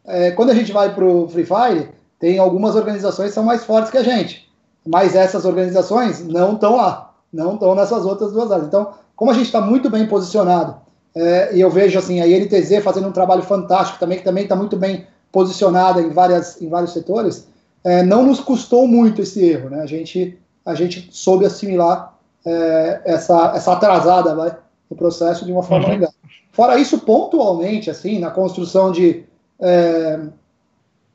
É, 0.05 0.31
quando 0.31 0.49
a 0.49 0.55
gente 0.55 0.71
vai 0.71 0.93
para 0.93 1.05
o 1.05 1.27
Free 1.29 1.45
Fire, 1.45 1.89
tem 2.19 2.39
algumas 2.39 2.75
organizações 2.75 3.29
que 3.29 3.35
são 3.35 3.43
mais 3.43 3.63
fortes 3.63 3.91
que 3.91 3.97
a 3.97 4.03
gente. 4.03 4.49
Mas 4.85 5.15
essas 5.15 5.45
organizações 5.45 6.25
não 6.25 6.53
estão 6.53 6.77
lá. 6.77 7.13
Não 7.31 7.53
estão 7.55 7.75
nessas 7.75 8.05
outras 8.05 8.31
duas 8.31 8.51
áreas. 8.51 8.67
Então, 8.67 8.93
como 9.15 9.29
a 9.31 9.33
gente 9.33 9.47
está 9.47 9.61
muito 9.61 9.89
bem 9.89 10.07
posicionado, 10.07 10.77
é, 11.15 11.55
e 11.55 11.61
eu 11.61 11.69
vejo 11.69 11.97
assim, 11.99 12.21
a 12.21 12.27
INTZ 12.27 12.83
fazendo 12.83 13.07
um 13.07 13.11
trabalho 13.11 13.43
fantástico 13.43 13.99
também, 13.99 14.19
que 14.19 14.23
também 14.23 14.43
está 14.43 14.55
muito 14.55 14.77
bem 14.77 15.05
posicionada 15.31 16.01
em, 16.01 16.09
várias, 16.09 16.61
em 16.61 16.69
vários 16.69 16.93
setores, 16.93 17.47
é, 17.83 18.03
não 18.03 18.25
nos 18.25 18.39
custou 18.39 18.87
muito 18.87 19.21
esse 19.21 19.43
erro, 19.43 19.69
né? 19.69 19.81
A 19.81 19.85
gente, 19.85 20.37
a 20.65 20.75
gente 20.75 21.09
soube 21.11 21.45
assimilar 21.45 22.17
é, 22.45 23.01
essa, 23.05 23.53
essa 23.55 23.73
atrasada 23.73 24.35
vai, 24.35 24.55
no 24.89 24.95
processo 24.95 25.45
de 25.45 25.51
uma 25.51 25.63
forma 25.63 25.85
uhum. 25.85 25.91
legal. 25.91 26.11
Fora 26.51 26.79
isso, 26.79 26.99
pontualmente, 26.99 27.89
assim, 27.89 28.19
na 28.19 28.31
construção 28.31 28.91
de 28.91 29.23
é, 29.59 30.19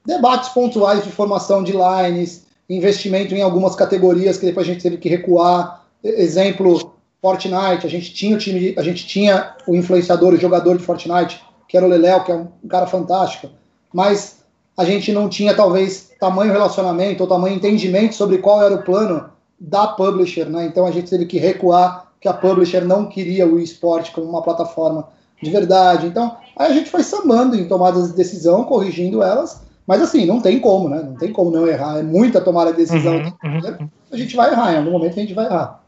debates 0.07 0.51
pontuais 0.51 1.05
de 1.05 1.11
formação 1.11 1.65
de 1.65 1.73
lines, 1.73 2.47
investimento 2.69 3.35
em 3.35 3.43
algumas 3.43 3.75
categorias 3.75 4.39
que 4.39 4.47
depois 4.47 4.69
a 4.69 4.73
gente 4.73 4.83
teve 4.83 4.99
que 4.99 5.09
recuar. 5.09 5.85
Exemplo, 6.03 6.95
Fortnite, 7.21 7.87
a 7.87 7.91
gente 7.91 8.13
tinha 8.13 8.35
o 8.35 8.39
time, 8.39 8.75
a 8.77 8.83
gente 8.83 9.07
tinha 9.07 9.55
o 9.67 9.75
influenciador, 9.75 10.35
o 10.35 10.39
jogador 10.39 10.77
de 10.77 10.85
Fortnite, 10.85 11.43
que 11.69 11.77
era 11.77 11.87
o 11.87 11.89
Leléo, 11.89 12.25
que 12.25 12.33
é 12.33 12.35
um 12.35 12.69
cara 12.69 12.87
fantástico, 12.87 13.49
mas 13.93 14.42
a 14.77 14.85
gente 14.85 15.13
não 15.13 15.29
tinha 15.29 15.55
talvez 15.55 16.13
tamanho 16.19 16.53
relacionamento 16.53 17.23
ou 17.23 17.29
tamanho 17.29 17.57
entendimento 17.57 18.15
sobre 18.15 18.39
qual 18.39 18.63
era 18.63 18.75
o 18.75 18.83
plano 18.83 19.31
da 19.59 19.87
publisher, 19.87 20.47
né? 20.47 20.67
Então 20.67 20.87
a 20.87 20.91
gente 20.91 21.11
teve 21.11 21.27
que 21.27 21.39
recuar 21.39 22.13
que 22.21 22.29
a 22.29 22.33
publisher 22.33 22.85
não 22.85 23.07
queria 23.07 23.47
o 23.47 23.59
esporte 23.59 24.13
como 24.13 24.29
uma 24.29 24.43
plataforma 24.43 25.09
de 25.43 25.51
verdade. 25.51 26.07
Então 26.07 26.37
aí 26.57 26.71
a 26.71 26.75
gente 26.75 26.91
foi 26.91 27.03
sambando 27.03 27.57
em 27.57 27.69
tomadas 27.69 28.09
de 28.09 28.17
decisão, 28.17 28.65
corrigindo 28.65 29.23
elas, 29.23 29.63
mas 29.87 30.01
assim, 30.01 30.25
não 30.25 30.41
tem 30.41 30.59
como, 30.59 30.89
né? 30.89 31.03
Não 31.03 31.15
tem 31.15 31.33
como 31.33 31.51
não 31.51 31.67
errar. 31.67 31.99
É 31.99 32.03
muita 32.03 32.41
tomada 32.41 32.71
de 32.71 32.79
decisão. 32.79 33.17
Uhum, 33.17 33.33
uhum. 33.45 33.91
A 34.11 34.17
gente 34.17 34.35
vai 34.37 34.51
errar, 34.53 34.73
em 34.73 34.79
algum 34.79 34.93
momento 34.93 35.13
a 35.13 35.21
gente 35.21 35.35
vai 35.35 35.47
errar. 35.47 35.83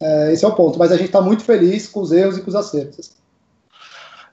É, 0.00 0.32
esse 0.32 0.44
é 0.44 0.48
o 0.48 0.54
ponto. 0.54 0.78
Mas 0.78 0.90
a 0.90 0.96
gente 0.96 1.06
está 1.06 1.20
muito 1.20 1.44
feliz 1.44 1.86
com 1.86 2.00
os 2.00 2.12
erros 2.12 2.36
e 2.36 2.42
com 2.42 2.48
os 2.48 2.54
acertos. 2.54 3.12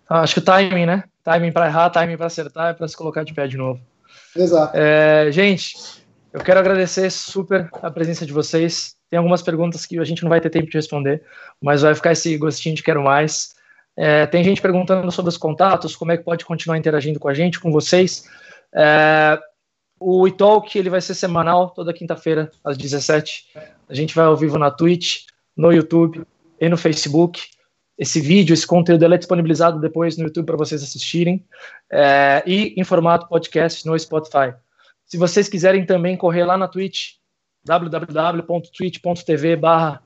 Acho 0.09 0.33
que 0.33 0.39
o 0.39 0.43
timing, 0.43 0.85
né? 0.85 1.03
Timing 1.23 1.51
para 1.51 1.67
errar, 1.67 1.89
timing 1.89 2.17
para 2.17 2.25
acertar, 2.25 2.71
é 2.71 2.73
para 2.73 2.87
se 2.87 2.97
colocar 2.97 3.23
de 3.23 3.33
pé 3.33 3.47
de 3.47 3.57
novo. 3.57 3.79
Exato. 4.35 4.75
É, 4.75 5.31
gente, 5.31 5.75
eu 6.33 6.39
quero 6.39 6.59
agradecer 6.59 7.09
super 7.09 7.69
a 7.73 7.91
presença 7.91 8.25
de 8.25 8.33
vocês. 8.33 8.95
Tem 9.09 9.17
algumas 9.17 9.41
perguntas 9.41 9.85
que 9.85 9.99
a 9.99 10.03
gente 10.03 10.23
não 10.23 10.29
vai 10.29 10.39
ter 10.39 10.49
tempo 10.49 10.69
de 10.69 10.77
responder, 10.77 11.21
mas 11.61 11.81
vai 11.81 11.93
ficar 11.93 12.13
esse 12.13 12.37
gostinho 12.37 12.75
de 12.75 12.83
quero 12.83 13.03
mais. 13.03 13.53
É, 13.97 14.25
tem 14.25 14.43
gente 14.43 14.61
perguntando 14.61 15.11
sobre 15.11 15.29
os 15.29 15.37
contatos, 15.37 15.95
como 15.95 16.11
é 16.11 16.17
que 16.17 16.23
pode 16.23 16.45
continuar 16.45 16.77
interagindo 16.77 17.19
com 17.19 17.27
a 17.27 17.33
gente, 17.33 17.59
com 17.59 17.71
vocês. 17.71 18.23
É, 18.73 19.37
o 19.99 20.25
eTalk 20.27 20.77
ele 20.77 20.89
vai 20.89 21.01
ser 21.01 21.13
semanal, 21.13 21.69
toda 21.69 21.93
quinta-feira, 21.93 22.49
às 22.63 22.77
17 22.77 23.47
A 23.87 23.93
gente 23.93 24.15
vai 24.15 24.25
ao 24.25 24.37
vivo 24.37 24.57
na 24.57 24.71
Twitch, 24.71 25.25
no 25.55 25.71
YouTube 25.71 26.25
e 26.59 26.69
no 26.69 26.77
Facebook. 26.77 27.50
Esse 28.01 28.19
vídeo, 28.19 28.51
esse 28.55 28.65
conteúdo 28.65 29.05
é 29.05 29.15
disponibilizado 29.15 29.79
depois 29.79 30.17
no 30.17 30.23
YouTube 30.23 30.47
para 30.47 30.57
vocês 30.57 30.81
assistirem. 30.81 31.45
É, 31.87 32.41
e 32.47 32.73
em 32.75 32.83
formato 32.83 33.27
podcast 33.27 33.85
no 33.85 33.97
Spotify. 33.99 34.55
Se 35.05 35.17
vocês 35.17 35.47
quiserem 35.47 35.85
também 35.85 36.17
correr 36.17 36.43
lá 36.43 36.57
na 36.57 36.67
Twitch, 36.67 37.17
www.twitch.tv 37.63 39.55
barra 39.55 40.01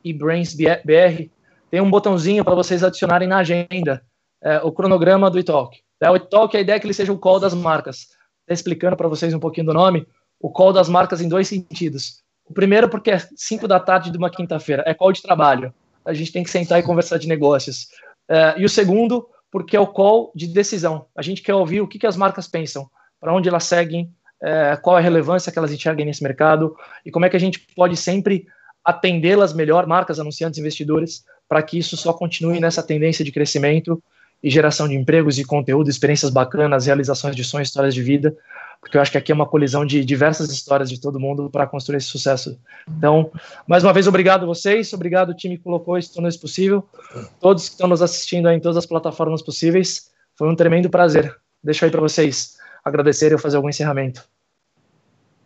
tem 1.72 1.80
um 1.80 1.89
botãozinho 1.89 2.43
para 2.43 2.54
vocês 2.54 2.84
adicionarem 2.84 3.30
na 3.30 3.38
agenda 3.38 4.04
é, 4.43 4.58
o 4.58 4.74
cronograma 4.74 5.32
do 5.32 5.39
eTalk. 5.39 5.80
É, 6.02 6.12
o 6.12 6.18
eTalk, 6.18 6.58
a 6.58 6.60
ideia 6.60 6.76
é 6.76 6.80
que 6.82 6.86
ele 6.86 6.93
seja 6.93 7.14
o 7.14 7.18
call 7.18 7.39
das 7.39 7.54
marcas. 7.54 8.10
Tá 8.46 8.54
explicando 8.54 8.98
para 8.98 9.08
vocês 9.08 9.34
um 9.34 9.39
pouquinho 9.39 9.68
do 9.68 9.74
nome, 9.74 10.06
o 10.38 10.52
call 10.52 10.74
das 10.74 10.89
marcas 10.89 11.22
em 11.22 11.30
dois 11.30 11.48
sentidos. 11.48 12.22
O 12.43 12.54
primeiro 12.54 12.89
porque 12.89 13.12
é 13.12 13.20
5 13.38 13.70
da 13.70 13.80
tarde 13.80 14.12
de 14.12 14.18
uma 14.18 14.30
quinta-feira, 14.30 14.84
é 14.86 14.93
call 14.93 15.14
de 15.14 15.22
trabalho. 15.22 15.74
A 16.06 16.14
gente 16.14 16.32
tem 16.32 16.43
que 16.43 16.49
sentar 16.49 16.80
e 16.80 16.84
conversar 16.84 17.18
de 17.18 17.28
negócios. 17.28 17.88
É, 18.30 18.56
e 18.58 18.66
o 18.66 18.70
segundo 18.70 19.28
porque 19.51 19.78
é 19.78 19.80
o 19.80 19.88
call 19.88 20.32
de 20.36 20.47
decisão. 20.47 21.06
A 21.16 21.22
gente 21.22 21.41
quer 21.41 21.53
ouvir 21.53 21.82
o 21.82 21.88
que, 21.88 21.97
que 21.97 22.08
as 22.08 22.18
marcas 22.18 22.47
pensam, 22.47 22.89
para 23.22 23.34
onde 23.34 23.47
elas 23.47 23.64
seguem, 23.64 24.12
é, 24.41 24.76
qual 24.76 24.97
é 24.97 24.99
a 24.99 25.03
relevância 25.03 25.51
que 25.51 25.58
elas 25.58 25.72
enxergam 25.72 26.06
nesse 26.06 26.22
mercado 26.22 26.76
e 27.06 27.12
como 27.12 27.26
é 27.26 27.30
que 27.30 27.38
a 27.38 27.39
gente 27.39 27.66
pode 27.76 27.95
sempre 27.95 28.47
atendê-las 28.84 29.53
melhor, 29.53 29.88
marcas, 29.88 30.20
anunciantes, 30.20 30.60
investidores, 30.60 31.24
para 31.47 31.64
que 31.64 31.78
isso 31.78 31.95
só 31.95 32.14
continue 32.14 32.60
nessa 32.60 32.84
tendência 32.84 33.24
de 33.24 33.32
crescimento 33.32 34.01
e 34.43 34.49
geração 34.49 34.88
de 34.88 34.95
empregos 34.95 35.39
e 35.39 35.45
conteúdo, 35.45 35.89
experiências 35.89 36.32
bacanas, 36.32 36.86
realizações 36.86 37.36
de 37.36 37.43
sonhos, 37.43 37.70
histórias 37.70 37.95
de 37.95 38.03
vida, 38.03 38.36
porque 38.86 38.97
eu 38.97 39.01
acho 39.01 39.11
que 39.11 39.17
aqui 39.17 39.31
é 39.31 39.36
uma 39.36 39.47
colisão 39.47 39.83
de 39.83 40.05
diversas 40.05 40.51
histórias 40.51 40.91
de 40.91 41.01
todo 41.01 41.19
mundo 41.19 41.49
para 41.49 41.65
construir 41.65 41.97
esse 41.97 42.05
sucesso. 42.05 42.55
Então, 42.88 43.31
mais 43.65 43.83
uma 43.83 43.91
vez, 43.91 44.05
obrigado 44.05 44.43
a 44.43 44.45
vocês, 44.45 44.93
obrigado 44.93 45.29
ao 45.29 45.36
time 45.36 45.57
que 45.57 45.63
colocou 45.63 45.97
isso, 45.97 46.13
tornou 46.13 46.29
isso 46.29 46.39
possível, 46.39 46.88
todos 47.41 47.67
que 47.67 47.71
estão 47.71 47.88
nos 47.88 48.03
assistindo 48.03 48.47
em 48.47 48.59
todas 48.59 48.77
as 48.77 48.86
plataformas 48.86 49.41
possíveis, 49.41 50.11
foi 50.36 50.47
um 50.47 50.55
tremendo 50.55 50.88
prazer. 50.88 51.36
Deixo 51.63 51.83
aí 51.83 51.89
para 51.89 51.99
vocês 51.99 52.57
agradecerem 52.83 53.33
ou 53.33 53.41
fazer 53.41 53.57
algum 53.57 53.69
encerramento. 53.69 54.23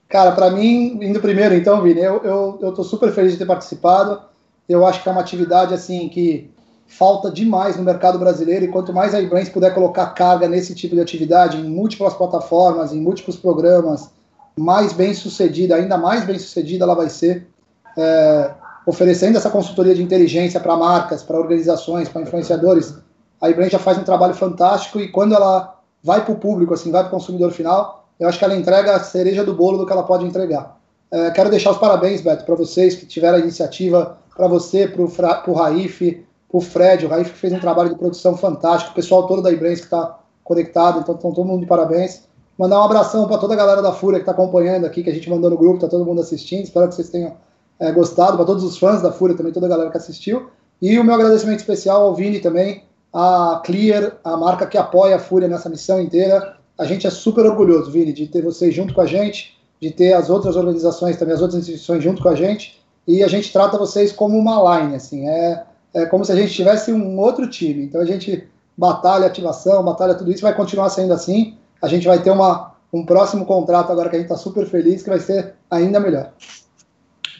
Cara, 0.10 0.34
para 0.34 0.52
mim, 0.52 1.00
indo 1.02 1.22
primeiro 1.22 1.56
então, 1.56 1.82
Vini, 1.82 2.02
eu, 2.02 2.22
eu, 2.22 2.60
eu 2.62 2.74
tô 2.74 2.84
super 2.84 3.10
feliz 3.14 3.32
de 3.32 3.38
ter 3.38 3.46
participado, 3.46 4.22
eu 4.68 4.86
acho 4.86 5.02
que 5.02 5.08
é 5.08 5.14
uma 5.14 5.22
atividade 5.22 5.74
assim 5.74 6.10
que 6.10 6.52
falta 6.90 7.30
demais 7.30 7.78
no 7.78 7.84
mercado 7.84 8.18
brasileiro 8.18 8.66
e 8.66 8.68
quanto 8.68 8.92
mais 8.92 9.14
a 9.14 9.22
eBrains 9.22 9.48
puder 9.48 9.74
colocar 9.76 10.08
carga 10.08 10.48
nesse 10.48 10.74
tipo 10.74 10.96
de 10.96 11.02
atividade 11.02 11.58
em 11.58 11.64
múltiplas 11.64 12.16
plataformas, 12.16 12.92
em 12.92 13.00
múltiplos 13.00 13.38
programas, 13.38 14.10
mais 14.58 14.92
bem 14.92 15.14
sucedida, 15.14 15.76
ainda 15.76 15.98
mais 15.98 16.26
bem 16.26 16.40
sucedida 16.40 16.84
ela 16.84 16.96
vai 16.96 17.08
ser, 17.08 17.48
é, 17.96 18.52
oferecendo 18.88 19.38
essa 19.38 19.52
consultoria 19.52 19.94
de 19.94 20.02
inteligência 20.02 20.60
para 20.60 20.76
marcas, 20.76 21.22
para 21.22 21.40
organizações, 21.40 22.10
para 22.10 22.24
influenciadores. 22.24 22.96
A 23.40 23.50
eBrains 23.50 23.72
já 23.72 23.80
faz 23.80 23.98
um 24.00 24.04
trabalho 24.04 24.34
fantástico 24.34 25.00
e 25.00 25.10
quando 25.10 25.36
ela 25.36 25.80
vai 26.04 26.26
para 26.26 26.34
o 26.34 26.38
público, 26.38 26.74
assim, 26.74 26.92
vai 26.92 27.04
para 27.04 27.10
o 27.10 27.12
consumidor 27.12 27.52
final, 27.52 28.08
eu 28.20 28.28
acho 28.28 28.40
que 28.40 28.44
ela 28.44 28.56
entrega 28.56 28.96
a 28.96 29.00
cereja 29.00 29.44
do 29.44 29.54
bolo 29.54 29.78
do 29.78 29.86
que 29.86 29.94
ela 29.94 30.04
pode 30.04 30.26
entregar. 30.26 30.76
É, 31.12 31.30
quero 31.30 31.52
deixar 31.52 31.70
os 31.72 31.78
parabéns, 31.78 32.20
Beto, 32.20 32.44
para 32.46 32.56
vocês 32.56 32.96
que 32.96 33.06
tiveram 33.06 33.38
a 33.38 33.42
iniciativa, 33.42 34.18
para 34.36 34.48
você, 34.48 34.88
para 34.88 35.52
o 35.52 35.54
Raif, 35.54 36.26
o 36.52 36.60
Fred, 36.60 37.06
o 37.06 37.10
Raif 37.10 37.32
que 37.32 37.38
fez 37.38 37.54
um 37.54 37.60
trabalho 37.60 37.90
de 37.90 37.96
produção 37.96 38.36
fantástico, 38.36 38.92
o 38.92 38.96
pessoal 38.96 39.28
todo 39.28 39.42
da 39.42 39.52
Ibrens 39.52 39.80
que 39.80 39.86
está 39.86 40.20
conectado, 40.44 41.00
então 41.00 41.16
estão 41.16 41.32
todo 41.32 41.46
mundo 41.46 41.62
de 41.62 41.68
parabéns. 41.68 42.24
Mandar 42.58 42.82
um 42.82 42.84
abração 42.84 43.28
para 43.28 43.38
toda 43.38 43.54
a 43.54 43.58
galera 43.58 43.82
da 43.82 43.94
Fúria 43.94 44.20
que 44.20 44.24
está 44.24 44.32
acompanhando 44.32 44.86
aqui, 44.86 45.04
que 45.04 45.10
a 45.10 45.14
gente 45.14 45.30
mandou 45.30 45.50
no 45.50 45.58
grupo, 45.58 45.76
está 45.76 45.88
todo 45.88 46.04
mundo 46.04 46.22
assistindo, 46.22 46.64
espero 46.64 46.90
que 46.90 46.96
vocês 46.96 47.10
tenham 47.10 47.38
é, 47.80 47.92
gostado, 47.92 48.36
para 48.36 48.46
todos 48.46 48.64
os 48.64 48.78
fãs 48.78 49.02
da 49.02 49.12
Fúria 49.12 49.38
também, 49.38 49.54
toda 49.54 49.68
a 49.68 49.70
galera 49.70 49.90
que 49.92 49.98
assistiu. 49.98 50.50
E 50.82 50.98
o 51.00 51.04
meu 51.04 51.16
agradecimento 51.16 51.60
especial 51.60 52.04
ao 52.04 52.16
Vini 52.16 52.40
também, 52.40 52.84
a 53.14 53.62
Clear, 53.64 54.18
a 54.24 54.36
marca 54.36 54.66
que 54.66 54.78
apoia 54.78 55.16
a 55.16 55.20
Fúria 55.20 55.48
nessa 55.48 55.70
missão 55.70 56.02
inteira. 56.02 56.58
A 56.78 56.86
gente 56.86 57.06
é 57.06 57.10
super 57.10 57.46
orgulhoso, 57.46 57.92
Vini, 57.92 58.12
de 58.12 58.28
ter 58.28 58.42
vocês 58.42 58.74
junto 58.74 58.94
com 58.94 59.02
a 59.02 59.06
gente, 59.06 59.58
de 59.80 59.92
ter 59.92 60.14
as 60.14 60.30
outras 60.30 60.56
organizações 60.56 61.16
também, 61.16 61.36
as 61.36 61.42
outras 61.42 61.62
instituições 61.62 62.04
junto 62.04 62.22
com 62.22 62.30
a 62.30 62.36
gente. 62.36 62.82
E 63.08 63.24
a 63.24 63.28
gente 63.28 63.54
trata 63.54 63.78
vocês 63.78 64.12
como 64.12 64.38
uma 64.38 64.80
line, 64.80 64.96
assim, 64.96 65.28
é 65.28 65.64
é 65.94 66.06
como 66.06 66.24
se 66.24 66.32
a 66.32 66.36
gente 66.36 66.54
tivesse 66.54 66.92
um 66.92 67.18
outro 67.20 67.50
time. 67.50 67.84
Então 67.84 68.02
a 68.02 68.06
gente 68.06 68.48
batalha 68.78 69.28
ativação, 69.28 69.84
batalha 69.84 70.16
tudo 70.16 70.32
isso, 70.32 70.42
vai 70.42 70.54
continuar 70.54 70.90
sendo 70.90 71.14
assim. 71.14 71.58
A 71.82 71.88
gente 71.88 72.08
vai 72.08 72.22
ter 72.22 72.32
uma, 72.32 72.74
um 72.94 73.06
próximo 73.06 73.46
contrato 73.46 73.92
agora 73.92 74.10
que 74.10 74.16
a 74.16 74.20
gente 74.20 74.32
está 74.32 74.38
super 74.38 74.66
feliz, 74.66 75.04
que 75.04 75.10
vai 75.10 75.20
ser 75.20 75.56
ainda 75.70 76.00
melhor. 76.00 76.32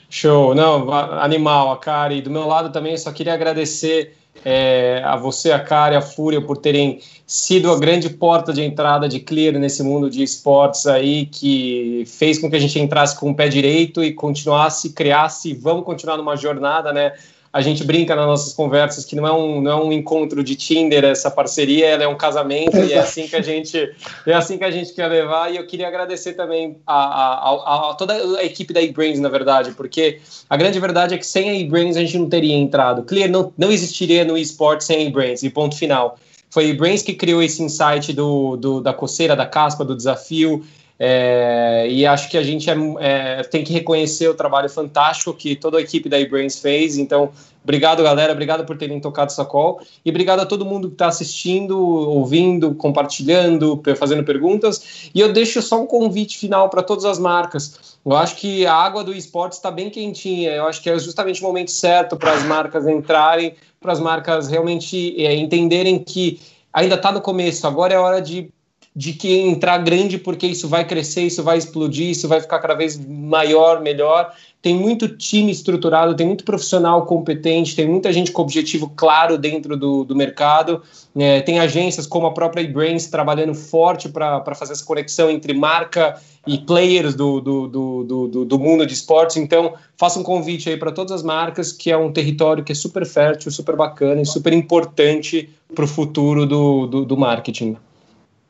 Show, 0.10 0.56
não, 0.56 0.92
animal, 0.92 1.72
a 1.72 1.78
Kari. 1.78 2.22
Do 2.22 2.32
meu 2.32 2.48
lado 2.48 2.72
também, 2.72 2.98
só 2.98 3.12
queria 3.12 3.34
agradecer 3.34 4.16
é, 4.44 5.02
a 5.06 5.16
você, 5.16 5.52
a 5.52 5.60
Kari, 5.60 5.96
a 5.96 6.02
Fúria, 6.02 6.42
por 6.42 6.58
terem 6.58 7.00
sido 7.28 7.72
a 7.72 7.78
grande 7.78 8.10
porta 8.10 8.52
de 8.52 8.64
entrada 8.64 9.08
de 9.08 9.20
Clear 9.20 9.54
nesse 9.60 9.84
mundo 9.84 10.10
de 10.10 10.24
esportes 10.24 10.88
aí, 10.88 11.26
que 11.26 12.04
fez 12.08 12.40
com 12.40 12.50
que 12.50 12.56
a 12.56 12.60
gente 12.60 12.80
entrasse 12.80 13.20
com 13.20 13.30
o 13.30 13.36
pé 13.36 13.48
direito 13.48 14.04
e 14.04 14.12
continuasse, 14.14 14.94
criasse, 14.94 15.54
vamos 15.54 15.86
continuar 15.86 16.18
numa 16.18 16.36
jornada, 16.36 16.92
né? 16.92 17.14
A 17.52 17.62
gente 17.62 17.84
brinca 17.84 18.16
nas 18.16 18.26
nossas 18.26 18.54
conversas 18.54 19.06
que 19.06 19.16
não 19.16 19.28
é 19.28 19.32
um, 19.32 19.62
não 19.62 19.72
é 19.72 19.84
um 19.84 19.92
encontro 19.92 20.44
de 20.44 20.56
Tinder 20.56 21.04
essa 21.04 21.32
parceria, 21.32 21.88
ela 21.88 22.04
é 22.04 22.08
um 22.08 22.16
casamento 22.16 22.78
e 22.78 22.94
é 22.94 23.00
assim 23.00 23.28
que 23.28 23.36
a 23.36 23.42
gente 23.42 23.78
é 24.26 24.34
assim 24.34 24.58
que 24.58 24.64
a 24.64 24.72
gente 24.72 24.94
quer 24.94 25.08
levar 25.08 25.52
e 25.52 25.58
eu 25.58 25.66
queria 25.66 25.88
agradecer 25.88 26.34
também 26.34 26.78
a, 26.86 26.94
a, 26.94 27.50
a, 27.50 27.92
a 27.92 27.94
toda 27.96 28.14
a 28.14 28.44
equipe 28.44 28.72
da 28.72 28.82
eBrains 28.82 29.20
na 29.20 29.30
verdade, 29.30 29.72
porque 29.72 30.20
a 30.50 30.56
grande 30.56 30.80
verdade 30.80 31.16
é 31.16 31.18
que 31.18 31.26
sem 31.26 31.50
a 31.50 31.60
eBrains 31.60 31.98
a 31.98 32.02
gente 32.02 32.18
não 32.18 32.30
teria 32.30 32.56
entrado. 32.56 33.04
Clear 33.04 33.30
não, 33.30 33.52
não 33.58 33.72
existiria 33.72 34.24
no 34.24 34.38
esporte 34.38 34.84
sem 34.84 34.98
a 34.98 35.08
eBrains 35.08 35.42
e 35.42 35.50
ponto 35.50 35.76
final. 35.76 36.18
Foi 36.52 36.66
a 36.66 36.68
eBrains 36.70 37.04
que 37.04 37.14
criou 37.14 37.44
esse 37.44 37.62
insight 37.62 38.12
do, 38.12 38.58
do, 38.58 38.82
da 38.82 38.92
coceira, 38.92 39.36
da 39.36 39.46
caspa, 39.46 39.86
do 39.86 39.96
desafio. 39.96 40.66
É, 41.02 41.88
e 41.90 42.06
acho 42.06 42.30
que 42.30 42.38
a 42.38 42.44
gente 42.44 42.70
é, 42.70 42.76
é, 43.00 43.44
tem 43.44 43.64
que 43.64 43.72
reconhecer 43.72 44.28
o 44.28 44.34
trabalho 44.34 44.70
fantástico 44.70 45.34
que 45.34 45.56
toda 45.56 45.78
a 45.78 45.82
equipe 45.82 46.10
da 46.10 46.20
eBrains 46.20 46.60
fez. 46.60 46.98
Então, 46.98 47.32
obrigado, 47.64 48.04
galera. 48.04 48.34
Obrigado 48.34 48.66
por 48.66 48.78
terem 48.78 49.00
tocado 49.00 49.32
essa 49.32 49.46
call. 49.46 49.80
E 50.04 50.10
obrigado 50.10 50.42
a 50.42 50.46
todo 50.46 50.66
mundo 50.66 50.90
que 50.90 50.96
está 50.96 51.08
assistindo, 51.08 51.80
ouvindo, 51.80 52.76
compartilhando, 52.76 53.82
fazendo 53.98 54.26
perguntas. 54.26 55.10
E 55.16 55.22
eu 55.22 55.32
deixo 55.32 55.62
só 55.62 55.82
um 55.82 55.86
convite 55.86 56.38
final 56.38 56.70
para 56.70 56.84
todas 56.84 57.06
as 57.06 57.18
marcas. 57.18 57.98
Eu 58.06 58.18
acho 58.18 58.36
que 58.36 58.66
a 58.66 58.74
água 58.74 59.02
do 59.02 59.14
esporte 59.14 59.54
está 59.54 59.72
bem 59.72 59.90
quentinha. 59.90 60.52
Eu 60.52 60.68
acho 60.68 60.82
que 60.84 60.90
é 60.90 61.00
justamente 61.00 61.42
o 61.42 61.46
momento 61.46 61.72
certo 61.72 62.18
para 62.18 62.34
as 62.34 62.44
marcas 62.44 62.86
entrarem, 62.86 63.56
para 63.80 63.94
as 63.94 64.02
marcas 64.02 64.50
realmente 64.50 65.16
é, 65.24 65.34
entenderem 65.34 65.98
que 66.00 66.42
ainda 66.74 66.96
está 66.96 67.10
no 67.10 67.22
começo. 67.22 67.66
Agora 67.66 67.94
é 67.94 67.98
hora 67.98 68.22
de 68.22 68.52
de 69.00 69.14
que 69.14 69.34
entrar 69.34 69.78
grande 69.78 70.18
porque 70.18 70.46
isso 70.46 70.68
vai 70.68 70.86
crescer, 70.86 71.22
isso 71.22 71.42
vai 71.42 71.58
explodir, 71.58 72.10
isso 72.10 72.28
vai 72.28 72.42
ficar 72.42 72.60
cada 72.60 72.74
vez 72.74 73.00
maior, 73.00 73.80
melhor. 73.80 74.34
Tem 74.62 74.76
muito 74.76 75.08
time 75.08 75.54
estruturado, 75.54 76.14
tem 76.18 76.28
muito 76.28 76.44
profissional 76.44 77.06
competente, 77.06 77.78
tem 77.78 77.88
muita 77.88 78.12
gente 78.12 78.30
com 78.30 78.42
objetivo 78.42 78.92
claro 78.94 79.38
dentro 79.38 79.78
do, 79.78 80.04
do 80.04 80.14
mercado. 80.14 80.82
É, 81.18 81.40
tem 81.40 81.62
agências 81.62 82.06
como 82.06 82.28
a 82.28 82.34
própria 82.34 82.62
eBrains 82.62 83.08
trabalhando 83.08 83.56
forte 83.56 84.10
para 84.10 84.54
fazer 84.54 84.74
essa 84.74 84.84
conexão 84.84 85.30
entre 85.30 85.54
marca 85.54 86.20
e 86.46 86.58
players 86.58 87.16
do, 87.16 87.40
do, 87.40 87.68
do, 87.70 88.04
do, 88.04 88.44
do 88.44 88.60
mundo 88.60 88.86
de 88.86 88.94
esportes. 88.94 89.38
Então, 89.38 89.76
faça 89.96 90.20
um 90.20 90.24
convite 90.24 90.70
aí 90.70 90.76
para 90.76 90.92
todas 90.92 91.14
as 91.14 91.24
marcas, 91.24 91.72
que 91.72 91.90
é 91.90 91.96
um 91.96 92.12
território 92.12 92.66
que 92.66 92.74
é 92.74 92.76
super 92.76 93.06
fértil, 93.06 93.50
super 93.50 93.78
bacana 93.78 94.22
e 94.22 94.26
super 94.26 94.52
importante 94.52 95.50
para 95.74 95.86
o 95.86 95.88
futuro 95.88 96.46
do, 96.46 96.86
do, 96.86 97.06
do 97.06 97.16
marketing. 97.16 97.78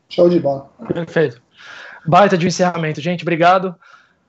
Show 0.09 0.29
de 0.29 0.39
bola. 0.39 0.69
Perfeito. 0.93 1.41
Baita 2.05 2.37
de 2.37 2.47
encerramento, 2.47 2.99
gente. 3.01 3.21
Obrigado. 3.23 3.75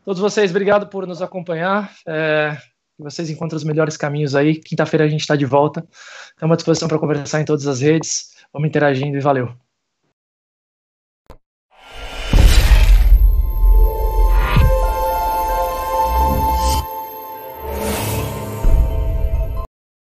Todos 0.05 0.21
vocês, 0.21 0.51
obrigado 0.51 0.89
por 0.89 1.07
nos 1.07 1.23
acompanhar. 1.23 1.91
É, 2.07 2.57
vocês 2.99 3.31
encontram 3.31 3.57
os 3.57 3.65
melhores 3.65 3.97
caminhos 3.97 4.35
aí. 4.35 4.57
Quinta-feira 4.57 5.05
a 5.05 5.09
gente 5.09 5.21
está 5.21 5.37
de 5.37 5.47
volta. 5.47 5.87
Estamos 6.31 6.55
à 6.55 6.57
disposição 6.57 6.89
para 6.89 6.99
conversar 6.99 7.41
em 7.41 7.45
todas 7.45 7.67
as 7.67 7.81
redes. 7.81 8.31
Vamos 8.53 8.69
interagindo 8.69 9.17
e 9.17 9.21
valeu. 9.21 9.55